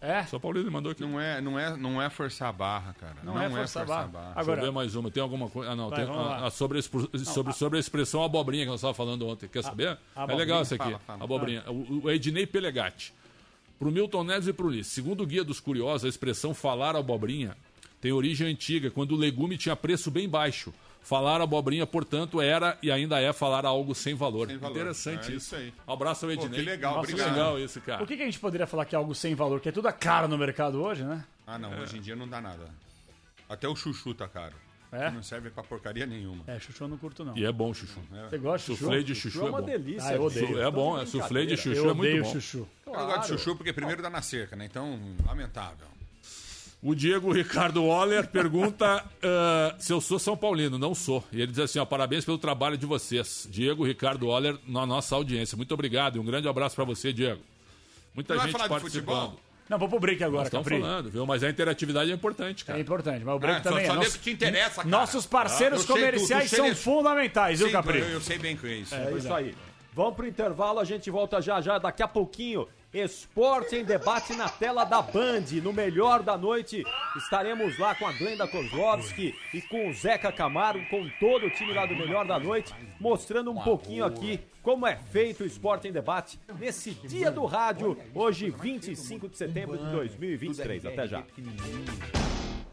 É? 0.06 0.24
São 0.26 0.39
Paulino 0.39 0.72
mandou 0.72 0.91
aqui. 0.91 1.01
Não 1.01 1.20
é, 1.20 1.41
não, 1.41 1.58
é, 1.60 1.76
não 1.76 2.01
é 2.01 2.10
forçar 2.10 2.49
a 2.49 2.51
barra, 2.51 2.93
cara. 2.99 3.16
Não 3.24 3.41
é 3.41 3.49
forçar 3.49 3.84
a 3.84 3.86
barra. 3.86 4.08
Deixa 4.08 4.39
Agora- 4.39 4.62
eu 4.62 4.66
ver 4.66 4.72
mais 4.72 4.95
uma. 4.95 5.10
Tem 5.10 5.24
alguma 5.24 5.49
coisa? 5.49 5.72
Ah, 5.72 5.76
não. 5.76 5.89
Vai, 5.89 6.06
tem 6.06 6.16
a, 6.16 6.45
a 6.45 6.51
sobre, 6.51 6.78
a 6.78 6.80
expro- 6.80 7.10
sobre, 7.26 7.53
sobre 7.53 7.78
a 7.78 7.80
expressão 7.80 8.24
abobrinha 8.24 8.64
que 8.66 8.70
nós 8.70 8.80
estávamos 8.80 8.97
falando 8.97 9.28
ontem. 9.28 9.47
Quer 9.49 9.64
saber? 9.64 9.97
é 10.16 10.36
legal 10.36 10.62
essa 10.62 10.76
aqui. 10.76 10.84
Fala, 10.86 10.99
fala. 10.99 11.24
abobrinha. 11.24 11.64
O, 11.68 12.03
o 12.03 12.12
Ednei 12.12 12.45
Pelegatti. 12.45 13.14
Pro 13.80 13.91
Milton 13.91 14.24
Neves 14.24 14.47
e 14.47 14.53
pro 14.53 14.68
Ulisses. 14.68 14.93
Segundo 14.93 15.24
o 15.24 15.26
Guia 15.26 15.43
dos 15.43 15.60
Curiosos, 15.60 16.06
a 16.06 16.10
expressão 16.10 16.53
falar 16.53 16.95
abobrinha 16.95 17.58
tem 17.99 18.12
origem 18.12 18.47
antiga, 18.47 18.91
quando 18.91 19.14
o 19.14 19.16
legume 19.16 19.58
tinha 19.58 19.76
preço 19.76 20.12
bem 20.12 20.30
baixo. 20.30 20.74
Falar 21.06 21.39
abobrinha, 21.39 21.86
portanto, 21.86 22.41
era 22.41 22.78
e 22.82 22.91
ainda 22.91 23.20
é 23.22 23.32
falar 23.32 23.64
algo 23.64 23.93
sem 23.93 24.16
valor. 24.16 24.47
Sem 24.47 24.58
valor. 24.58 24.76
Interessante 24.76 25.32
É 25.32 25.36
isso. 25.36 25.53
isso 25.53 25.56
aí. 25.56 25.72
Um 25.88 25.93
abraço 25.93 26.26
ao 26.26 26.32
Ednei. 26.32 26.49
que 26.49 26.62
legal, 26.66 26.95
Nossa, 26.95 27.08
obrigado. 27.12 27.30
legal 27.32 27.60
isso, 27.60 27.80
cara. 27.80 28.03
O 28.03 28.08
que, 28.08 28.18
que 28.18 28.24
a 28.24 28.26
gente 28.26 28.39
poderia 28.39 28.66
falar 28.66 28.86
que 28.86 28.95
é 28.95 28.97
algo 28.97 29.14
sem 29.14 29.36
valor? 29.36 29.60
Que 29.62 29.70
é 29.70 29.72
tudo 29.72 29.88
caro 29.93 30.28
no 30.28 30.36
mercado 30.36 30.82
hoje, 30.82 31.03
né? 31.03 31.24
Ah, 31.45 31.60
não. 31.60 31.80
Hoje 31.80 31.97
em 31.99 32.01
dia 32.01 32.16
não 32.16 32.28
dá 32.28 32.41
nada. 32.41 32.70
Até 33.47 33.68
o 33.68 33.76
chuchu 33.76 34.16
tá 34.16 34.28
caro. 34.28 34.56
É? 34.91 35.12
Não 35.12 35.22
serve 35.22 35.49
pra 35.51 35.62
porcaria 35.62 36.08
nenhuma. 36.08 36.43
É, 36.47 36.58
chuchu 36.60 36.86
eu 36.86 36.88
não 36.88 36.97
curto, 36.97 37.24
não. 37.24 37.38
E 37.38 37.45
é 37.45 37.51
bom, 37.51 37.72
Chuchu. 37.74 37.99
Você 38.30 38.38
gosta 38.39 38.72
de 38.72 38.78
chuchu? 38.78 38.84
Suflê 38.86 39.03
de 39.03 39.14
chuchu 39.16 39.41
é 39.41 39.45
é 39.45 39.49
uma 39.49 39.60
bom. 39.62 39.66
delícia. 39.68 40.10
Ah, 40.10 40.14
eu 40.16 40.24
odeio. 40.24 40.47
gente. 40.47 40.60
É 40.60 40.72
bom, 40.72 40.99
é 40.99 41.06
suflê 41.06 41.45
de 41.45 41.58
chuchu 41.58 41.76
Eu 41.76 41.89
é 41.91 41.93
muito 41.93 41.99
odeio 41.99 42.24
bom. 42.24 42.32
chuchu. 42.32 42.68
Eu 42.88 42.93
não 42.93 43.06
gosto 43.06 43.22
de 43.22 43.28
chuchu 43.28 43.56
porque 43.56 43.74
primeiro 43.74 44.01
dá 44.01 44.10
na 44.10 44.22
cerca, 44.24 44.56
né? 44.56 44.66
Então, 44.66 44.97
lamentável. 45.26 45.86
O 46.88 46.93
Diego 46.93 47.31
Ricardo 47.31 47.83
Waller 47.86 48.27
pergunta 48.27 49.03
ah, 49.23 49.75
se 49.79 49.91
eu 49.91 49.99
sou 49.99 50.19
São 50.19 50.38
Paulino. 50.38 50.77
Não 50.77 50.93
sou. 50.93 51.23
E 51.31 51.41
ele 51.41 51.47
diz 51.51 51.57
assim: 51.59 51.79
ó, 51.79 51.86
parabéns 51.86 52.23
pelo 52.23 52.38
trabalho 52.38 52.77
de 52.77 52.86
vocês. 52.86 53.47
Diego 53.49 53.83
Ricardo 53.83 54.27
Waller, 54.27 54.55
na 54.67 54.86
nossa 54.86 55.15
audiência. 55.15 55.57
Muito 55.57 55.73
obrigado 55.73 56.17
e 56.17 56.19
um 56.19 56.23
grande 56.25 56.47
abraço 56.47 56.75
para 56.75 56.83
você, 56.86 57.11
Diego. 57.11 57.41
Muita 58.13 58.33
Não 58.36 58.39
vai 58.41 58.47
gente 58.51 58.57
falar 58.57 58.67
de 58.67 58.73
participando. 58.81 59.15
futebol? 59.31 59.39
Não, 59.67 59.79
vou 59.79 59.89
pro 59.89 59.99
break 59.99 60.23
agora, 60.23 60.47
Capri. 60.47 60.79
falando, 60.79 61.09
viu? 61.09 61.25
Mas 61.25 61.43
a 61.43 61.49
interatividade 61.49 62.11
é 62.11 62.13
importante, 62.13 62.61
É 62.63 62.67
cara. 62.67 62.79
importante, 62.79 63.25
mas 63.25 63.36
o 63.36 63.39
break 63.39 63.59
Ah, 63.61 63.63
só- 63.63 63.69
também 63.69 63.86
só 63.88 63.93
é. 63.93 63.95
Nosso- 63.95 64.11
que 64.19 64.23
te 64.25 64.29
interessa, 64.31 64.75
cara. 64.75 64.88
Nossos 64.89 65.25
parceiros 65.25 65.83
Ah, 65.83 65.88
comerciais 65.88 66.51
tudo, 66.51 66.61
tu 66.61 66.65
são 66.67 66.75
fundamentais, 66.75 67.57
viu, 67.59 67.71
Capri? 67.71 67.97
eu, 67.97 68.09
eu 68.09 68.21
sei 68.21 68.38
bem 68.38 68.55
que 68.55 68.67
é 68.67 68.75
isso. 68.75 68.93
É 68.93 69.11
isso 69.17 69.33
aí. 69.33 69.55
Vamos 69.91 70.13
pro 70.15 70.27
intervalo, 70.27 70.79
a 70.79 70.83
gente 70.86 71.09
volta 71.09 71.41
já 71.41 71.59
já, 71.61 71.79
daqui 71.79 72.03
a 72.03 72.07
pouquinho. 72.07 72.67
Esporte 72.96 73.76
em 73.76 73.84
debate 73.84 74.34
na 74.36 74.48
tela 74.48 74.86
da 74.86 75.02
Band. 75.02 75.43
No 75.62 75.74
melhor 75.74 76.24
da 76.24 76.38
noite, 76.38 76.82
estaremos 77.18 77.78
lá 77.78 77.93
com 77.93 78.08
a 78.08 78.14
Glenda 78.14 78.48
Kozlovski 78.48 79.36
e 79.54 79.62
com 79.62 79.89
o 79.89 79.93
Zeca 79.93 80.32
Camargo, 80.32 80.88
com 80.89 81.10
todo 81.20 81.46
o 81.46 81.50
time 81.50 81.74
lá 81.74 81.86
do 81.86 81.93
melhor 81.93 82.26
da 82.26 82.39
noite, 82.39 82.74
mostrando 82.98 83.52
um 83.52 83.62
pouquinho 83.62 84.06
aqui 84.06 84.39
como 84.64 84.88
é 84.88 84.96
feito 84.96 85.43
o 85.43 85.46
Esporte 85.46 85.89
em 85.89 85.91
Debate 85.91 86.39
nesse 86.58 86.91
dia 86.91 87.30
do 87.30 87.43
rádio, 87.43 87.98
hoje 88.14 88.50
25 88.50 89.28
de 89.28 89.38
setembro 89.38 89.78
de 89.78 89.91
2023. 89.91 90.86
Até 90.86 91.06
já. 91.06 91.24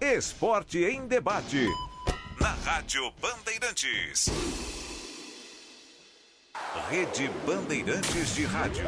Esporte 0.01 0.79
em 0.85 1.05
debate. 1.09 1.67
Na 2.41 2.51
Rádio 2.65 3.13
Bandeirantes. 3.21 4.29
Rede 6.89 7.29
Bandeirantes 7.45 8.35
de 8.37 8.45
Rádio. 8.45 8.85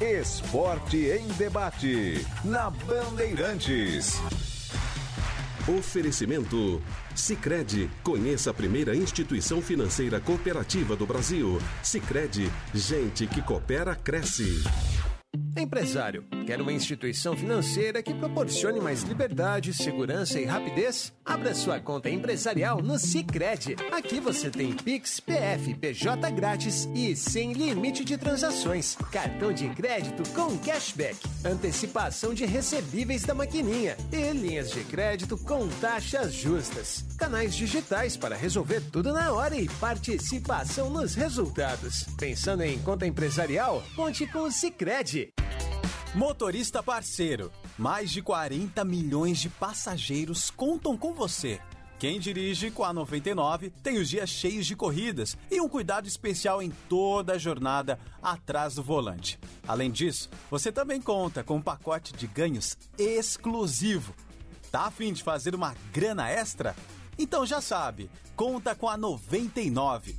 Esporte 0.00 0.96
em 0.96 1.28
debate. 1.34 2.26
Na 2.42 2.70
Bandeirantes. 2.70 4.18
Oferecimento 5.68 6.80
Sicredi. 7.14 7.90
Conheça 8.02 8.50
a 8.50 8.54
primeira 8.54 8.96
instituição 8.96 9.60
financeira 9.60 10.18
cooperativa 10.18 10.96
do 10.96 11.04
Brasil. 11.04 11.60
Sicredi, 11.82 12.50
gente 12.74 13.26
que 13.26 13.42
coopera 13.42 13.94
cresce. 13.94 14.64
Empresário, 15.56 16.24
quer 16.46 16.60
uma 16.60 16.72
instituição 16.72 17.36
financeira 17.36 18.02
que 18.02 18.14
proporcione 18.14 18.80
mais 18.80 19.02
liberdade, 19.02 19.74
segurança 19.74 20.38
e 20.38 20.44
rapidez? 20.44 21.12
Abra 21.24 21.54
sua 21.54 21.80
conta 21.80 22.08
empresarial 22.08 22.80
no 22.82 22.98
Sicredi. 22.98 23.76
Aqui 23.90 24.20
você 24.20 24.50
tem 24.50 24.72
Pix, 24.72 25.20
PF, 25.20 25.74
PJ 25.74 26.30
grátis 26.30 26.88
e 26.94 27.14
sem 27.16 27.52
limite 27.52 28.04
de 28.04 28.16
transações. 28.16 28.96
Cartão 29.10 29.52
de 29.52 29.68
crédito 29.70 30.22
com 30.30 30.56
cashback, 30.58 31.18
antecipação 31.44 32.32
de 32.32 32.44
recebíveis 32.44 33.22
da 33.22 33.34
maquininha 33.34 33.96
e 34.12 34.32
linhas 34.32 34.70
de 34.70 34.84
crédito 34.84 35.36
com 35.36 35.68
taxas 35.80 36.32
justas. 36.32 37.04
Canais 37.18 37.54
digitais 37.54 38.16
para 38.16 38.36
resolver 38.36 38.80
tudo 38.92 39.12
na 39.12 39.32
hora 39.32 39.56
e 39.56 39.68
participação 39.68 40.90
nos 40.90 41.14
resultados. 41.14 42.04
Pensando 42.18 42.62
em 42.62 42.78
conta 42.78 43.06
empresarial? 43.06 43.82
Conte 43.94 44.26
com 44.26 44.40
o 44.40 44.52
Sicredi. 44.52 45.32
Motorista 46.14 46.82
parceiro, 46.82 47.52
mais 47.78 48.10
de 48.10 48.20
40 48.20 48.84
milhões 48.84 49.38
de 49.38 49.48
passageiros 49.48 50.50
contam 50.50 50.96
com 50.96 51.14
você. 51.14 51.60
Quem 52.00 52.18
dirige 52.18 52.70
com 52.70 52.82
a 52.82 52.92
99 52.92 53.70
tem 53.82 53.98
os 53.98 54.08
dias 54.08 54.30
cheios 54.30 54.66
de 54.66 54.74
corridas 54.74 55.36
e 55.50 55.60
um 55.60 55.68
cuidado 55.68 56.08
especial 56.08 56.62
em 56.62 56.70
toda 56.88 57.34
a 57.34 57.38
jornada 57.38 57.98
atrás 58.22 58.74
do 58.74 58.82
volante. 58.82 59.38
Além 59.68 59.90
disso, 59.90 60.30
você 60.50 60.72
também 60.72 61.00
conta 61.00 61.44
com 61.44 61.56
um 61.56 61.62
pacote 61.62 62.14
de 62.14 62.26
ganhos 62.26 62.76
exclusivo. 62.98 64.14
Tá 64.72 64.86
a 64.86 64.90
fim 64.90 65.12
de 65.12 65.22
fazer 65.22 65.54
uma 65.54 65.74
grana 65.92 66.28
extra? 66.28 66.74
Então 67.18 67.44
já 67.44 67.60
sabe, 67.60 68.10
conta 68.34 68.74
com 68.74 68.88
a 68.88 68.96
99. 68.96 70.16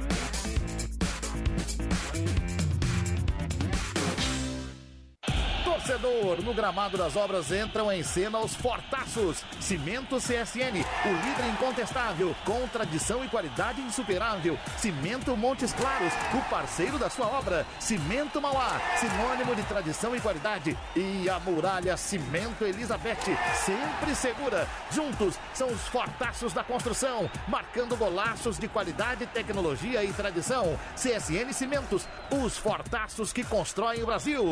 Torcedor, 5.82 6.44
no 6.44 6.54
gramado 6.54 6.96
das 6.96 7.16
obras 7.16 7.52
entram 7.52 7.92
em 7.92 8.04
cena 8.04 8.38
os 8.38 8.54
fortaços. 8.54 9.44
Cimento 9.60 10.18
CSN, 10.18 10.78
o 11.06 11.26
líder 11.26 11.50
incontestável, 11.54 12.36
com 12.46 12.68
tradição 12.68 13.26
e 13.26 13.28
qualidade 13.28 13.82
insuperável. 13.82 14.60
Cimento 14.78 15.36
Montes 15.36 15.74
Claros, 15.74 16.14
o 16.36 16.50
parceiro 16.50 17.00
da 17.00 17.10
sua 17.10 17.26
obra. 17.26 17.66
Cimento 17.80 18.40
Mauá, 18.40 18.80
sinônimo 19.00 19.56
de 19.56 19.64
tradição 19.64 20.16
e 20.16 20.22
qualidade. 20.22 20.78
E 20.96 21.28
a 21.28 21.40
muralha 21.40 21.98
Cimento 21.98 22.64
Elizabeth, 22.64 23.36
sempre 23.56 24.14
segura. 24.14 24.68
Juntos 24.92 25.36
são 25.52 25.68
os 25.68 25.82
fortaços 25.88 26.54
da 26.54 26.64
construção, 26.64 27.30
marcando 27.48 27.98
golaços 27.98 28.60
de 28.60 28.68
qualidade, 28.68 29.26
tecnologia 29.26 30.04
e 30.04 30.14
tradição. 30.14 30.78
CSN 30.96 31.52
Cimentos, 31.54 32.08
os 32.30 32.56
fortaços 32.56 33.34
que 33.34 33.44
constroem 33.44 34.04
o 34.04 34.06
Brasil. 34.06 34.52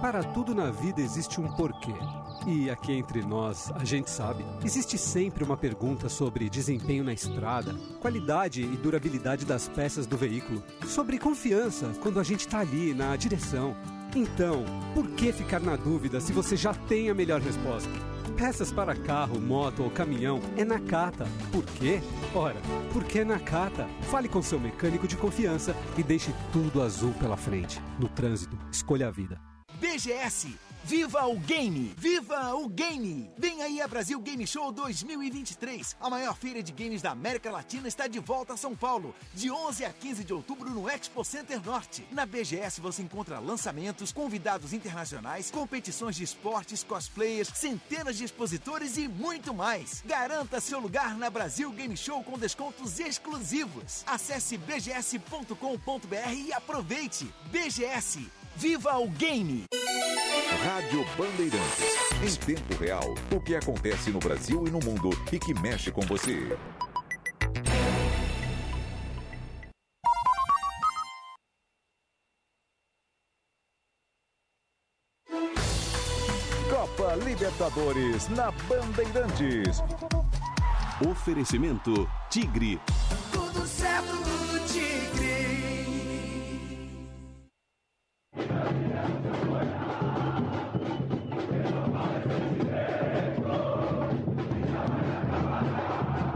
Para 0.00 0.22
tudo 0.22 0.54
na 0.54 0.70
vida 0.70 1.00
existe 1.00 1.40
um 1.40 1.48
porquê. 1.56 1.92
E 2.46 2.70
aqui 2.70 2.92
entre 2.92 3.20
nós, 3.20 3.72
a 3.74 3.84
gente 3.84 4.08
sabe, 4.08 4.44
existe 4.64 4.96
sempre 4.96 5.42
uma 5.42 5.56
pergunta 5.56 6.08
sobre 6.08 6.48
desempenho 6.48 7.02
na 7.02 7.12
estrada, 7.12 7.74
qualidade 8.00 8.62
e 8.62 8.76
durabilidade 8.76 9.44
das 9.44 9.66
peças 9.68 10.06
do 10.06 10.16
veículo, 10.16 10.62
sobre 10.86 11.18
confiança 11.18 11.92
quando 12.00 12.20
a 12.20 12.22
gente 12.22 12.40
está 12.40 12.60
ali 12.60 12.94
na 12.94 13.16
direção. 13.16 13.74
Então, 14.14 14.64
por 14.94 15.08
que 15.10 15.32
ficar 15.32 15.60
na 15.60 15.74
dúvida 15.74 16.20
se 16.20 16.32
você 16.32 16.56
já 16.56 16.72
tem 16.72 17.10
a 17.10 17.14
melhor 17.14 17.40
resposta? 17.40 17.90
Peças 18.36 18.70
para 18.70 18.94
carro, 18.94 19.40
moto 19.40 19.82
ou 19.82 19.90
caminhão 19.90 20.40
é 20.56 20.64
na 20.64 20.78
Cata. 20.78 21.26
Por 21.50 21.64
quê? 21.64 22.00
Ora, 22.32 22.60
porque 22.92 23.18
é 23.18 23.24
na 23.24 23.40
Cata. 23.40 23.88
Fale 24.02 24.28
com 24.28 24.40
seu 24.40 24.60
mecânico 24.60 25.08
de 25.08 25.16
confiança 25.16 25.74
e 25.98 26.04
deixe 26.04 26.32
tudo 26.52 26.80
azul 26.80 27.12
pela 27.14 27.36
frente. 27.36 27.82
No 27.98 28.08
trânsito, 28.08 28.56
escolha 28.70 29.08
a 29.08 29.10
vida. 29.10 29.47
BGS. 29.80 30.58
Viva 30.84 31.26
o 31.26 31.38
Game! 31.38 31.94
Viva 31.98 32.54
o 32.54 32.66
Game! 32.66 33.30
Vem 33.36 33.62
aí 33.62 33.80
a 33.80 33.86
Brasil 33.86 34.18
Game 34.20 34.46
Show 34.46 34.72
2023. 34.72 35.96
A 36.00 36.08
maior 36.08 36.34
feira 36.34 36.62
de 36.62 36.72
games 36.72 37.02
da 37.02 37.10
América 37.10 37.50
Latina 37.50 37.86
está 37.86 38.06
de 38.06 38.18
volta 38.18 38.54
a 38.54 38.56
São 38.56 38.74
Paulo, 38.74 39.14
de 39.34 39.50
11 39.50 39.84
a 39.84 39.92
15 39.92 40.24
de 40.24 40.32
outubro 40.32 40.70
no 40.70 40.88
Expo 40.88 41.22
Center 41.24 41.62
Norte. 41.62 42.06
Na 42.10 42.24
BGS 42.24 42.80
você 42.80 43.02
encontra 43.02 43.38
lançamentos, 43.38 44.12
convidados 44.12 44.72
internacionais, 44.72 45.50
competições 45.50 46.16
de 46.16 46.24
esportes, 46.24 46.82
cosplayers, 46.82 47.48
centenas 47.48 48.16
de 48.16 48.24
expositores 48.24 48.96
e 48.96 49.08
muito 49.08 49.52
mais. 49.52 50.02
Garanta 50.06 50.58
seu 50.58 50.80
lugar 50.80 51.18
na 51.18 51.28
Brasil 51.28 51.70
Game 51.70 51.96
Show 51.98 52.24
com 52.24 52.38
descontos 52.38 52.98
exclusivos. 52.98 54.04
Acesse 54.06 54.56
bgs.com.br 54.56 56.32
e 56.34 56.52
aproveite. 56.52 57.30
BGS 57.50 58.37
Viva 58.58 58.98
o 58.98 59.08
Game! 59.10 59.66
Rádio 60.64 61.06
Bandeirantes. 61.16 61.78
Em 62.20 62.54
tempo 62.56 62.74
real, 62.74 63.14
o 63.30 63.40
que 63.40 63.54
acontece 63.54 64.10
no 64.10 64.18
Brasil 64.18 64.66
e 64.66 64.70
no 64.72 64.80
mundo 64.80 65.10
e 65.32 65.38
que 65.38 65.54
mexe 65.60 65.92
com 65.92 66.00
você. 66.00 66.58
Copa 76.68 77.14
Libertadores 77.24 78.28
na 78.30 78.50
Bandeirantes. 78.50 79.80
Oferecimento 81.08 82.10
Tigre. 82.28 82.80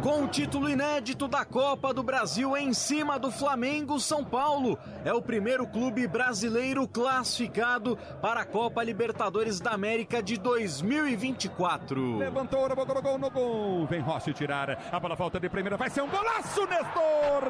Com 0.02 0.24
o 0.24 0.28
título 0.28 0.68
inédito 0.68 1.28
da 1.28 1.44
Copa 1.44 1.94
do 1.94 2.02
Brasil 2.02 2.56
em 2.56 2.74
cima 2.74 3.20
do 3.20 3.30
Flamengo, 3.30 4.00
São 4.00 4.24
Paulo 4.24 4.76
é 5.04 5.12
o 5.14 5.22
primeiro 5.22 5.64
clube 5.64 6.08
brasileiro 6.08 6.88
classificado 6.88 7.96
para 8.20 8.40
a 8.40 8.44
Copa 8.44 8.82
Libertadores 8.82 9.60
da 9.60 9.70
América 9.70 10.20
de 10.20 10.36
2024. 10.38 12.18
Levantou, 12.18 12.68
no 12.68 12.74
gol, 12.74 13.18
no 13.18 13.30
gol. 13.30 13.86
Vem 13.86 14.00
Rossi 14.00 14.32
tirar. 14.32 14.76
A 14.90 14.98
bola 14.98 15.14
volta 15.14 15.38
de 15.38 15.48
primeira. 15.48 15.76
Vai 15.76 15.88
ser 15.88 16.02
um 16.02 16.08
golaço, 16.08 16.66
Nestor! 16.66 17.44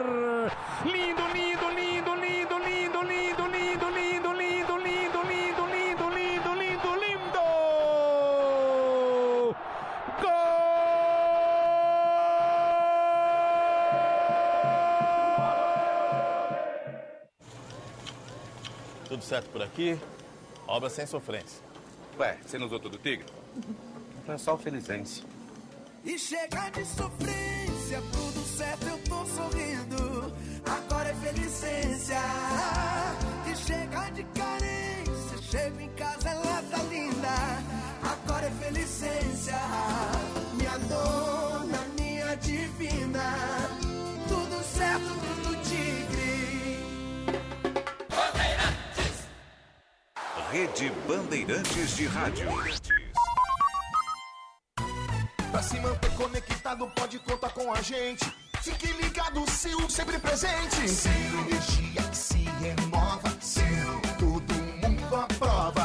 Lindo, 0.84 1.22
lindo, 1.32 1.70
lindo, 1.70 2.14
lindo, 2.14 2.58
lindo, 2.58 3.02
lindo, 3.02 3.46
lindo, 3.46 3.51
certo 19.32 19.48
por 19.48 19.62
aqui? 19.62 19.98
Obra 20.66 20.90
sem 20.90 21.06
sofrência. 21.06 21.62
Ué, 22.18 22.36
você 22.44 22.58
não 22.58 22.66
usou 22.66 22.78
todo 22.78 22.96
o 22.96 22.98
tigre? 22.98 23.24
Então 24.22 24.34
é 24.34 24.38
só 24.38 24.52
o 24.52 24.58
Felizense. 24.58 25.24
E 26.04 26.18
chega 26.18 26.68
de 26.68 26.84
sofrência, 26.84 28.02
tudo 28.12 28.44
certo, 28.44 28.86
eu 28.88 28.98
tô 29.04 29.24
sorrindo. 29.24 30.34
Agora 30.66 31.08
é 31.08 31.14
felicência. 31.14 32.20
E 33.50 33.56
chega 33.56 34.10
de 34.10 34.22
carência, 34.24 35.38
chego 35.50 35.80
em 35.80 35.88
casa, 35.94 36.28
ela 36.28 36.62
tá 36.70 36.82
linda. 36.90 37.28
Agora 38.02 38.46
é 38.46 38.50
felicência. 38.50 40.21
Rede 50.52 50.92
Bandeirantes 51.08 51.96
de 51.96 52.06
Rádio. 52.06 52.46
Pra 55.50 55.62
se 55.62 55.80
manter 55.80 56.10
conectado, 56.14 56.86
pode 56.94 57.18
contar 57.20 57.48
com 57.54 57.72
a 57.72 57.80
gente. 57.80 58.30
Fique 58.60 58.86
ligado, 59.02 59.48
Sil, 59.48 59.80
sempre 59.88 60.18
presente. 60.18 60.86
Sil, 60.92 61.32
energia 61.48 62.02
que 62.02 62.16
se 62.16 62.44
renova. 62.60 63.32
Sil, 63.40 63.96
todo 64.18 64.52
mundo 64.52 65.16
aprova. 65.16 65.81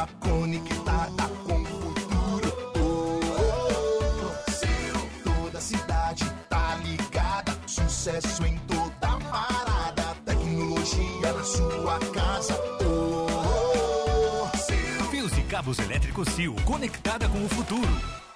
Conectada 16.64 17.28
com 17.28 17.44
o 17.44 17.48
futuro. 17.48 18.27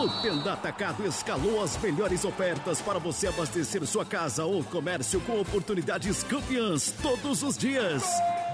O 0.00 0.08
Tenda 0.22 0.54
Atacado 0.54 1.06
escalou 1.06 1.62
as 1.62 1.76
melhores 1.76 2.24
ofertas 2.24 2.80
para 2.80 2.98
você 2.98 3.26
abastecer 3.26 3.84
sua 3.84 4.02
casa 4.02 4.46
ou 4.46 4.64
comércio 4.64 5.20
com 5.20 5.38
oportunidades 5.38 6.22
campeãs 6.22 6.94
todos 7.02 7.42
os 7.42 7.58
dias. 7.58 8.02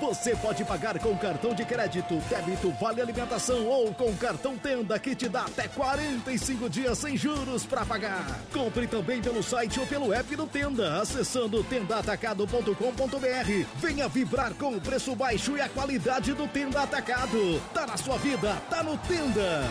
Você 0.00 0.34
pode 0.34 0.64
pagar 0.64 0.98
com 0.98 1.16
cartão 1.16 1.54
de 1.54 1.64
crédito, 1.64 2.16
débito, 2.28 2.72
vale 2.80 3.00
alimentação 3.00 3.64
ou 3.64 3.94
com 3.94 4.12
cartão 4.16 4.58
Tenda 4.58 4.98
que 4.98 5.14
te 5.14 5.28
dá 5.28 5.42
até 5.42 5.68
45 5.68 6.68
dias 6.68 6.98
sem 6.98 7.16
juros 7.16 7.64
para 7.64 7.86
pagar. 7.86 8.26
Compre 8.52 8.88
também 8.88 9.22
pelo 9.22 9.40
site 9.40 9.78
ou 9.78 9.86
pelo 9.86 10.12
app 10.12 10.34
do 10.34 10.48
Tenda, 10.48 11.00
acessando 11.00 11.62
tendaatacado.com.br. 11.62 13.66
Venha 13.76 14.08
vibrar 14.08 14.52
com 14.54 14.74
o 14.74 14.80
preço 14.80 15.14
baixo 15.14 15.56
e 15.56 15.60
a 15.60 15.68
qualidade 15.68 16.32
do 16.32 16.48
Tenda 16.48 16.82
Atacado. 16.82 17.62
Tá 17.72 17.86
na 17.86 17.96
sua 17.96 18.18
vida, 18.18 18.60
tá 18.68 18.82
no 18.82 18.98
Tenda. 18.98 19.62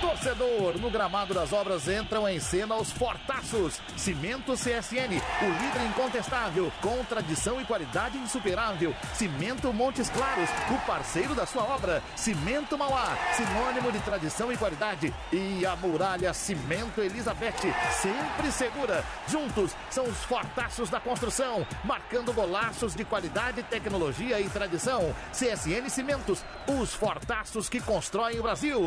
Torcedor, 0.00 0.78
no 0.78 0.90
gramado 0.90 1.34
das 1.34 1.52
obras 1.52 1.86
entram 1.86 2.26
em 2.28 2.40
cena 2.40 2.74
os 2.74 2.90
fortaços. 2.90 3.80
Cimento 3.96 4.54
CSN, 4.54 5.20
o 5.42 5.62
líder 5.62 5.86
incontestável, 5.88 6.72
com 6.80 7.04
tradição 7.04 7.60
e 7.60 7.64
qualidade 7.64 8.16
insuperável. 8.16 8.94
Cimento 9.14 9.72
Montes 9.72 10.08
Claros, 10.08 10.48
o 10.70 10.86
parceiro 10.86 11.34
da 11.34 11.44
sua 11.44 11.64
obra. 11.64 12.02
Cimento 12.16 12.78
Mauá, 12.78 13.16
sinônimo 13.34 13.92
de 13.92 14.00
tradição 14.00 14.50
e 14.50 14.56
qualidade. 14.56 15.14
E 15.32 15.66
a 15.66 15.76
muralha 15.76 16.32
Cimento 16.32 17.00
Elizabeth, 17.00 17.72
sempre 18.00 18.50
segura. 18.50 19.04
Juntos 19.28 19.76
são 19.90 20.04
os 20.04 20.18
fortaços 20.24 20.88
da 20.88 20.98
construção, 20.98 21.66
marcando 21.84 22.32
golaços 22.32 22.94
de 22.94 23.04
qualidade, 23.04 23.62
tecnologia 23.64 24.40
e 24.40 24.48
tradição. 24.48 25.14
CSN 25.32 25.88
Cimentos, 25.90 26.42
os 26.66 26.94
fortaços 26.94 27.68
que 27.68 27.80
constroem 27.80 28.38
o 28.38 28.42
Brasil. 28.42 28.86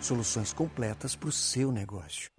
Soluções 0.00 0.52
completas 0.52 1.16
para 1.16 1.28
o 1.28 1.32
seu 1.32 1.72
negócio. 1.72 2.30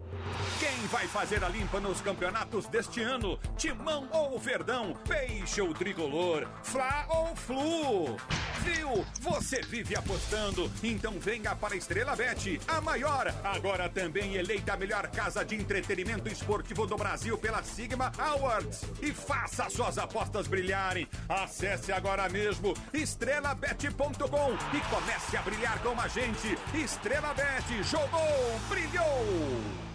Quem 0.58 0.86
vai 0.88 1.06
fazer 1.06 1.44
a 1.44 1.48
limpa 1.48 1.78
nos 1.78 2.00
campeonatos 2.00 2.66
deste 2.66 3.02
ano? 3.02 3.38
Timão 3.56 4.08
ou 4.12 4.38
Verdão? 4.38 4.94
Peixe 5.06 5.60
ou 5.60 5.74
Tricolor? 5.74 6.48
Fla 6.62 7.06
ou 7.08 7.36
Flu? 7.36 8.16
Viu? 8.60 9.04
Você 9.20 9.62
vive 9.62 9.96
apostando, 9.96 10.70
então 10.82 11.18
venha 11.18 11.54
para 11.54 11.74
a 11.74 11.76
Estrela 11.76 12.14
Bet, 12.14 12.60
a 12.68 12.80
maior, 12.80 13.32
agora 13.42 13.88
também 13.88 14.34
eleita 14.34 14.74
a 14.74 14.76
melhor 14.76 15.06
casa 15.08 15.42
de 15.42 15.54
entretenimento 15.54 16.28
esportivo 16.28 16.86
do 16.86 16.96
Brasil 16.96 17.38
pela 17.38 17.62
Sigma 17.62 18.12
Awards. 18.18 18.82
E 19.00 19.12
faça 19.12 19.70
suas 19.70 19.96
apostas 19.96 20.46
brilharem. 20.46 21.08
Acesse 21.28 21.90
agora 21.90 22.28
mesmo 22.28 22.74
estrelabet.com 22.92 24.76
e 24.76 24.80
comece 24.94 25.36
a 25.36 25.42
brilhar 25.42 25.78
com 25.82 25.98
a 25.98 26.08
gente. 26.08 26.58
Estrela 26.74 27.32
Bet, 27.32 27.49
jogou, 27.82 28.60
brilhou! 28.68 29.89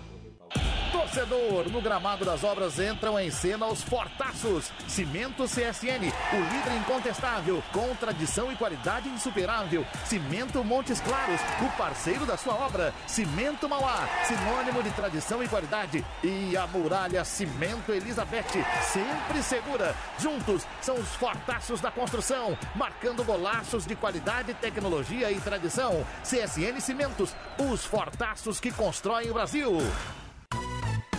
Torcedor, 1.15 1.69
no 1.69 1.81
gramado 1.81 2.25
das 2.25 2.43
obras 2.43 2.79
entram 2.79 3.17
em 3.19 3.31
cena 3.31 3.65
os 3.67 3.81
fortaços. 3.81 4.71
Cimento 4.87 5.45
CSN, 5.45 6.11
o 6.33 6.53
líder 6.53 6.75
incontestável, 6.77 7.63
com 7.71 7.95
tradição 7.95 8.51
e 8.51 8.55
qualidade 8.55 9.07
insuperável. 9.07 9.85
Cimento 10.03 10.63
Montes 10.63 10.99
Claros, 10.99 11.39
o 11.61 11.77
parceiro 11.77 12.25
da 12.25 12.35
sua 12.35 12.55
obra. 12.55 12.93
Cimento 13.07 13.69
Mauá, 13.69 14.07
sinônimo 14.25 14.83
de 14.83 14.89
tradição 14.91 15.43
e 15.43 15.47
qualidade. 15.47 16.03
E 16.23 16.57
a 16.57 16.67
muralha 16.67 17.23
Cimento 17.23 17.93
Elizabeth, 17.93 18.65
sempre 18.81 19.41
segura. 19.43 19.95
Juntos 20.19 20.65
são 20.81 20.95
os 20.95 21.09
fortaços 21.15 21.79
da 21.79 21.91
construção, 21.91 22.57
marcando 22.75 23.23
golaços 23.23 23.85
de 23.85 23.95
qualidade, 23.95 24.53
tecnologia 24.55 25.31
e 25.31 25.39
tradição. 25.39 26.05
CSN 26.23 26.81
Cimentos, 26.81 27.35
os 27.57 27.85
fortaços 27.85 28.59
que 28.59 28.71
constroem 28.71 29.29
o 29.29 29.33
Brasil. 29.33 29.77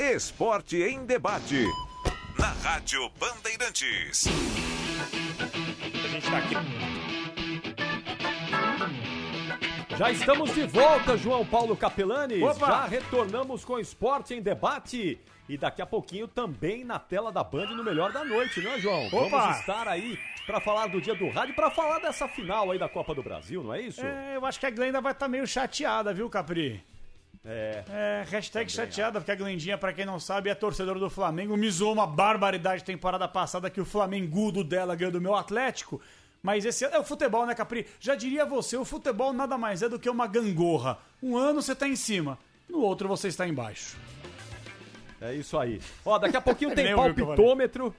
Esporte 0.00 0.78
em 0.82 1.04
debate. 1.04 1.62
Na 2.38 2.48
Rádio 2.62 3.10
Bandeirantes. 3.20 4.24
A 6.02 6.08
gente 6.08 6.30
tá 6.30 6.38
aqui. 6.38 6.54
Já 9.98 10.10
estamos 10.10 10.54
de 10.54 10.66
volta, 10.66 11.18
João 11.18 11.44
Paulo 11.44 11.76
Capelani. 11.76 12.40
Já 12.40 12.86
retornamos 12.86 13.62
com 13.62 13.78
Esporte 13.78 14.32
em 14.32 14.40
Debate. 14.40 15.20
E 15.46 15.58
daqui 15.58 15.82
a 15.82 15.86
pouquinho 15.86 16.26
também 16.26 16.82
na 16.82 16.98
tela 16.98 17.30
da 17.30 17.44
Band 17.44 17.66
no 17.66 17.84
Melhor 17.84 18.10
da 18.10 18.24
Noite, 18.24 18.62
não 18.62 18.72
é, 18.72 18.80
João? 18.80 19.06
Opa! 19.08 19.28
Vamos 19.28 19.58
estar 19.58 19.86
aí 19.86 20.18
para 20.46 20.60
falar 20.60 20.86
do 20.86 20.98
dia 20.98 21.14
do 21.14 21.28
rádio, 21.28 21.54
para 21.54 21.70
falar 21.70 21.98
dessa 21.98 22.26
final 22.26 22.70
aí 22.70 22.78
da 22.78 22.88
Copa 22.88 23.14
do 23.14 23.22
Brasil, 23.22 23.62
não 23.62 23.74
é 23.74 23.82
isso? 23.82 24.00
É, 24.00 24.36
eu 24.36 24.46
acho 24.46 24.58
que 24.58 24.64
a 24.64 24.70
Glenda 24.70 25.02
vai 25.02 25.12
estar 25.12 25.28
meio 25.28 25.46
chateada, 25.46 26.14
viu, 26.14 26.30
Capri? 26.30 26.82
É. 27.44 27.84
É, 27.88 28.24
hashtag 28.28 28.70
chateada, 28.70 29.18
porque 29.18 29.32
a 29.32 29.34
Glendinha, 29.34 29.78
pra 29.78 29.92
quem 29.92 30.04
não 30.04 30.20
sabe, 30.20 30.50
é 30.50 30.54
torcedora 30.54 30.98
do 30.98 31.08
Flamengo. 31.08 31.56
Me 31.56 31.70
zoou 31.70 31.92
uma 31.92 32.06
barbaridade 32.06 32.84
temporada 32.84 33.26
passada 33.26 33.70
que 33.70 33.80
o 33.80 33.84
Flamengudo 33.84 34.62
dela 34.62 34.94
ganhou 34.94 35.12
do 35.12 35.20
meu 35.20 35.34
Atlético. 35.34 36.00
Mas 36.42 36.64
esse 36.64 36.84
é 36.84 36.98
o 36.98 37.04
futebol, 37.04 37.46
né, 37.46 37.54
Capri? 37.54 37.86
Já 37.98 38.14
diria 38.14 38.46
você, 38.46 38.76
o 38.76 38.84
futebol 38.84 39.32
nada 39.32 39.58
mais 39.58 39.82
é 39.82 39.88
do 39.88 39.98
que 39.98 40.08
uma 40.08 40.26
gangorra. 40.26 40.98
Um 41.22 41.36
ano 41.36 41.60
você 41.60 41.74
tá 41.74 41.86
em 41.86 41.96
cima, 41.96 42.38
no 42.68 42.80
outro 42.80 43.08
você 43.08 43.28
está 43.28 43.46
embaixo. 43.46 43.96
É 45.20 45.34
isso 45.34 45.58
aí. 45.58 45.80
Ó, 46.04 46.18
daqui 46.18 46.36
a 46.36 46.40
pouquinho 46.40 46.72
tem 46.74 46.94
palpitômetro. 46.94 47.94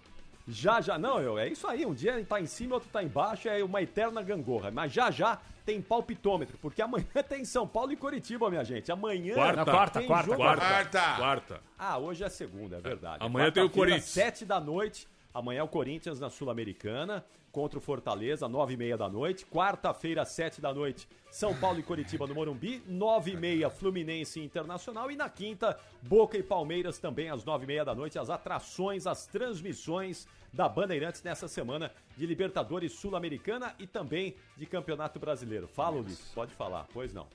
Já, 0.47 0.81
já, 0.81 0.97
não, 0.97 1.19
eu, 1.19 1.37
é 1.37 1.47
isso 1.47 1.67
aí. 1.67 1.85
Um 1.85 1.93
dia 1.93 2.23
tá 2.25 2.39
em 2.41 2.45
cima, 2.45 2.75
outro 2.75 2.89
tá 2.91 3.03
embaixo, 3.03 3.47
é 3.47 3.63
uma 3.63 3.81
eterna 3.81 4.21
gangorra. 4.21 4.71
Mas 4.71 4.91
já, 4.91 5.11
já 5.11 5.39
tem 5.65 5.81
palpitômetro, 5.81 6.57
porque 6.61 6.81
amanhã 6.81 7.05
tem 7.27 7.45
São 7.45 7.67
Paulo 7.67 7.91
e 7.91 7.95
Curitiba, 7.95 8.49
minha 8.49 8.63
gente. 8.63 8.91
Amanhã 8.91 9.33
Quarta, 9.35 9.65
quarta, 9.65 9.99
tem 9.99 10.07
quarta, 10.07 10.25
jogo- 10.25 10.37
quarta. 10.37 11.15
Quarta. 11.17 11.61
Ah, 11.77 11.97
hoje 11.97 12.23
é 12.23 12.29
segunda, 12.29 12.77
é 12.77 12.81
verdade. 12.81 13.23
Amanhã 13.23 13.51
tem 13.51 13.63
o 13.63 13.69
Corinthians. 13.69 14.05
Sete 14.05 14.45
da 14.45 14.59
noite. 14.59 15.07
Amanhã 15.33 15.59
é 15.59 15.63
o 15.63 15.67
Corinthians 15.67 16.19
na 16.19 16.29
Sul-Americana 16.29 17.23
contra 17.51 17.77
o 17.77 17.81
Fortaleza, 17.81 18.47
nove 18.47 18.73
e 18.73 18.77
meia 18.77 18.97
da 18.97 19.09
noite. 19.09 19.45
Quarta-feira, 19.45 20.23
sete 20.25 20.61
da 20.61 20.73
noite, 20.73 21.07
São 21.29 21.53
Paulo 21.55 21.79
e 21.79 21.83
Curitiba 21.83 22.25
no 22.25 22.33
Morumbi. 22.33 22.81
Nove 22.87 23.31
e 23.31 23.37
meia, 23.37 23.69
Fluminense 23.69 24.39
e 24.39 24.45
Internacional. 24.45 25.11
E 25.11 25.15
na 25.15 25.29
quinta, 25.29 25.77
Boca 26.01 26.37
e 26.37 26.43
Palmeiras 26.43 26.97
também 26.97 27.29
às 27.29 27.43
nove 27.43 27.65
e 27.65 27.67
meia 27.67 27.85
da 27.85 27.93
noite. 27.93 28.17
As 28.17 28.29
atrações, 28.29 29.05
as 29.05 29.27
transmissões 29.27 30.27
da 30.53 30.67
Bandeirantes 30.67 31.23
nessa 31.23 31.47
semana 31.47 31.91
de 32.17 32.25
Libertadores 32.25 32.93
Sul-Americana 32.93 33.75
e 33.79 33.87
também 33.87 34.35
de 34.57 34.65
Campeonato 34.65 35.19
Brasileiro. 35.19 35.67
Fala, 35.67 35.97
Ulisses, 35.97 36.31
pode 36.33 36.53
falar. 36.53 36.87
Pois 36.93 37.13
não. 37.13 37.27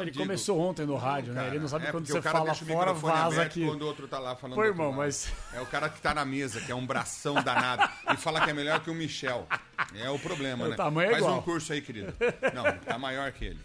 Ele 0.00 0.10
começou 0.12 0.58
ontem 0.58 0.86
no 0.86 0.96
rádio, 0.96 1.34
né? 1.34 1.48
Ele 1.48 1.58
não 1.58 1.68
sabe 1.68 1.86
é 1.86 1.90
quando 1.90 2.06
você 2.06 2.18
o 2.18 2.22
cara 2.22 2.38
fala 2.38 2.46
deixa 2.50 2.64
o 2.64 2.66
fora, 2.66 2.94
microfone 2.94 3.12
vaza 3.12 3.42
aqui. 3.42 3.66
quando 3.66 3.82
o 3.82 3.86
outro 3.86 4.08
tá 4.08 4.18
lá 4.18 4.34
falando 4.34 4.56
outro 4.56 4.72
irmão, 4.72 4.90
mas- 4.90 5.30
É 5.52 5.60
o 5.60 5.66
cara 5.66 5.88
que 5.90 6.00
tá 6.00 6.14
na 6.14 6.24
mesa, 6.24 6.60
que 6.62 6.72
é 6.72 6.74
um 6.74 6.86
bração 6.86 7.34
danado, 7.42 7.86
e 8.12 8.16
fala 8.16 8.40
que 8.40 8.48
é 8.50 8.54
melhor 8.54 8.80
que 8.80 8.90
o 8.90 8.94
Michel. 8.94 9.46
É 9.94 10.08
o 10.08 10.18
problema, 10.18 10.64
O 10.64 10.68
né? 10.70 10.76
tamanho 10.76 11.08
é 11.08 11.12
Faz 11.12 11.22
igual. 11.24 11.38
um 11.38 11.42
curso 11.42 11.72
aí, 11.74 11.82
querido. 11.82 12.14
Não, 12.54 12.78
tá 12.78 12.98
maior 12.98 13.30
que 13.32 13.44
ele. 13.44 13.60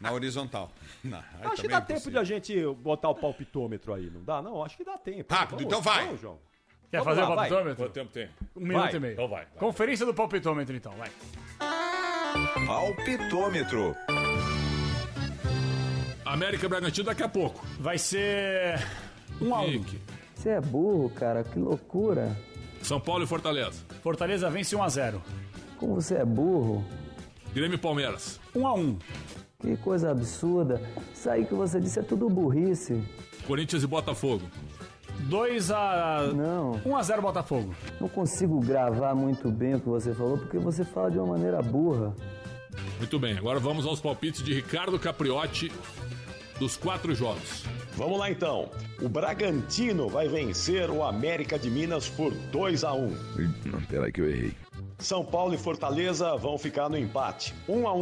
Na 0.00 0.12
horizontal. 0.12 0.72
Não, 1.02 1.22
Acho 1.42 1.60
que 1.62 1.68
dá 1.68 1.76
é 1.76 1.80
tempo 1.82 2.10
de 2.10 2.16
a 2.18 2.24
gente 2.24 2.66
botar 2.76 3.10
o 3.10 3.14
palpitômetro 3.14 3.92
aí, 3.92 4.08
não 4.10 4.24
dá? 4.24 4.40
Não, 4.40 4.64
acho 4.64 4.76
que 4.78 4.84
dá 4.84 4.96
tempo. 4.96 5.32
Rápido, 5.32 5.62
então 5.62 5.82
vai. 5.82 6.06
Vamos, 6.06 6.20
João. 6.22 6.38
Quer 6.90 6.98
Vamos 7.02 7.14
fazer 7.14 7.20
lá, 7.20 7.26
o 7.32 7.36
vai. 7.36 7.48
palpitômetro? 7.48 7.84
Quanto 7.84 7.92
tempo 7.92 8.12
tem? 8.12 8.28
Um 8.56 8.60
minuto 8.60 8.82
Vai. 8.82 8.94
e 8.94 9.00
meio. 9.00 9.12
Então 9.12 9.28
vai. 9.28 9.46
Conferência 9.58 10.06
do 10.06 10.14
palpitômetro, 10.14 10.74
então, 10.74 10.92
vai. 10.92 11.10
Palpitômetro. 12.66 13.94
América 16.34 16.68
Bragantino 16.68 17.06
daqui 17.06 17.22
a 17.22 17.28
pouco. 17.28 17.64
Vai 17.78 17.96
ser 17.96 18.84
um 19.40 19.54
a 19.54 19.60
um. 19.62 19.84
Você 20.34 20.48
é 20.48 20.60
burro, 20.60 21.08
cara, 21.10 21.44
que 21.44 21.56
loucura. 21.56 22.36
São 22.82 22.98
Paulo 22.98 23.22
e 23.22 23.26
Fortaleza. 23.26 23.80
Fortaleza 24.02 24.50
vence 24.50 24.74
1 24.74 24.82
a 24.82 24.88
0 24.88 25.22
Como 25.78 25.94
você 25.94 26.16
é 26.16 26.24
burro. 26.24 26.84
Grêmio 27.54 27.76
e 27.76 27.78
Palmeiras. 27.78 28.40
1 28.52 28.66
a 28.66 28.74
1 28.74 28.98
Que 29.60 29.76
coisa 29.76 30.10
absurda. 30.10 30.82
Isso 31.14 31.30
aí 31.30 31.46
que 31.46 31.54
você 31.54 31.78
disse 31.80 32.00
é 32.00 32.02
tudo 32.02 32.28
burrice. 32.28 33.00
Corinthians 33.46 33.84
e 33.84 33.86
Botafogo. 33.86 34.42
2 35.28 35.70
a 35.70 36.32
Não. 36.34 36.80
1 36.84 36.96
a 36.96 37.02
0 37.04 37.22
Botafogo. 37.22 37.72
Não 38.00 38.08
consigo 38.08 38.58
gravar 38.58 39.14
muito 39.14 39.52
bem 39.52 39.76
o 39.76 39.80
que 39.80 39.88
você 39.88 40.12
falou 40.12 40.36
porque 40.36 40.58
você 40.58 40.84
fala 40.84 41.12
de 41.12 41.18
uma 41.18 41.28
maneira 41.28 41.62
burra. 41.62 42.12
Muito 42.98 43.18
bem, 43.20 43.38
agora 43.38 43.60
vamos 43.60 43.86
aos 43.86 44.00
palpites 44.00 44.42
de 44.42 44.52
Ricardo 44.52 44.98
Capriotti 44.98 45.70
dos 46.58 46.76
quatro 46.76 47.14
jogos. 47.14 47.64
Vamos 47.96 48.18
lá 48.18 48.30
então. 48.30 48.70
O 49.00 49.08
Bragantino 49.08 50.08
vai 50.08 50.28
vencer 50.28 50.90
o 50.90 51.02
América 51.02 51.58
de 51.58 51.70
Minas 51.70 52.08
por 52.08 52.32
2 52.32 52.84
a 52.84 52.92
1. 52.92 53.16
Não, 53.66 53.80
peraí 53.82 54.12
que 54.12 54.20
eu 54.20 54.30
errei. 54.30 54.63
São 55.04 55.22
Paulo 55.22 55.52
e 55.52 55.58
Fortaleza 55.58 56.34
vão 56.34 56.56
ficar 56.56 56.88
no 56.88 56.96
empate, 56.96 57.54
1 57.68 57.86
a 57.86 57.92
1. 57.92 58.00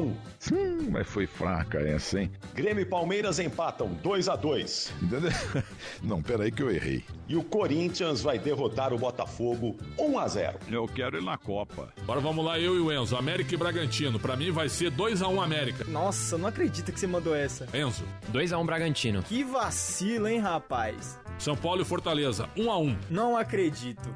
Hum, 0.52 0.88
mas 0.88 1.04
foi 1.04 1.26
fraca 1.26 1.80
essa, 1.80 2.20
hein? 2.20 2.30
Grêmio 2.54 2.82
e 2.82 2.84
Palmeiras 2.84 3.40
empatam 3.40 3.88
2 4.04 4.28
a 4.28 4.36
2. 4.36 4.94
Entendeu? 5.02 5.32
Não, 6.00 6.22
peraí 6.22 6.52
que 6.52 6.62
eu 6.62 6.70
errei. 6.70 7.04
E 7.26 7.34
o 7.34 7.42
Corinthians 7.42 8.22
vai 8.22 8.38
derrotar 8.38 8.92
o 8.92 8.98
Botafogo 8.98 9.76
1 9.98 10.16
a 10.16 10.28
0. 10.28 10.58
Eu 10.70 10.86
quero 10.86 11.18
ir 11.18 11.24
na 11.24 11.36
Copa. 11.36 11.92
Agora 12.02 12.20
vamos 12.20 12.44
lá, 12.44 12.56
eu 12.60 12.76
e 12.76 12.78
o 12.78 12.92
Enzo. 12.92 13.16
América 13.16 13.52
e 13.52 13.56
Bragantino. 13.56 14.20
Pra 14.20 14.36
mim 14.36 14.52
vai 14.52 14.68
ser 14.68 14.92
2x1 14.92 15.42
América. 15.42 15.84
Nossa, 15.88 16.38
não 16.38 16.46
acredito 16.46 16.92
que 16.92 17.00
você 17.00 17.08
mandou 17.08 17.34
essa. 17.34 17.66
Enzo. 17.76 18.04
2x1 18.32 18.64
Bragantino. 18.64 19.24
Que 19.24 19.42
vacilo, 19.42 20.28
hein, 20.28 20.38
rapaz? 20.38 21.18
São 21.36 21.56
Paulo 21.56 21.82
e 21.82 21.84
Fortaleza. 21.84 22.48
1x1. 22.56 22.96
Não 23.10 23.36
acredito. 23.36 24.08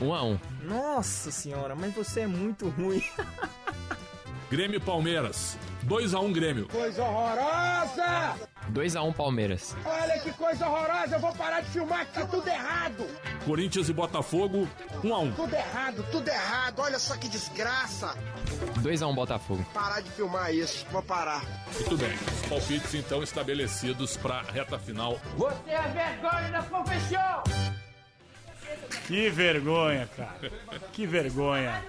1x1. 0.00 0.38
Nossa 0.62 1.30
senhora, 1.30 1.74
mas 1.74 1.94
você 1.94 2.20
é 2.20 2.27
muito 2.28 2.68
ruim. 2.68 3.02
Grêmio 4.50 4.78
e 4.78 4.80
Palmeiras. 4.80 5.58
2x1 5.86 6.32
Grêmio. 6.32 6.68
Coisa 6.68 7.02
horrorosa! 7.02 8.34
2x1 8.72 9.14
Palmeiras. 9.14 9.76
Olha 9.84 10.18
que 10.20 10.32
coisa 10.32 10.66
horrorosa, 10.66 11.16
eu 11.16 11.20
vou 11.20 11.32
parar 11.34 11.60
de 11.60 11.70
filmar 11.70 12.06
que 12.06 12.12
tá 12.12 12.26
tudo 12.26 12.48
errado. 12.48 13.06
Corinthians 13.44 13.88
e 13.88 13.92
Botafogo. 13.92 14.68
1x1. 15.02 15.34
Tudo 15.36 15.54
errado, 15.54 16.06
tudo 16.10 16.28
errado, 16.28 16.78
olha 16.80 16.98
só 16.98 17.16
que 17.16 17.28
desgraça. 17.28 18.14
2x1 18.80 19.14
Botafogo. 19.14 19.64
Parar 19.72 20.00
de 20.00 20.10
filmar 20.10 20.52
isso, 20.54 20.86
vou 20.90 21.02
parar. 21.02 21.42
Muito 21.74 21.96
bem. 21.96 22.14
Os 22.14 22.48
palpites 22.48 22.94
então 22.94 23.22
estabelecidos 23.22 24.16
pra 24.16 24.42
reta 24.42 24.78
final. 24.78 25.18
Você 25.36 25.70
é 25.70 25.82
vergonha 25.88 26.50
da 26.50 26.62
profissão! 26.62 27.77
Que 29.06 29.30
vergonha, 29.30 30.08
cara. 30.16 30.38
Que 30.92 31.06
vergonha. 31.06 31.82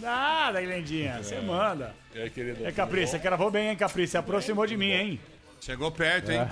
Nada, 0.00 0.60
Glendinha. 0.60 1.22
Você 1.22 1.40
manda. 1.40 1.94
É, 2.14 2.28
querido. 2.28 2.64
É, 2.66 2.72
Capri, 2.72 3.06
você 3.06 3.18
gravou 3.18 3.50
bem, 3.50 3.68
hein, 3.70 3.76
Capri? 3.76 4.06
Você 4.06 4.16
aproximou 4.16 4.66
de 4.66 4.76
mim, 4.76 4.90
hein? 4.92 5.20
Chegou 5.60 5.90
perto, 5.90 6.30
hein? 6.30 6.38
É. 6.40 6.48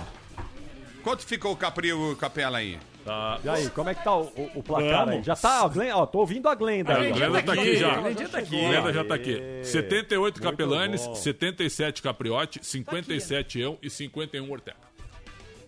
Quanto 1.03 1.25
ficou 1.25 1.51
o 1.51 1.57
Capri 1.57 1.91
o 1.93 2.15
Capela 2.15 2.57
aí? 2.57 2.79
Tá. 3.05 3.37
E 3.43 3.49
aí, 3.49 3.69
como 3.69 3.89
é 3.89 3.93
que 3.95 4.01
tá 4.03 4.15
o, 4.15 4.23
o- 4.23 4.51
o 4.55 4.63
placar 4.63 5.09
aí? 5.09 5.21
Já 5.23 5.35
tá, 5.35 5.65
a 5.65 5.67
Glenda, 5.67 5.97
ó, 5.97 6.05
tô 6.05 6.19
ouvindo 6.19 6.47
a 6.47 6.55
Glenda. 6.55 6.93
A 6.93 6.97
aí, 6.97 7.11
ó. 7.11 7.15
Glenda 7.15 7.43
tá 7.43 7.53
aqui 7.53 7.75
já. 7.75 7.91
A 7.91 8.01
tá 8.01 8.37
aqui. 8.37 8.65
A 8.65 8.69
Glenda 8.69 8.93
já 8.93 9.03
tá 9.03 9.15
aqui. 9.15 9.41
78 9.63 10.35
Muito 10.35 10.41
Capelanes, 10.41 11.05
bom. 11.05 11.15
77 11.15 12.01
Capriotti, 12.01 12.59
57 12.65 13.59
eu 13.59 13.77
e 13.81 13.89
51 13.89 14.49
Ortega. 14.49 14.77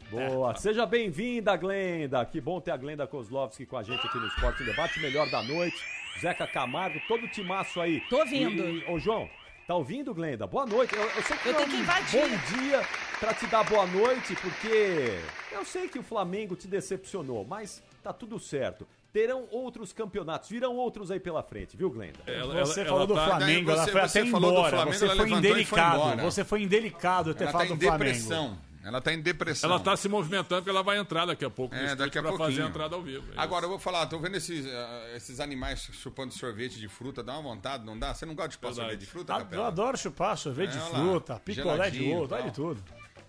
Boa, 0.10 0.56
seja 0.56 0.86
bem-vinda, 0.86 1.56
Glenda. 1.57 2.23
Que 2.26 2.40
bom 2.40 2.61
ter 2.61 2.72
a 2.72 2.77
Glenda 2.77 3.07
Kozlovski 3.07 3.65
com 3.65 3.77
a 3.77 3.84
gente 3.84 4.06
aqui 4.06 4.18
no 4.18 4.27
Esporte 4.27 4.61
em 4.64 4.65
Debate, 4.65 4.99
melhor 4.99 5.30
da 5.30 5.41
noite. 5.41 5.77
Zeca 6.22 6.48
Camargo, 6.48 6.99
todo 7.07 7.26
o 7.26 7.27
timaço 7.27 7.82
aí. 7.82 8.02
Tô 8.10 8.19
ouvindo. 8.19 8.64
E, 8.64 8.80
e- 8.88 8.91
ô, 8.91 8.99
João, 8.99 9.27
tá 9.68 9.76
ouvindo, 9.76 10.14
Glenda? 10.14 10.45
Boa 10.48 10.65
noite. 10.65 10.95
Eu, 10.95 11.02
eu 11.02 11.23
sei 11.23 11.38
que 11.38 11.49
Eu 11.49 11.53
é 11.53 11.56
tenho 11.57 11.69
que 11.69 11.76
invadir. 11.77 12.19
bom 12.22 12.57
dia 12.57 12.82
pra 13.19 13.34
te 13.34 13.48
dar 13.48 13.64
boa 13.65 13.86
noite, 13.88 14.36
porque 14.36 15.18
eu 15.52 15.65
sei 15.65 15.88
que 15.90 15.99
o 15.99 16.03
Flamengo 16.03 16.56
te 16.56 16.68
decepcionou, 16.68 17.44
mas 17.45 17.84
tá 18.03 18.14
tudo 18.14 18.40
certo. 18.40 18.88
Terão 19.11 19.48
outros 19.49 19.91
campeonatos, 19.94 20.49
virão 20.49 20.76
outros 20.76 21.10
aí 21.10 21.19
pela 21.22 21.41
frente, 21.41 21.76
viu, 21.77 21.90
Glenda? 21.90 22.19
Você 22.60 22.84
falou 22.86 23.07
do 23.07 23.14
Flamengo, 23.15 23.72
ela 23.72 23.86
você- 23.86 23.91
foi 23.91 24.02
você 24.02 24.19
até 24.19 24.30
falou 24.30 24.52
do 24.52 24.57
embora. 24.57 24.76
Flamengo, 24.76 24.98
você 24.98 25.06
ela 25.06 25.15
foi 25.15 25.30
foi 25.30 25.38
indelicado. 25.38 25.95
embora. 25.95 26.22
Você 26.22 26.44
foi 26.44 26.61
indelicado 26.61 27.34
ter 27.34 27.44
Ela 27.45 27.52
tá 27.53 27.65
em 27.65 27.69
do 27.69 27.76
Flamengo. 27.80 27.98
depressão. 28.03 28.57
Ela 28.85 29.01
tá 29.01 29.11
em 29.11 29.19
depressão. 29.19 29.67
Ela 29.69 29.79
tá 29.79 29.97
se 29.97 30.07
movimentando 30.07 30.61
porque 30.61 30.69
ela 30.69 30.83
vai 30.83 30.97
entrar 30.99 31.25
daqui 31.25 31.43
a 31.43 31.49
pouco 31.49 31.73
É, 31.73 31.95
daqui 31.95 32.19
a 32.19 32.21
pra 32.21 32.29
pouquinho. 32.31 32.49
fazer 32.51 32.61
a 32.61 32.67
entrada 32.69 32.95
ao 32.95 33.01
vivo. 33.01 33.25
É 33.33 33.39
Agora, 33.41 33.65
eu 33.65 33.69
vou 33.69 33.79
falar, 33.79 34.05
tô 34.05 34.19
vendo 34.19 34.35
esses, 34.37 34.65
ah, 34.67 35.07
esses 35.15 35.39
animais 35.39 35.89
chupando 35.91 36.31
sorvete 36.33 36.79
de 36.79 36.87
fruta, 36.87 37.23
dá 37.23 37.33
uma 37.33 37.41
vontade, 37.55 37.83
não 37.83 37.97
dá? 37.97 38.13
Você 38.13 38.25
não 38.27 38.35
gosta 38.35 38.49
de 38.49 38.53
chupar 38.55 38.69
Verdade. 38.71 38.87
sorvete 38.91 38.99
de 39.05 39.11
fruta, 39.11 39.33
Ah, 39.33 39.39
Capela? 39.39 39.63
Eu 39.63 39.65
adoro 39.65 39.97
chupar 39.97 40.37
sorvete 40.37 40.77
É, 40.77 40.79
de 40.79 40.89
fruta, 40.91 41.39
picolé 41.43 41.89
de 41.89 42.13
ovo, 42.13 42.27
tal. 42.27 42.43
de 42.43 42.51
tudo. 42.51 42.83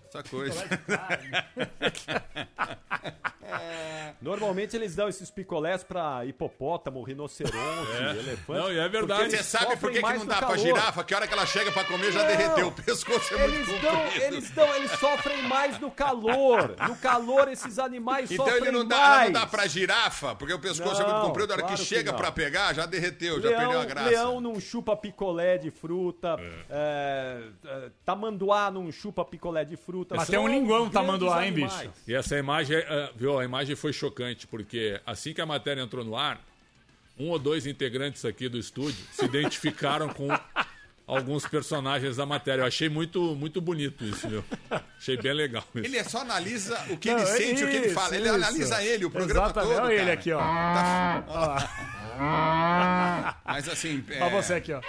Essa 0.07 0.23
coisa. 0.23 0.63
Normalmente 4.21 4.75
eles 4.75 4.95
dão 4.95 5.07
esses 5.07 5.29
picolés 5.29 5.83
pra 5.83 6.25
hipopótamo, 6.25 7.01
rinoceronte, 7.03 7.57
É. 8.01 8.09
elefante. 8.19 8.59
Não, 8.59 8.71
e 8.73 8.77
é 8.79 8.89
verdade. 8.89 9.21
porque 9.23 9.37
Você 9.37 9.43
sabe 9.43 9.77
por 9.77 9.89
que, 9.91 9.97
que 9.97 10.01
mais 10.01 10.19
não 10.19 10.25
dá 10.25 10.37
pra 10.41 10.57
girafa? 10.57 11.03
Que 11.03 11.13
a 11.13 11.17
hora 11.17 11.27
que 11.27 11.33
ela 11.33 11.45
chega 11.45 11.71
pra 11.71 11.83
comer 11.85 12.11
já 12.11 12.19
Não. 12.21 12.27
derreteu. 12.27 12.67
O 12.67 12.71
pescoço 12.71 13.33
é 13.33 13.37
muito 13.47 13.53
Eles 13.71 13.81
dão, 13.81 13.95
comprido. 13.95 14.25
eles 14.25 14.51
dão, 14.51 14.75
eles 14.75 14.91
sofrem 14.91 15.43
mais 15.43 15.79
no 15.79 15.91
calor. 15.91 16.75
No 16.87 16.95
calor, 16.97 17.47
esses 17.47 17.79
animais 17.79 18.29
Então 18.31 18.45
sofrem 18.45 18.63
ele 18.67 18.71
não 18.71 18.85
dá, 18.85 18.97
mais. 18.97 19.31
não 19.31 19.39
dá 19.39 19.45
pra 19.47 19.67
girafa, 19.67 20.35
porque 20.35 20.53
o 20.53 20.59
pescoço 20.59 21.01
é 21.01 21.05
muito 21.05 21.15
Não, 21.19 21.27
comprido, 21.27 21.51
a 21.51 21.55
hora 21.55 21.63
claro 21.63 21.77
que 21.77 21.81
que 21.83 21.87
chega 21.87 22.11
não. 22.11 22.17
pra 22.19 22.31
pegar, 22.31 22.73
já 22.73 22.85
derreteu, 22.85 23.35
já 23.41 23.49
perdeu 23.49 23.69
a 23.69 23.73
Leão, 23.73 23.85
graça. 23.85 24.09
leão 24.09 24.41
não 24.41 24.59
chupa 24.59 24.95
picolé 24.97 25.57
de 25.57 25.69
fruta. 25.71 26.35
é, 26.69 27.43
é, 27.65 27.91
tamanduá 28.03 28.69
não 28.71 28.91
chupa 28.91 29.23
picolé 29.23 29.63
de 29.63 29.77
fruta. 29.77 29.96
Mas 30.09 30.27
tem 30.27 30.39
um 30.39 30.47
linguão 30.47 30.89
tamanduá, 30.89 31.45
hein, 31.45 31.51
bicho? 31.51 31.89
E 32.07 32.13
essa 32.13 32.37
imagem, 32.37 32.77
eh, 32.77 33.09
viu, 33.15 33.39
a 33.39 33.45
imagem 33.45 33.75
foi 33.75 33.93
chocante, 33.93 34.45
porque 34.47 34.99
assim 35.05 35.33
que 35.33 35.41
a 35.41 35.45
matéria 35.45 35.81
entrou 35.81 36.03
no 36.03 36.15
ar, 36.15 36.39
um 37.19 37.29
ou 37.29 37.39
dois 37.39 37.65
integrantes 37.65 38.25
aqui 38.25 38.47
do 38.47 38.57
estúdio 38.57 39.03
se 39.11 39.25
identificaram 39.25 40.09
com 40.09 40.27
alguns 41.07 41.47
personagens 41.47 42.17
da 42.17 42.25
matéria. 42.25 42.61
Eu 42.63 42.67
achei 42.67 42.89
muito, 42.89 43.35
muito 43.35 43.59
bonito 43.61 44.03
isso, 44.03 44.27
viu? 44.27 44.43
Achei 44.97 45.17
bem 45.17 45.33
legal 45.33 45.63
isso. 45.75 45.85
Ele 45.85 46.03
só 46.03 46.21
analisa 46.21 46.77
o 46.89 46.97
que 46.97 47.09
Não, 47.09 47.17
ele 47.17 47.27
sente, 47.27 47.63
o 47.63 47.69
que 47.69 47.75
ele 47.75 47.85
isso, 47.87 47.95
fala. 47.95 48.15
Ele 48.15 48.25
isso. 48.25 48.35
analisa 48.35 48.83
ele, 48.83 49.05
o 49.05 49.09
programa 49.09 49.47
Exatamente. 49.47 49.73
todo, 49.73 49.83
Olha 49.85 49.93
ele 49.93 50.01
cara. 50.01 50.13
aqui, 50.13 50.31
ó. 50.33 50.39
Tá-. 50.39 51.23
Mas 53.45 53.69
assim... 53.69 54.03
é, 54.09 54.21
Olha 54.21 54.41
você 54.41 54.53
aqui, 54.55 54.73
ó. 54.73 54.81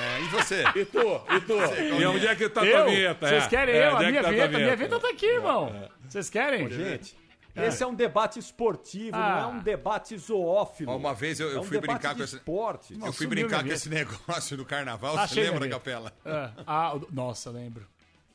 É, 0.00 0.20
e 0.20 0.24
você? 0.28 0.64
E 0.76 0.84
tu? 0.84 0.98
E 1.30 1.40
tu? 1.40 1.54
E 2.00 2.06
onde 2.06 2.26
é 2.26 2.34
que 2.36 2.48
tá 2.48 2.62
a 2.62 2.64
tua 2.66 2.84
vinheta? 2.84 3.28
Vocês 3.28 3.44
É. 3.44 3.48
querem 3.48 3.74
É, 3.74 3.88
eu? 3.88 3.96
A 3.96 4.02
é 4.04 4.10
minha 4.10 4.22
tá 4.22 4.28
a 4.28 4.32
tua 4.32 4.32
vinheta, 4.48 4.58
minha 4.58 4.76
vinheta? 4.76 5.00
tá 5.00 5.08
aqui, 5.08 5.26
irmão. 5.26 5.90
Vocês 6.08 6.30
querem? 6.30 6.66
Ô, 6.66 6.70
gente, 6.70 7.16
esse 7.54 7.82
é 7.82 7.86
um 7.86 7.94
debate 7.94 8.38
esportivo, 8.38 9.16
Ah. 9.16 9.30
não 9.30 9.38
é 9.38 9.46
um 9.54 9.58
debate 9.60 10.16
zoófilo. 10.18 10.94
Uma 10.94 11.14
vez 11.14 11.40
eu, 11.40 11.48
eu 11.50 11.56
É 11.56 11.60
um 11.60 11.64
fui 11.64 11.78
brincar 11.80 12.12
de 12.12 12.18
com 12.18 12.24
esse... 12.24 12.36
esporte. 12.36 12.98
Eu 13.02 13.12
fui 13.12 13.26
brincar 13.26 13.62
minha 13.62 13.74
com 13.74 13.76
esse 13.76 13.88
negócio 13.88 14.56
do 14.56 14.64
carnaval, 14.64 15.12
você 15.14 15.20
Achei 15.22 15.44
lembra, 15.44 15.60
minha 15.60 15.70
Capela? 15.72 16.12
É. 16.24 16.50
Ah, 16.66 16.94
nossa, 17.10 17.50
lembro. 17.50 17.86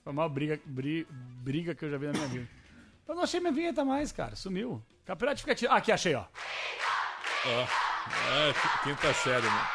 Foi 0.03 0.11
a 0.11 0.13
maior 0.15 0.29
briga, 0.29 0.59
bri- 0.65 1.05
briga 1.11 1.75
que 1.75 1.85
eu 1.85 1.91
já 1.91 1.97
vi 1.97 2.07
na 2.07 2.13
minha 2.13 2.27
vida. 2.27 2.47
Eu 3.07 3.13
não 3.15 3.23
achei 3.23 3.39
minha 3.39 3.51
vinheta 3.51 3.85
mais, 3.85 4.11
cara. 4.11 4.35
Sumiu. 4.35 4.81
Campeonato 5.05 5.41
fica 5.41 5.53
tirando. 5.53 5.73
Ah, 5.75 5.77
aqui, 5.77 5.91
achei, 5.91 6.15
ó. 6.15 6.23
Ó, 7.45 7.49
é, 8.49 8.53
qui- 8.53 8.83
quinta 8.83 9.13
série, 9.13 9.45
né? 9.45 9.67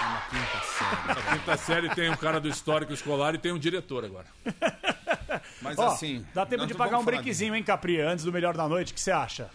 Na 0.00 0.20
quinta 0.28 0.60
série. 0.66 1.06
Na 1.08 1.32
quinta 1.32 1.56
série 1.56 1.88
tem 1.94 2.10
um 2.10 2.16
cara 2.16 2.38
do 2.40 2.48
histórico 2.48 2.92
escolar 2.92 3.34
e 3.34 3.38
tem 3.38 3.52
um 3.52 3.58
diretor 3.58 4.04
agora. 4.04 4.26
Mas 5.62 5.78
Ó, 5.78 5.88
assim... 5.88 6.24
Dá 6.34 6.44
tempo 6.46 6.66
de 6.66 6.74
pagar 6.74 6.98
um 6.98 7.04
breakzinho, 7.04 7.54
hein, 7.54 7.62
Capri, 7.62 8.00
antes 8.00 8.24
do 8.24 8.32
melhor 8.32 8.56
da 8.56 8.68
noite. 8.68 8.92
O 8.92 8.94
que 8.94 9.00
você 9.00 9.10
acha? 9.10 9.50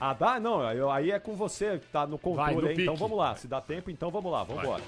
Ah, 0.00 0.12
dá? 0.12 0.38
Não, 0.38 0.62
eu- 0.72 0.90
aí 0.90 1.10
é 1.10 1.18
com 1.18 1.34
você, 1.34 1.80
tá 1.92 2.06
no 2.06 2.16
Vai, 2.18 2.52
controle 2.52 2.60
no 2.62 2.68
aí. 2.68 2.82
Então 2.82 2.96
vamos 2.96 3.16
lá. 3.16 3.34
Se 3.36 3.48
dá 3.48 3.60
tempo, 3.60 3.90
então 3.90 4.10
vamos 4.10 4.30
lá, 4.30 4.44
vamos 4.44 4.62
embora. 4.62 4.82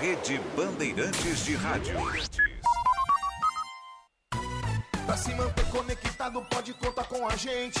Rede 0.00 0.40
Bandeirantes 0.56 1.44
de 1.44 1.54
Rádio. 1.56 1.96
Pra 5.06 5.16
se 5.16 5.34
manter 5.34 5.64
conectado, 5.70 6.42
pode 6.50 6.74
contar 6.74 7.04
com 7.04 7.26
a 7.26 7.36
gente. 7.36 7.80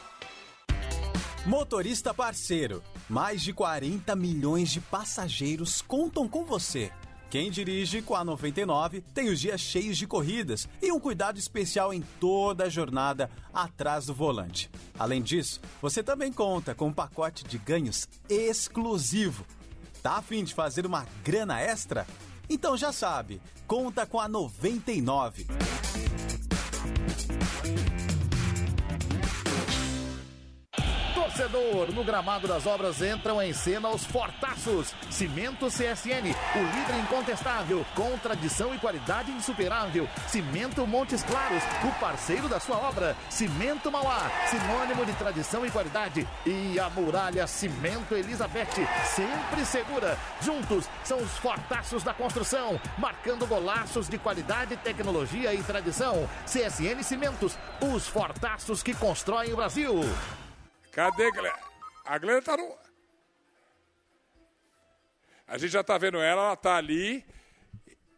Motorista 1.45 2.13
parceiro, 2.13 2.83
mais 3.09 3.41
de 3.41 3.51
40 3.51 4.15
milhões 4.15 4.69
de 4.69 4.79
passageiros 4.79 5.81
contam 5.81 6.27
com 6.27 6.45
você. 6.45 6.91
Quem 7.31 7.49
dirige 7.49 8.03
com 8.03 8.15
a 8.15 8.23
99 8.23 9.01
tem 9.13 9.27
os 9.27 9.39
dias 9.39 9.59
cheios 9.59 9.97
de 9.97 10.05
corridas 10.05 10.69
e 10.79 10.91
um 10.91 10.99
cuidado 10.99 11.39
especial 11.39 11.91
em 11.91 12.01
toda 12.19 12.65
a 12.65 12.69
jornada 12.69 13.27
atrás 13.51 14.05
do 14.05 14.13
volante. 14.13 14.69
Além 14.99 15.19
disso, 15.19 15.59
você 15.81 16.03
também 16.03 16.31
conta 16.31 16.75
com 16.75 16.89
um 16.89 16.93
pacote 16.93 17.43
de 17.43 17.57
ganhos 17.57 18.07
exclusivo. 18.29 19.43
Tá 20.03 20.17
a 20.17 20.21
fim 20.21 20.43
de 20.43 20.53
fazer 20.53 20.85
uma 20.85 21.07
grana 21.23 21.59
extra? 21.59 22.05
Então 22.47 22.77
já 22.77 22.91
sabe, 22.91 23.41
conta 23.65 24.05
com 24.05 24.19
a 24.19 24.27
99. 24.27 25.47
Torcedor, 31.31 31.93
no 31.93 32.03
gramado 32.03 32.45
das 32.45 32.67
obras 32.67 33.01
entram 33.01 33.41
em 33.41 33.53
cena 33.53 33.87
os 33.89 34.03
fortaços. 34.03 34.93
Cimento 35.09 35.67
CSN, 35.67 36.35
o 36.55 36.59
líder 36.59 36.99
incontestável, 37.01 37.85
com 37.95 38.17
tradição 38.17 38.75
e 38.75 38.77
qualidade 38.77 39.31
insuperável. 39.31 40.09
Cimento 40.27 40.85
Montes 40.85 41.23
Claros, 41.23 41.63
o 41.85 41.99
parceiro 41.99 42.49
da 42.49 42.59
sua 42.59 42.77
obra. 42.77 43.15
Cimento 43.29 43.89
Mauá, 43.89 44.29
sinônimo 44.49 45.05
de 45.05 45.13
tradição 45.13 45.65
e 45.65 45.71
qualidade. 45.71 46.27
E 46.45 46.77
a 46.77 46.89
muralha 46.89 47.47
Cimento 47.47 48.13
Elizabeth, 48.13 48.85
sempre 49.05 49.65
segura. 49.65 50.17
Juntos 50.41 50.85
são 51.03 51.17
os 51.17 51.31
fortaços 51.37 52.03
da 52.03 52.13
construção, 52.13 52.79
marcando 52.97 53.47
golaços 53.47 54.09
de 54.09 54.17
qualidade, 54.17 54.75
tecnologia 54.77 55.53
e 55.53 55.63
tradição. 55.63 56.29
CSN 56.45 57.01
Cimentos, 57.03 57.57
os 57.79 58.05
fortaços 58.07 58.83
que 58.83 58.93
constroem 58.93 59.53
o 59.53 59.55
Brasil. 59.55 60.01
Cadê 60.91 61.27
a 61.27 61.31
Glenda? 61.31 61.59
A 62.05 62.17
Glenda 62.17 62.41
tá 62.41 62.57
no. 62.57 62.77
A 65.47 65.57
gente 65.57 65.71
já 65.71 65.83
tá 65.83 65.97
vendo 65.97 66.17
ela, 66.21 66.43
ela 66.43 66.55
tá 66.55 66.75
ali, 66.75 67.25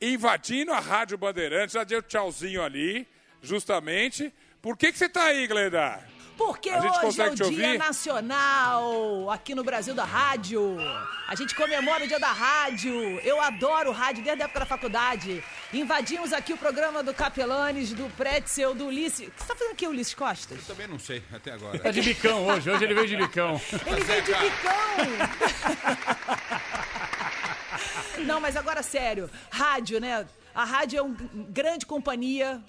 invadindo 0.01 0.71
a 0.71 0.79
Rádio 0.79 1.17
Bandeirantes, 1.17 1.73
já 1.73 1.83
deu 1.83 2.01
tchauzinho 2.01 2.61
ali, 2.61 3.07
justamente. 3.41 4.33
Por 4.61 4.77
que, 4.77 4.91
que 4.91 4.97
você 4.97 5.09
tá 5.09 5.25
aí, 5.25 5.47
Glenda? 5.47 6.12
Porque 6.37 6.69
hoje 6.71 7.21
é 7.21 7.29
o 7.29 7.35
Dia 7.35 7.45
ouvir? 7.45 7.77
Nacional 7.77 9.29
aqui 9.29 9.53
no 9.53 9.63
Brasil 9.63 9.93
da 9.93 10.03
Rádio. 10.03 10.77
A 11.27 11.35
gente 11.35 11.55
comemora 11.55 12.03
o 12.03 12.07
Dia 12.07 12.19
da 12.19 12.31
Rádio. 12.31 12.93
Eu 13.19 13.39
adoro 13.39 13.91
rádio 13.91 14.23
desde 14.23 14.41
a 14.41 14.45
época 14.45 14.61
da 14.61 14.65
faculdade. 14.65 15.43
Invadimos 15.71 16.33
aqui 16.33 16.53
o 16.53 16.57
programa 16.57 17.03
do 17.03 17.13
Capelanes, 17.13 17.93
do 17.93 18.09
Pretzel, 18.15 18.73
do 18.73 18.87
Ulisses. 18.87 19.27
O 19.27 19.31
que 19.31 19.41
você 19.41 19.47
tá 19.47 19.55
fazendo 19.55 19.73
aqui, 19.73 19.87
Ulisses 19.87 20.13
Costas? 20.13 20.57
Eu 20.59 20.65
também 20.65 20.87
não 20.87 20.99
sei 20.99 21.23
até 21.33 21.51
agora. 21.51 21.79
Tá 21.79 21.91
de 21.91 22.01
bicão 22.01 22.45
hoje, 22.47 22.69
hoje 22.69 22.83
ele 22.83 22.93
veio 22.93 23.07
de 23.07 23.17
bicão. 23.17 23.61
Ele 23.85 24.03
veio 24.03 24.21
de 24.23 24.31
bicão. 24.31 24.73
Não, 28.25 28.39
mas 28.39 28.55
agora 28.55 28.81
sério. 28.81 29.29
Rádio, 29.49 29.99
né? 29.99 30.25
A 30.53 30.63
rádio 30.65 30.99
é 30.99 31.01
uma 31.01 31.15
grande 31.49 31.85
companhia 31.85 32.61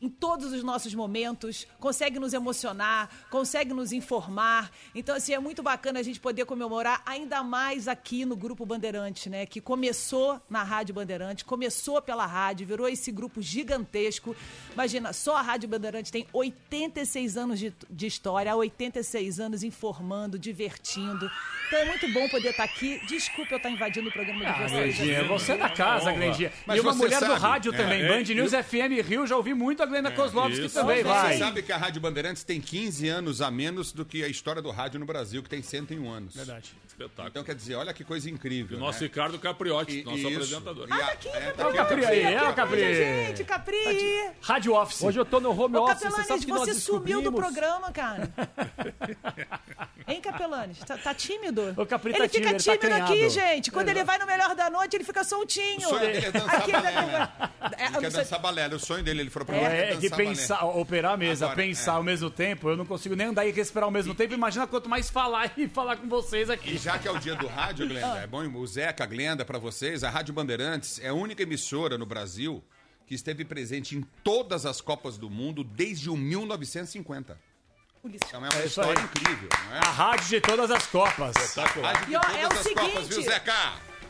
em 0.00 0.08
todos 0.08 0.52
os 0.52 0.62
nossos 0.62 0.94
momentos, 0.94 1.66
consegue 1.78 2.18
nos 2.18 2.32
emocionar, 2.32 3.10
consegue 3.30 3.74
nos 3.74 3.92
informar. 3.92 4.70
Então, 4.94 5.14
assim, 5.14 5.34
é 5.34 5.38
muito 5.38 5.62
bacana 5.62 6.00
a 6.00 6.02
gente 6.02 6.18
poder 6.18 6.46
comemorar 6.46 7.02
ainda 7.04 7.42
mais 7.42 7.86
aqui 7.86 8.24
no 8.24 8.34
Grupo 8.34 8.64
Bandeirante, 8.64 9.28
né? 9.28 9.44
Que 9.44 9.60
começou 9.60 10.40
na 10.48 10.62
Rádio 10.62 10.94
Bandeirante, 10.94 11.44
começou 11.44 12.00
pela 12.00 12.24
rádio, 12.24 12.66
virou 12.66 12.88
esse 12.88 13.12
grupo 13.12 13.42
gigantesco. 13.42 14.34
Imagina, 14.72 15.12
só 15.12 15.36
a 15.36 15.42
Rádio 15.42 15.68
Bandeirante 15.68 16.10
tem 16.10 16.26
86 16.32 17.36
anos 17.36 17.58
de, 17.58 17.72
de 17.90 18.06
história, 18.06 18.52
há 18.52 18.56
86 18.56 19.38
anos 19.38 19.62
informando, 19.62 20.38
divertindo. 20.38 21.30
Então 21.68 21.78
é 21.78 21.84
muito 21.84 22.08
bom 22.12 22.28
poder 22.28 22.48
estar 22.50 22.64
aqui. 22.64 23.00
Desculpa 23.06 23.52
eu 23.52 23.56
estar 23.58 23.70
invadindo 23.70 24.08
o 24.08 24.12
programa 24.12 24.40
de 24.40 24.46
Ah, 24.46 24.68
vocês. 24.68 24.96
Glendinha, 24.96 25.24
você 25.24 25.52
é 25.52 25.56
da 25.58 25.68
casa. 25.68 26.10
Mas 26.66 26.78
e 26.78 26.80
uma 26.80 26.94
mulher 26.94 27.20
do 27.20 27.26
sabe- 27.26 27.40
rádio 27.40 27.72
É, 27.74 27.76
também. 27.76 28.02
é, 28.02 28.08
Band 28.08 28.34
News 28.34 28.52
eu- 28.52 28.64
FM 28.64 29.00
Rio, 29.06 29.26
já 29.26 29.36
ouvi 29.36 29.54
muito 29.54 29.82
a 29.82 29.86
Glenda 29.90 30.10
Kozlovski 30.12 30.68
também, 30.68 31.02
vai. 31.02 31.32
Você 31.34 31.38
sabe 31.38 31.62
que 31.62 31.72
a 31.72 31.76
Rádio 31.76 32.00
Bandeirantes 32.00 32.42
tem 32.44 32.60
15 32.60 33.08
anos 33.08 33.42
a 33.42 33.50
menos 33.50 33.92
do 33.92 34.04
que 34.04 34.24
a 34.24 34.28
história 34.28 34.62
do 34.62 34.70
rádio 34.70 34.98
no 34.98 35.04
Brasil, 35.06 35.42
que 35.42 35.48
tem 35.48 35.60
101 35.62 36.10
anos. 36.10 36.34
Verdade. 36.34 36.74
Espetáculo. 36.86 37.28
Então, 37.28 37.44
quer 37.44 37.54
dizer, 37.54 37.74
olha 37.76 37.92
que 37.94 38.04
coisa 38.04 38.28
incrível. 38.30 38.76
E 38.76 38.80
o 38.80 38.84
nosso 38.84 39.00
né? 39.00 39.06
Ricardo 39.06 39.38
Capriotti, 39.38 40.00
E- 40.00 40.04
nosso 40.04 40.18
isso. 40.18 40.28
apresentador. 40.28 40.88
E 40.88 40.92
a- 40.92 40.96
tá 40.98 41.06
aqui, 41.12 41.28
é, 41.28 41.54
Ó 41.58 41.68
o 41.70 41.74
Capri 41.74 42.04
aí, 42.06 42.22
é 42.34 42.48
o 42.48 42.54
Capri. 42.54 42.94
Gente, 42.94 43.44
Capri! 43.44 44.30
Rádio 44.40 44.74
Office. 44.74 45.02
Hoje 45.02 45.18
eu 45.20 45.24
tô 45.24 45.40
no 45.40 45.50
home 45.50 45.76
Ô, 45.76 45.84
office, 45.84 45.98
você 45.98 46.04
Capelanes, 46.04 46.26
sabe 46.28 46.44
que 46.44 46.50
nós 46.52 46.60
você 46.68 46.74
sumiu 46.74 47.22
do 47.22 47.32
programa, 47.32 47.90
cara. 47.92 48.30
hein, 50.06 50.20
Capelanes? 50.20 50.78
Tá, 50.80 50.96
tá 50.98 51.14
tímido? 51.14 51.74
O 51.76 51.86
Capri 51.86 52.10
ele 52.10 52.18
tá 52.18 52.28
fica 52.28 52.38
tímido, 52.38 52.50
ele 52.50 52.64
tá 52.64 52.72
tímido 52.76 52.94
aqui, 52.94 53.12
acanhado. 53.12 53.30
gente. 53.30 53.70
Quando 53.70 53.88
ele 53.88 54.04
vai 54.04 54.18
no 54.18 54.26
melhor 54.26 54.54
da 54.54 54.68
noite, 54.70 54.96
ele 54.96 55.04
fica 55.04 55.24
soltinho. 55.24 55.78
O 55.86 55.90
sonho 55.90 56.00
dele 56.12 56.26
é 56.26 56.30
dançar 56.32 56.54
Aqui 56.56 56.72
balé, 56.72 56.88
ele- 56.88 57.06
né? 57.06 57.28
É, 57.78 57.84
Ele 57.86 57.98
quer 57.98 58.10
você- 58.10 58.16
dançar 58.18 58.38
balé. 58.38 58.68
O 58.68 58.78
sonho 58.78 59.02
dele, 59.02 59.20
ele 59.20 59.30
falou 59.30 59.46
pra 59.46 59.56
mim, 59.56 59.62
É, 59.80 59.96
que 59.96 60.10
pensar, 60.10 60.58
balé. 60.60 60.80
operar 60.80 61.12
a 61.12 61.16
mesa, 61.16 61.46
Agora, 61.46 61.56
pensar 61.56 61.92
é. 61.92 61.94
ao 61.96 62.02
mesmo 62.02 62.30
tempo, 62.30 62.68
eu 62.68 62.76
não 62.76 62.84
consigo 62.86 63.14
nem 63.16 63.28
andar 63.28 63.46
e 63.46 63.50
respirar 63.52 63.84
ao 63.84 63.90
mesmo 63.90 64.14
tempo. 64.14 64.34
Imagina 64.34 64.66
quanto 64.66 64.88
mais 64.88 65.08
falar 65.10 65.52
e 65.58 65.68
falar 65.68 65.96
com 65.96 66.08
vocês 66.08 66.48
aqui. 66.50 66.72
E 66.74 66.78
já 66.78 66.98
que 66.98 67.06
é 67.08 67.10
o 67.10 67.18
dia 67.18 67.34
do 67.34 67.46
rádio, 67.46 67.86
Glenda, 67.88 68.18
é 68.18 68.26
bom 68.26 68.44
o 68.46 68.66
Zeca, 68.66 69.04
a 69.04 69.06
Glenda, 69.06 69.44
pra 69.44 69.58
vocês, 69.58 70.04
a 70.04 70.10
Rádio 70.10 70.32
Bandeirantes 70.34 71.00
é 71.02 71.08
a 71.08 71.14
única 71.14 71.42
emissora 71.42 71.96
no 71.98 72.06
Brasil 72.06 72.62
que 73.06 73.14
esteve 73.14 73.44
presente 73.44 73.96
em 73.96 74.02
todas 74.22 74.64
as 74.64 74.80
Copas 74.80 75.18
do 75.18 75.28
Mundo 75.28 75.64
desde 75.64 76.08
o 76.08 76.16
1950. 76.16 77.38
Então 78.04 78.44
é 78.46 78.48
uma 78.48 78.62
É 78.62 78.66
história 78.66 78.98
aí. 78.98 79.04
incrível, 79.04 79.48
não 79.66 79.76
é? 79.76 79.78
A 79.80 79.90
rádio 79.90 80.26
de 80.28 80.40
todas 80.40 80.70
as 80.70 80.86
copas. 80.86 81.34
Rádio 81.56 82.06
de 82.06 82.12
E, 82.12 82.16
ó, 82.16 82.20
todas 82.20 82.36
é 82.36 82.44
o 82.44 82.46
as 82.52 82.62
Copas, 82.68 83.08
viu, 83.08 83.16
seguinte- 83.22 83.22
Zeca? 83.30 83.52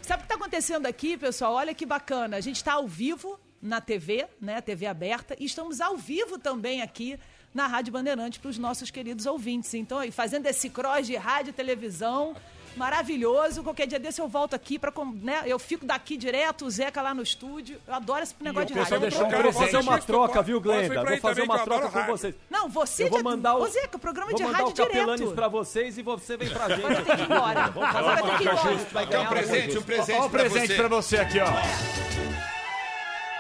Sabe 0.03 0.23
o 0.23 0.27
que 0.27 0.33
está 0.33 0.35
acontecendo 0.35 0.87
aqui, 0.87 1.17
pessoal? 1.17 1.55
Olha 1.55 1.75
que 1.75 1.85
bacana. 1.85 2.37
A 2.37 2.41
gente 2.41 2.57
está 2.57 2.75
ao 2.75 2.87
vivo 2.87 3.39
na 3.63 3.81
TV, 3.81 4.27
né? 4.41 4.61
TV 4.61 4.87
aberta, 4.87 5.37
e 5.39 5.45
estamos 5.45 5.81
ao 5.81 5.97
vivo 5.97 6.39
também 6.39 6.83
aqui 6.83 7.19
na 7.55 7.67
Rádio 7.67 7.93
Bandeirante 7.93 8.39
para 8.39 8.49
os 8.49 8.59
nossos 8.59 8.91
queridos 8.91 9.27
ouvintes. 9.27 9.75
Então, 9.75 9.99
aí, 9.99 10.11
fazendo 10.13 10.47
esse 10.47 10.71
cross 10.71 11.07
de 11.07 11.17
rádio 11.17 11.51
e 11.51 11.53
televisão. 11.53 12.35
Maravilhoso. 12.77 13.65
Qualquer 13.65 13.89
dia 13.89 13.99
desse 13.99 14.21
eu 14.21 14.29
volto 14.29 14.55
aqui 14.55 14.79
para, 14.79 14.93
né? 15.21 15.43
Eu 15.45 15.59
fico 15.59 15.85
daqui 15.85 16.17
direto, 16.17 16.65
o 16.67 16.71
Zeca 16.71 17.03
lá 17.03 17.13
no 17.13 17.21
estúdio. 17.21 17.81
Eu 17.85 17.95
adoro 17.95 18.23
esse 18.23 18.33
negócio 18.41 18.69
de 18.69 18.75
rádio. 18.75 19.01
Deixou 19.01 19.27
um 19.27 19.31
Vou 19.43 19.53
fazer 19.53 19.77
uma 19.79 19.99
troca, 19.99 20.41
viu, 20.41 20.61
Glenda? 20.61 21.05
Vou 21.05 21.19
fazer 21.19 21.43
uma 21.43 21.59
troca 21.59 21.89
com 21.91 22.07
vocês. 22.07 22.35
Não, 22.49 22.69
você 22.69 23.05
Eu 23.05 23.09
vou 23.11 23.19
já- 23.19 23.25
mandar 23.25 23.57
o, 23.57 23.63
Ô, 23.63 23.67
Zeca, 23.67 23.99
programa 23.99 24.31
vou 24.31 24.39
de 24.39 24.45
mandar 24.45 24.59
rádio 24.59 24.73
o 24.73 24.77
Capelanes 24.77 25.21
direto. 25.21 25.35
pra 25.35 25.49
vocês 25.49 25.99
e 25.99 26.03
você 26.03 26.37
vem 26.37 26.49
pra 26.49 26.69
gente. 26.77 26.85
Agora 26.87 27.03
tem 27.03 27.17
que 27.17 27.23
ir 27.23 27.25
embora. 27.25 27.67
Vamos 27.71 27.89
fazer 27.91 27.99
Agora 27.99 28.23
tem 28.23 28.37
que 28.37 28.45
ir 28.45 28.47
embora. 28.47 29.21
um 29.21 29.27
presente, 29.27 29.79
um 29.79 29.83
presente 29.83 30.21
o 30.21 30.31
pra 30.31 30.41
presente 30.41 30.75
pra 30.77 30.89
você 30.89 31.17
aqui, 31.17 31.41
ó. 31.41 32.60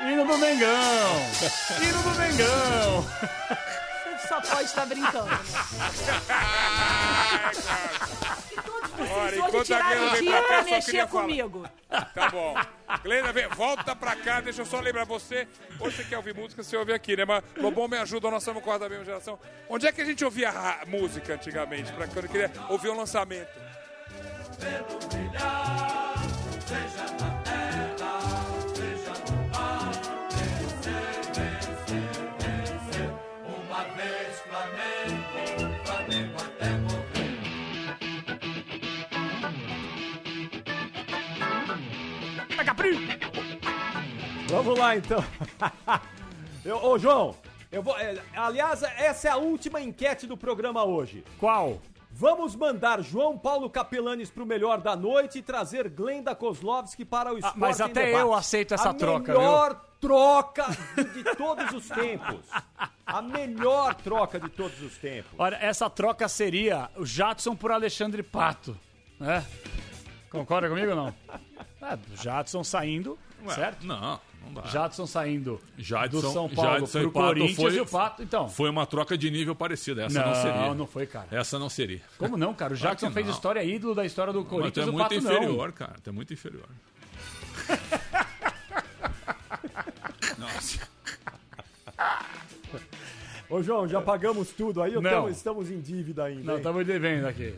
Hino 0.02 0.24
do 0.24 0.38
Mengão. 0.38 1.26
Hino 1.80 2.02
do 2.02 2.10
Mengão. 2.18 3.02
Você 4.18 4.28
só 4.28 4.40
pode 4.40 4.64
estar 4.64 4.86
brincando. 4.86 5.26
né? 5.26 5.38
Vocês 9.00 9.10
hoje 9.16 9.36
enquanto 9.38 9.60
a 9.60 9.64
tiraram 9.64 10.06
o 10.06 10.10
vem 10.10 10.22
dia 10.22 10.42
pra 10.42 10.48
cá, 10.48 10.58
só 10.64 10.70
mexer 10.70 10.84
queria 10.90 11.06
falar. 11.06 11.22
comigo. 11.22 11.66
Tá 12.14 12.28
bom. 12.30 12.54
Glenda, 13.02 13.32
vem, 13.32 13.48
volta 13.48 13.96
pra 13.96 14.14
cá, 14.16 14.40
deixa 14.40 14.60
eu 14.62 14.66
só 14.66 14.78
lembrar 14.80 15.04
você. 15.04 15.48
Hoje 15.78 15.96
você 15.96 16.04
quer 16.04 16.16
ouvir 16.18 16.34
música, 16.34 16.62
você 16.62 16.76
ouve 16.76 16.92
aqui, 16.92 17.16
né? 17.16 17.24
Mas 17.24 17.42
Lobão 17.56 17.88
me 17.88 17.96
ajuda, 17.96 18.30
nós 18.30 18.42
somos 18.42 18.62
quase 18.62 18.80
da 18.80 18.88
mesma 18.88 19.04
geração. 19.04 19.38
Onde 19.68 19.86
é 19.86 19.92
que 19.92 20.00
a 20.02 20.04
gente 20.04 20.24
ouvia 20.24 20.50
ra- 20.50 20.80
música 20.86 21.34
antigamente? 21.34 21.90
Pra 21.92 22.06
quando 22.06 22.24
eu 22.26 22.30
queria 22.30 22.50
ouvir 22.68 22.88
o 22.88 22.94
lançamento? 22.96 23.48
Uma 27.18 27.29
Vamos 44.50 44.78
lá, 44.78 44.96
então. 44.96 45.22
Eu- 46.64 46.84
ô, 46.84 46.98
João, 46.98 47.34
eu 47.72 47.82
vou. 47.82 47.96
é, 47.98 48.18
aliás, 48.36 48.82
essa 48.82 49.28
é 49.28 49.30
a 49.30 49.36
última 49.36 49.80
enquete 49.80 50.26
do 50.26 50.36
programa 50.36 50.84
hoje. 50.84 51.24
Qual? 51.38 51.80
Vamos 52.10 52.54
mandar 52.56 53.00
João 53.02 53.38
Paulo 53.38 53.70
Capelanes 53.70 54.28
pro 54.30 54.44
melhor 54.44 54.78
da 54.80 54.94
noite 54.96 55.38
e 55.38 55.42
trazer 55.42 55.88
Glenda 55.88 56.34
Kozlovski 56.34 57.04
para 57.04 57.32
o 57.32 57.38
Esporte 57.38 57.54
Ah, 57.56 57.58
mas 57.58 57.80
até 57.80 58.06
Debate. 58.06 58.20
eu 58.22 58.34
aceito 58.34 58.74
essa 58.74 58.90
a 58.90 58.94
troca, 58.94 59.32
melhor 59.32 59.80
troca 60.00 60.66
de, 60.96 61.04
de 61.22 61.24
todos 61.36 61.70
os 61.72 61.88
tempos. 61.88 62.44
A 63.06 63.22
melhor 63.22 63.94
troca 63.94 64.38
de 64.40 64.48
todos 64.50 64.82
os 64.82 64.98
tempos. 64.98 65.30
Olha, 65.38 65.56
essa 65.56 65.88
troca 65.88 66.28
seria 66.28 66.90
o 66.96 67.06
Jadson 67.06 67.54
por 67.56 67.70
Alexandre 67.72 68.22
Pato, 68.22 68.76
né? 69.18 69.46
Concorda 70.28 70.68
comigo 70.68 70.90
ou 70.90 70.96
não? 70.96 71.14
É, 71.82 71.94
o 71.94 72.22
Jadson 72.22 72.62
saindo, 72.62 73.18
Ué, 73.42 73.54
certo? 73.54 73.86
Não. 73.86 74.20
Jadson 74.70 75.06
saindo 75.06 75.60
Jadson, 75.78 76.20
do 76.20 76.32
São 76.32 76.48
Paulo 76.48 76.78
e 76.78 76.80
Pato 76.80 77.10
Corinthians 77.12 77.56
foi, 77.56 77.74
e 77.76 77.80
o 77.80 77.86
Pato, 77.86 78.22
então. 78.22 78.48
Foi 78.48 78.68
uma 78.68 78.84
troca 78.86 79.16
de 79.16 79.30
nível 79.30 79.54
parecida. 79.54 80.04
Essa 80.04 80.20
não, 80.20 80.28
Não, 80.28 80.34
seria. 80.34 80.74
não 80.74 80.86
foi, 80.86 81.06
cara. 81.06 81.28
Essa 81.30 81.58
não 81.58 81.68
seria. 81.68 82.00
Como 82.18 82.36
não, 82.36 82.52
cara? 82.52 82.74
O 82.74 82.78
Claro 82.78 82.92
Jadson 82.94 83.08
que 83.08 83.14
fez 83.14 83.26
não. 83.26 83.32
história 83.34 83.64
ídolo 83.64 83.94
da 83.94 84.04
história 84.04 84.32
do 84.32 84.40
Mas 84.40 84.48
tu 84.48 84.50
Corinthians, 84.50 84.86
é 84.86 84.90
o 84.90 84.92
muito 84.92 85.02
Pato 85.04 85.14
inferior, 85.14 85.68
não. 85.68 85.72
cara. 85.74 85.94
Tu 86.02 86.10
é 86.10 86.12
muito 86.12 86.32
inferior. 86.32 86.66
Nossa. 90.38 90.88
Ô, 93.48 93.62
João, 93.62 93.88
já 93.88 94.00
pagamos 94.00 94.50
tudo 94.50 94.82
aí 94.82 94.94
ou 94.96 95.02
Não. 95.02 95.10
tamo- 95.10 95.28
estamos 95.28 95.70
em 95.70 95.80
dívida 95.80 96.24
ainda? 96.24 96.42
Não, 96.44 96.56
estamos 96.56 96.86
devendo 96.86 97.26
aqui. 97.26 97.54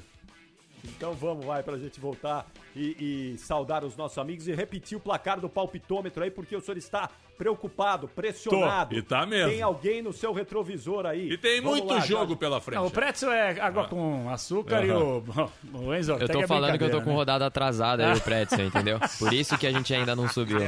Então 0.85 1.13
vamos, 1.15 1.45
vai, 1.45 1.63
pra 1.63 1.77
gente 1.79 2.01
voltar 2.01 2.47
e, 2.75 3.35
e 3.35 3.39
saudar 3.39 3.85
os 3.85 3.97
nossos 3.97 4.19
amigos 4.19 4.49
e 4.49 4.55
repetir 4.55 4.97
o 4.97 5.01
placar 5.01 5.41
do 5.41 5.49
palpitômetro 5.49 6.23
aí, 6.23 6.31
porque 6.31 6.57
o 6.57 6.61
senhor 6.61 6.77
está 6.77 7.11
preocupado, 7.37 8.09
pressionado. 8.09 8.91
Tô, 8.91 8.97
e 8.97 9.03
tá 9.03 9.27
mesmo. 9.27 9.51
Tem 9.51 9.63
alguém 9.63 10.01
no 10.03 10.13
seu 10.13 10.33
retrovisor 10.33 11.07
aí. 11.07 11.33
E 11.33 11.39
tem 11.39 11.61
Vamos 11.61 11.81
muito 11.81 11.95
lá, 11.95 12.01
jogo 12.01 12.21
Jorge. 12.21 12.37
pela 12.37 12.61
frente. 12.61 12.79
Não, 12.79 12.87
o 12.87 12.91
pretzel 12.91 13.33
é 13.33 13.61
água 13.61 13.89
com 13.89 14.31
açúcar 14.31 14.85
e 14.85 14.91
o, 14.91 15.25
o 15.75 15.95
Enzo 15.95 16.13
Eu 16.13 16.29
tô 16.29 16.41
é 16.41 16.47
falando 16.47 16.79
que 16.79 16.85
eu 16.85 16.91
tô 16.91 17.01
com 17.01 17.11
né? 17.11 17.17
rodada 17.17 17.47
atrasada 17.47 18.13
aí, 18.13 18.17
o 18.17 18.21
Pretzel, 18.21 18.67
entendeu? 18.67 18.99
Por 19.19 19.33
isso 19.33 19.59
que 19.59 19.67
a 19.67 19.73
gente 19.73 19.93
ainda 19.93 20.15
não 20.15 20.29
subiu. 20.29 20.59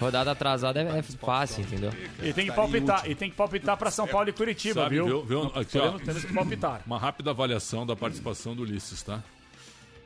Rodada 0.00 0.32
atrasada 0.32 0.82
é, 0.82 0.98
é 0.98 1.02
fácil, 1.02 1.62
entendeu? 1.62 1.92
E 2.22 2.32
tem 2.32 2.46
que 2.46 2.52
palpitar, 2.52 3.08
e 3.08 3.14
tem 3.14 3.30
que 3.30 3.36
palpitar 3.36 3.76
pra 3.76 3.90
São 3.90 4.06
Paulo 4.06 4.28
e 4.28 4.32
Curitiba, 4.32 4.82
Sabe, 4.82 4.96
viu? 4.96 5.06
viu? 5.06 5.22
viu? 5.24 5.52
Aqui, 5.54 5.78
ó. 5.78 5.98
temos 5.98 6.24
que 6.24 6.32
palpitar. 6.32 6.82
Uma 6.86 6.98
rápida 6.98 7.30
avaliação 7.30 7.86
da 7.86 7.94
participação 7.94 8.54
do 8.54 8.62
Ulisses, 8.62 9.02
tá? 9.02 9.22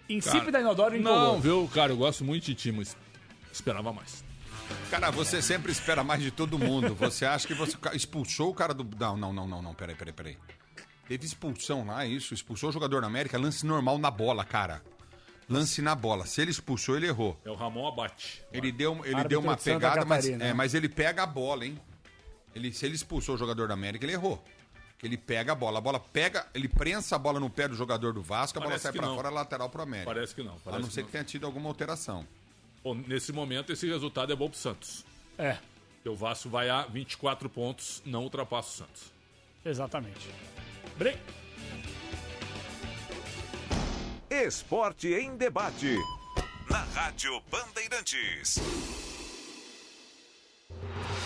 Insípida, 0.09 0.61
inodoro 0.61 0.97
e 0.97 1.01
Não, 1.01 1.41
viu, 1.41 1.69
cara, 1.73 1.93
eu 1.93 1.97
gosto 1.97 2.25
muito 2.25 2.45
de 2.45 2.55
ti, 2.55 2.73
mas 2.73 2.97
esperava 3.53 3.93
mais. 3.93 4.25
Cara, 4.91 5.11
você 5.11 5.41
sempre 5.43 5.73
espera 5.73 6.05
mais 6.05 6.23
de 6.23 6.31
todo 6.31 6.59
mundo. 6.59 6.95
Você 6.95 7.25
acha 7.25 7.47
que 7.47 7.55
você 7.55 7.77
expulsou 7.95 8.51
o 8.51 8.55
cara 8.55 8.73
do. 8.73 8.87
Não, 8.99 9.17
não, 9.17 9.33
não, 9.33 9.47
não, 9.47 9.63
não. 9.63 9.75
Peraí, 9.75 9.95
peraí, 9.95 10.13
peraí. 10.13 10.39
Teve 11.09 11.27
expulsão 11.27 11.85
lá, 11.87 12.07
isso. 12.07 12.33
Expulsou 12.33 12.71
o 12.71 12.73
jogador 12.73 13.01
da 13.01 13.07
América. 13.07 13.39
Lance 13.39 13.67
normal 13.67 13.99
na 13.99 14.11
bola, 14.11 14.45
cara. 14.45 14.83
Lance 15.49 15.83
na 15.83 15.95
bola. 15.95 16.27
Se 16.27 16.41
ele 16.41 16.51
expulsou, 16.51 16.97
ele 16.97 17.07
errou. 17.07 17.39
É 17.45 17.51
o 17.51 17.55
Ramon 17.55 17.87
Abate. 17.89 18.43
Ele 18.53 18.73
deu, 18.73 18.95
ele 19.05 19.15
Árbitro 19.15 19.29
deu 19.29 19.41
uma 19.41 19.57
de 19.57 19.63
pegada, 19.63 20.05
mas, 20.05 20.29
é, 20.29 20.37
né? 20.37 20.55
mas 20.55 20.75
ele 20.75 20.89
pega 20.89 21.23
a 21.23 21.27
bola, 21.27 21.67
hein? 21.67 21.79
Ele, 22.55 22.73
se 22.73 22.87
ele 22.87 22.95
expulsou 22.95 23.35
o 23.35 23.39
jogador 23.39 23.69
da 23.69 23.75
América, 23.75 24.05
ele 24.05 24.13
errou. 24.13 24.43
Ele 25.03 25.17
pega 25.17 25.53
a 25.53 25.55
bola. 25.55 25.79
A 25.79 25.81
bola 25.81 25.99
pega, 25.99 26.47
ele 26.55 26.69
prensa 26.69 27.17
a 27.17 27.19
bola 27.19 27.41
no 27.41 27.51
pé 27.51 27.67
do 27.67 27.75
jogador 27.75 28.13
do 28.13 28.23
Vasco, 28.23 28.59
a 28.59 28.61
bola 28.61 28.71
Parece 28.71 28.83
sai 28.85 28.93
que 28.93 28.99
pra 28.99 29.09
não. 29.09 29.17
fora, 29.17 29.31
lateral 29.31 29.69
pro 29.69 29.83
América. 29.83 30.07
Parece 30.15 30.35
que 30.35 30.43
não, 30.43 30.55
a 30.55 30.59
parece 30.63 30.83
não 30.83 30.89
que 30.89 30.95
ser 30.95 31.01
não. 31.01 31.07
que 31.07 31.13
tenha 31.13 31.25
tido 31.25 31.45
alguma 31.47 31.69
alteração. 31.69 32.27
Bom, 32.85 32.95
nesse 32.95 33.33
momento, 33.33 33.73
esse 33.73 33.87
resultado 33.89 34.33
é 34.33 34.37
bom 34.37 34.49
pro 34.49 34.59
Santos. 34.59 35.05
É, 35.39 35.57
Porque 35.97 36.09
o 36.09 36.15
Vasco 36.17 36.49
vai 36.49 36.69
a 36.71 36.83
24 36.83 37.49
pontos, 37.49 38.01
não 38.05 38.23
ultrapassa 38.25 38.69
o 38.69 38.73
Santos. 38.87 39.13
exatamente. 39.65 40.29
Bre... 40.97 41.17
Esporte 44.31 45.09
em 45.13 45.37
debate. 45.37 45.97
Na 46.71 46.85
Rádio 46.95 47.41
Bandeirantes. 47.51 48.57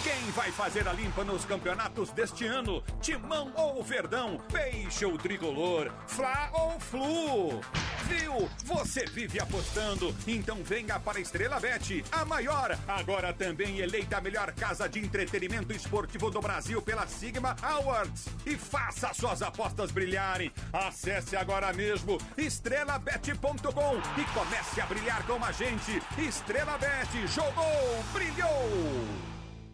Quem 0.07 0.31
vai 0.31 0.53
fazer 0.53 0.87
a 0.87 0.93
limpa 0.93 1.25
nos 1.25 1.45
campeonatos 1.45 2.13
deste 2.13 2.47
ano? 2.47 2.81
Timão 3.01 3.51
ou 3.57 3.83
Verdão? 3.83 4.39
Peixe 4.53 5.05
ou 5.05 5.19
Tricolor? 5.19 5.91
Fla 6.07 6.49
ou 6.53 6.79
Flu? 6.79 7.61
Viu? 8.05 8.49
Você 8.67 9.05
vive 9.07 9.41
apostando, 9.41 10.15
então 10.25 10.63
venha 10.63 11.01
para 11.01 11.19
a 11.19 11.21
Estrela 11.21 11.59
Bet, 11.59 12.05
a 12.13 12.25
maior, 12.25 12.79
agora 12.87 13.33
também 13.33 13.81
eleita 13.81 14.19
a 14.19 14.21
melhor 14.21 14.53
casa 14.53 14.89
de 14.89 15.01
entretenimento 15.01 15.73
esportivo 15.73 16.31
do 16.31 16.41
Brasil 16.41 16.81
pela 16.81 17.09
Sigma 17.09 17.57
Awards. 17.61 18.29
E 18.47 18.57
faça 18.57 19.13
suas 19.13 19.43
apostas 19.43 19.91
brilharem. 19.91 20.53
Acesse 20.73 21.35
agora 21.37 21.73
mesmo 21.73 22.17
estrelabet.com 22.39 24.21
e 24.21 24.25
comece 24.33 24.81
a 24.81 24.87
brilhar 24.87 25.27
com 25.27 25.45
a 25.45 25.51
gente. 25.51 26.01
Estrela 26.17 26.79
Bet, 26.79 27.27
jogou, 27.27 28.05
brilhou! 28.13 29.36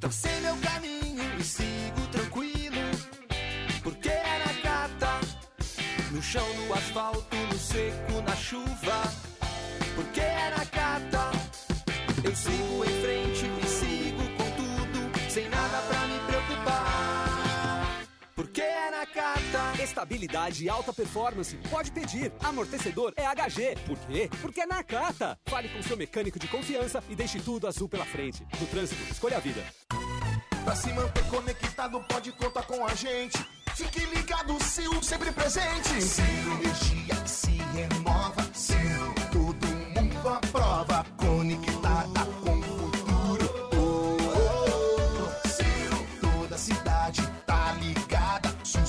Tracei 0.00 0.40
meu 0.40 0.56
caminho 0.58 1.24
e 1.40 1.42
sigo 1.42 2.06
tranquilo, 2.12 2.76
porque 3.82 4.08
é 4.08 4.42
na 4.46 4.54
cata, 4.62 5.20
no 6.12 6.22
chão, 6.22 6.46
no 6.54 6.72
asfalto, 6.72 7.36
no 7.36 7.58
seco, 7.58 8.22
na 8.24 8.36
chuva, 8.36 9.02
porque 9.96 10.20
é 10.20 10.50
na 10.56 10.64
cata. 10.66 11.32
Eu 12.22 12.34
sigo 12.36 12.84
em 12.84 13.02
frente 13.02 13.67
É 18.60 18.90
na 18.90 19.06
cata. 19.06 19.82
Estabilidade 19.82 20.64
e 20.64 20.68
alta 20.68 20.92
performance. 20.92 21.56
Pode 21.70 21.90
pedir. 21.92 22.32
Amortecedor 22.42 23.12
é 23.16 23.24
HG. 23.24 23.76
Por 23.86 23.98
quê? 23.98 24.28
Porque 24.40 24.60
é 24.60 24.66
na 24.66 24.82
Cata. 24.82 25.38
Fale 25.46 25.68
com 25.68 25.82
seu 25.82 25.96
mecânico 25.96 26.38
de 26.38 26.48
confiança 26.48 27.02
e 27.08 27.14
deixe 27.14 27.38
tudo 27.40 27.66
azul 27.66 27.88
pela 27.88 28.04
frente. 28.04 28.46
No 28.60 28.66
trânsito, 28.66 29.00
escolha 29.12 29.36
a 29.36 29.40
vida. 29.40 29.62
Pra 30.64 30.74
se 30.74 30.92
manter 30.92 31.24
conectado, 31.28 32.00
pode 32.08 32.32
contar 32.32 32.62
com 32.62 32.84
a 32.86 32.94
gente. 32.94 33.38
Fique 33.74 34.04
ligado, 34.06 34.58
Sil, 34.64 34.90
sempre 35.02 35.30
presente. 35.32 36.02
Sil, 36.02 36.48
energia 36.60 37.14
que 37.22 37.30
se 37.30 37.50
renova. 37.72 38.42
Sil, 38.52 39.06
todo 39.30 39.66
mundo 39.66 40.28
aprova. 40.28 41.06
Conectada 41.16 41.77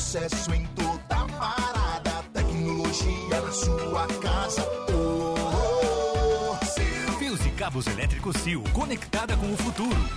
Sucesso 0.10 0.52
em 0.56 0.66
toda 0.74 1.28
parada. 1.38 2.24
Tecnologia 2.34 3.42
na 3.46 3.52
sua 3.52 4.08
casa. 4.20 4.68
Oh, 4.92 5.36
oh. 5.38 6.66
Sil. 6.66 7.14
Fios 7.20 7.46
e 7.46 7.52
cabos 7.52 7.86
elétricos 7.86 8.36
Sil, 8.42 8.64
conectada 8.74 9.38
com 9.38 9.54
o 9.54 9.56
futuro. 9.56 10.10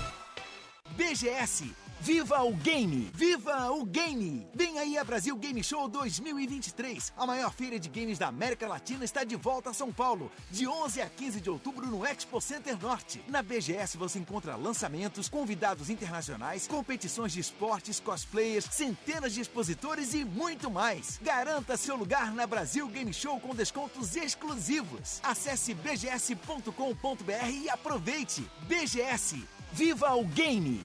BGS. 0.96 1.74
Viva 2.02 2.42
o 2.42 2.52
Game! 2.52 3.12
Viva 3.14 3.70
o 3.70 3.84
Game! 3.84 4.44
Vem 4.52 4.76
aí 4.76 4.98
a 4.98 5.04
Brasil 5.04 5.36
Game 5.36 5.62
Show 5.62 5.86
2023. 5.88 7.12
A 7.16 7.24
maior 7.24 7.52
feira 7.52 7.78
de 7.78 7.88
games 7.88 8.18
da 8.18 8.26
América 8.26 8.66
Latina 8.66 9.04
está 9.04 9.22
de 9.22 9.36
volta 9.36 9.70
a 9.70 9.72
São 9.72 9.92
Paulo, 9.92 10.28
de 10.50 10.66
11 10.66 11.00
a 11.00 11.08
15 11.08 11.40
de 11.40 11.48
outubro 11.48 11.86
no 11.86 12.04
Expo 12.04 12.40
Center 12.40 12.76
Norte. 12.76 13.22
Na 13.28 13.40
BGS 13.40 13.96
você 13.96 14.18
encontra 14.18 14.56
lançamentos, 14.56 15.28
convidados 15.28 15.90
internacionais, 15.90 16.66
competições 16.66 17.34
de 17.34 17.38
esportes, 17.38 18.00
cosplayers, 18.00 18.64
centenas 18.64 19.32
de 19.32 19.40
expositores 19.40 20.12
e 20.12 20.24
muito 20.24 20.68
mais. 20.68 21.20
Garanta 21.22 21.76
seu 21.76 21.94
lugar 21.94 22.34
na 22.34 22.48
Brasil 22.48 22.88
Game 22.88 23.14
Show 23.14 23.38
com 23.38 23.54
descontos 23.54 24.16
exclusivos. 24.16 25.20
Acesse 25.22 25.72
bgs.com.br 25.72 27.48
e 27.48 27.70
aproveite. 27.70 28.44
BGS. 28.66 29.40
Viva 29.72 30.12
o 30.16 30.24
Game! 30.24 30.80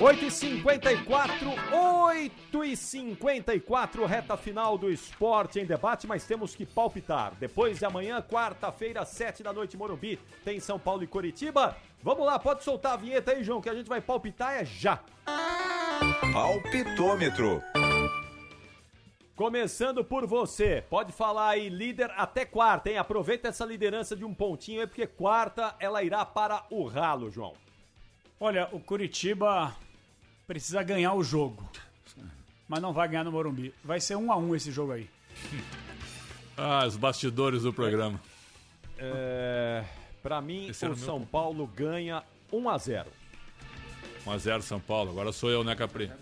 8h54, 0.00 1.54
8h54, 2.50 4.06
reta 4.06 4.34
final 4.34 4.78
do 4.78 4.90
esporte 4.90 5.60
em 5.60 5.66
debate, 5.66 6.06
mas 6.06 6.24
temos 6.24 6.54
que 6.54 6.64
palpitar. 6.64 7.34
Depois 7.38 7.78
de 7.78 7.84
amanhã, 7.84 8.22
quarta-feira, 8.22 9.04
7 9.04 9.42
da 9.42 9.52
noite, 9.52 9.76
Morumbi, 9.76 10.18
tem 10.42 10.58
São 10.58 10.78
Paulo 10.78 11.04
e 11.04 11.06
Curitiba. 11.06 11.76
Vamos 12.02 12.24
lá, 12.24 12.38
pode 12.38 12.64
soltar 12.64 12.94
a 12.94 12.96
vinheta 12.96 13.32
aí, 13.32 13.44
João, 13.44 13.60
que 13.60 13.68
a 13.68 13.74
gente 13.74 13.90
vai 13.90 14.00
palpitar 14.00 14.54
é 14.54 14.64
já. 14.64 15.00
Palpitômetro. 16.32 17.62
Começando 19.36 20.02
por 20.02 20.26
você, 20.26 20.82
pode 20.88 21.12
falar 21.12 21.50
aí, 21.50 21.68
líder 21.68 22.10
até 22.16 22.46
quarta, 22.46 22.88
hein? 22.88 22.96
Aproveita 22.96 23.48
essa 23.48 23.66
liderança 23.66 24.16
de 24.16 24.24
um 24.24 24.32
pontinho 24.32 24.80
aí, 24.80 24.86
porque 24.86 25.06
quarta 25.06 25.76
ela 25.78 26.02
irá 26.02 26.24
para 26.24 26.64
o 26.70 26.86
ralo, 26.86 27.30
João. 27.30 27.52
Olha, 28.42 28.66
o 28.72 28.80
Curitiba 28.80 29.76
precisa 30.50 30.82
ganhar 30.82 31.14
o 31.14 31.22
jogo. 31.22 31.62
Mas 32.66 32.82
não 32.82 32.92
vai 32.92 33.06
ganhar 33.06 33.22
no 33.22 33.30
Morumbi. 33.30 33.72
Vai 33.84 34.00
ser 34.00 34.16
um 34.16 34.32
a 34.32 34.36
um 34.36 34.52
esse 34.52 34.72
jogo 34.72 34.92
aí. 34.92 35.08
Ah, 36.62 36.84
os 36.86 36.94
bastidores 36.94 37.62
do 37.62 37.72
programa. 37.72 38.20
é, 38.98 39.82
pra 40.22 40.42
mim, 40.42 40.68
Esse 40.68 40.84
o 40.84 40.88
o 40.88 40.90
meu 40.90 40.98
São 40.98 41.24
Paulo 41.24 41.66
ganha 41.66 42.22
1x0. 42.52 43.06
1x0 44.26 44.60
São 44.60 44.78
Paulo. 44.78 45.10
Agora 45.10 45.32
sou 45.32 45.48
eu, 45.50 45.64
né, 45.64 45.74
Capri? 45.74 46.12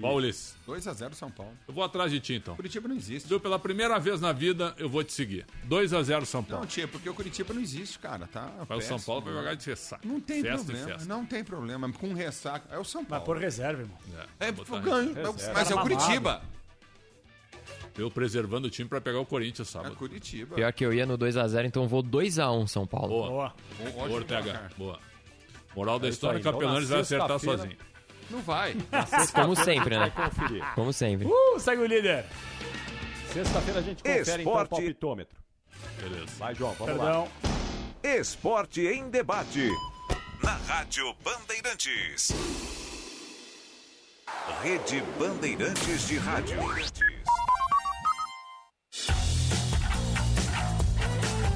Paulis. 0.00 0.56
2x0 0.66 1.14
São 1.14 1.30
Paulo. 1.30 1.52
Eu 1.68 1.74
vou 1.74 1.84
atrás 1.84 2.10
de 2.10 2.18
ti, 2.20 2.34
então. 2.34 2.56
Curitiba 2.56 2.88
não 2.88 2.96
existe. 2.96 3.28
Viu? 3.28 3.38
Pela 3.38 3.58
primeira 3.58 3.98
vez 3.98 4.20
na 4.20 4.32
vida, 4.32 4.74
eu 4.78 4.88
vou 4.88 5.04
te 5.04 5.12
seguir. 5.12 5.44
2x0 5.68 6.24
São 6.24 6.42
Paulo. 6.42 6.62
Não, 6.62 6.66
tia, 6.68 6.88
porque 6.88 7.08
o 7.08 7.14
Curitiba 7.14 7.52
não 7.52 7.60
existe, 7.60 7.98
cara, 7.98 8.26
tá? 8.26 8.50
Vai 8.68 8.78
o 8.78 8.80
São. 8.80 8.98
Paulo 9.00 9.22
vai 9.22 9.34
jogar 9.34 9.54
de 9.54 9.66
ressaca. 9.66 10.06
Não 10.08 10.20
tem 10.20 10.42
festa 10.42 10.64
problema, 10.64 10.86
festa. 10.92 11.08
não 11.08 11.26
tem 11.26 11.44
problema. 11.44 11.92
Com 11.92 12.14
ressaca. 12.14 12.74
É 12.74 12.78
o 12.78 12.84
São 12.84 13.04
Paulo. 13.04 13.22
Mas 13.22 13.26
por 13.26 13.36
reserva, 13.42 13.82
irmão. 13.82 13.98
É, 14.40 14.50
botar 14.52 14.76
eu 14.76 14.80
ganho. 14.82 15.14
reserva. 15.14 15.52
Mas 15.54 15.70
é 15.70 15.74
o 15.74 15.76
Cara 15.76 15.88
Curitiba. 15.88 16.42
Eu 17.98 18.10
preservando 18.10 18.68
o 18.68 18.70
time 18.70 18.88
pra 18.88 19.00
pegar 19.00 19.20
o 19.20 19.26
Corinthians 19.26 19.68
É 19.68 19.72
sábado. 19.72 19.94
Curitiba. 19.96 20.54
Pior 20.54 20.72
que 20.72 20.84
eu 20.84 20.94
ia 20.94 21.04
no 21.04 21.18
2x0, 21.18 21.66
então 21.66 21.86
vou 21.86 22.02
2x1 22.02 22.66
São 22.66 22.86
Paulo. 22.86 23.08
Boa. 23.08 23.28
Boa. 23.28 23.54
Boa, 23.92 24.08
Ortega. 24.10 24.70
Boa. 24.78 24.98
Moral 25.76 25.98
da 25.98 26.06
É 26.06 26.10
história, 26.10 26.36
aí. 26.36 26.40
Então, 26.40 26.52
Capelanes 26.52 26.88
na 26.88 26.94
vai 26.96 27.00
acertar 27.02 27.28
sexta-feira- 27.38 27.58
sozinho. 27.58 27.91
Não 28.30 28.40
vai. 28.40 28.76
Como 29.34 29.54
sempre, 29.56 29.98
né? 29.98 30.12
Como 30.74 30.92
sempre. 30.92 31.26
Uh, 31.26 31.58
segue 31.58 31.82
o 31.82 31.86
líder. 31.86 32.24
Sexta-feira 33.32 33.80
a 33.80 33.82
gente 33.82 34.02
confere 34.02 34.42
então 34.42 34.52
o 34.52 34.56
Esporte. 34.56 34.68
palpitômetro. 34.70 35.38
Beleza. 36.00 36.26
Vai, 36.38 36.54
João, 36.54 36.72
vamos 36.74 36.96
lá. 36.96 37.04
Perdão. 37.04 37.28
Esporte 38.02 38.80
em 38.82 39.08
debate. 39.08 39.70
Na 40.42 40.54
Rádio 40.66 41.14
Bandeirantes. 41.24 42.32
Rede 44.62 45.02
Bandeirantes 45.18 46.08
de 46.08 46.18
Rádio. 46.18 46.58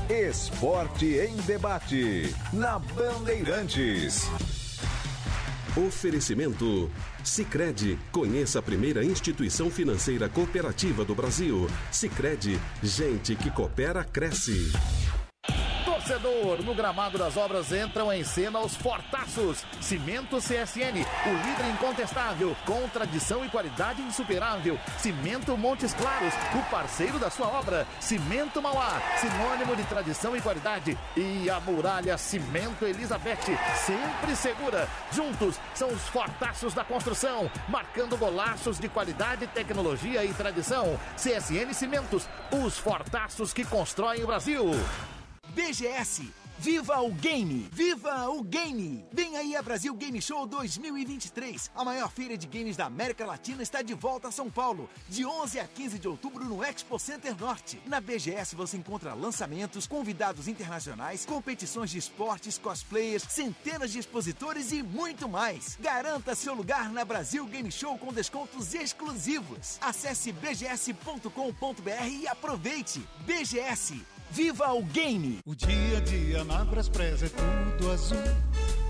Esporte 0.08 1.06
em 1.18 1.36
debate. 1.42 2.34
Na 2.52 2.78
Bandeirantes. 2.78 4.28
Oferecimento 5.76 6.90
Sicredi. 7.22 7.98
Conheça 8.10 8.60
a 8.60 8.62
primeira 8.62 9.04
instituição 9.04 9.70
financeira 9.70 10.26
cooperativa 10.26 11.04
do 11.04 11.14
Brasil. 11.14 11.68
Sicredi, 11.92 12.58
gente 12.82 13.36
que 13.36 13.50
coopera 13.50 14.02
cresce. 14.02 14.72
Torcedor, 16.06 16.62
no 16.62 16.72
gramado 16.72 17.18
das 17.18 17.36
obras 17.36 17.72
entram 17.72 18.12
em 18.12 18.22
cena 18.22 18.60
os 18.60 18.76
fortaços. 18.76 19.64
Cimento 19.80 20.36
CSN, 20.36 21.04
o 21.26 21.48
líder 21.48 21.68
incontestável, 21.72 22.56
com 22.64 22.88
tradição 22.88 23.44
e 23.44 23.48
qualidade 23.48 24.00
insuperável. 24.02 24.78
Cimento 24.98 25.56
Montes 25.56 25.92
Claros, 25.94 26.32
o 26.54 26.70
parceiro 26.70 27.18
da 27.18 27.28
sua 27.28 27.48
obra. 27.48 27.84
Cimento 27.98 28.62
Mauá, 28.62 29.02
sinônimo 29.18 29.74
de 29.74 29.82
tradição 29.82 30.36
e 30.36 30.40
qualidade. 30.40 30.96
E 31.16 31.50
a 31.50 31.58
muralha 31.58 32.16
Cimento 32.16 32.84
Elizabeth, 32.84 33.58
sempre 33.74 34.36
segura. 34.36 34.88
Juntos 35.10 35.58
são 35.74 35.88
os 35.88 36.02
fortaços 36.02 36.72
da 36.72 36.84
construção, 36.84 37.50
marcando 37.68 38.16
golaços 38.16 38.78
de 38.78 38.88
qualidade, 38.88 39.48
tecnologia 39.48 40.24
e 40.24 40.32
tradição. 40.32 40.96
CSN 41.16 41.74
Cimentos, 41.74 42.28
os 42.52 42.78
fortaços 42.78 43.52
que 43.52 43.64
constroem 43.64 44.22
o 44.22 44.28
Brasil. 44.28 44.70
BGS. 45.54 46.32
Viva 46.58 47.00
o 47.02 47.12
Game! 47.12 47.68
Viva 47.70 48.30
o 48.30 48.42
Game! 48.42 49.04
Vem 49.12 49.36
aí 49.36 49.54
a 49.54 49.62
Brasil 49.62 49.94
Game 49.94 50.20
Show 50.22 50.46
2023. 50.46 51.70
A 51.74 51.84
maior 51.84 52.10
feira 52.10 52.36
de 52.36 52.46
games 52.46 52.78
da 52.78 52.86
América 52.86 53.26
Latina 53.26 53.62
está 53.62 53.82
de 53.82 53.92
volta 53.92 54.28
a 54.28 54.32
São 54.32 54.50
Paulo, 54.50 54.88
de 55.06 55.26
11 55.26 55.60
a 55.60 55.66
15 55.66 55.98
de 55.98 56.08
outubro 56.08 56.44
no 56.46 56.64
Expo 56.64 56.98
Center 56.98 57.38
Norte. 57.38 57.78
Na 57.86 58.00
BGS 58.00 58.56
você 58.56 58.78
encontra 58.78 59.12
lançamentos, 59.12 59.86
convidados 59.86 60.48
internacionais, 60.48 61.26
competições 61.26 61.90
de 61.90 61.98
esportes, 61.98 62.56
cosplayers, 62.56 63.24
centenas 63.24 63.92
de 63.92 63.98
expositores 63.98 64.72
e 64.72 64.82
muito 64.82 65.28
mais. 65.28 65.76
Garanta 65.78 66.34
seu 66.34 66.54
lugar 66.54 66.90
na 66.90 67.04
Brasil 67.04 67.44
Game 67.46 67.70
Show 67.70 67.98
com 67.98 68.12
descontos 68.14 68.74
exclusivos. 68.74 69.76
Acesse 69.82 70.32
bgs.com.br 70.32 72.08
e 72.08 72.26
aproveite. 72.26 73.06
BGS 73.26 74.15
Viva 74.30 74.72
o 74.72 74.82
Game! 74.82 75.38
O 75.46 75.54
dia 75.54 75.98
a 75.98 76.00
dia 76.00 76.44
na 76.44 76.64
Braspress 76.64 77.22
é 77.22 77.28
tudo 77.28 77.90
azul. 77.90 78.18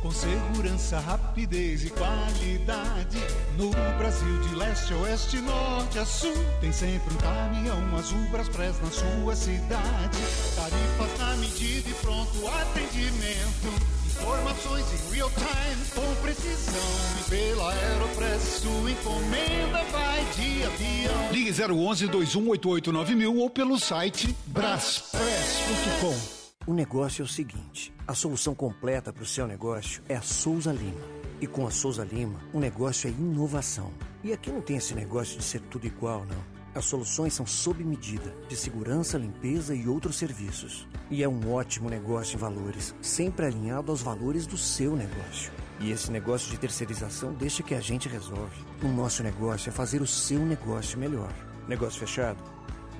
Com 0.02 0.10
segurança, 0.10 0.98
rapidez 1.00 1.84
e 1.84 1.90
qualidade. 1.90 3.18
No 3.56 3.70
Brasil, 3.98 4.40
de 4.40 4.54
leste 4.54 4.92
a 4.92 4.96
oeste, 4.98 5.38
norte 5.38 5.98
a 5.98 6.04
sul. 6.04 6.34
Tem 6.60 6.72
sempre 6.72 7.12
um 7.14 7.18
caminhão 7.18 7.96
azul 7.96 8.24
Braspress 8.30 8.80
na 8.80 8.90
sua 8.90 9.36
cidade. 9.36 10.18
Tarifas 10.54 11.18
na 11.18 11.36
medida 11.36 11.88
e 11.88 11.94
pronto 11.94 12.46
atendimento. 12.48 13.95
Informações 14.20 14.84
em 14.92 15.14
real 15.14 15.30
time 15.30 15.84
com 15.94 16.22
precisão. 16.22 16.82
E 17.20 17.30
pela 17.30 17.72
Aeropress, 17.72 18.42
sua 18.62 18.90
encomenda 18.90 19.84
vai 19.84 20.24
de 20.36 20.64
avião. 20.64 21.32
Ligue 21.32 21.50
011 21.50 22.06
2188 22.08 23.16
mil 23.16 23.36
ou 23.36 23.50
pelo 23.50 23.78
site 23.78 24.34
braspress.com. 24.46 26.36
O 26.66 26.74
negócio 26.74 27.22
é 27.22 27.24
o 27.24 27.28
seguinte: 27.28 27.92
a 28.06 28.14
solução 28.14 28.54
completa 28.54 29.12
para 29.12 29.22
o 29.22 29.26
seu 29.26 29.46
negócio 29.46 30.02
é 30.08 30.16
a 30.16 30.22
Souza 30.22 30.72
Lima. 30.72 31.16
E 31.40 31.46
com 31.46 31.66
a 31.66 31.70
Souza 31.70 32.02
Lima, 32.02 32.40
o 32.52 32.58
negócio 32.58 33.08
é 33.08 33.10
inovação. 33.10 33.92
E 34.24 34.32
aqui 34.32 34.50
não 34.50 34.62
tem 34.62 34.78
esse 34.78 34.94
negócio 34.94 35.38
de 35.38 35.44
ser 35.44 35.60
tudo 35.60 35.86
igual, 35.86 36.24
não. 36.24 36.55
As 36.76 36.84
soluções 36.84 37.32
são 37.32 37.46
sob 37.46 37.82
medida, 37.82 38.36
de 38.50 38.54
segurança, 38.54 39.16
limpeza 39.16 39.74
e 39.74 39.88
outros 39.88 40.16
serviços. 40.16 40.86
E 41.10 41.22
é 41.22 41.28
um 41.28 41.50
ótimo 41.50 41.88
negócio 41.88 42.36
em 42.36 42.38
valores, 42.38 42.94
sempre 43.00 43.46
alinhado 43.46 43.90
aos 43.90 44.02
valores 44.02 44.46
do 44.46 44.58
seu 44.58 44.94
negócio. 44.94 45.50
E 45.80 45.90
esse 45.90 46.12
negócio 46.12 46.50
de 46.50 46.58
terceirização 46.58 47.32
deixa 47.32 47.62
que 47.62 47.74
a 47.74 47.80
gente 47.80 48.10
resolve. 48.10 48.62
O 48.82 48.88
nosso 48.88 49.22
negócio 49.22 49.70
é 49.70 49.72
fazer 49.72 50.02
o 50.02 50.06
seu 50.06 50.40
negócio 50.40 50.98
melhor. 50.98 51.32
Negócio 51.66 51.98
fechado? 51.98 52.44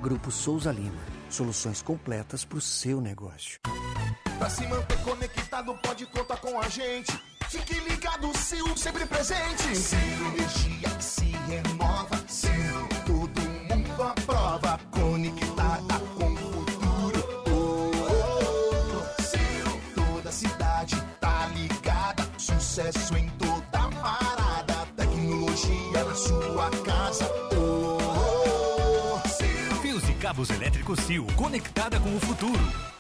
Grupo 0.01 0.31
Souza 0.31 0.73
Lima. 0.73 1.05
Soluções 1.29 1.83
completas 1.83 2.47
para 2.47 2.57
o 2.57 2.63
seu 2.63 2.99
negócio. 2.99 3.61
Pra 4.39 4.49
se 4.49 4.67
manter 4.67 4.99
conectado, 5.03 5.75
pode 5.83 6.07
contar 6.07 6.39
com 6.39 6.59
a 6.59 6.69
gente. 6.71 7.13
Fique 7.51 7.79
ligado, 7.81 8.33
Sil, 8.41 8.65
sempre 8.75 9.05
presente. 9.05 9.77
Sil, 9.77 10.21
energia 10.33 11.01
se 11.01 11.27
renova. 11.47 12.17
Sil, 12.27 12.96
mundo 13.97 14.03
aprova. 14.03 14.79
Conectada 14.91 16.01
com 16.19 16.33
o 16.33 16.37
futuro. 16.37 17.45
Oh, 17.49 17.91
oh, 18.11 18.99
oh. 18.99 19.23
Sil, 19.25 19.69
toda 19.95 20.31
cidade 20.31 21.03
tá 21.21 21.49
ligada. 21.55 22.29
Sucesso 22.39 23.17
em 23.17 23.29
toda 23.31 23.89
parada. 24.01 24.87
Tecnologia 24.97 26.05
na 26.05 26.15
sua 26.15 26.71
casa. 26.85 27.31
Oh, 27.53 27.99
oh, 28.01 29.21
oh. 29.25 29.79
Fios 29.81 30.09
e 30.09 30.13
cabos 30.15 30.51
elétricos 30.51 31.01
Sil, 31.01 31.27
conectada 31.37 31.99
com 31.99 32.15
o 32.15 32.21
futuro. 32.21 32.96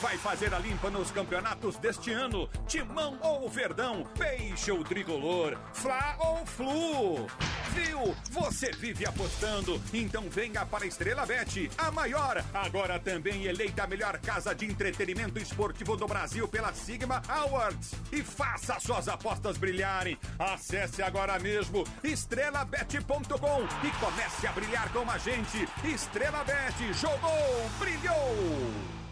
Vai 0.00 0.18
fazer 0.18 0.52
a 0.52 0.58
limpa 0.58 0.90
nos 0.90 1.10
campeonatos 1.10 1.76
deste 1.78 2.12
ano? 2.12 2.48
Timão 2.66 3.18
ou 3.22 3.48
Verdão? 3.48 4.04
Peixe 4.18 4.70
ou 4.70 4.84
Tricolor? 4.84 5.56
Fla 5.72 6.16
ou 6.18 6.44
Flu? 6.44 7.26
Viu? 7.70 8.14
Você 8.30 8.70
vive 8.72 9.06
apostando, 9.06 9.80
então 9.94 10.28
venha 10.28 10.66
para 10.66 10.84
a 10.84 10.86
Estrela 10.86 11.24
Bet, 11.24 11.70
a 11.78 11.90
maior, 11.90 12.44
agora 12.52 12.98
também 12.98 13.44
eleita 13.44 13.84
a 13.84 13.86
melhor 13.86 14.18
casa 14.18 14.54
de 14.54 14.66
entretenimento 14.66 15.38
esportivo 15.38 15.96
do 15.96 16.06
Brasil 16.06 16.46
pela 16.46 16.72
Sigma 16.74 17.22
Awards. 17.28 17.92
E 18.12 18.22
faça 18.22 18.78
suas 18.80 19.08
apostas 19.08 19.56
brilharem. 19.56 20.18
Acesse 20.38 21.02
agora 21.02 21.38
mesmo 21.38 21.84
estrelabet.com 22.04 23.86
e 23.86 23.90
comece 23.98 24.46
a 24.46 24.52
brilhar 24.52 24.92
com 24.92 25.10
a 25.10 25.16
gente. 25.16 25.66
Estrela 25.84 26.44
Bet, 26.44 26.92
jogou, 26.92 27.70
brilhou! 27.78 29.05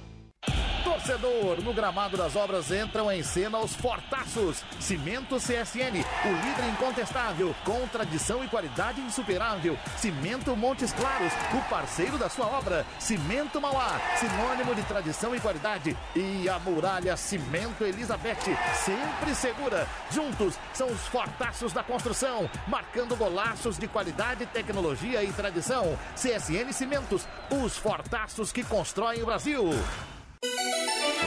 Torcedor, 1.04 1.62
no 1.62 1.74
gramado 1.74 2.16
das 2.16 2.34
obras 2.34 2.70
entram 2.70 3.12
em 3.12 3.22
cena 3.22 3.58
os 3.58 3.74
fortaços. 3.74 4.62
Cimento 4.80 5.36
CSN, 5.36 6.02
o 6.24 6.46
líder 6.46 6.68
incontestável, 6.72 7.54
com 7.62 7.86
tradição 7.88 8.42
e 8.42 8.48
qualidade 8.48 9.02
insuperável. 9.02 9.78
Cimento 9.98 10.56
Montes 10.56 10.94
Claros, 10.94 11.32
o 11.52 11.68
parceiro 11.68 12.16
da 12.16 12.30
sua 12.30 12.46
obra. 12.46 12.86
Cimento 12.98 13.60
Mauá, 13.60 14.00
sinônimo 14.16 14.74
de 14.74 14.82
tradição 14.84 15.34
e 15.34 15.40
qualidade. 15.40 15.94
E 16.16 16.48
a 16.48 16.58
muralha 16.58 17.16
Cimento 17.18 17.84
Elizabeth, 17.84 18.56
sempre 18.74 19.34
segura. 19.34 19.86
Juntos 20.10 20.58
são 20.72 20.86
os 20.88 21.06
fortaços 21.08 21.72
da 21.72 21.82
construção, 21.82 22.48
marcando 22.66 23.14
golaços 23.14 23.78
de 23.78 23.86
qualidade, 23.86 24.46
tecnologia 24.46 25.22
e 25.22 25.32
tradição. 25.32 25.98
CSN 26.14 26.72
Cimentos, 26.72 27.26
os 27.50 27.76
fortaços 27.76 28.52
que 28.52 28.64
constroem 28.64 29.22
o 29.22 29.26
Brasil. 29.26 29.70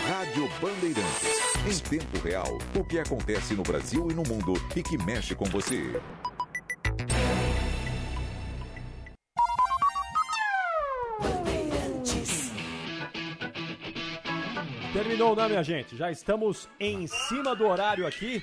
Rádio 0.07 0.49
Bandeirantes. 0.61 1.57
Em 1.65 1.89
tempo 1.89 2.19
real, 2.23 2.57
o 2.75 2.83
que 2.83 2.99
acontece 2.99 3.53
no 3.53 3.63
Brasil 3.63 4.07
e 4.09 4.13
no 4.13 4.23
mundo 4.23 4.53
e 4.75 4.83
que 4.83 4.97
mexe 4.97 5.35
com 5.35 5.45
você. 5.45 5.99
ou 15.27 15.35
não, 15.35 15.49
minha 15.49 15.63
gente? 15.63 15.97
Já 15.97 16.09
estamos 16.09 16.69
em 16.79 17.05
cima 17.05 17.53
do 17.55 17.67
horário 17.67 18.07
aqui. 18.07 18.41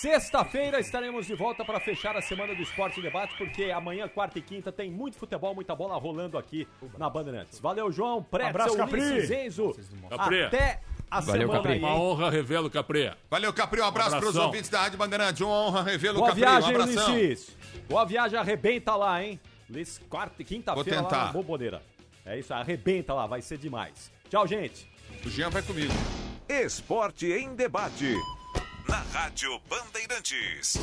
Sexta-feira 0.00 0.80
estaremos 0.80 1.26
de 1.26 1.34
volta 1.34 1.62
para 1.62 1.78
fechar 1.78 2.16
a 2.16 2.22
semana 2.22 2.54
do 2.54 2.62
Esporte 2.62 2.98
em 2.98 3.02
Debate, 3.02 3.36
porque 3.36 3.64
amanhã, 3.64 4.08
quarta 4.08 4.38
e 4.38 4.40
quinta, 4.40 4.72
tem 4.72 4.90
muito 4.90 5.18
futebol, 5.18 5.54
muita 5.54 5.76
bola 5.76 5.94
rolando 5.98 6.38
aqui 6.38 6.66
na 6.96 7.10
Bandeirantes. 7.10 7.58
Valeu, 7.60 7.92
João, 7.92 8.22
Pretzel, 8.22 8.48
Abraço, 8.48 8.76
Capri. 8.78 8.98
Ulisses, 8.98 9.30
Enzo. 9.30 9.76
Capri. 10.08 10.44
Até 10.44 10.80
a 11.10 11.20
Valeu, 11.20 11.42
semana 11.42 11.58
Capri. 11.58 11.72
aí. 11.74 11.78
Uma 11.80 11.94
honra 12.00 12.30
revê-lo, 12.30 12.70
Capri. 12.70 13.12
Valeu, 13.30 13.52
Capri. 13.52 13.82
Um 13.82 13.84
abraço 13.84 14.16
para 14.16 14.26
os 14.26 14.36
ouvintes 14.36 14.70
da 14.70 14.80
Rádio 14.80 14.96
Bandeirantes. 14.96 15.42
Uma 15.42 15.52
honra 15.52 15.82
revê-lo, 15.82 16.14
Boa 16.20 16.28
Capri. 16.28 16.40
viagem, 16.40 16.70
um 16.70 16.80
abração. 16.80 17.14
Ulisses. 17.14 17.56
Boa 17.86 18.04
viagem, 18.06 18.38
arrebenta 18.38 18.96
lá, 18.96 19.22
hein? 19.22 19.38
Ulisses, 19.68 19.98
quarta 20.08 20.40
e 20.40 20.44
quinta-feira 20.46 20.82
Vou 20.82 21.02
lá 21.02 21.08
tentar. 21.10 21.26
na 21.26 21.32
Boboneira. 21.32 21.82
É 22.24 22.38
isso, 22.38 22.54
arrebenta 22.54 23.12
lá, 23.12 23.26
vai 23.26 23.42
ser 23.42 23.58
demais. 23.58 24.10
Tchau, 24.30 24.46
gente. 24.46 24.90
O 25.26 25.28
Jean 25.28 25.50
vai 25.50 25.60
comigo. 25.60 25.92
Esporte 26.48 27.30
em 27.30 27.54
debate. 27.54 28.16
Na 28.90 29.04
Rádio 29.12 29.60
Bandeirantes. 29.68 30.74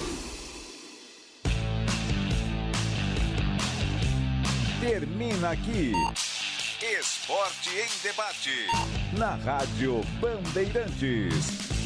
Termina 4.79 5.49
aqui. 5.51 5.91
Esporte 6.99 7.69
em 7.69 8.01
debate. 8.03 8.67
Na 9.17 9.35
Rádio 9.35 10.01
Bandeirantes. 10.21 11.76